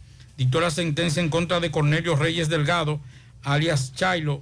dictó 0.41 0.59
la 0.59 0.71
sentencia 0.71 1.21
en 1.21 1.29
contra 1.29 1.59
de 1.59 1.69
Cornelio 1.69 2.15
Reyes 2.15 2.49
Delgado, 2.49 2.99
alias 3.43 3.93
Chailo, 3.93 4.41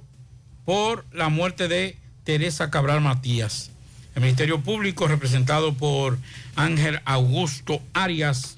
por 0.64 1.04
la 1.12 1.28
muerte 1.28 1.68
de 1.68 1.98
Teresa 2.24 2.70
Cabral 2.70 3.02
Matías. 3.02 3.70
El 4.14 4.22
Ministerio 4.22 4.62
Público, 4.62 5.08
representado 5.08 5.74
por 5.74 6.16
Ángel 6.56 7.00
Augusto 7.04 7.82
Arias, 7.92 8.56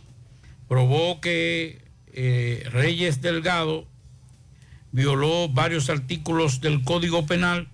probó 0.69 1.21
que 1.21 1.83
eh, 2.13 2.65
Reyes 2.71 3.23
Delgado 3.23 3.89
violó 4.93 5.49
varios 5.49 5.91
artículos 5.91 6.61
del 6.61 6.85
Código 6.85 7.27
Penal 7.27 7.67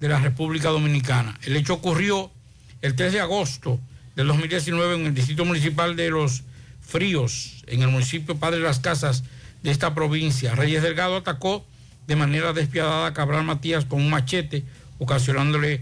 de 0.00 0.08
la 0.08 0.18
República 0.18 0.70
Dominicana. 0.70 1.38
El 1.44 1.56
hecho 1.56 1.74
ocurrió 1.74 2.32
el 2.80 2.96
3 2.96 3.12
de 3.12 3.20
agosto 3.20 3.78
del 4.16 4.26
2019 4.26 4.96
en 4.96 5.06
el 5.06 5.14
Distrito 5.14 5.44
Municipal 5.44 5.94
de 5.94 6.10
Los 6.10 6.42
Fríos, 6.80 7.61
en 7.74 7.82
el 7.82 7.88
municipio 7.88 8.36
Padre 8.36 8.58
de 8.58 8.64
las 8.64 8.80
Casas 8.80 9.24
de 9.62 9.70
esta 9.70 9.94
provincia. 9.94 10.54
Reyes 10.54 10.82
Delgado 10.82 11.16
atacó 11.16 11.64
de 12.06 12.16
manera 12.16 12.52
despiadada 12.52 13.06
a 13.06 13.14
Cabral 13.14 13.44
Matías 13.44 13.84
con 13.84 14.00
un 14.00 14.10
machete, 14.10 14.64
ocasionándole 14.98 15.80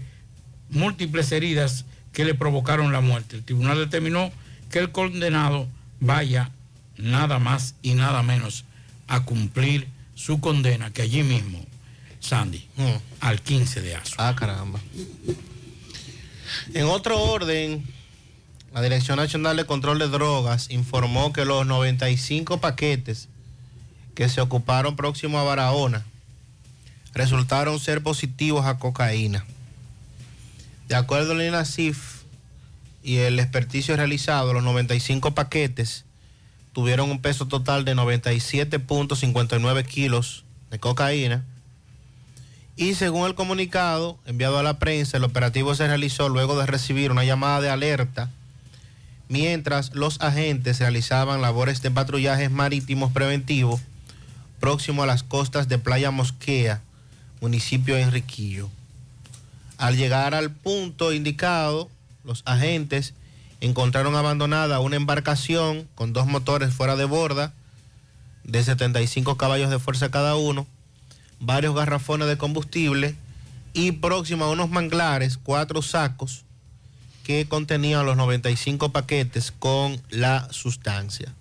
múltiples 0.69 1.31
heridas 1.31 1.85
que 2.13 2.25
le 2.25 2.33
provocaron 2.33 2.91
la 2.91 3.01
muerte. 3.01 3.37
El 3.37 3.43
tribunal 3.43 3.77
determinó 3.77 4.31
que 4.69 4.79
el 4.79 4.91
condenado 4.91 5.67
vaya 5.99 6.51
nada 6.97 7.39
más 7.39 7.75
y 7.81 7.93
nada 7.93 8.23
menos 8.23 8.65
a 9.07 9.25
cumplir 9.25 9.87
su 10.15 10.39
condena, 10.39 10.91
que 10.91 11.01
allí 11.01 11.23
mismo, 11.23 11.65
Sandy, 12.19 12.65
al 13.19 13.41
15 13.41 13.81
de 13.81 13.95
aso. 13.95 14.15
Ah, 14.17 14.35
caramba. 14.35 14.79
En 16.73 16.85
otro 16.85 17.19
orden, 17.21 17.83
la 18.73 18.81
Dirección 18.81 19.17
Nacional 19.17 19.57
de 19.57 19.65
Control 19.65 19.99
de 19.99 20.07
Drogas 20.07 20.69
informó 20.71 21.33
que 21.33 21.43
los 21.43 21.67
95 21.67 22.59
paquetes 22.61 23.27
que 24.15 24.29
se 24.29 24.39
ocuparon 24.39 24.95
próximo 24.95 25.39
a 25.39 25.43
Barahona 25.43 26.05
resultaron 27.13 27.77
ser 27.81 28.01
positivos 28.01 28.65
a 28.65 28.79
cocaína. 28.79 29.45
De 30.87 30.95
acuerdo 30.95 31.33
al 31.33 31.41
INACIF 31.41 32.21
y 33.03 33.17
el 33.17 33.39
experticio 33.39 33.97
realizado, 33.97 34.53
los 34.53 34.63
95 34.63 35.35
paquetes 35.35 36.05
tuvieron 36.71 37.11
un 37.11 37.21
peso 37.21 37.47
total 37.47 37.83
de 37.83 37.93
97.59 37.93 39.85
kilos 39.85 40.45
de 40.69 40.79
cocaína. 40.79 41.43
Y 42.77 42.93
según 42.93 43.27
el 43.27 43.35
comunicado 43.35 44.17
enviado 44.25 44.57
a 44.57 44.63
la 44.63 44.79
prensa, 44.79 45.17
el 45.17 45.25
operativo 45.25 45.75
se 45.75 45.87
realizó 45.87 46.29
luego 46.29 46.57
de 46.57 46.65
recibir 46.65 47.11
una 47.11 47.25
llamada 47.25 47.59
de 47.59 47.69
alerta 47.69 48.29
mientras 49.31 49.95
los 49.95 50.19
agentes 50.19 50.79
realizaban 50.79 51.41
labores 51.41 51.81
de 51.81 51.89
patrullajes 51.89 52.51
marítimos 52.51 53.13
preventivos 53.13 53.79
próximo 54.59 55.03
a 55.03 55.05
las 55.05 55.23
costas 55.23 55.69
de 55.69 55.77
Playa 55.77 56.11
Mosquea, 56.11 56.81
municipio 57.39 57.95
de 57.95 58.01
Enriquillo. 58.01 58.69
Al 59.77 59.95
llegar 59.95 60.35
al 60.35 60.51
punto 60.51 61.13
indicado, 61.13 61.89
los 62.25 62.43
agentes 62.45 63.13
encontraron 63.61 64.17
abandonada 64.17 64.81
una 64.81 64.97
embarcación 64.97 65.87
con 65.95 66.11
dos 66.11 66.27
motores 66.27 66.73
fuera 66.73 66.97
de 66.97 67.05
borda 67.05 67.53
de 68.43 68.61
75 68.61 69.37
caballos 69.37 69.69
de 69.69 69.79
fuerza 69.79 70.11
cada 70.11 70.35
uno, 70.35 70.67
varios 71.39 71.73
garrafones 71.73 72.27
de 72.27 72.37
combustible 72.37 73.15
y 73.71 73.93
próximo 73.93 74.43
a 74.43 74.51
unos 74.51 74.69
manglares, 74.69 75.37
cuatro 75.37 75.81
sacos 75.81 76.43
que 77.31 77.47
contenían 77.47 78.05
los 78.05 78.17
95 78.17 78.91
paquetes 78.91 79.53
con 79.57 80.01
la 80.09 80.47
sustancia. 80.51 81.33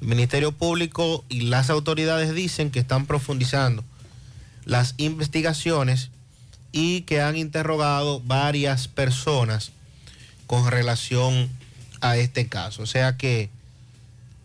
El 0.00 0.08
Ministerio 0.08 0.52
Público 0.52 1.24
y 1.28 1.42
las 1.42 1.70
autoridades 1.70 2.34
dicen 2.34 2.70
que 2.70 2.80
están 2.80 3.06
profundizando 3.06 3.84
las 4.64 4.94
investigaciones 4.98 6.10
y 6.72 7.02
que 7.02 7.22
han 7.22 7.36
interrogado 7.36 8.20
varias 8.20 8.88
personas 8.88 9.70
con 10.46 10.70
relación 10.70 11.48
a 12.00 12.16
este 12.16 12.48
caso. 12.48 12.82
O 12.82 12.86
sea 12.86 13.16
que 13.16 13.48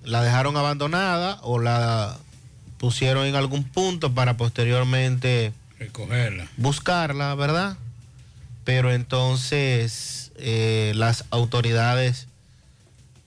la 0.04 0.24
dejaron 0.24 0.56
abandonada 0.58 1.40
o 1.42 1.60
la 1.60 2.18
pusieron 2.78 3.26
en 3.26 3.36
algún 3.36 3.64
punto 3.64 4.14
para 4.14 4.38
posteriormente 4.38 5.54
recogerla, 5.80 6.48
buscarla, 6.58 7.34
¿verdad? 7.36 7.78
Pero 8.64 8.94
entonces 8.94 10.20
eh, 10.42 10.94
las 10.96 11.26
autoridades 11.30 12.28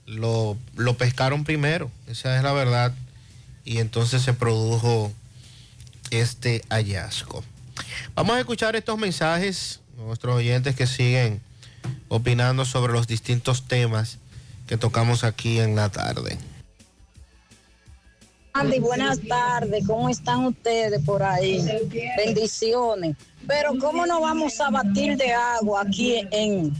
lo, 0.05 0.57
lo 0.75 0.97
pescaron 0.97 1.43
primero, 1.43 1.89
esa 2.07 2.37
es 2.37 2.43
la 2.43 2.53
verdad, 2.53 2.93
y 3.63 3.79
entonces 3.79 4.21
se 4.21 4.33
produjo 4.33 5.11
este 6.11 6.61
hallazgo. 6.69 7.43
Vamos 8.13 8.35
a 8.35 8.39
escuchar 8.39 8.75
estos 8.75 8.97
mensajes, 8.97 9.79
nuestros 9.97 10.35
oyentes 10.35 10.75
que 10.75 10.87
siguen 10.87 11.41
opinando 12.07 12.65
sobre 12.65 12.93
los 12.93 13.07
distintos 13.07 13.67
temas 13.67 14.19
que 14.67 14.77
tocamos 14.77 15.23
aquí 15.23 15.59
en 15.59 15.75
la 15.75 15.89
tarde. 15.89 16.37
Andy, 18.53 18.79
buenas 18.79 19.19
tardes. 19.27 19.85
¿Cómo 19.85 20.09
están 20.09 20.45
ustedes 20.45 21.01
por 21.03 21.21
ahí? 21.21 21.61
Bendiciones. 22.17 23.17
Pero 23.45 23.77
¿cómo 23.79 24.05
no 24.05 24.21
vamos 24.21 24.59
a 24.61 24.69
batir 24.69 25.17
de 25.17 25.33
agua 25.33 25.81
aquí 25.81 26.25
en, 26.31 26.73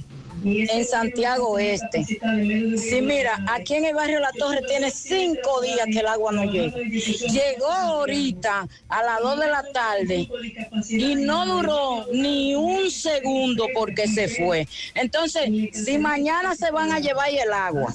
en 0.46 0.86
Santiago 0.86 1.58
Este. 1.58 2.06
Sí, 2.06 3.02
mira, 3.02 3.44
aquí 3.48 3.76
en 3.76 3.86
el 3.86 3.96
barrio 3.96 4.20
La 4.20 4.32
Torre 4.32 4.62
tiene 4.68 4.92
cinco 4.92 5.62
días 5.62 5.86
que 5.92 6.00
el 6.00 6.08
agua 6.08 6.32
no 6.32 6.46
llega. 6.46 6.78
Llegó 6.78 7.72
ahorita 7.72 8.68
a 8.90 9.04
las 9.04 9.22
dos 9.22 9.40
de 9.40 9.48
la 9.48 9.64
tarde 9.72 10.30
y 10.88 11.16
no 11.16 11.46
duró 11.46 12.06
ni 12.14 12.56
un 12.56 12.92
segundo 12.92 13.68
porque 13.74 14.08
se 14.08 14.28
fue. 14.28 14.68
Entonces, 14.94 15.50
si 15.74 15.98
mañana 15.98 16.56
se 16.56 16.72
van 16.72 16.92
a 16.92 17.00
llevar 17.00 17.30
el 17.30 17.52
agua, 17.52 17.94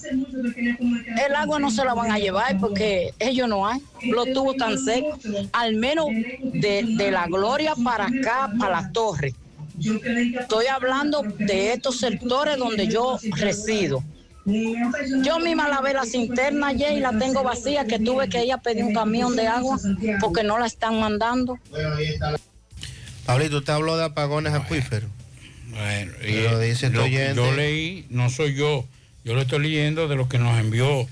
el 1.27 1.35
agua 1.35 1.61
no 1.61 1.71
se 1.71 1.85
la 1.85 1.95
van 1.95 2.11
a 2.11 2.19
llevar 2.19 2.59
porque 2.59 3.15
ellos 3.19 3.49
no 3.49 3.67
hay. 3.67 3.81
Los 4.03 4.33
tubos 4.33 4.57
tan 4.57 4.79
secos, 4.79 5.21
al 5.53 5.77
menos 5.77 6.07
de, 6.43 6.85
de 6.97 7.11
la 7.11 7.27
gloria 7.27 7.75
para 7.85 8.07
acá, 8.07 8.51
para 8.59 8.83
la 8.83 8.93
torre 8.93 9.35
Estoy 9.81 10.67
hablando 10.67 11.23
de 11.23 11.73
estos 11.73 11.99
sectores 11.99 12.59
donde 12.59 12.87
yo 12.89 13.19
resido. 13.37 14.05
Yo 14.45 15.39
misma 15.39 15.69
lavé 15.69 15.93
la 15.93 16.05
cisterna 16.05 16.69
ayer 16.69 16.93
y 16.93 17.01
la 17.01 17.17
tengo 17.19 17.43
vacía, 17.43 17.87
que 17.87 17.99
tuve 17.99 18.29
que 18.29 18.45
ir 18.45 18.53
a 18.53 18.59
pedir 18.59 18.85
un 18.85 18.95
camión 18.95 19.37
de 19.37 19.47
agua 19.47 19.79
porque 20.21 20.43
no 20.43 20.59
la 20.59 20.67
están 20.67 20.99
mandando. 20.99 21.59
Pablito, 23.27 23.59
usted 23.59 23.73
habló 23.73 23.97
de 23.97 24.05
apagones 24.05 24.53
acuíferos. 24.55 25.11
Bueno, 25.69 26.13
y 26.23 26.67
dice 26.67 26.91
lo 26.91 27.05
que 27.05 27.33
yo 27.35 27.53
leí, 27.53 28.07
no 28.11 28.29
soy 28.29 28.55
yo, 28.55 28.85
yo 29.25 29.35
lo 29.35 29.43
estoy 29.43 29.61
leyendo 29.61 30.09
de 30.09 30.17
lo 30.17 30.29
que 30.29 30.39
nos 30.39 30.59
envió 30.59 31.07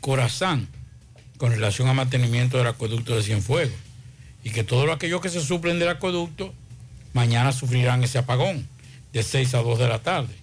Corazán 0.00 0.66
con 1.36 1.52
relación 1.52 1.88
a 1.88 1.94
mantenimiento 1.94 2.58
del 2.58 2.66
acueducto 2.66 3.14
de 3.14 3.22
Cienfuegos. 3.22 3.78
Y 4.42 4.50
que 4.50 4.64
todo 4.64 4.90
aquello 4.90 5.20
que 5.20 5.28
se 5.28 5.40
suplen 5.40 5.78
del 5.78 5.90
acueducto 5.90 6.52
mañana 7.12 7.52
sufrirán 7.52 8.02
ese 8.02 8.18
apagón 8.18 8.66
de 9.12 9.22
6 9.22 9.54
a 9.54 9.58
2 9.58 9.78
de 9.78 9.88
la 9.88 9.98
tarde. 10.00 10.34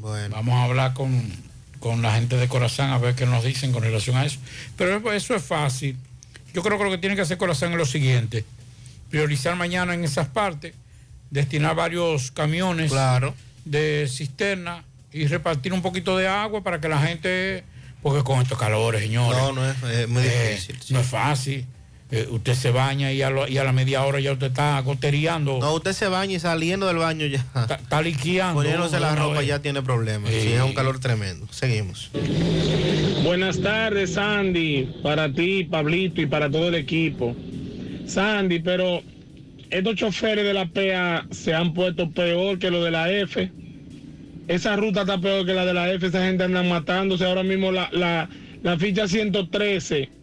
Bueno. 0.00 0.34
Vamos 0.36 0.54
a 0.54 0.64
hablar 0.64 0.94
con, 0.94 1.30
con 1.78 2.02
la 2.02 2.14
gente 2.14 2.36
de 2.36 2.48
Corazán 2.48 2.90
a 2.90 2.98
ver 2.98 3.14
qué 3.14 3.26
nos 3.26 3.44
dicen 3.44 3.72
con 3.72 3.82
relación 3.82 4.16
a 4.16 4.24
eso. 4.24 4.38
Pero 4.76 5.12
eso 5.12 5.34
es 5.34 5.42
fácil. 5.42 5.96
Yo 6.54 6.62
creo 6.62 6.78
que 6.78 6.84
lo 6.84 6.90
que 6.90 6.98
tiene 6.98 7.16
que 7.16 7.22
hacer 7.22 7.38
Corazán 7.38 7.72
es 7.72 7.78
lo 7.78 7.86
siguiente. 7.86 8.44
Priorizar 9.10 9.56
mañana 9.56 9.94
en 9.94 10.04
esas 10.04 10.28
partes, 10.28 10.74
destinar 11.30 11.74
varios 11.74 12.30
camiones 12.30 12.92
de 13.64 14.08
cisterna 14.08 14.84
y 15.12 15.26
repartir 15.26 15.72
un 15.72 15.82
poquito 15.82 16.16
de 16.16 16.28
agua 16.28 16.62
para 16.62 16.80
que 16.80 16.88
la 16.88 17.00
gente, 17.00 17.64
porque 18.02 18.22
con 18.22 18.40
estos 18.40 18.58
calores, 18.58 19.02
señores. 19.02 19.40
No, 19.40 19.52
no 19.52 19.68
es, 19.68 20.08
muy 20.08 20.22
eh, 20.22 20.50
difícil. 20.52 20.78
No 20.90 21.00
es 21.00 21.06
fácil. 21.06 21.66
Eh, 22.12 22.26
usted 22.30 22.54
se 22.54 22.70
baña 22.72 23.12
y 23.12 23.22
a, 23.22 23.30
y 23.48 23.58
a, 23.58 23.64
la 23.64 23.72
media 23.72 24.04
hora 24.04 24.18
ya 24.18 24.32
usted 24.32 24.48
está 24.48 24.80
gotereando. 24.80 25.58
No, 25.60 25.74
usted 25.74 25.92
se 25.92 26.08
baña 26.08 26.34
y 26.34 26.40
saliendo 26.40 26.86
del 26.88 26.96
baño 26.96 27.26
ya. 27.26 27.46
Está, 27.54 28.02
liqueando. 28.02 28.54
Poniéndose 28.54 28.98
la 28.98 29.14
ropa 29.14 29.42
ya 29.42 29.60
tiene 29.60 29.80
problemas. 29.82 30.30
Sí. 30.30 30.52
es 30.52 30.60
un 30.60 30.74
calor 30.74 30.98
tremendo. 30.98 31.46
Seguimos. 31.50 32.10
Buenas 33.22 33.60
tardes, 33.60 34.14
Sandy. 34.14 34.92
Para 35.02 35.32
ti, 35.32 35.64
Pablito 35.64 36.20
y 36.20 36.26
para 36.26 36.50
todo 36.50 36.68
el 36.68 36.74
equipo. 36.74 37.36
Sandy, 38.06 38.58
pero 38.58 39.02
estos 39.70 39.94
choferes 39.94 40.44
de 40.44 40.52
la 40.52 40.66
PA 40.66 41.26
se 41.30 41.54
han 41.54 41.72
puesto 41.74 42.10
peor 42.10 42.58
que 42.58 42.72
los 42.72 42.84
de 42.84 42.90
la 42.90 43.10
F. 43.12 43.52
Esa 44.48 44.74
ruta 44.74 45.02
está 45.02 45.20
peor 45.20 45.46
que 45.46 45.54
la 45.54 45.64
de 45.64 45.74
la 45.74 45.92
F. 45.92 46.08
Esa 46.08 46.24
gente 46.24 46.42
anda 46.42 46.64
matándose. 46.64 47.24
Ahora 47.24 47.44
mismo 47.44 47.70
la, 47.70 47.88
la 47.92 48.28
la 48.62 48.78
ficha 48.78 49.08
113 49.08 50.19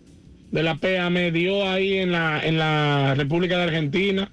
de 0.52 0.64
la 0.64 0.76
PA 0.76 1.10
me 1.10 1.32
dio 1.32 1.68
ahí 1.69 1.98
en 1.98 2.11
la, 2.11 2.41
en 2.45 2.57
la 2.57 3.14
República 3.15 3.57
de 3.57 3.64
Argentina. 3.64 4.32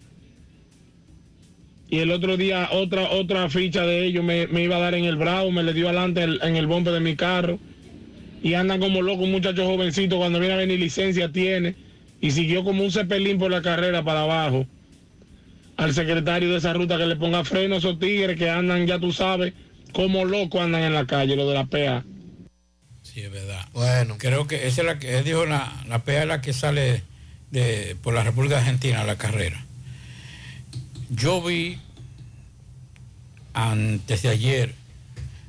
Y 1.89 1.99
el 1.99 2.11
otro 2.11 2.37
día 2.37 2.69
otra 2.73 3.11
otra 3.11 3.49
ficha 3.51 3.83
de 3.87 4.05
ellos 4.05 4.25
me, 4.25 4.47
me 4.49 4.63
iba 4.65 4.77
a 4.77 4.81
dar 4.81 4.95
en 4.95 5.05
el 5.05 5.17
bravo, 5.17 5.51
me 5.51 5.63
le 5.63 5.73
dio 5.75 5.87
adelante 5.89 6.23
el- 6.23 6.41
en 6.43 6.57
el 6.57 6.67
bombe 6.67 6.91
de 6.91 7.01
mi 7.01 7.15
carro. 7.15 7.59
Y 8.43 8.55
andan 8.55 8.81
como 8.81 9.01
locos, 9.03 9.25
un 9.25 9.33
muchacho 9.33 9.65
jovencito, 9.65 10.19
cuando 10.19 10.39
viene 10.39 10.55
a 10.55 10.59
venir 10.59 10.79
licencia 10.79 11.31
tiene. 11.33 11.75
Y 12.21 12.31
siguió 12.31 12.65
como 12.65 12.83
un 12.85 12.91
cepelín 12.91 13.39
por 13.39 13.51
la 13.51 13.63
carrera 13.63 14.03
para 14.03 14.23
abajo. 14.23 14.67
Al 15.77 15.93
secretario 15.93 16.51
de 16.51 16.59
esa 16.59 16.73
ruta 16.73 16.97
que 16.99 17.07
le 17.07 17.17
ponga 17.17 17.45
freno 17.45 17.75
a 17.75 17.79
esos 17.79 17.99
tigres 17.99 18.37
que 18.39 18.49
andan, 18.49 18.87
ya 18.87 18.99
tú 18.99 19.13
sabes, 19.13 19.55
como 19.93 20.25
locos 20.25 20.61
andan 20.61 20.83
en 20.83 20.95
la 20.95 21.07
calle, 21.07 21.37
lo 21.37 21.49
de 21.49 21.55
la 21.55 21.65
PA. 21.67 22.05
Sí, 23.15 23.21
es 23.21 23.31
verdad. 23.31 23.65
Bueno. 23.73 24.17
Creo 24.19 24.49
que 24.49 24.67
esa 24.67 24.81
es 24.81 24.87
la 24.87 24.99
que, 24.99 25.17
él 25.17 25.25
dijo, 25.25 25.47
la, 25.47 25.73
la 25.87 26.01
PA 26.01 26.23
es 26.23 26.27
la 26.27 26.41
que 26.41 26.53
sale 26.53 27.05
de, 27.53 27.97
por 28.03 28.13
la 28.13 28.25
República 28.25 28.59
Argentina 28.59 29.03
a 29.03 29.05
la 29.05 29.17
carrera. 29.17 29.65
Yo 31.11 31.41
vi 31.41 31.79
antes 33.53 34.23
de 34.23 34.31
ayer 34.31 34.75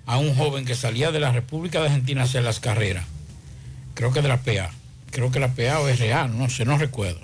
a 0.05 0.19
un 0.19 0.35
joven 0.35 0.65
que 0.65 0.75
salía 0.75 1.11
de 1.11 1.19
la 1.19 1.31
República 1.31 1.79
de 1.79 1.87
Argentina 1.87 2.23
hacia 2.23 2.41
las 2.41 2.59
carreras. 2.59 3.05
Creo 3.95 4.13
que 4.13 4.21
de 4.21 4.27
la 4.27 4.43
PA. 4.43 4.69
Creo 5.09 5.31
que 5.31 5.39
la 5.39 5.55
PA 5.55 5.79
o 5.79 5.87
es 5.87 5.97
real, 5.97 6.37
no 6.37 6.51
sé, 6.51 6.65
no 6.65 6.77
recuerdo. 6.77 7.21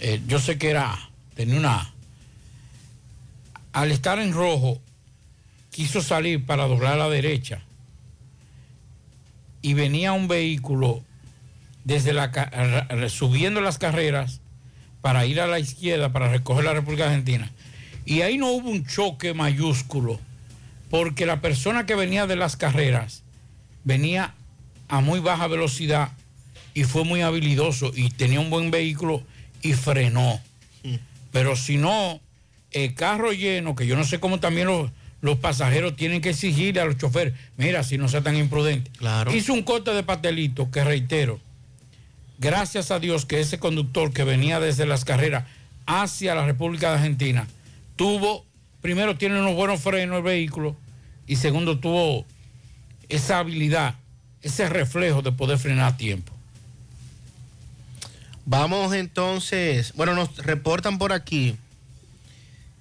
Eh, 0.00 0.22
yo 0.26 0.38
sé 0.38 0.56
que 0.56 0.70
era, 0.70 0.94
A, 0.94 1.10
tenía 1.34 1.58
una 1.58 1.74
A. 1.74 1.92
Al 3.74 3.92
estar 3.92 4.18
en 4.20 4.32
rojo, 4.32 4.80
quiso 5.70 6.00
salir 6.00 6.46
para 6.46 6.66
doblar 6.66 6.94
a 6.94 6.96
la 6.96 7.10
derecha 7.10 7.62
y 9.62 9.74
venía 9.74 10.12
un 10.12 10.28
vehículo 10.28 11.02
desde 11.84 12.12
la 12.12 12.30
subiendo 13.08 13.60
las 13.60 13.78
carreras 13.78 14.40
para 15.00 15.26
ir 15.26 15.40
a 15.40 15.46
la 15.46 15.58
izquierda 15.58 16.12
para 16.12 16.28
recoger 16.28 16.64
la 16.64 16.74
República 16.74 17.06
Argentina. 17.06 17.50
Y 18.04 18.22
ahí 18.22 18.38
no 18.38 18.48
hubo 18.50 18.70
un 18.70 18.86
choque 18.86 19.34
mayúsculo, 19.34 20.18
porque 20.90 21.26
la 21.26 21.40
persona 21.40 21.86
que 21.86 21.94
venía 21.94 22.26
de 22.26 22.36
las 22.36 22.56
carreras 22.56 23.22
venía 23.84 24.34
a 24.88 25.00
muy 25.00 25.20
baja 25.20 25.46
velocidad 25.46 26.10
y 26.74 26.84
fue 26.84 27.04
muy 27.04 27.22
habilidoso 27.22 27.92
y 27.94 28.10
tenía 28.10 28.40
un 28.40 28.50
buen 28.50 28.70
vehículo 28.70 29.22
y 29.62 29.72
frenó. 29.74 30.40
Pero 31.32 31.56
si 31.56 31.76
no, 31.76 32.20
el 32.72 32.94
carro 32.94 33.32
lleno, 33.32 33.74
que 33.74 33.86
yo 33.86 33.96
no 33.96 34.04
sé 34.04 34.20
cómo 34.20 34.40
también 34.40 34.68
los, 34.68 34.90
los 35.20 35.38
pasajeros 35.38 35.96
tienen 35.96 36.20
que 36.20 36.30
exigirle 36.30 36.80
a 36.80 36.84
los 36.84 36.96
choferes, 36.96 37.34
mira, 37.56 37.82
si 37.82 37.98
no 37.98 38.08
sea 38.08 38.22
tan 38.22 38.36
imprudente. 38.36 38.90
Claro. 38.98 39.34
Hizo 39.34 39.52
un 39.52 39.62
corte 39.62 39.92
de 39.92 40.02
pastelito 40.02 40.70
que 40.70 40.84
reitero, 40.84 41.40
gracias 42.38 42.90
a 42.90 42.98
Dios 42.98 43.26
que 43.26 43.40
ese 43.40 43.58
conductor 43.58 44.12
que 44.12 44.24
venía 44.24 44.60
desde 44.60 44.86
las 44.86 45.04
carreras 45.04 45.44
hacia 45.86 46.34
la 46.34 46.46
República 46.46 46.90
de 46.90 46.98
Argentina 46.98 47.46
tuvo, 47.96 48.44
primero 48.80 49.16
tiene 49.16 49.40
unos 49.40 49.54
buenos 49.54 49.80
frenos 49.80 50.18
el 50.18 50.22
vehículo 50.22 50.76
y 51.26 51.36
segundo 51.36 51.78
tuvo 51.78 52.24
esa 53.08 53.38
habilidad, 53.38 53.96
ese 54.42 54.68
reflejo 54.68 55.22
de 55.22 55.32
poder 55.32 55.58
frenar 55.58 55.94
a 55.94 55.96
tiempo. 55.96 56.32
Vamos 58.44 58.94
entonces, 58.94 59.92
bueno, 59.94 60.14
nos 60.14 60.36
reportan 60.38 60.96
por 60.98 61.12
aquí 61.12 61.56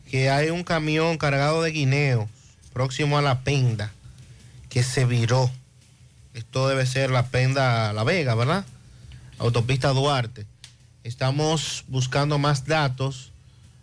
que 0.10 0.30
hay 0.30 0.50
un 0.50 0.64
camión 0.64 1.18
cargado 1.18 1.62
de 1.62 1.72
guineo 1.72 2.30
próximo 2.74 3.18
a 3.18 3.22
la 3.22 3.42
Penda 3.42 3.92
que 4.70 4.84
se 4.84 5.06
viró. 5.06 5.50
Esto 6.34 6.68
debe 6.68 6.86
ser 6.86 7.10
la 7.10 7.28
Penda 7.28 7.94
La 7.94 8.04
Vega, 8.04 8.36
¿verdad? 8.36 8.66
Autopista 9.40 9.90
Duarte. 9.90 10.46
Estamos 11.04 11.86
buscando 11.88 12.38
más 12.38 12.66
datos 12.66 13.32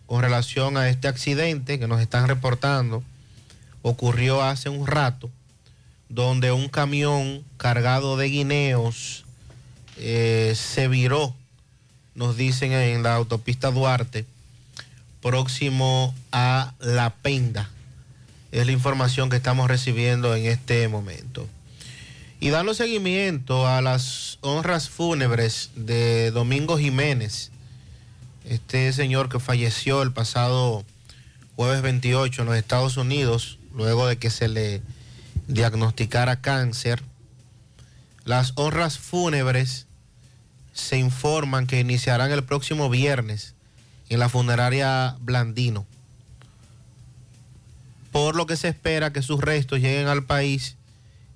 con 0.05 0.21
relación 0.21 0.77
a 0.77 0.89
este 0.89 1.07
accidente 1.07 1.79
que 1.79 1.87
nos 1.87 2.01
están 2.01 2.27
reportando. 2.27 3.03
Ocurrió 3.81 4.41
hace 4.41 4.69
un 4.69 4.87
rato, 4.87 5.29
donde 6.09 6.51
un 6.51 6.69
camión 6.69 7.43
cargado 7.57 8.17
de 8.17 8.29
guineos 8.29 9.25
eh, 9.97 10.53
se 10.55 10.87
viró 10.87 11.35
nos 12.15 12.37
dicen 12.37 12.71
en 12.71 13.03
la 13.03 13.15
autopista 13.15 13.71
Duarte, 13.71 14.25
próximo 15.25 16.13
a 16.31 16.75
La 16.79 17.09
Penda. 17.09 17.71
Es 18.51 18.67
la 18.67 18.71
información 18.71 19.31
que 19.31 19.35
estamos 19.35 19.67
recibiendo 19.67 20.35
en 20.35 20.45
este 20.45 20.87
momento. 20.87 21.49
Y 22.39 22.49
dando 22.49 22.75
seguimiento 22.75 23.67
a 23.67 23.81
las 23.81 24.37
honras 24.41 24.87
fúnebres 24.87 25.71
de 25.75 26.29
Domingo 26.29 26.77
Jiménez, 26.77 27.49
este 28.47 28.93
señor 28.93 29.27
que 29.27 29.39
falleció 29.39 30.03
el 30.03 30.11
pasado 30.13 30.85
jueves 31.55 31.81
28 31.81 32.43
en 32.43 32.47
los 32.47 32.55
Estados 32.55 32.95
Unidos, 32.95 33.57
luego 33.73 34.05
de 34.05 34.17
que 34.17 34.29
se 34.29 34.47
le 34.47 34.83
diagnosticara 35.47 36.39
cáncer. 36.39 37.01
Las 38.25 38.53
honras 38.57 38.99
fúnebres 38.99 39.87
se 40.73 40.99
informan 40.99 41.65
que 41.65 41.79
iniciarán 41.79 42.31
el 42.31 42.43
próximo 42.43 42.91
viernes 42.91 43.54
en 44.09 44.19
la 44.19 44.29
funeraria 44.29 45.15
Blandino. 45.19 45.85
Por 48.11 48.35
lo 48.35 48.45
que 48.45 48.55
se 48.55 48.67
espera 48.67 49.11
que 49.11 49.21
sus 49.21 49.41
restos 49.41 49.79
lleguen 49.79 50.07
al 50.07 50.23
país 50.23 50.77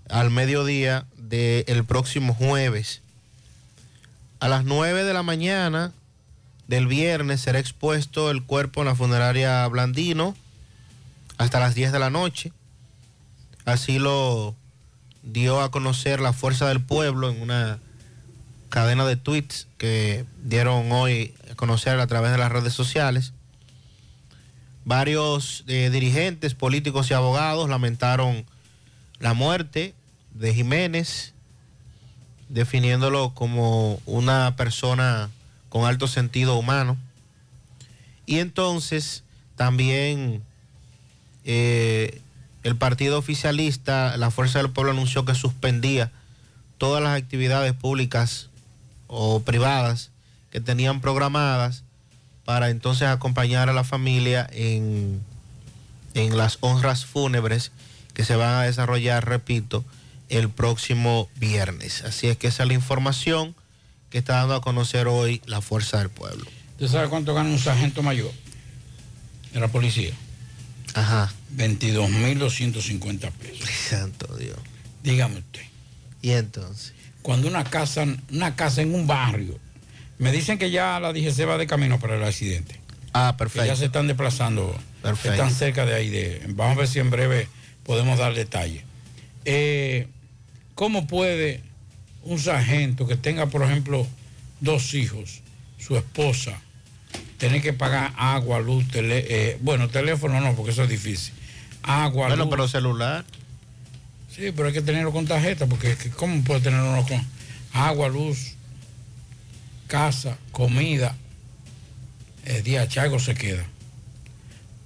al 0.09 0.31
mediodía 0.31 1.05
del 1.17 1.85
próximo 1.85 2.33
jueves. 2.33 3.01
A 4.39 4.47
las 4.47 4.63
9 4.65 5.03
de 5.03 5.13
la 5.13 5.23
mañana 5.23 5.91
del 6.67 6.87
viernes 6.87 7.41
será 7.41 7.59
expuesto 7.59 8.31
el 8.31 8.43
cuerpo 8.43 8.81
en 8.81 8.87
la 8.87 8.95
funeraria 8.95 9.67
Blandino 9.67 10.35
hasta 11.37 11.59
las 11.59 11.75
10 11.75 11.91
de 11.91 11.99
la 11.99 12.09
noche. 12.09 12.51
Así 13.65 13.99
lo 13.99 14.55
dio 15.23 15.61
a 15.61 15.71
conocer 15.71 16.19
la 16.21 16.33
Fuerza 16.33 16.67
del 16.67 16.81
Pueblo 16.81 17.29
en 17.29 17.41
una 17.41 17.79
cadena 18.69 19.05
de 19.05 19.15
tweets 19.15 19.67
que 19.77 20.25
dieron 20.43 20.91
hoy 20.91 21.33
conocer 21.60 21.99
a 21.99 22.07
través 22.07 22.31
de 22.31 22.38
las 22.38 22.53
redes 22.53 22.72
sociales. 22.72 23.34
Varios 24.86 25.65
eh, 25.68 25.90
dirigentes 25.91 26.56
políticos 26.56 27.11
y 27.11 27.14
abogados 27.14 27.68
lamentaron 27.68 28.45
la 29.19 29.34
muerte 29.34 29.94
de 30.34 30.53
Jiménez, 30.53 31.34
definiéndolo 32.48 33.34
como 33.34 33.99
una 34.06 34.56
persona 34.56 35.30
con 35.68 35.84
alto 35.84 36.07
sentido 36.07 36.56
humano. 36.56 36.95
Y 38.26 38.40
entonces 38.40 39.26
también 39.57 40.41
eh, 41.44 42.22
el 42.64 42.77
partido 42.77 43.18
oficialista, 43.18 44.15
la 44.15 44.31
Fuerza 44.31 44.60
del 44.60 44.72
Pueblo, 44.72 44.94
anunció 44.94 45.26
que 45.26 45.36
suspendía 45.36 46.10
todas 46.77 47.03
las 47.03 47.22
actividades 47.22 47.73
públicas 47.73 48.49
o 49.07 49.41
privadas 49.41 50.11
que 50.51 50.61
tenían 50.61 51.01
programadas 51.01 51.84
para 52.45 52.69
entonces 52.69 53.07
acompañar 53.07 53.69
a 53.69 53.73
la 53.73 53.84
familia 53.84 54.47
en, 54.51 55.21
en 56.13 56.38
las 56.38 56.57
honras 56.61 57.05
fúnebres 57.05 57.71
que 58.13 58.26
se 58.26 58.35
van 58.35 58.55
a 58.55 58.63
desarrollar, 58.63 59.27
repito, 59.27 59.85
el 60.30 60.49
próximo 60.49 61.30
viernes. 61.35 62.03
Así 62.03 62.27
es 62.27 62.38
que 62.38 62.47
esa 62.47 62.63
es 62.63 62.69
la 62.69 62.73
información 62.76 63.55
que 64.09 64.17
está 64.17 64.38
dando 64.38 64.55
a 64.55 64.61
conocer 64.61 65.07
hoy 65.07 65.41
la 65.45 65.61
Fuerza 65.61 65.99
del 65.99 66.09
Pueblo. 66.09 66.45
¿Usted 66.71 66.88
sabe 66.88 67.09
cuánto 67.09 67.34
gana 67.34 67.49
un 67.49 67.59
sargento 67.59 68.01
mayor 68.01 68.31
de 69.53 69.59
la 69.59 69.67
policía? 69.67 70.13
Ajá. 70.93 71.31
22.250 71.55 73.31
pesos. 73.31 73.69
Santo 73.89 74.35
Dios. 74.38 74.57
Dígame 75.03 75.39
usted. 75.39 75.61
¿Y 76.21 76.31
entonces? 76.31 76.93
Cuando 77.21 77.47
una 77.47 77.63
casa, 77.63 78.05
una 78.31 78.55
casa 78.55 78.81
en 78.81 78.95
un 78.95 79.07
barrio, 79.07 79.59
me 80.19 80.31
dicen 80.31 80.57
que 80.59 80.69
ya 80.69 80.99
la 80.99 81.11
DGC 81.13 81.47
va 81.47 81.57
de 81.57 81.65
camino 81.67 81.99
para 81.99 82.15
el 82.15 82.23
accidente. 82.23 82.79
Ah, 83.13 83.31
Que 83.33 83.39
perfecto. 83.39 83.65
ya 83.67 83.75
se 83.75 83.85
están 83.85 84.05
desplazando. 84.07 84.77
Perfecto. 85.01 85.31
Están 85.33 85.51
cerca 85.51 85.85
de 85.85 85.95
ahí. 85.95 86.09
De, 86.09 86.41
vamos 86.49 86.77
a 86.77 86.79
ver 86.81 86.87
si 86.87 86.99
en 86.99 87.09
breve 87.09 87.47
podemos 87.83 88.19
dar 88.19 88.33
detalles. 88.35 88.83
Eh, 89.45 90.07
¿Cómo 90.75 91.07
puede 91.07 91.61
un 92.23 92.37
sargento 92.39 93.07
que 93.07 93.15
tenga, 93.15 93.47
por 93.47 93.63
ejemplo, 93.63 94.05
dos 94.61 94.93
hijos, 94.93 95.41
su 95.79 95.95
esposa, 95.97 96.59
tener 97.37 97.61
que 97.61 97.73
pagar 97.73 98.13
agua, 98.17 98.59
luz, 98.59 98.85
tele- 98.91 99.25
eh, 99.29 99.57
bueno, 99.61 99.87
teléfono 99.89 100.39
no, 100.41 100.53
porque 100.55 100.71
eso 100.71 100.83
es 100.83 100.89
difícil. 100.89 101.33
Agua, 101.81 102.27
Bueno, 102.27 102.43
luz. 102.43 102.51
pero 102.51 102.67
celular. 102.67 103.25
Sí, 104.29 104.51
pero 104.55 104.67
hay 104.67 104.73
que 104.73 104.81
tenerlo 104.81 105.11
con 105.11 105.25
tarjeta, 105.25 105.65
porque 105.65 105.95
que 105.95 106.09
¿cómo 106.11 106.43
puede 106.43 106.59
tenerlo 106.61 107.03
con 107.07 107.25
agua, 107.73 108.09
luz, 108.09 108.55
casa, 109.90 110.38
comida? 110.53 111.18
El 112.45 112.64
día 112.64 112.88
algo 112.98 113.20
se 113.20 113.36
queda. 113.36 113.66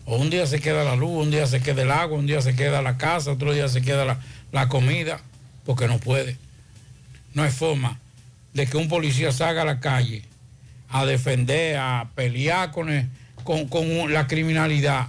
O 0.05 0.17
un 0.17 0.29
día 0.31 0.47
se 0.47 0.59
queda 0.59 0.83
la 0.83 0.95
luz, 0.95 1.23
un 1.23 1.29
día 1.29 1.45
se 1.45 1.61
queda 1.61 1.83
el 1.83 1.91
agua, 1.91 2.17
un 2.17 2.25
día 2.25 2.41
se 2.41 2.55
queda 2.55 2.81
la 2.81 2.97
casa, 2.97 3.31
otro 3.31 3.53
día 3.53 3.67
se 3.67 3.81
queda 3.81 4.05
la, 4.05 4.19
la 4.51 4.67
comida, 4.69 5.21
porque 5.65 5.87
no 5.87 5.99
puede. 5.99 6.37
no 7.33 7.43
hay 7.43 7.51
forma 7.51 7.99
de 8.53 8.65
que 8.65 8.77
un 8.77 8.87
policía 8.87 9.31
salga 9.31 9.61
a 9.61 9.65
la 9.65 9.79
calle 9.79 10.23
a 10.89 11.05
defender, 11.05 11.77
a 11.77 12.09
pelear 12.15 12.71
con, 12.71 12.87
con, 13.43 13.67
con 13.67 14.13
la 14.13 14.27
criminalidad 14.27 15.07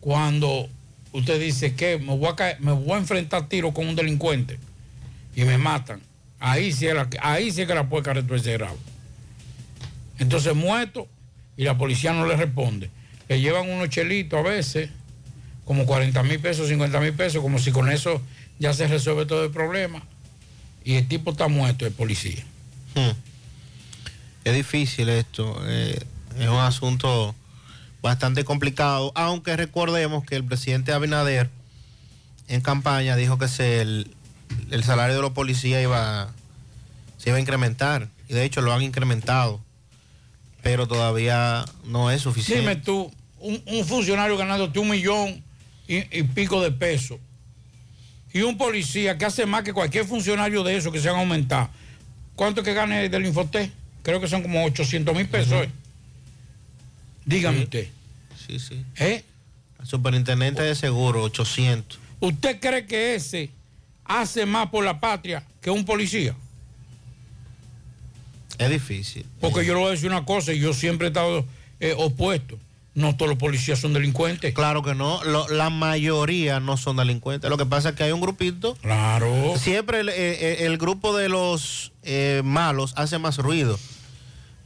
cuando 0.00 0.68
usted 1.12 1.40
dice 1.40 1.74
que 1.74 1.98
me 1.98 2.16
voy 2.16 2.28
a, 2.28 2.56
me 2.60 2.72
voy 2.72 2.92
a 2.92 2.98
enfrentar 2.98 3.48
tiro 3.48 3.72
con 3.72 3.88
un 3.88 3.96
delincuente 3.96 4.58
y 5.34 5.44
me 5.44 5.58
matan. 5.58 6.00
Ahí 6.40 6.72
sí 6.72 6.86
es, 6.86 6.94
la, 6.94 7.08
ahí 7.20 7.50
sí 7.50 7.66
que 7.66 7.74
la 7.74 7.88
puerca 7.88 8.12
retuerce 8.12 8.52
grave. 8.52 8.76
Entonces 10.18 10.54
muerto 10.54 11.08
y 11.56 11.64
la 11.64 11.76
policía 11.76 12.12
no 12.12 12.26
le 12.26 12.36
responde. 12.36 12.90
Le 13.28 13.40
llevan 13.40 13.68
unos 13.68 13.88
chelitos 13.88 14.38
a 14.38 14.42
veces, 14.42 14.90
como 15.64 15.84
40 15.86 16.22
mil 16.22 16.40
pesos, 16.40 16.68
50 16.68 17.00
mil 17.00 17.12
pesos, 17.12 17.42
como 17.42 17.58
si 17.58 17.72
con 17.72 17.90
eso 17.90 18.22
ya 18.58 18.72
se 18.72 18.86
resuelve 18.86 19.26
todo 19.26 19.44
el 19.44 19.50
problema. 19.50 20.02
Y 20.84 20.94
el 20.94 21.06
tipo 21.08 21.32
está 21.32 21.48
muerto, 21.48 21.86
el 21.86 21.92
policía. 21.92 22.44
Hmm. 22.94 23.10
Es 24.44 24.54
difícil 24.54 25.08
esto. 25.08 25.60
eh, 25.66 25.98
es 26.38 26.48
un 26.48 26.60
asunto 26.60 27.34
bastante 28.00 28.44
complicado, 28.44 29.12
aunque 29.14 29.56
recordemos 29.56 30.24
que 30.24 30.36
el 30.36 30.44
presidente 30.44 30.92
Abinader 30.92 31.50
en 32.46 32.60
campaña 32.60 33.16
dijo 33.16 33.38
que 33.38 33.48
se 33.48 33.80
el, 33.80 34.14
el 34.70 34.84
salario 34.84 35.16
de 35.16 35.22
los 35.22 35.32
policías 35.32 35.82
iba, 35.82 36.32
se 37.18 37.30
iba 37.30 37.38
a 37.38 37.40
incrementar. 37.40 38.08
Y 38.28 38.34
de 38.34 38.44
hecho 38.44 38.60
lo 38.60 38.72
han 38.72 38.82
incrementado. 38.82 39.60
Pero 40.62 40.86
todavía 40.88 41.64
no 41.84 42.10
es 42.10 42.22
suficiente. 42.22 42.60
Dime 42.60 42.76
tú, 42.76 43.12
un, 43.40 43.62
un 43.66 43.84
funcionario 43.84 44.36
ganándote 44.36 44.78
un 44.78 44.90
millón 44.90 45.42
y, 45.86 46.18
y 46.18 46.22
pico 46.24 46.62
de 46.62 46.72
pesos. 46.72 47.18
Y 48.32 48.42
un 48.42 48.58
policía 48.58 49.16
que 49.16 49.24
hace 49.24 49.46
más 49.46 49.62
que 49.62 49.72
cualquier 49.72 50.04
funcionario 50.04 50.62
de 50.62 50.76
eso 50.76 50.92
que 50.92 51.00
se 51.00 51.08
han 51.08 51.16
aumentado. 51.16 51.70
¿Cuánto 52.34 52.62
que 52.62 52.74
gane 52.74 53.08
del 53.08 53.26
Infoté? 53.26 53.72
Creo 54.02 54.20
que 54.20 54.28
son 54.28 54.42
como 54.42 54.64
800 54.64 55.14
mil 55.14 55.26
pesos. 55.28 55.64
¿eh? 55.64 55.70
Dígame 57.24 57.62
usted. 57.62 57.88
Sí, 58.46 58.58
sí. 58.58 58.84
¿Eh? 58.96 59.24
El 59.80 59.86
superintendente 59.86 60.62
de 60.62 60.74
seguro, 60.74 61.22
800. 61.22 61.98
¿Usted 62.20 62.60
cree 62.60 62.86
que 62.86 63.14
ese 63.14 63.50
hace 64.08 64.46
más 64.46 64.68
por 64.70 64.84
la 64.84 64.98
patria 65.00 65.44
que 65.60 65.70
un 65.70 65.84
policía? 65.84 66.34
Es 68.58 68.70
difícil. 68.70 69.24
Porque 69.40 69.64
yo 69.64 69.74
le 69.74 69.80
voy 69.80 69.88
a 69.88 69.92
decir 69.92 70.10
una 70.10 70.24
cosa, 70.24 70.52
y 70.52 70.58
yo 70.58 70.72
siempre 70.74 71.06
he 71.06 71.10
estado 71.10 71.44
eh, 71.80 71.94
opuesto. 71.96 72.58
No 72.94 73.14
todos 73.14 73.28
los 73.28 73.38
policías 73.38 73.78
son 73.78 73.92
delincuentes. 73.92 74.52
Claro 74.52 74.82
que 74.82 74.96
no, 74.96 75.22
lo- 75.22 75.46
la 75.48 75.70
mayoría 75.70 76.58
no 76.58 76.76
son 76.76 76.96
delincuentes. 76.96 77.48
Lo 77.48 77.56
que 77.56 77.66
pasa 77.66 77.90
es 77.90 77.94
que 77.94 78.02
hay 78.02 78.10
un 78.10 78.20
grupito. 78.20 78.74
Claro. 78.80 79.54
Siempre 79.56 80.00
el, 80.00 80.08
eh, 80.08 80.14
eh, 80.16 80.56
el 80.66 80.78
grupo 80.78 81.16
de 81.16 81.28
los 81.28 81.92
eh, 82.02 82.42
malos 82.44 82.94
hace 82.96 83.18
más 83.20 83.36
ruido, 83.38 83.78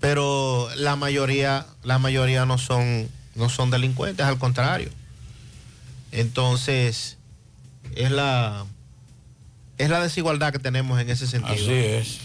pero 0.00 0.70
la 0.76 0.96
mayoría, 0.96 1.66
la 1.82 1.98
mayoría 1.98 2.46
no 2.46 2.56
son, 2.56 3.06
no 3.34 3.50
son 3.50 3.70
delincuentes, 3.70 4.24
al 4.24 4.38
contrario. 4.38 4.88
Entonces, 6.10 7.18
es 7.96 8.10
la, 8.10 8.64
es 9.78 9.90
la 9.90 10.02
desigualdad 10.02 10.52
que 10.52 10.58
tenemos 10.58 11.00
en 11.00 11.10
ese 11.10 11.26
sentido. 11.26 11.54
Así 11.54 11.72
es. 11.72 12.18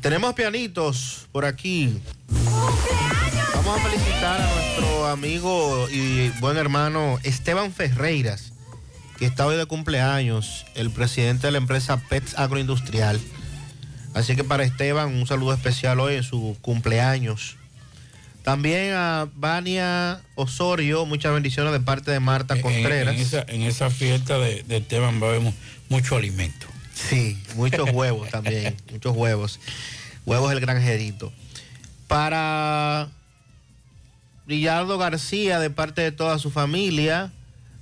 Tenemos 0.00 0.34
pianitos 0.34 1.28
por 1.30 1.44
aquí. 1.44 2.00
Vamos 3.54 3.78
a 3.78 3.88
felicitar 3.88 4.40
a 4.40 4.54
nuestro 4.54 5.06
amigo 5.06 5.88
y 5.90 6.30
buen 6.40 6.56
hermano 6.56 7.18
Esteban 7.22 7.72
Ferreiras, 7.72 8.52
que 9.18 9.26
está 9.26 9.46
hoy 9.46 9.56
de 9.56 9.66
cumpleaños, 9.66 10.64
el 10.74 10.90
presidente 10.90 11.46
de 11.46 11.52
la 11.52 11.58
empresa 11.58 11.98
PETS 12.08 12.38
Agroindustrial. 12.38 13.20
Así 14.14 14.34
que 14.34 14.44
para 14.44 14.64
Esteban 14.64 15.14
un 15.14 15.26
saludo 15.26 15.52
especial 15.52 16.00
hoy 16.00 16.14
en 16.14 16.22
su 16.22 16.56
cumpleaños. 16.62 17.56
También 18.42 18.92
a 18.94 19.28
Vania 19.34 20.20
Osorio, 20.34 21.04
muchas 21.06 21.32
bendiciones 21.34 21.72
de 21.72 21.80
parte 21.80 22.10
de 22.10 22.20
Marta 22.20 22.54
En- 22.56 22.62
Contreras. 22.62 23.14
En, 23.14 23.20
esa, 23.20 23.44
en 23.48 23.62
esa 23.62 23.90
fiesta 23.90 24.38
de, 24.38 24.62
de 24.62 24.78
Esteban 24.78 25.20
va 25.22 25.26
a 25.26 25.30
haber 25.30 25.42
mu- 25.42 25.52
mucho 25.88 26.16
alimento. 26.16 26.66
Sí, 26.94 27.38
muchos 27.54 27.90
huevos 27.92 28.30
también, 28.30 28.76
muchos 28.90 29.14
huevos. 29.16 29.60
Huevos 30.26 30.52
el 30.52 30.60
granjerito. 30.60 31.32
Para 32.08 33.08
Brillardo 34.46 34.98
García, 34.98 35.58
de 35.60 35.70
parte 35.70 36.02
de 36.02 36.12
toda 36.12 36.38
su 36.38 36.50
familia. 36.50 37.32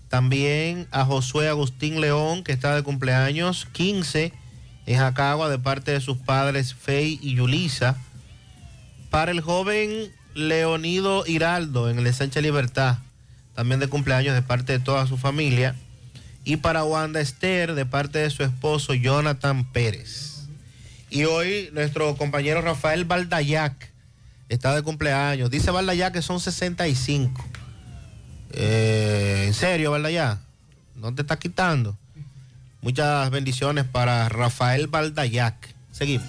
También 0.08 0.88
a 0.90 1.04
Josué 1.04 1.48
Agustín 1.48 2.00
León, 2.00 2.42
que 2.42 2.52
está 2.52 2.74
de 2.74 2.82
cumpleaños 2.82 3.66
15 3.72 4.32
en 4.86 4.98
Jacagua, 4.98 5.50
de 5.50 5.58
parte 5.58 5.90
de 5.92 6.00
sus 6.00 6.16
padres 6.16 6.74
Fey 6.74 7.18
y 7.22 7.34
Yulisa. 7.34 7.96
Para 9.10 9.30
el 9.32 9.40
joven 9.42 10.10
Leonido 10.38 11.24
Hiraldo, 11.26 11.90
en 11.90 11.98
el 11.98 12.14
Sánchez 12.14 12.42
Libertad, 12.42 12.98
también 13.54 13.80
de 13.80 13.88
cumpleaños 13.88 14.34
de 14.34 14.42
parte 14.42 14.72
de 14.72 14.78
toda 14.78 15.04
su 15.08 15.18
familia 15.18 15.74
y 16.44 16.58
para 16.58 16.84
Wanda 16.84 17.20
Esther 17.20 17.74
de 17.74 17.84
parte 17.84 18.20
de 18.20 18.30
su 18.30 18.44
esposo 18.44 18.94
Jonathan 18.94 19.70
Pérez. 19.72 20.44
Y 21.10 21.24
hoy 21.24 21.70
nuestro 21.72 22.16
compañero 22.16 22.62
Rafael 22.62 23.04
Baldayac 23.04 23.90
está 24.48 24.74
de 24.76 24.82
cumpleaños. 24.82 25.50
Dice 25.50 25.72
Baldayac 25.72 26.12
que 26.12 26.22
son 26.22 26.38
65. 26.38 27.44
Eh, 28.52 29.44
¿En 29.48 29.54
serio, 29.54 29.90
Baldayac? 29.90 30.38
¿No 30.94 31.12
te 31.12 31.22
está 31.22 31.36
quitando? 31.36 31.98
Muchas 32.80 33.28
bendiciones 33.30 33.84
para 33.84 34.28
Rafael 34.28 34.86
Baldayac. 34.86 35.74
Seguimos. 35.90 36.28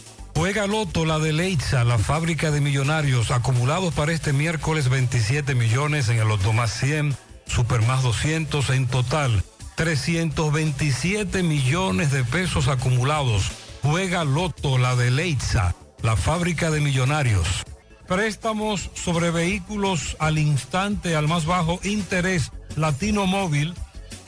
Juega 0.35 0.67
Loto, 0.67 1.05
la 1.05 1.19
de 1.19 1.33
Leitza, 1.33 1.83
la 1.83 1.97
fábrica 1.97 2.51
de 2.51 2.61
millonarios, 2.61 3.31
acumulados 3.31 3.93
para 3.93 4.11
este 4.11 4.33
miércoles 4.33 4.89
27 4.89 5.55
millones 5.55 6.09
en 6.09 6.19
el 6.19 6.27
Loto 6.27 6.53
más 6.53 6.73
100, 6.79 7.15
Super 7.47 7.81
más 7.81 8.01
200 8.03 8.69
en 8.69 8.87
total. 8.87 9.43
327 9.75 11.43
millones 11.43 12.11
de 12.11 12.23
pesos 12.23 12.67
acumulados. 12.67 13.51
Juega 13.81 14.23
Loto, 14.23 14.77
la 14.77 14.95
de 14.95 15.11
Leitza, 15.11 15.75
la 16.01 16.15
fábrica 16.15 16.71
de 16.71 16.79
millonarios. 16.79 17.63
Préstamos 18.07 18.89
sobre 18.93 19.31
vehículos 19.31 20.15
al 20.19 20.37
instante, 20.37 21.15
al 21.15 21.27
más 21.27 21.45
bajo 21.45 21.79
interés. 21.83 22.51
Latino 22.75 23.25
Móvil, 23.25 23.73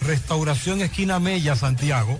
Restauración 0.01 0.81
Esquina 0.81 1.19
Mella, 1.19 1.55
Santiago. 1.55 2.19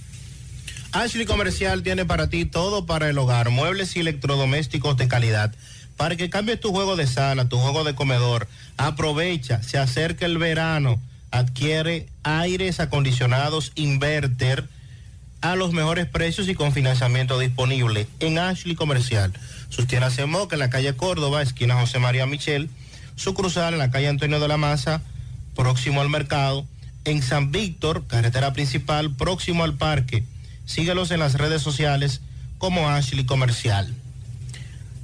Ashley 0.93 1.25
Comercial 1.25 1.83
tiene 1.83 2.03
para 2.03 2.29
ti 2.29 2.43
todo 2.43 2.85
para 2.85 3.09
el 3.09 3.17
hogar, 3.17 3.49
muebles 3.49 3.95
y 3.95 4.01
electrodomésticos 4.01 4.97
de 4.97 5.07
calidad. 5.07 5.55
Para 5.95 6.17
que 6.17 6.29
cambies 6.29 6.59
tu 6.59 6.71
juego 6.71 6.97
de 6.97 7.07
sala, 7.07 7.47
tu 7.47 7.57
juego 7.59 7.85
de 7.85 7.95
comedor, 7.95 8.49
aprovecha, 8.75 9.63
se 9.63 9.77
acerca 9.77 10.25
el 10.25 10.37
verano, 10.37 10.99
adquiere 11.31 12.09
aires 12.23 12.81
acondicionados 12.81 13.71
inverter 13.75 14.67
a 15.39 15.55
los 15.55 15.71
mejores 15.71 16.07
precios 16.07 16.49
y 16.49 16.55
con 16.55 16.73
financiamiento 16.73 17.39
disponible 17.39 18.07
en 18.19 18.37
Ashley 18.37 18.75
Comercial. 18.75 19.31
Sus 19.69 19.87
tiendas 19.87 20.17
en 20.19 20.29
Moca, 20.29 20.57
en 20.57 20.59
la 20.59 20.69
calle 20.69 20.93
Córdoba, 20.97 21.41
esquina 21.41 21.79
José 21.79 21.99
María 21.99 22.25
Michel, 22.25 22.69
su 23.15 23.33
cruzal 23.33 23.73
en 23.73 23.79
la 23.79 23.91
calle 23.91 24.09
Antonio 24.09 24.41
de 24.41 24.47
la 24.49 24.57
Maza, 24.57 25.01
próximo 25.55 26.01
al 26.01 26.09
mercado, 26.09 26.65
en 27.05 27.23
San 27.23 27.51
Víctor, 27.51 28.05
carretera 28.07 28.51
principal, 28.51 29.15
próximo 29.15 29.63
al 29.63 29.75
parque. 29.75 30.25
Síguelos 30.65 31.11
en 31.11 31.19
las 31.19 31.33
redes 31.35 31.61
sociales 31.61 32.21
como 32.57 32.89
Ashley 32.89 33.25
Comercial. 33.25 33.93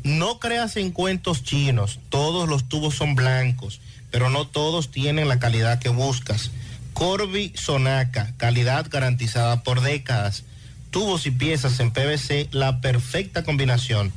No 0.03 0.39
creas 0.39 0.77
en 0.77 0.91
cuentos 0.91 1.43
chinos, 1.43 1.99
todos 2.09 2.47
los 2.47 2.69
tubos 2.69 2.95
son 2.95 3.15
blancos, 3.15 3.81
pero 4.11 4.29
no 4.29 4.47
todos 4.47 4.89
tienen 4.89 5.27
la 5.27 5.39
calidad 5.39 5.79
que 5.79 5.89
buscas. 5.89 6.51
Corby 6.93 7.51
Sonaca, 7.55 8.33
calidad 8.37 8.87
garantizada 8.89 9.63
por 9.63 9.81
décadas. 9.81 10.43
Tubos 10.91 11.25
y 11.25 11.31
piezas 11.31 11.79
en 11.79 11.91
PVC, 11.91 12.47
la 12.51 12.79
perfecta 12.79 13.43
combinación. 13.43 14.13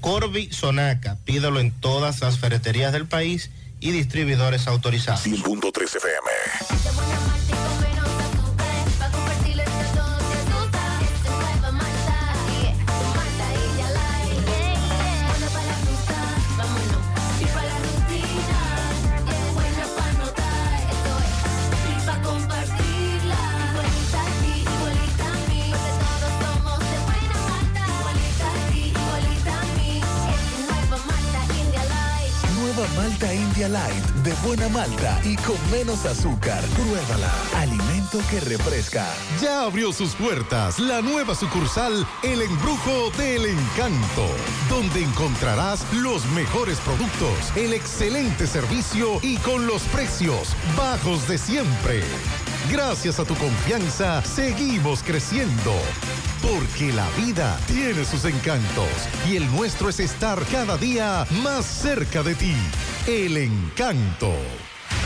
Corby 0.00 0.50
Sonaca, 0.52 1.18
pídelo 1.24 1.60
en 1.60 1.72
todas 1.72 2.20
las 2.20 2.38
ferreterías 2.38 2.92
del 2.92 3.06
país 3.06 3.50
y 3.80 3.90
distribuidores 3.90 4.66
autorizados. 4.68 5.26
100.3 5.26 5.96
FM. 5.96 6.30
Malta 32.96 33.32
India 33.32 33.68
Light 33.68 34.04
de 34.22 34.32
buena 34.46 34.68
malta 34.68 35.20
y 35.24 35.36
con 35.36 35.56
menos 35.70 36.04
azúcar. 36.06 36.62
Pruébala. 36.74 37.32
Alimento 37.56 38.20
que 38.30 38.40
refresca. 38.40 39.06
Ya 39.40 39.62
abrió 39.62 39.92
sus 39.92 40.14
puertas 40.14 40.78
la 40.78 41.00
nueva 41.02 41.34
sucursal 41.34 42.06
El 42.22 42.42
Embrujo 42.42 43.10
del 43.16 43.46
Encanto, 43.46 44.26
donde 44.68 45.02
encontrarás 45.02 45.84
los 45.94 46.24
mejores 46.26 46.78
productos, 46.80 47.56
el 47.56 47.72
excelente 47.72 48.46
servicio 48.46 49.18
y 49.22 49.36
con 49.38 49.66
los 49.66 49.82
precios 49.84 50.54
bajos 50.76 51.26
de 51.28 51.38
siempre. 51.38 52.02
Gracias 52.70 53.20
a 53.20 53.24
tu 53.24 53.34
confianza, 53.34 54.22
seguimos 54.22 55.02
creciendo. 55.02 55.72
Porque 56.44 56.92
la 56.92 57.08
vida 57.16 57.58
tiene 57.66 58.04
sus 58.04 58.26
encantos 58.26 58.88
y 59.26 59.36
el 59.36 59.50
nuestro 59.50 59.88
es 59.88 59.98
estar 59.98 60.44
cada 60.52 60.76
día 60.76 61.26
más 61.42 61.64
cerca 61.64 62.22
de 62.22 62.34
ti. 62.34 62.54
El 63.06 63.38
encanto. 63.38 64.30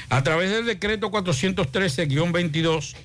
A 0.10 0.24
través 0.24 0.50
del 0.50 0.66
decreto 0.66 1.12
413-22, 1.12 2.96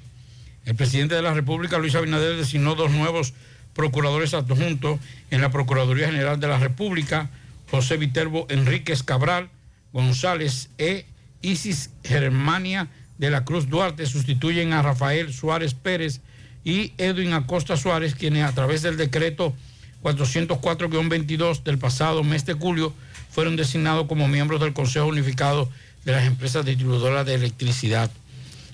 el 0.65 0.75
presidente 0.75 1.15
de 1.15 1.21
la 1.21 1.35
República, 1.35 1.77
Luis 1.77 1.95
Abinader, 1.95 2.39
designó 2.39 2.75
dos 2.75 2.91
nuevos 2.91 3.35
procuradores 3.75 4.33
adjuntos 4.33 4.99
en 5.31 5.43
la 5.43 5.51
Procuraduría 5.51 6.07
General 6.07 6.41
de 6.41 6.49
la 6.49 6.59
República, 6.59 7.29
José 7.71 7.99
Viterbo 7.99 8.47
Enríquez 8.49 9.03
Cabral 9.03 9.51
González 9.93 10.71
E. 10.79 11.05
Isis 11.43 11.91
Germania 12.05 12.89
de 13.19 13.31
la 13.31 13.45
Cruz 13.45 13.69
Duarte 13.69 14.07
sustituyen 14.07 14.73
a 14.73 14.83
Rafael 14.83 15.33
Suárez 15.33 15.75
Pérez 15.75 16.21
y 16.65 16.93
Edwin 16.99 17.33
Acosta 17.33 17.77
Suárez, 17.77 18.15
quienes 18.15 18.45
a 18.45 18.53
través 18.53 18.83
del 18.83 18.97
decreto 18.97 19.55
404-22 20.03 21.63
del 21.63 21.79
pasado 21.79 22.25
mes 22.25 22.47
de 22.47 22.55
julio 22.55 22.93
fueron 23.31 23.57
designados 23.57 24.07
como 24.07 24.29
miembros 24.29 24.61
del 24.61 24.73
Consejo 24.73 25.07
Unificado 25.07 25.69
de 26.05 26.13
las 26.13 26.25
Empresas 26.25 26.65
Distribuidoras 26.65 27.27
de 27.27 27.35
Electricidad. 27.35 28.11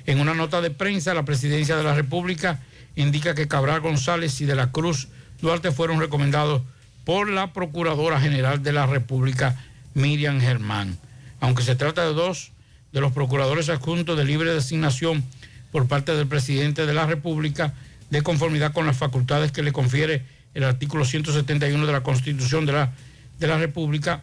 En 0.07 0.20
una 0.20 0.35
nota 0.35 0.61
de 0.61 0.70
prensa, 0.70 1.15
la 1.15 1.24
Presidencia 1.24 1.77
de 1.77 1.85
la 1.85 1.95
República 1.95 2.61
indica 2.97 3.35
que 3.35 3.49
Cabral 3.49 3.81
González 3.81 4.40
y 4.40 4.47
de 4.47 4.55
la 4.55 4.73
Cruz 4.73 5.09
Duarte 5.40 5.70
fueron 5.70 6.01
recomendados 6.01 6.62
por 7.05 7.28
la 7.28 7.53
Procuradora 7.53 8.20
General 8.20 8.62
de 8.62 8.73
la 8.73 8.86
República, 8.86 9.57
Miriam 9.95 10.40
Germán. 10.40 10.99
Aunque 11.40 11.62
se 11.62 11.77
trata 11.77 12.05
de 12.07 12.15
dos 12.15 12.53
de 12.93 13.01
los 13.01 13.12
procuradores 13.12 13.69
adjuntos 13.69 14.16
de 14.16 14.24
libre 14.24 14.52
designación 14.52 15.24
por 15.73 15.86
parte 15.86 16.15
del 16.15 16.27
presidente 16.27 16.86
de 16.86 16.94
la 16.94 17.06
República, 17.06 17.74
de 18.10 18.23
conformidad 18.23 18.73
con 18.73 18.86
las 18.86 18.97
facultades 18.97 19.52
que 19.52 19.62
le 19.62 19.73
confiere 19.73 20.24
el 20.55 20.65
artículo 20.65 21.05
171 21.05 21.86
de 21.86 21.93
la 21.93 22.02
Constitución 22.02 22.66
de 22.66 22.73
la, 22.73 22.93
de 23.39 23.47
la 23.47 23.59
República, 23.59 24.23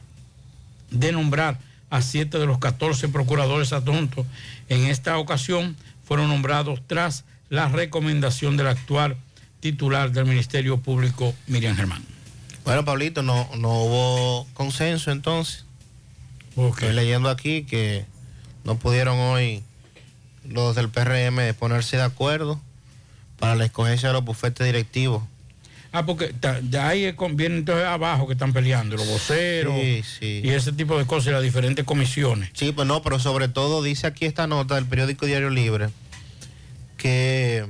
de 0.91 1.11
nombrar 1.11 1.59
a 1.89 2.01
siete 2.01 2.39
de 2.39 2.45
los 2.45 2.57
14 2.57 3.09
procuradores 3.09 3.73
adjuntos. 3.73 4.25
En 4.69 4.85
esta 4.85 5.17
ocasión 5.17 5.75
fueron 6.03 6.29
nombrados 6.29 6.81
tras 6.87 7.25
la 7.49 7.69
recomendación 7.69 8.57
del 8.57 8.67
actual 8.67 9.17
titular 9.59 10.11
del 10.11 10.25
Ministerio 10.25 10.79
Público, 10.79 11.33
Miriam 11.47 11.75
Germán. 11.75 12.03
Bueno, 12.63 12.83
Pablito, 12.83 13.21
no, 13.21 13.47
no 13.57 13.83
hubo 13.83 14.47
consenso 14.53 15.11
entonces. 15.11 15.65
Estoy 16.57 16.93
leyendo 16.93 17.29
aquí 17.29 17.63
que 17.63 18.05
no 18.65 18.77
pudieron 18.77 19.17
hoy 19.17 19.63
los 20.47 20.75
del 20.75 20.89
PRM 20.89 21.53
ponerse 21.57 21.97
de 21.97 22.03
acuerdo 22.03 22.59
para 23.39 23.55
la 23.55 23.65
escogencia 23.65 24.09
de 24.09 24.13
los 24.13 24.25
bufetes 24.25 24.65
directivos. 24.65 25.23
Ah, 25.91 26.05
porque 26.05 26.35
ya 26.69 26.89
ahí 26.89 27.15
vienen 27.35 27.59
entonces 27.59 27.85
abajo 27.85 28.27
que 28.27 28.33
están 28.33 28.51
peleando, 28.51 28.97
los 28.97 29.07
voceros 29.07 29.79
Sí, 29.79 30.03
sí. 30.03 30.41
y 30.43 30.49
ese 30.49 30.73
tipo 30.73 30.97
de 30.97 31.05
cosas, 31.05 31.27
y 31.27 31.31
las 31.31 31.41
diferentes 31.41 31.85
comisiones. 31.85 32.49
Sí, 32.53 32.73
pues 32.73 32.85
no, 32.85 33.01
pero 33.01 33.17
sobre 33.17 33.47
todo 33.47 33.81
dice 33.81 34.05
aquí 34.07 34.25
esta 34.25 34.45
nota 34.45 34.75
del 34.75 34.85
periódico 34.85 35.25
Diario 35.25 35.49
Libre 35.49 35.89
que 36.97 37.65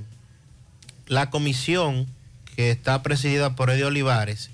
la 1.07 1.29
comisión 1.29 2.07
que 2.55 2.71
está 2.71 3.03
presidida 3.03 3.55
por 3.55 3.69
Eddie 3.69 3.85
Olivares 3.85 4.49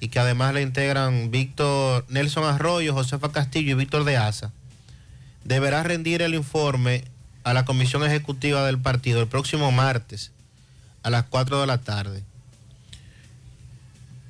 y 0.00 0.08
que 0.08 0.18
además 0.18 0.54
le 0.54 0.62
integran 0.62 1.30
Víctor 1.30 2.04
Nelson 2.08 2.44
Arroyo, 2.44 2.94
Josefa 2.94 3.30
Castillo 3.32 3.72
y 3.72 3.74
Víctor 3.74 4.04
de 4.04 4.16
Asa, 4.16 4.52
deberá 5.46 5.82
rendir 5.82 6.22
el 6.22 6.34
informe 6.34 7.04
a 7.44 7.54
la 7.54 7.64
comisión 7.64 8.04
ejecutiva 8.04 8.66
del 8.66 8.78
partido 8.78 9.20
el 9.20 9.28
próximo 9.28 9.70
martes 9.70 10.32
a 11.02 11.10
las 11.10 11.24
4 11.24 11.60
de 11.60 11.66
la 11.66 11.78
tarde. 11.78 12.24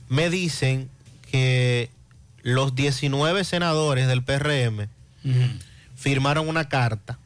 Me 0.09 0.29
dicen 0.29 0.91
que 1.31 1.91
los 2.43 2.75
19 2.75 3.45
senadores 3.45 4.07
del 4.07 4.23
PRM 4.23 4.89
firmaron 5.97 6.49
una 6.49 6.69
carta 6.69 7.19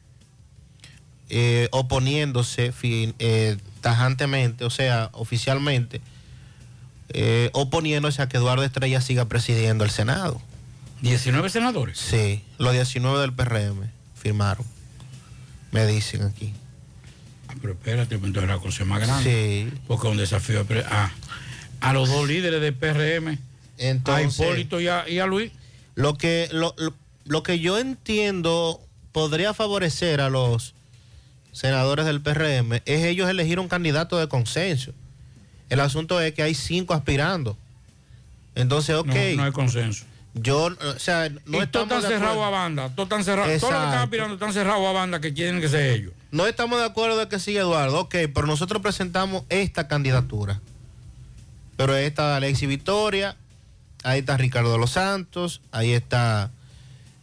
eh, 1.29 1.67
oponiéndose 1.71 2.73
eh, 2.83 3.57
tajantemente, 3.81 4.63
o 4.63 4.69
sea, 4.69 5.09
oficialmente, 5.13 6.01
eh, 7.09 7.49
oponiéndose 7.53 8.21
a 8.21 8.29
que 8.29 8.37
Eduardo 8.37 8.63
Estrella 8.63 9.01
siga 9.01 9.25
presidiendo 9.25 9.83
el 9.83 9.91
Senado. 9.91 10.41
¿19 11.01 11.49
senadores? 11.49 11.97
Sí, 11.97 12.43
los 12.57 12.73
19 12.73 13.19
del 13.19 13.33
PRM 13.33 13.89
firmaron. 14.15 14.65
Me 15.71 15.85
dicen 15.87 16.23
aquí. 16.23 16.53
Ah, 17.47 17.53
pero 17.61 17.73
espérate, 17.73 18.17
pues 18.17 18.27
entonces 18.27 18.49
la 18.49 18.59
cosa 18.59 18.83
es 18.83 18.89
más 18.89 18.99
grande. 19.01 19.69
Sí. 19.71 19.77
Porque 19.87 20.07
es 20.07 20.11
un 20.11 20.17
desafío 20.17 20.65
a, 20.89 21.11
a 21.81 21.93
los 21.93 22.09
dos 22.09 22.27
líderes 22.27 22.61
de 22.61 22.71
PRM, 22.73 23.29
a 23.29 23.37
Entonces- 23.77 24.39
Hipólito 24.39 24.79
y 24.79 24.87
a, 24.87 25.07
y 25.09 25.19
a 25.19 25.25
Luis. 25.25 25.51
Lo 25.95 26.15
que, 26.17 26.49
lo, 26.51 26.73
lo- 26.77 26.93
lo 27.25 27.43
que 27.43 27.59
yo 27.59 27.77
entiendo 27.79 28.81
podría 29.11 29.53
favorecer 29.53 30.21
a 30.21 30.29
los 30.29 30.73
senadores 31.51 32.05
del 32.05 32.21
PRM 32.21 32.81
es 32.85 33.03
ellos 33.05 33.29
elegir 33.29 33.59
un 33.59 33.67
candidato 33.67 34.17
de 34.17 34.27
consenso. 34.27 34.93
El 35.69 35.79
asunto 35.79 36.19
es 36.21 36.33
que 36.33 36.43
hay 36.43 36.53
cinco 36.55 36.93
aspirando. 36.93 37.57
Entonces, 38.55 38.95
ok. 38.95 39.07
No, 39.07 39.13
no 39.37 39.43
hay 39.43 39.51
consenso. 39.51 40.05
Yo, 40.33 40.67
o 40.67 40.99
sea, 40.99 41.29
no 41.45 41.61
estamos 41.61 41.89
tan 41.89 42.01
de 42.01 42.07
cerrado 42.07 42.31
acuerdo. 42.33 42.45
a 42.45 42.49
banda, 42.49 42.89
todo 42.95 43.07
tan 43.07 43.23
cerrado. 43.23 43.47
Todo 43.59 43.71
lo 43.71 43.79
que 43.79 43.85
están 43.85 43.99
aspirando 43.99 44.33
están 44.35 44.53
cerrados 44.53 44.87
a 44.87 44.91
banda 44.91 45.19
que 45.19 45.33
quieren 45.33 45.59
que 45.59 45.67
sea 45.67 45.85
ellos. 45.87 46.13
No 46.31 46.47
estamos 46.47 46.79
de 46.79 46.85
acuerdo 46.85 47.17
de 47.17 47.27
que 47.27 47.39
siga 47.39 47.61
Eduardo, 47.61 47.99
ok, 47.99 48.15
pero 48.33 48.47
nosotros 48.47 48.81
presentamos 48.81 49.43
esta 49.49 49.89
candidatura. 49.89 50.61
Pero 51.75 51.93
ahí 51.93 52.05
está 52.05 52.37
Alexis 52.37 52.69
Victoria, 52.69 53.35
ahí 54.03 54.19
está 54.19 54.37
Ricardo 54.37 54.71
de 54.71 54.77
los 54.77 54.91
Santos, 54.91 55.61
ahí 55.71 55.91
está 55.91 56.51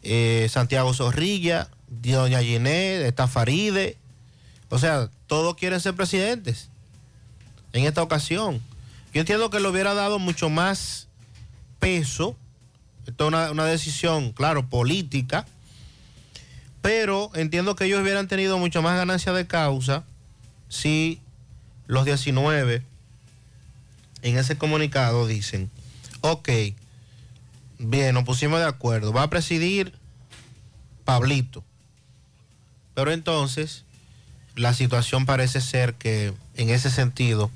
eh, 0.03 0.47
Santiago 0.51 0.93
Zorrilla, 0.93 1.69
Doña 1.89 2.43
Ginette, 2.43 3.07
está 3.07 3.27
Faride. 3.27 3.97
O 4.69 4.79
sea, 4.79 5.09
todos 5.27 5.55
quieren 5.57 5.81
ser 5.81 5.95
presidentes 5.95 6.69
en 7.73 7.85
esta 7.85 8.03
ocasión. 8.03 8.61
Yo 9.15 9.21
entiendo 9.21 9.49
que 9.49 9.61
le 9.61 9.69
hubiera 9.69 9.95
dado 9.95 10.19
mucho 10.19 10.51
más 10.51 11.09
peso. 11.79 12.37
Esto 13.09 13.25
es 13.25 13.29
una, 13.29 13.51
una 13.51 13.65
decisión, 13.65 14.31
claro, 14.31 14.69
política 14.69 15.45
pero 16.89 17.31
entiendo 17.35 17.77
que 17.77 17.85
ellos 17.85 18.01
hubieran 18.01 18.29
tenido 18.29 18.59
mucho 18.59 18.83
más 18.83 18.97
ganancia 18.97 19.33
de 19.33 19.47
causa 19.47 20.05
si 20.69 21.21
los 21.87 22.05
19 22.05 22.83
en 24.23 24.39
ese 24.39 24.59
comunicado 24.59 25.27
dicen, 25.27 25.71
ok, 26.21 26.49
bien, 27.79 28.15
nos 28.15 28.25
pusimos 28.25 28.61
de 28.61 28.67
acuerdo, 28.67 29.13
va 29.13 29.25
a 29.25 29.31
presidir 29.31 29.93
Pablito. 31.05 31.65
Pero 32.95 33.13
entonces 33.13 33.85
la 34.57 34.75
situación 34.75 35.27
parece 35.27 35.61
ser 35.61 35.95
que 35.95 36.35
en 36.57 36.71
ese 36.71 36.91
sentido 36.91 37.51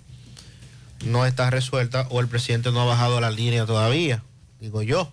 no 1.04 1.26
está 1.26 1.50
resuelta 1.50 2.06
o 2.10 2.20
el 2.20 2.28
presidente 2.28 2.70
no 2.70 2.82
ha 2.82 2.84
bajado 2.84 3.20
la 3.20 3.30
línea 3.30 3.66
todavía, 3.66 4.22
digo 4.60 4.82
yo. 4.82 5.12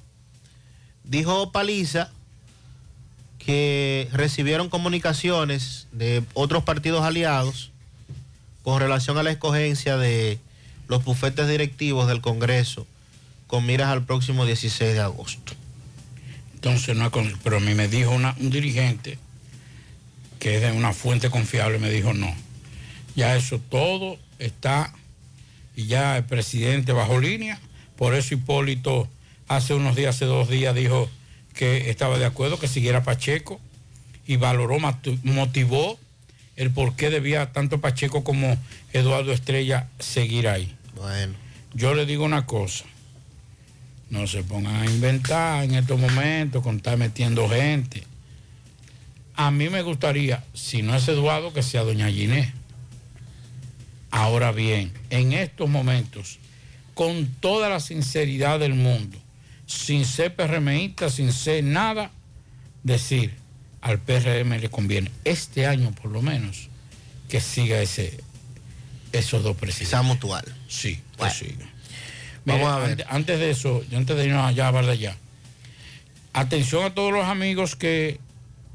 Dijo 1.03 1.51
Paliza 1.51 2.09
que 3.39 4.07
recibieron 4.11 4.69
comunicaciones 4.69 5.87
de 5.91 6.23
otros 6.33 6.63
partidos 6.63 7.03
aliados 7.03 7.71
con 8.63 8.79
relación 8.79 9.17
a 9.17 9.23
la 9.23 9.31
escogencia 9.31 9.97
de 9.97 10.39
los 10.87 11.03
bufetes 11.03 11.47
directivos 11.47 12.07
del 12.07 12.21
Congreso 12.21 12.85
con 13.47 13.65
miras 13.65 13.89
al 13.89 14.03
próximo 14.05 14.45
16 14.45 14.93
de 14.93 14.99
agosto. 14.99 15.53
Entonces, 16.53 16.95
no 16.95 17.09
pero 17.43 17.57
a 17.57 17.59
mí 17.61 17.73
me 17.73 17.87
dijo 17.87 18.11
una- 18.11 18.35
un 18.39 18.49
dirigente 18.49 19.17
que 20.39 20.55
es 20.57 20.61
de 20.61 20.71
una 20.71 20.93
fuente 20.93 21.29
confiable, 21.29 21.79
me 21.79 21.89
dijo 21.89 22.13
no. 22.13 22.33
Ya 23.15 23.35
eso 23.35 23.59
todo 23.69 24.17
está 24.37 24.93
y 25.75 25.85
ya 25.87 26.17
el 26.17 26.25
presidente 26.25 26.91
bajo 26.91 27.19
línea. 27.19 27.59
Por 27.97 28.13
eso 28.13 28.35
Hipólito 28.35 29.07
hace 29.49 29.73
unos 29.73 29.95
días, 29.97 30.15
hace 30.15 30.25
dos 30.25 30.47
días, 30.47 30.73
dijo 30.73 31.09
que 31.53 31.89
estaba 31.89 32.17
de 32.17 32.25
acuerdo 32.25 32.57
que 32.59 32.69
siguiera 32.69 33.03
Pacheco 33.03 33.59
y 34.25 34.37
valoró, 34.37 34.77
motivó 35.23 35.99
el 36.55 36.71
por 36.71 36.95
qué 36.95 37.09
debía 37.09 37.51
tanto 37.51 37.81
Pacheco 37.81 38.23
como 38.23 38.57
Eduardo 38.93 39.33
Estrella 39.33 39.89
seguir 39.99 40.47
ahí. 40.47 40.73
Bueno. 40.95 41.33
Yo 41.73 41.93
le 41.93 42.05
digo 42.05 42.23
una 42.23 42.45
cosa. 42.45 42.85
No 44.09 44.27
se 44.27 44.43
pongan 44.43 44.75
a 44.75 44.85
inventar 44.85 45.63
en 45.63 45.75
estos 45.75 45.99
momentos 45.99 46.63
con 46.63 46.77
estar 46.77 46.97
metiendo 46.97 47.47
gente. 47.49 48.03
A 49.35 49.51
mí 49.51 49.69
me 49.69 49.81
gustaría, 49.81 50.43
si 50.53 50.81
no 50.81 50.95
es 50.95 51.07
Eduardo, 51.07 51.53
que 51.53 51.63
sea 51.63 51.83
doña 51.83 52.09
Ginés. 52.09 52.53
Ahora 54.11 54.51
bien, 54.51 54.91
en 55.09 55.33
estos 55.33 55.69
momentos, 55.69 56.39
con 56.93 57.27
toda 57.39 57.69
la 57.69 57.79
sinceridad 57.79 58.59
del 58.59 58.73
mundo, 58.73 59.17
sin 59.69 60.03
ser 60.03 60.35
PRMista, 60.35 61.11
sin 61.11 61.31
ser 61.31 61.63
nada, 61.63 62.09
decir 62.81 63.35
al 63.81 63.99
PRM 63.99 64.59
le 64.59 64.69
conviene, 64.69 65.11
este 65.23 65.67
año 65.67 65.91
por 65.91 66.11
lo 66.11 66.23
menos, 66.23 66.69
que 67.29 67.39
siga 67.39 67.79
ese, 67.79 68.19
esos 69.11 69.43
dos 69.43 69.55
presidentes. 69.55 69.89
Esa 69.89 70.01
mutual. 70.01 70.43
Sí, 70.67 70.95
que 70.95 71.01
Bueno. 71.19 71.33
siga. 71.35 71.69
Vamos 72.45 72.67
a 72.67 72.79
ver. 72.79 73.05
Antes, 73.09 73.39
de 73.39 73.51
eso, 73.51 73.83
antes 73.95 74.17
de 74.17 74.25
irnos 74.25 74.43
allá 74.43 74.69
a 74.69 74.79
allá, 74.79 75.15
atención 76.33 76.83
a 76.83 76.95
todos 76.95 77.13
los 77.13 77.25
amigos 77.25 77.75
que 77.75 78.19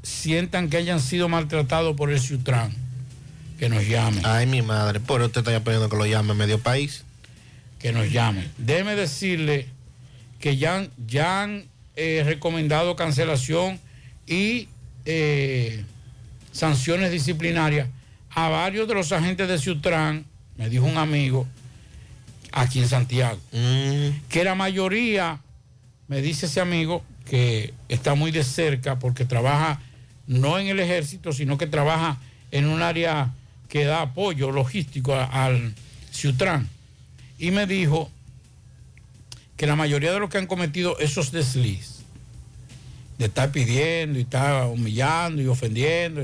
sientan 0.01 0.69
que 0.69 0.77
hayan 0.77 1.01
sido 1.01 1.27
maltratados 1.27 1.97
por 1.97 2.09
el 2.09 2.21
Ciutran, 2.21 2.73
que 3.59 3.67
nos 3.67 3.85
llamen. 3.85 4.25
Ay, 4.25 4.45
mi 4.45 4.61
madre, 4.61 5.01
por 5.01 5.19
eso 5.21 5.29
te 5.31 5.39
estoy 5.39 5.59
pidiendo 5.59 5.89
que 5.89 5.97
lo 5.97 6.05
llame 6.05 6.33
medio 6.35 6.57
país. 6.59 7.03
que 7.79 7.91
nos 7.91 8.09
llamen. 8.11 8.49
Déjeme 8.57 8.95
decirle 8.95 9.67
que 10.39 10.57
ya, 10.57 10.77
han- 10.77 10.89
ya 11.07 11.43
han 11.43 11.65
eh, 11.95 12.23
recomendado 12.25 12.95
cancelación 12.95 13.79
y 14.27 14.67
eh, 15.05 15.83
sanciones 16.51 17.11
disciplinarias 17.11 17.87
a 18.31 18.49
varios 18.49 18.87
de 18.87 18.93
los 18.95 19.11
agentes 19.11 19.47
de 19.47 19.57
Ciutran, 19.57 20.25
me 20.57 20.69
dijo 20.69 20.85
un 20.85 20.97
amigo, 20.97 21.47
aquí 22.51 22.79
en 22.79 22.87
Santiago, 22.89 23.39
que 24.29 24.43
la 24.43 24.55
mayoría, 24.55 25.39
me 26.07 26.21
dice 26.21 26.45
ese 26.47 26.59
amigo, 26.61 27.03
que 27.29 27.73
está 27.89 28.13
muy 28.15 28.31
de 28.31 28.43
cerca 28.43 28.99
porque 28.99 29.25
trabaja 29.25 29.79
no 30.27 30.59
en 30.59 30.67
el 30.67 30.79
ejército, 30.79 31.31
sino 31.33 31.57
que 31.57 31.67
trabaja 31.67 32.17
en 32.51 32.67
un 32.67 32.81
área 32.81 33.31
que 33.69 33.85
da 33.85 34.01
apoyo 34.01 34.51
logístico 34.51 35.13
al 35.15 35.73
Ciutran. 36.11 36.67
Y 37.39 37.51
me 37.51 37.65
dijo 37.67 38.09
que 39.57 39.67
la 39.67 39.75
mayoría 39.75 40.11
de 40.11 40.19
los 40.19 40.29
que 40.29 40.37
han 40.37 40.47
cometido 40.47 40.97
esos 40.99 41.31
desliz, 41.31 41.99
de 43.17 43.25
estar 43.25 43.51
pidiendo 43.51 44.19
y 44.19 44.23
estar 44.23 44.67
humillando 44.67 45.41
y 45.41 45.47
ofendiendo, 45.47 46.23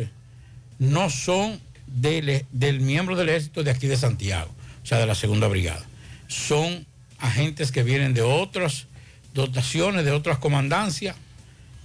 no 0.80 1.10
son 1.10 1.60
del, 1.88 2.46
del 2.52 2.80
miembro 2.82 3.16
del 3.16 3.30
ejército 3.30 3.64
de 3.64 3.72
aquí 3.72 3.88
de 3.88 3.98
Santiago, 3.98 4.52
o 4.84 4.86
sea, 4.86 5.00
de 5.00 5.06
la 5.06 5.16
segunda 5.16 5.48
brigada. 5.48 5.86
Son 6.28 6.86
agentes 7.20 7.72
que 7.72 7.84
vienen 7.84 8.14
de 8.14 8.22
otras 8.22 8.88
dotaciones, 9.34 10.04
de 10.04 10.12
otras 10.12 10.40
comandancias, 10.40 11.16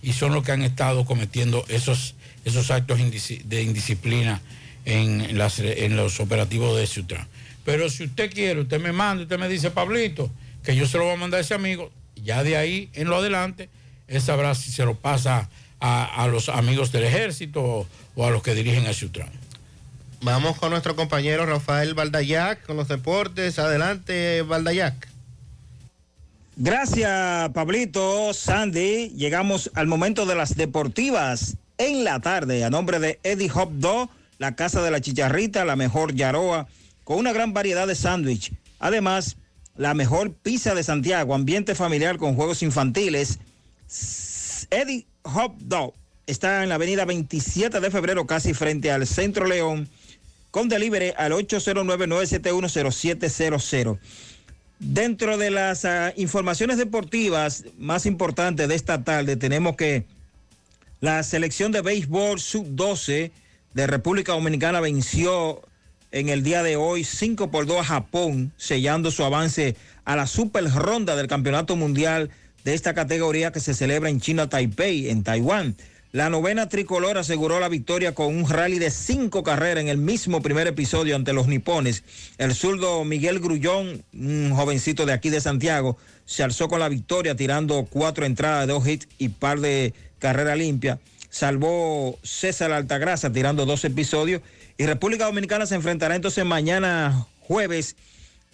y 0.02 0.12
son 0.12 0.32
los 0.32 0.44
que 0.44 0.52
han 0.52 0.62
estado 0.62 1.05
cometiendo 1.05 1.64
esos, 1.68 2.14
esos 2.44 2.70
actos 2.70 2.98
de 2.98 3.62
indisciplina 3.62 4.40
en, 4.85 5.20
en 5.20 5.97
los 5.97 6.20
operativos 6.20 6.77
de 6.77 6.86
Ciutran. 6.86 7.27
Pero 7.64 7.90
si 7.90 8.05
usted 8.05 8.32
quiere, 8.32 8.60
usted 8.60 8.81
me 8.81 8.93
manda, 8.93 9.24
usted 9.24 9.39
me 9.39 9.48
dice, 9.48 9.70
Pablito, 9.70 10.31
que 10.66 10.74
yo 10.74 10.86
se 10.86 10.98
lo 10.98 11.05
voy 11.05 11.14
a 11.14 11.16
mandar 11.16 11.38
a 11.38 11.40
ese 11.43 11.55
amigo, 11.55 11.93
ya 12.16 12.43
de 12.43 12.56
ahí 12.56 12.90
en 12.94 13.09
lo 13.09 13.16
adelante, 13.16 13.70
él 14.09 14.20
sabrá 14.20 14.52
si 14.56 14.72
se 14.72 14.84
lo 14.84 14.97
pasa 14.97 15.48
a, 15.78 16.24
a 16.24 16.26
los 16.26 16.48
amigos 16.48 16.90
del 16.90 17.05
ejército 17.05 17.62
o, 17.62 17.86
o 18.16 18.26
a 18.26 18.30
los 18.30 18.43
que 18.43 18.52
dirigen 18.52 18.84
a 18.88 18.93
Ciutran. 18.93 19.30
Vamos 20.22 20.59
con 20.59 20.70
nuestro 20.70 20.97
compañero 20.97 21.47
Rafael 21.47 21.94
Valdayac 21.94 22.66
con 22.66 22.76
los 22.76 22.88
deportes. 22.88 23.60
Adelante, 23.60 24.43
Valdayac. 24.43 25.09
Gracias, 26.56 27.51
Pablito, 27.51 28.34
Sandy. 28.34 29.10
Llegamos 29.10 29.70
al 29.74 29.86
momento 29.86 30.26
de 30.26 30.34
las 30.34 30.56
deportivas 30.56 31.59
en 31.78 32.02
la 32.02 32.18
tarde. 32.18 32.64
A 32.64 32.70
nombre 32.70 32.98
de 32.98 33.20
Eddie 33.22 33.52
Hop 33.55 33.70
Dog, 33.74 34.10
la 34.38 34.56
casa 34.56 34.82
de 34.82 34.90
la 34.90 35.01
chicharrita, 35.01 35.64
la 35.64 35.76
mejor 35.76 36.14
yaroa, 36.14 36.66
con 37.05 37.18
una 37.18 37.32
gran 37.32 37.52
variedad 37.52 37.86
de 37.86 37.94
sándwich. 37.94 38.52
Además, 38.80 39.36
la 39.77 39.94
mejor 39.94 40.35
pizza 40.35 40.74
de 40.74 40.82
Santiago, 40.82 41.35
ambiente 41.35 41.74
familiar 41.74 42.19
con 42.19 42.35
juegos 42.35 42.62
infantiles. 42.62 43.39
Eddie 44.70 45.07
Hop 45.23 45.57
Dog 45.59 45.94
está 46.27 46.62
en 46.62 46.69
la 46.70 46.77
avenida 46.77 47.05
27 47.05 47.81
de 47.81 47.90
febrero, 47.90 48.27
casi 48.27 48.55
frente 48.55 48.90
al 48.90 49.07
Centro 49.07 49.44
León 49.47 49.86
con 50.51 50.69
delivery 50.69 51.12
al 51.16 51.32
809-971-0700. 51.32 53.98
Dentro 54.78 55.39
de 55.39 55.51
las 55.51 55.85
ah, 55.85 56.12
informaciones 56.16 56.78
deportivas 56.78 57.65
más 57.78 58.07
importantes 58.07 58.69
de 58.69 58.74
esta 58.74 59.05
tarde, 59.05 59.36
tenemos 59.36 59.77
que 59.77 60.05
la 61.01 61.23
selección 61.23 61.70
de 61.73 61.82
béisbol 61.82 62.40
sub-12 62.40 63.31
de 63.74 63.86
República 63.86 64.32
Dominicana 64.32 64.81
venció 64.81 65.61
en 66.12 66.28
el 66.28 66.43
día 66.43 66.62
de 66.62 66.77
hoy 66.77 67.05
5 67.05 67.51
por 67.51 67.66
2 67.66 67.81
a 67.81 67.85
Japón, 67.85 68.53
sellando 68.57 69.11
su 69.11 69.24
avance 69.24 69.77
a 70.05 70.16
la 70.16 70.27
super 70.27 70.65
ronda 70.65 71.16
del 71.16 71.27
Campeonato 71.27 71.77
Mundial 71.77 72.31
de 72.65 72.74
esta 72.74 72.95
categoría 72.95 73.53
que 73.53 73.61
se 73.61 73.74
celebra 73.74 74.11
en 74.11 74.20
China, 74.20 74.49
Taipei, 74.49 75.09
en 75.11 75.23
Taiwán. 75.23 75.77
La 76.12 76.31
novena 76.31 76.69
tricolor 76.69 77.19
aseguró 77.19 77.61
la 77.61 77.69
victoria 77.69 78.15
con 78.15 78.35
un 78.35 78.49
rally 78.49 78.78
de 78.78 78.91
cinco 78.91 79.43
carreras 79.43 79.83
en 79.83 79.89
el 79.89 79.99
mismo 79.99 80.41
primer 80.41 80.66
episodio 80.66 81.15
ante 81.15 81.33
los 81.33 81.47
nipones. 81.47 82.05
El 82.39 82.55
zurdo 82.55 83.05
Miguel 83.05 83.39
Grullón, 83.39 84.03
un 84.15 84.51
jovencito 84.55 85.05
de 85.05 85.12
aquí 85.12 85.28
de 85.28 85.41
Santiago, 85.41 85.99
se 86.24 86.43
alzó 86.43 86.69
con 86.69 86.81
la 86.81 86.89
victoria 86.89 87.37
tirando 87.37 87.87
cuatro 87.91 88.24
entradas, 88.24 88.66
dos 88.66 88.87
hits 88.87 89.09
y 89.19 89.28
par 89.28 89.61
de 89.61 89.93
carrera 90.19 90.57
limpia. 90.57 90.99
Salvó 91.36 92.18
César 92.22 92.72
Altagrasa 92.72 93.30
tirando 93.30 93.66
dos 93.66 93.84
episodios. 93.84 94.40
Y 94.78 94.86
República 94.86 95.26
Dominicana 95.26 95.66
se 95.66 95.74
enfrentará 95.74 96.16
entonces 96.16 96.46
mañana 96.46 97.26
jueves 97.40 97.94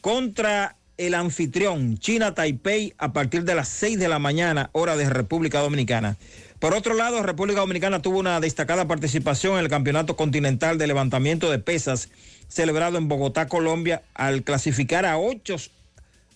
contra 0.00 0.74
el 0.98 1.14
anfitrión 1.14 1.96
China 1.98 2.34
Taipei 2.34 2.92
a 2.98 3.12
partir 3.12 3.44
de 3.44 3.54
las 3.54 3.68
6 3.68 4.00
de 4.00 4.08
la 4.08 4.18
mañana, 4.18 4.70
hora 4.72 4.96
de 4.96 5.08
República 5.08 5.60
Dominicana. 5.60 6.16
Por 6.58 6.74
otro 6.74 6.94
lado, 6.94 7.22
República 7.22 7.60
Dominicana 7.60 8.02
tuvo 8.02 8.18
una 8.18 8.40
destacada 8.40 8.88
participación 8.88 9.54
en 9.54 9.60
el 9.60 9.68
Campeonato 9.68 10.16
Continental 10.16 10.76
de 10.76 10.88
Levantamiento 10.88 11.52
de 11.52 11.60
Pesas 11.60 12.08
celebrado 12.48 12.98
en 12.98 13.06
Bogotá, 13.06 13.46
Colombia, 13.46 14.02
al 14.12 14.42
clasificar 14.42 15.06
a 15.06 15.18
ocho 15.18 15.54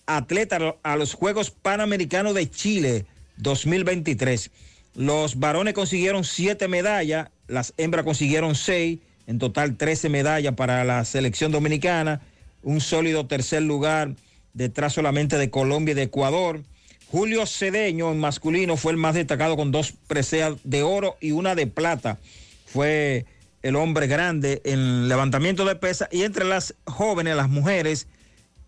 atletas 0.05 0.75
a 0.81 0.95
los 0.95 1.13
Juegos 1.13 1.51
Panamericanos 1.51 2.35
de 2.35 2.49
Chile 2.49 3.05
2023. 3.35 4.49
Los 4.97 5.37
varones 5.37 5.75
consiguieron 5.75 6.23
siete 6.23 6.67
medallas, 6.67 7.29
las 7.47 7.75
hembras 7.77 8.03
consiguieron 8.03 8.55
seis, 8.55 8.97
en 9.27 9.37
total 9.37 9.77
13 9.77 10.09
medallas 10.09 10.55
para 10.55 10.83
la 10.85 11.05
selección 11.05 11.51
dominicana, 11.51 12.21
un 12.63 12.81
sólido 12.81 13.27
tercer 13.27 13.61
lugar 13.61 14.15
detrás 14.53 14.93
solamente 14.93 15.37
de 15.37 15.51
Colombia 15.51 15.91
y 15.91 15.95
de 15.95 16.01
Ecuador. 16.01 16.63
Julio 17.11 17.45
Cedeño 17.45 18.11
en 18.11 18.19
masculino 18.19 18.75
fue 18.75 18.91
el 18.91 18.97
más 18.97 19.13
destacado 19.13 19.55
con 19.55 19.71
dos 19.71 19.93
preseas 20.07 20.55
de 20.63 20.81
oro 20.81 21.15
y 21.21 21.29
una 21.29 21.53
de 21.53 21.67
plata. 21.67 22.17
Fue 22.65 23.27
el 23.61 23.75
hombre 23.75 24.07
grande 24.07 24.63
en 24.65 25.09
levantamiento 25.09 25.63
de 25.65 25.75
pesa 25.75 26.09
y 26.11 26.23
entre 26.23 26.43
las 26.43 26.73
jóvenes, 26.85 27.35
las 27.35 27.49
mujeres 27.49 28.07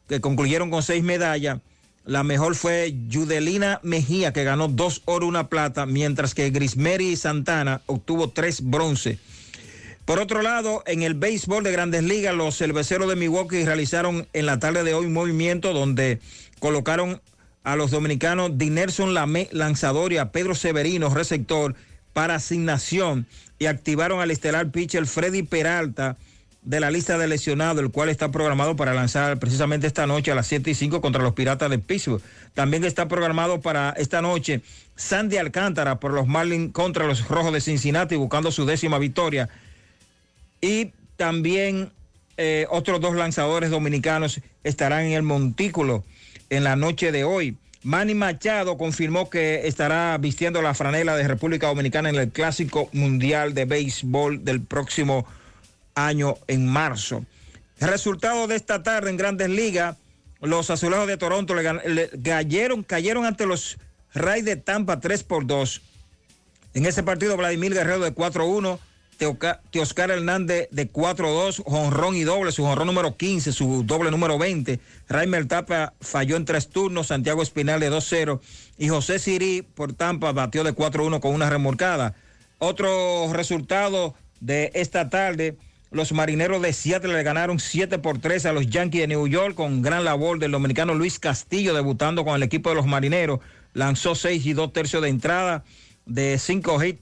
que 0.07 0.21
concluyeron 0.21 0.69
con 0.69 0.83
seis 0.83 1.03
medallas, 1.03 1.57
la 2.09 2.23
mejor 2.23 2.55
fue 2.55 2.95
Yudelina 3.07 3.79
Mejía 3.83 4.33
que 4.33 4.43
ganó 4.43 4.67
dos 4.67 5.03
oro, 5.05 5.27
una 5.27 5.47
plata, 5.47 5.85
mientras 5.85 6.33
que 6.33 6.49
Grismeri 6.49 7.15
Santana 7.15 7.81
obtuvo 7.85 8.31
tres 8.31 8.67
bronce. 8.67 9.19
Por 10.05 10.19
otro 10.19 10.41
lado, 10.41 10.81
en 10.87 11.03
el 11.03 11.13
béisbol 11.13 11.63
de 11.63 11.71
grandes 11.71 12.01
ligas, 12.01 12.33
los 12.33 12.57
cerveceros 12.57 13.09
de 13.09 13.15
Milwaukee 13.15 13.63
realizaron 13.63 14.27
en 14.33 14.47
la 14.47 14.57
tarde 14.57 14.83
de 14.83 14.95
hoy 14.95 15.05
un 15.05 15.13
movimiento 15.13 15.71
donde 15.71 16.19
colocaron 16.57 17.21
a 17.63 17.75
los 17.75 17.91
dominicanos 17.91 18.57
Dinerson 18.57 19.13
Lamé, 19.13 19.47
lanzador, 19.51 20.11
y 20.11 20.17
a 20.17 20.31
Pedro 20.31 20.55
Severino, 20.55 21.13
receptor, 21.13 21.75
para 22.13 22.35
asignación 22.35 23.27
y 23.59 23.67
activaron 23.67 24.19
al 24.19 24.31
estelar 24.31 24.71
pitcher 24.71 25.05
Freddy 25.05 25.43
Peralta 25.43 26.17
de 26.61 26.79
la 26.79 26.91
lista 26.91 27.17
de 27.17 27.27
lesionados, 27.27 27.83
el 27.83 27.91
cual 27.91 28.09
está 28.09 28.31
programado 28.31 28.75
para 28.75 28.93
lanzar 28.93 29.39
precisamente 29.39 29.87
esta 29.87 30.05
noche 30.07 30.31
a 30.31 30.35
las 30.35 30.47
7 30.47 30.69
y 30.69 30.75
5 30.75 31.01
contra 31.01 31.23
los 31.23 31.33
Piratas 31.33 31.69
de 31.69 31.79
Pittsburgh. 31.79 32.21
También 32.53 32.83
está 32.83 33.07
programado 33.07 33.61
para 33.61 33.91
esta 33.91 34.21
noche 34.21 34.61
Sandy 34.95 35.37
Alcántara 35.37 35.99
por 35.99 36.11
los 36.11 36.27
Marlins 36.27 36.73
contra 36.73 37.07
los 37.07 37.27
Rojos 37.27 37.53
de 37.53 37.61
Cincinnati, 37.61 38.15
buscando 38.15 38.51
su 38.51 38.65
décima 38.65 38.99
victoria. 38.99 39.49
Y 40.61 40.91
también 41.15 41.91
eh, 42.37 42.67
otros 42.69 42.99
dos 42.99 43.15
lanzadores 43.15 43.69
dominicanos 43.69 44.41
estarán 44.63 45.05
en 45.05 45.13
el 45.13 45.23
montículo 45.23 46.03
en 46.49 46.63
la 46.63 46.75
noche 46.75 47.11
de 47.11 47.23
hoy. 47.23 47.57
Manny 47.81 48.13
Machado 48.13 48.77
confirmó 48.77 49.29
que 49.29 49.65
estará 49.67 50.17
vistiendo 50.17 50.61
la 50.61 50.73
franela 50.73 51.15
de 51.15 51.27
República 51.27 51.67
Dominicana 51.67 52.09
en 52.09 52.15
el 52.15 52.29
Clásico 52.29 52.89
Mundial 52.91 53.53
de 53.53 53.63
Béisbol 53.63 54.43
del 54.43 54.61
próximo 54.61 55.25
año 55.95 56.37
en 56.47 56.67
marzo. 56.67 57.25
Resultado 57.79 58.47
de 58.47 58.55
esta 58.55 58.83
tarde 58.83 59.09
en 59.09 59.17
Grandes 59.17 59.49
Ligas, 59.49 59.95
los 60.41 60.69
azulejos 60.69 61.07
de 61.07 61.17
Toronto 61.17 61.55
le, 61.55 62.09
cayeron, 62.23 62.83
cayeron 62.83 63.25
ante 63.25 63.45
los 63.45 63.77
Rays 64.13 64.45
de 64.45 64.55
Tampa 64.55 64.99
3 64.99 65.23
por 65.23 65.45
2. 65.45 65.81
En 66.73 66.85
ese 66.85 67.03
partido, 67.03 67.35
Vladimir 67.37 67.73
Guerrero 67.73 67.99
de 67.99 68.13
4-1, 68.13 68.79
Teoscar 69.71 70.11
Hernández 70.11 70.69
de 70.71 70.91
4-2, 70.91 71.63
jonrón 71.65 72.15
y 72.15 72.23
doble, 72.23 72.53
su 72.53 72.63
jonrón 72.63 72.87
número 72.87 73.17
15, 73.17 73.51
su 73.51 73.83
doble 73.83 74.11
número 74.11 74.37
20. 74.37 74.79
Raimer 75.09 75.45
Tapa 75.45 75.93
falló 75.99 76.37
en 76.37 76.45
tres 76.45 76.69
turnos, 76.69 77.07
Santiago 77.07 77.43
Espinal 77.43 77.81
de 77.81 77.91
2-0 77.91 78.39
y 78.77 78.87
José 78.87 79.19
Siri 79.19 79.61
por 79.61 79.91
Tampa 79.91 80.31
batió 80.31 80.63
de 80.63 80.73
4-1 80.73 81.19
con 81.19 81.33
una 81.33 81.49
remolcada. 81.49 82.15
Otro 82.59 83.31
resultado 83.33 84.15
de 84.39 84.71
esta 84.73 85.09
tarde, 85.09 85.57
los 85.91 86.11
marineros 86.11 86.61
de 86.61 86.73
Seattle 86.73 87.13
le 87.13 87.23
ganaron 87.23 87.59
7 87.59 87.99
por 87.99 88.19
3 88.19 88.45
a 88.45 88.53
los 88.53 88.67
Yankees 88.67 89.01
de 89.01 89.07
New 89.07 89.27
York 89.27 89.55
con 89.55 89.81
gran 89.81 90.05
labor 90.05 90.39
del 90.39 90.51
dominicano 90.51 90.93
Luis 90.93 91.19
Castillo 91.19 91.73
debutando 91.73 92.23
con 92.23 92.35
el 92.35 92.43
equipo 92.43 92.69
de 92.69 92.75
los 92.75 92.85
marineros. 92.85 93.39
Lanzó 93.73 94.15
6 94.15 94.45
y 94.45 94.53
2 94.53 94.73
tercios 94.73 95.01
de 95.01 95.09
entrada 95.09 95.63
de 96.05 96.37
5 96.37 96.83
hits 96.83 97.01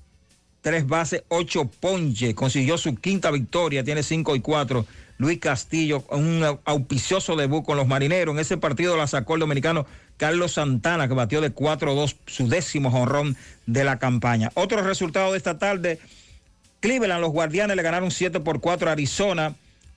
tres 0.68 0.86
bases, 0.86 1.24
ocho 1.30 1.72
ponches, 1.80 2.34
consiguió 2.34 2.78
su 2.78 2.94
quinta 2.96 3.32
victoria, 3.32 3.86
tiene 3.86 4.04
cinco 4.04 4.36
y 4.36 4.42
cuatro. 4.42 4.86
Luis 5.18 5.40
Castillo, 5.40 6.04
un 6.10 6.44
auspicioso 6.66 7.38
debut 7.38 7.66
con 7.66 7.78
los 7.78 7.88
marineros. 7.88 8.36
En 8.36 8.40
ese 8.40 8.58
partido 8.58 8.98
la 8.98 9.08
sacó 9.08 9.36
el 9.36 9.40
dominicano 9.40 9.86
Carlos 10.18 10.52
Santana, 10.52 11.08
que 11.08 11.14
batió 11.14 11.40
de 11.40 11.56
4-2 11.56 12.18
su 12.28 12.50
décimo 12.50 12.92
jonrón 12.92 13.38
de 13.66 13.86
la 13.86 13.98
campaña. 13.98 14.52
Otro 14.56 14.82
resultado 14.82 15.32
de 15.32 15.38
esta 15.38 15.58
tarde, 15.58 16.00
Cleveland, 16.80 17.22
los 17.22 17.32
guardianes 17.32 17.76
le 17.76 17.84
ganaron 17.84 18.12
7 18.12 18.40
por 18.40 18.62
4 18.62 18.90
a 18.90 18.92
Arizona. 18.94 19.56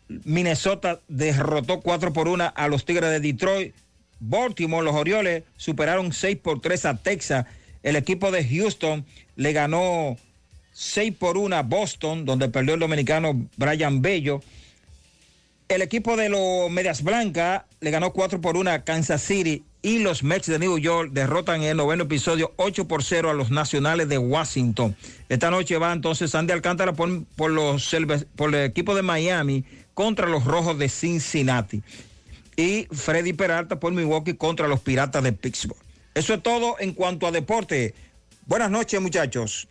Minnesota 0.09 1.01
derrotó 1.09 1.81
4 1.81 2.13
por 2.13 2.29
1 2.29 2.53
a 2.55 2.69
los 2.69 2.85
Tigres 2.85 3.11
de 3.11 3.21
Detroit. 3.21 3.75
Baltimore, 4.19 4.85
los 4.85 4.95
Orioles 4.95 5.45
superaron 5.57 6.13
6 6.13 6.39
por 6.39 6.61
3 6.61 6.87
a 6.87 6.97
Texas. 6.97 7.47
El 7.83 7.97
equipo 7.97 8.31
de 8.31 8.47
Houston 8.47 9.05
le 9.37 9.53
ganó 9.53 10.17
6 10.73 11.15
por 11.19 11.37
1 11.37 11.65
Boston, 11.65 12.25
donde 12.25 12.49
perdió 12.49 12.75
el 12.75 12.81
dominicano 12.81 13.49
Brian 13.57 14.03
Bello. 14.03 14.43
El 15.69 15.83
equipo 15.83 16.17
de 16.17 16.29
los 16.29 16.71
Medias 16.71 17.03
Blancas 17.03 17.63
le 17.81 17.91
ganó 17.91 18.13
4 18.13 18.41
por 18.41 18.57
1 18.57 18.71
a 18.71 18.79
Kansas 18.81 19.23
City 19.23 19.65
y 19.83 20.01
los 20.01 20.23
Mets 20.23 20.47
de 20.47 20.59
New 20.59 20.79
York 20.79 21.11
derrotan 21.13 21.63
en 21.63 21.71
el 21.71 21.77
noveno 21.77 22.05
episodio 22.05 22.53
8 22.57 22.87
por 22.87 23.03
0 23.03 23.31
a 23.31 23.35
los 23.35 23.51
Nacionales 23.51 24.09
de 24.09 24.19
Washington. 24.19 24.95
Esta 25.29 25.51
noche 25.51 25.79
va 25.79 25.93
entonces 25.93 26.33
Sandy 26.33 26.53
Alcántara 26.53 26.93
por, 26.93 27.25
por, 27.37 27.51
los, 27.51 27.97
por 28.37 28.55
el 28.55 28.65
equipo 28.65 28.95
de 28.95 29.03
Miami 29.03 29.65
contra 29.95 30.27
los 30.27 30.45
Rojos 30.45 30.79
de 30.79 30.89
Cincinnati. 30.89 31.83
Y 32.57 32.87
Freddy 32.93 33.33
Peralta 33.33 33.81
por 33.81 33.93
Milwaukee 33.93 34.35
contra 34.35 34.69
los 34.69 34.81
Piratas 34.81 35.23
de 35.23 35.33
Pittsburgh. 35.33 35.81
Eso 36.15 36.35
es 36.35 36.43
todo 36.43 36.77
en 36.79 36.93
cuanto 36.93 37.27
a 37.27 37.31
deporte. 37.31 37.95
Buenas 38.47 38.71
noches 38.71 39.01
muchachos. 39.01 39.69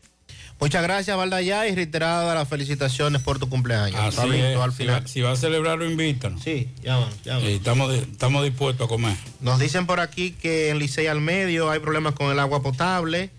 Muchas 0.60 0.84
gracias, 0.84 1.15
Valdaya, 1.15 1.68
y 1.68 1.76
reiterada 1.76 2.36
las 2.36 2.48
felicitaciones 2.48 3.22
por 3.22 3.40
tu 3.40 3.48
cumpleaños. 3.48 3.99
Así 3.99 4.19
al 4.19 4.73
final. 4.73 5.07
Si, 5.07 5.22
va, 5.22 5.31
a 5.31 5.36
celebrarlo, 5.38 5.90
invítanos. 5.90 6.44
Sí, 6.44 6.69
ya 6.84 7.07
estamos, 7.23 7.94
estamos 7.94 8.44
dispuestos 8.44 8.86
a 8.86 8.90
comer. 8.90 9.15
Nos 9.40 9.60
dicen 9.60 9.86
por 9.86 10.02
aquí 10.02 10.31
que 10.31 10.69
en 10.69 10.80
Licey 10.80 11.07
al 11.07 11.22
medio 11.22 11.69
hay 11.69 11.80
problemas 11.80 12.14
con 12.14 12.30
el 12.30 12.40
agua 12.40 12.61
potable 12.61 13.30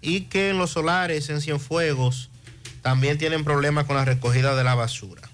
y 0.00 0.22
que 0.22 0.50
en 0.50 0.58
los 0.58 0.70
solares 0.70 1.28
en 1.28 1.42
Cienfuegos 1.42 2.30
también 2.80 3.18
tienen 3.18 3.44
problemas 3.44 3.84
con 3.84 3.96
la 3.96 4.06
recogida 4.06 4.56
de 4.56 4.64
la 4.64 4.74
basura. 4.74 5.28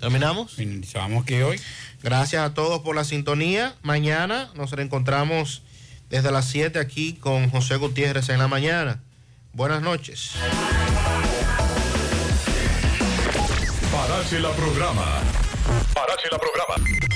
¿Terminamos? 0.00 0.52
Finalizamos 0.52 1.24
que 1.24 1.44
hoy. 1.44 1.60
Gracias 2.02 2.42
a 2.42 2.54
todos 2.54 2.80
por 2.80 2.96
la 2.96 3.04
sintonía. 3.04 3.74
Mañana 3.82 4.50
nos 4.54 4.70
reencontramos 4.70 5.62
desde 6.08 6.30
las 6.30 6.46
7 6.48 6.78
aquí 6.78 7.14
con 7.14 7.50
José 7.50 7.76
Gutiérrez 7.76 8.30
en 8.30 8.38
la 8.38 8.48
mañana. 8.48 9.00
Buenas 9.54 9.82
noches. 9.82 10.32
Parache 13.92 14.40
la 14.40 14.50
programa. 14.50 15.43
Parache 15.94 16.28
la 16.30 16.38
programa. 16.38 16.74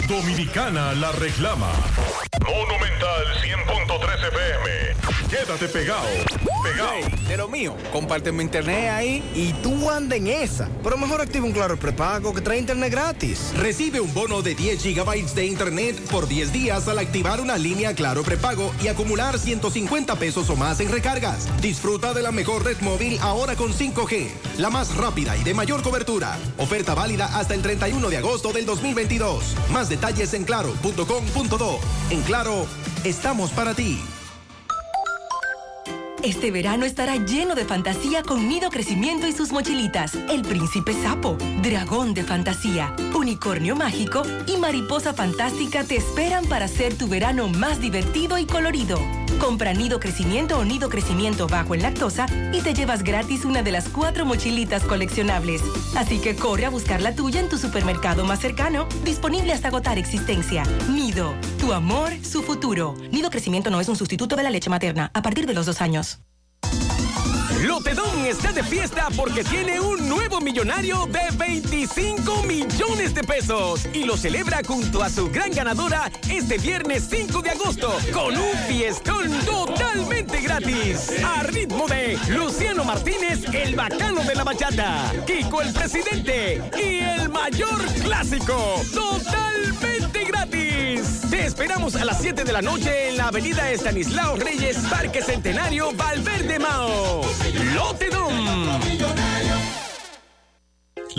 Dominicana 0.09 0.93
la 0.94 1.12
reclama. 1.12 1.70
Monumental 2.47 3.26
100.13 3.43 4.28
FM. 4.28 5.28
Quédate 5.28 5.68
pegado. 5.68 6.06
Pegado. 6.62 7.18
De 7.28 7.36
lo 7.36 7.48
mío, 7.48 7.76
compárteme 7.93 8.43
internet 8.43 8.90
ahí 8.90 9.30
y 9.35 9.52
tú 9.62 9.90
andas 9.90 10.18
en 10.18 10.28
esa. 10.28 10.68
Pero 10.82 10.97
mejor 10.97 11.20
activa 11.20 11.44
un 11.44 11.52
claro 11.52 11.76
prepago 11.76 12.32
que 12.32 12.40
trae 12.40 12.59
internet 12.59 12.90
gratis. 12.90 13.52
Recibe 13.55 14.01
un 14.01 14.12
bono 14.14 14.40
de 14.40 14.55
10 14.55 14.82
gigabytes 14.82 15.35
de 15.35 15.44
internet 15.44 16.01
por 16.10 16.26
10 16.26 16.52
días 16.52 16.89
al 16.89 16.98
activar 16.98 17.40
una 17.40 17.59
línea 17.59 17.94
Claro 17.94 18.22
prepago 18.22 18.72
y 18.82 18.89
acumular 18.89 19.39
150 19.39 20.16
pesos 20.16 20.48
o 20.48 20.56
más 20.56 20.80
en 20.80 20.90
recargas. 20.90 21.47
Disfruta 21.60 22.14
de 22.14 22.22
la 22.22 22.32
mejor 22.32 22.64
red 22.64 22.80
móvil 22.80 23.18
ahora 23.20 23.56
con 23.56 23.72
5G, 23.72 24.28
la 24.56 24.70
más 24.70 24.97
rápida 24.97 25.36
y 25.36 25.44
de 25.44 25.52
mayor 25.52 25.82
cobertura. 25.82 26.39
Oferta 26.56 26.94
válida 26.94 27.26
hasta 27.39 27.55
el 27.55 27.60
31 27.60 28.09
de 28.09 28.16
agosto 28.16 28.47
del 28.52 28.66
2022. 28.66 29.54
Más 29.70 29.88
detalles 29.88 30.34
en 30.34 30.44
claro.com.do. 30.44 31.80
En 32.10 32.22
Claro, 32.22 32.66
estamos 33.04 33.50
para 33.50 33.74
ti. 33.74 34.00
Este 36.22 36.50
verano 36.50 36.84
estará 36.84 37.16
lleno 37.16 37.54
de 37.54 37.64
fantasía 37.64 38.22
con 38.22 38.48
Nido 38.48 38.70
Crecimiento 38.70 39.28
y 39.28 39.32
sus 39.32 39.52
mochilitas. 39.52 40.14
El 40.28 40.42
Príncipe 40.42 40.92
Sapo, 40.92 41.38
Dragón 41.62 42.12
de 42.12 42.24
Fantasía, 42.24 42.94
Unicornio 43.14 43.76
Mágico 43.76 44.22
y 44.46 44.56
Mariposa 44.56 45.14
Fantástica 45.14 45.84
te 45.84 45.96
esperan 45.96 46.44
para 46.46 46.64
hacer 46.64 46.98
tu 46.98 47.06
verano 47.06 47.48
más 47.48 47.80
divertido 47.80 48.36
y 48.36 48.46
colorido. 48.46 48.98
Compra 49.40 49.72
Nido 49.72 50.00
Crecimiento 50.00 50.59
o 50.59 50.64
Nido 50.64 50.88
Crecimiento 50.88 51.46
bajo 51.46 51.74
en 51.74 51.82
lactosa 51.82 52.26
y 52.52 52.60
te 52.60 52.74
llevas 52.74 53.02
gratis 53.02 53.44
una 53.44 53.62
de 53.62 53.72
las 53.72 53.88
cuatro 53.88 54.24
mochilitas 54.24 54.82
coleccionables. 54.84 55.62
Así 55.96 56.18
que 56.18 56.36
corre 56.36 56.64
a 56.64 56.70
buscar 56.70 57.00
la 57.00 57.14
tuya 57.14 57.40
en 57.40 57.48
tu 57.48 57.59
supermercado 57.59 58.24
más 58.24 58.40
cercano, 58.40 58.88
disponible 59.05 59.52
hasta 59.52 59.68
agotar 59.68 59.98
existencia. 59.98 60.64
Nido, 60.90 61.34
tu 61.60 61.72
amor, 61.72 62.12
su 62.22 62.42
futuro. 62.42 62.94
Nido 63.12 63.30
Crecimiento 63.30 63.70
no 63.70 63.80
es 63.80 63.88
un 63.88 63.96
sustituto 63.96 64.36
de 64.36 64.42
la 64.42 64.50
leche 64.50 64.70
materna 64.70 65.10
a 65.14 65.22
partir 65.22 65.46
de 65.46 65.55
los 65.55 65.66
dos 65.66 65.80
años. 65.80 66.20
Lotedón 67.62 68.24
está 68.24 68.52
de 68.52 68.62
fiesta 68.62 69.09
porque 69.16 69.43
tiene 69.43 69.80
un 69.80 70.09
nuevo 70.09 70.40
millonario 70.40 71.06
de 71.06 71.36
25 71.36 72.44
millones 72.44 73.14
de 73.14 73.22
pesos 73.24 73.86
y 73.93 74.05
lo 74.05 74.16
celebra 74.16 74.60
junto 74.64 75.02
a 75.02 75.10
su 75.10 75.28
gran 75.28 75.51
ganadora 75.51 76.10
este 76.30 76.59
viernes 76.59 77.09
5 77.10 77.43
de 77.43 77.51
agosto 77.51 77.93
con 78.12 78.36
un 78.36 78.56
fiestón 78.68 79.30
totalmente 79.44 80.40
gratis. 80.40 81.12
A 81.24 81.43
ritmo 81.43 81.89
de 81.89 82.16
Luciano 82.28 82.85
Martínez, 82.85 83.44
el 83.52 83.74
bacano 83.74 84.22
de 84.22 84.35
la 84.36 84.44
bachata, 84.44 85.12
Kiko 85.26 85.60
el 85.60 85.72
presidente 85.72 86.62
y 86.80 86.98
el 86.98 87.28
mayor 87.28 87.85
clásico 88.02 88.82
totalmente 88.94 90.07
gratis. 90.28 91.22
Te 91.30 91.46
esperamos 91.46 91.96
a 91.96 92.05
las 92.05 92.20
7 92.20 92.44
de 92.44 92.52
la 92.52 92.62
noche 92.62 93.09
en 93.09 93.16
la 93.16 93.28
avenida 93.28 93.70
Estanislao 93.70 94.36
Reyes, 94.36 94.76
Parque 94.90 95.22
Centenario, 95.22 95.92
Valverde 95.92 96.59
Mao. 96.59 97.22
Lotedom. 97.74 98.78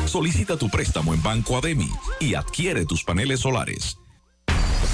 Solicita 0.07 0.57
tu 0.57 0.69
préstamo 0.69 1.13
en 1.13 1.23
Banco 1.23 1.55
ADEMI 1.55 1.89
y 2.19 2.33
adquiere 2.33 2.85
tus 2.85 3.05
paneles 3.05 3.39
solares. 3.39 3.97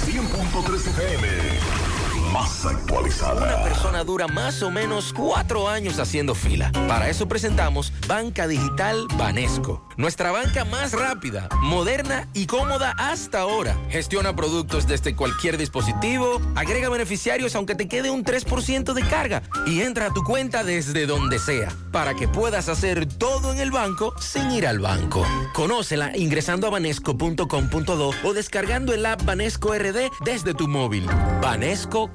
100.3 0.04 0.88
FM. 0.92 1.85
Más 2.32 2.66
actualizada. 2.66 3.54
Una 3.54 3.62
persona 3.62 4.04
dura 4.04 4.28
más 4.28 4.62
o 4.62 4.70
menos 4.70 5.12
cuatro 5.12 5.68
años 5.68 5.98
haciendo 5.98 6.34
fila. 6.34 6.70
Para 6.88 7.08
eso 7.08 7.28
presentamos 7.28 7.92
Banca 8.06 8.46
Digital 8.46 9.06
Banesco. 9.16 9.86
Nuestra 9.96 10.30
banca 10.30 10.64
más 10.64 10.92
rápida, 10.92 11.48
moderna 11.62 12.28
y 12.34 12.46
cómoda 12.46 12.94
hasta 12.98 13.40
ahora. 13.40 13.76
Gestiona 13.88 14.36
productos 14.36 14.86
desde 14.86 15.16
cualquier 15.16 15.56
dispositivo, 15.56 16.40
agrega 16.54 16.90
beneficiarios 16.90 17.54
aunque 17.56 17.74
te 17.74 17.88
quede 17.88 18.10
un 18.10 18.24
3% 18.24 18.92
de 18.92 19.02
carga 19.02 19.42
y 19.66 19.80
entra 19.80 20.06
a 20.06 20.12
tu 20.12 20.22
cuenta 20.22 20.64
desde 20.64 21.06
donde 21.06 21.38
sea 21.38 21.72
para 21.92 22.14
que 22.14 22.28
puedas 22.28 22.68
hacer 22.68 23.06
todo 23.06 23.52
en 23.52 23.58
el 23.58 23.70
banco 23.70 24.14
sin 24.20 24.50
ir 24.50 24.66
al 24.66 24.80
banco. 24.80 25.24
Conócela 25.54 26.14
ingresando 26.16 26.66
a 26.66 26.70
banesco.com.do 26.70 28.10
o 28.22 28.32
descargando 28.34 28.92
el 28.92 29.06
app 29.06 29.24
Banesco 29.24 29.74
RD 29.74 30.10
desde 30.24 30.52
tu 30.52 30.68
móvil. 30.68 31.06
Banesco 31.40 32.14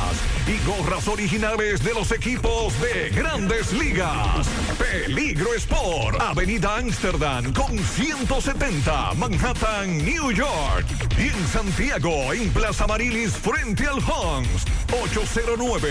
y 0.47 0.57
gorras 0.65 1.07
originales 1.07 1.83
de 1.83 1.93
los 1.93 2.11
equipos 2.11 2.73
de 2.81 3.09
grandes 3.09 3.71
ligas. 3.73 4.47
Peligro 4.77 5.53
Sport, 5.55 6.19
Avenida 6.19 6.77
Amsterdam 6.77 7.53
con 7.53 7.77
170, 7.77 9.13
Manhattan, 9.15 9.97
New 9.97 10.31
York. 10.31 10.85
Y 11.17 11.29
en 11.29 11.47
Santiago, 11.47 12.33
en 12.33 12.49
Plaza 12.51 12.87
Marilis, 12.87 13.33
frente 13.33 13.85
al 13.85 13.97
Hans, 13.97 14.65
809. 15.03 15.89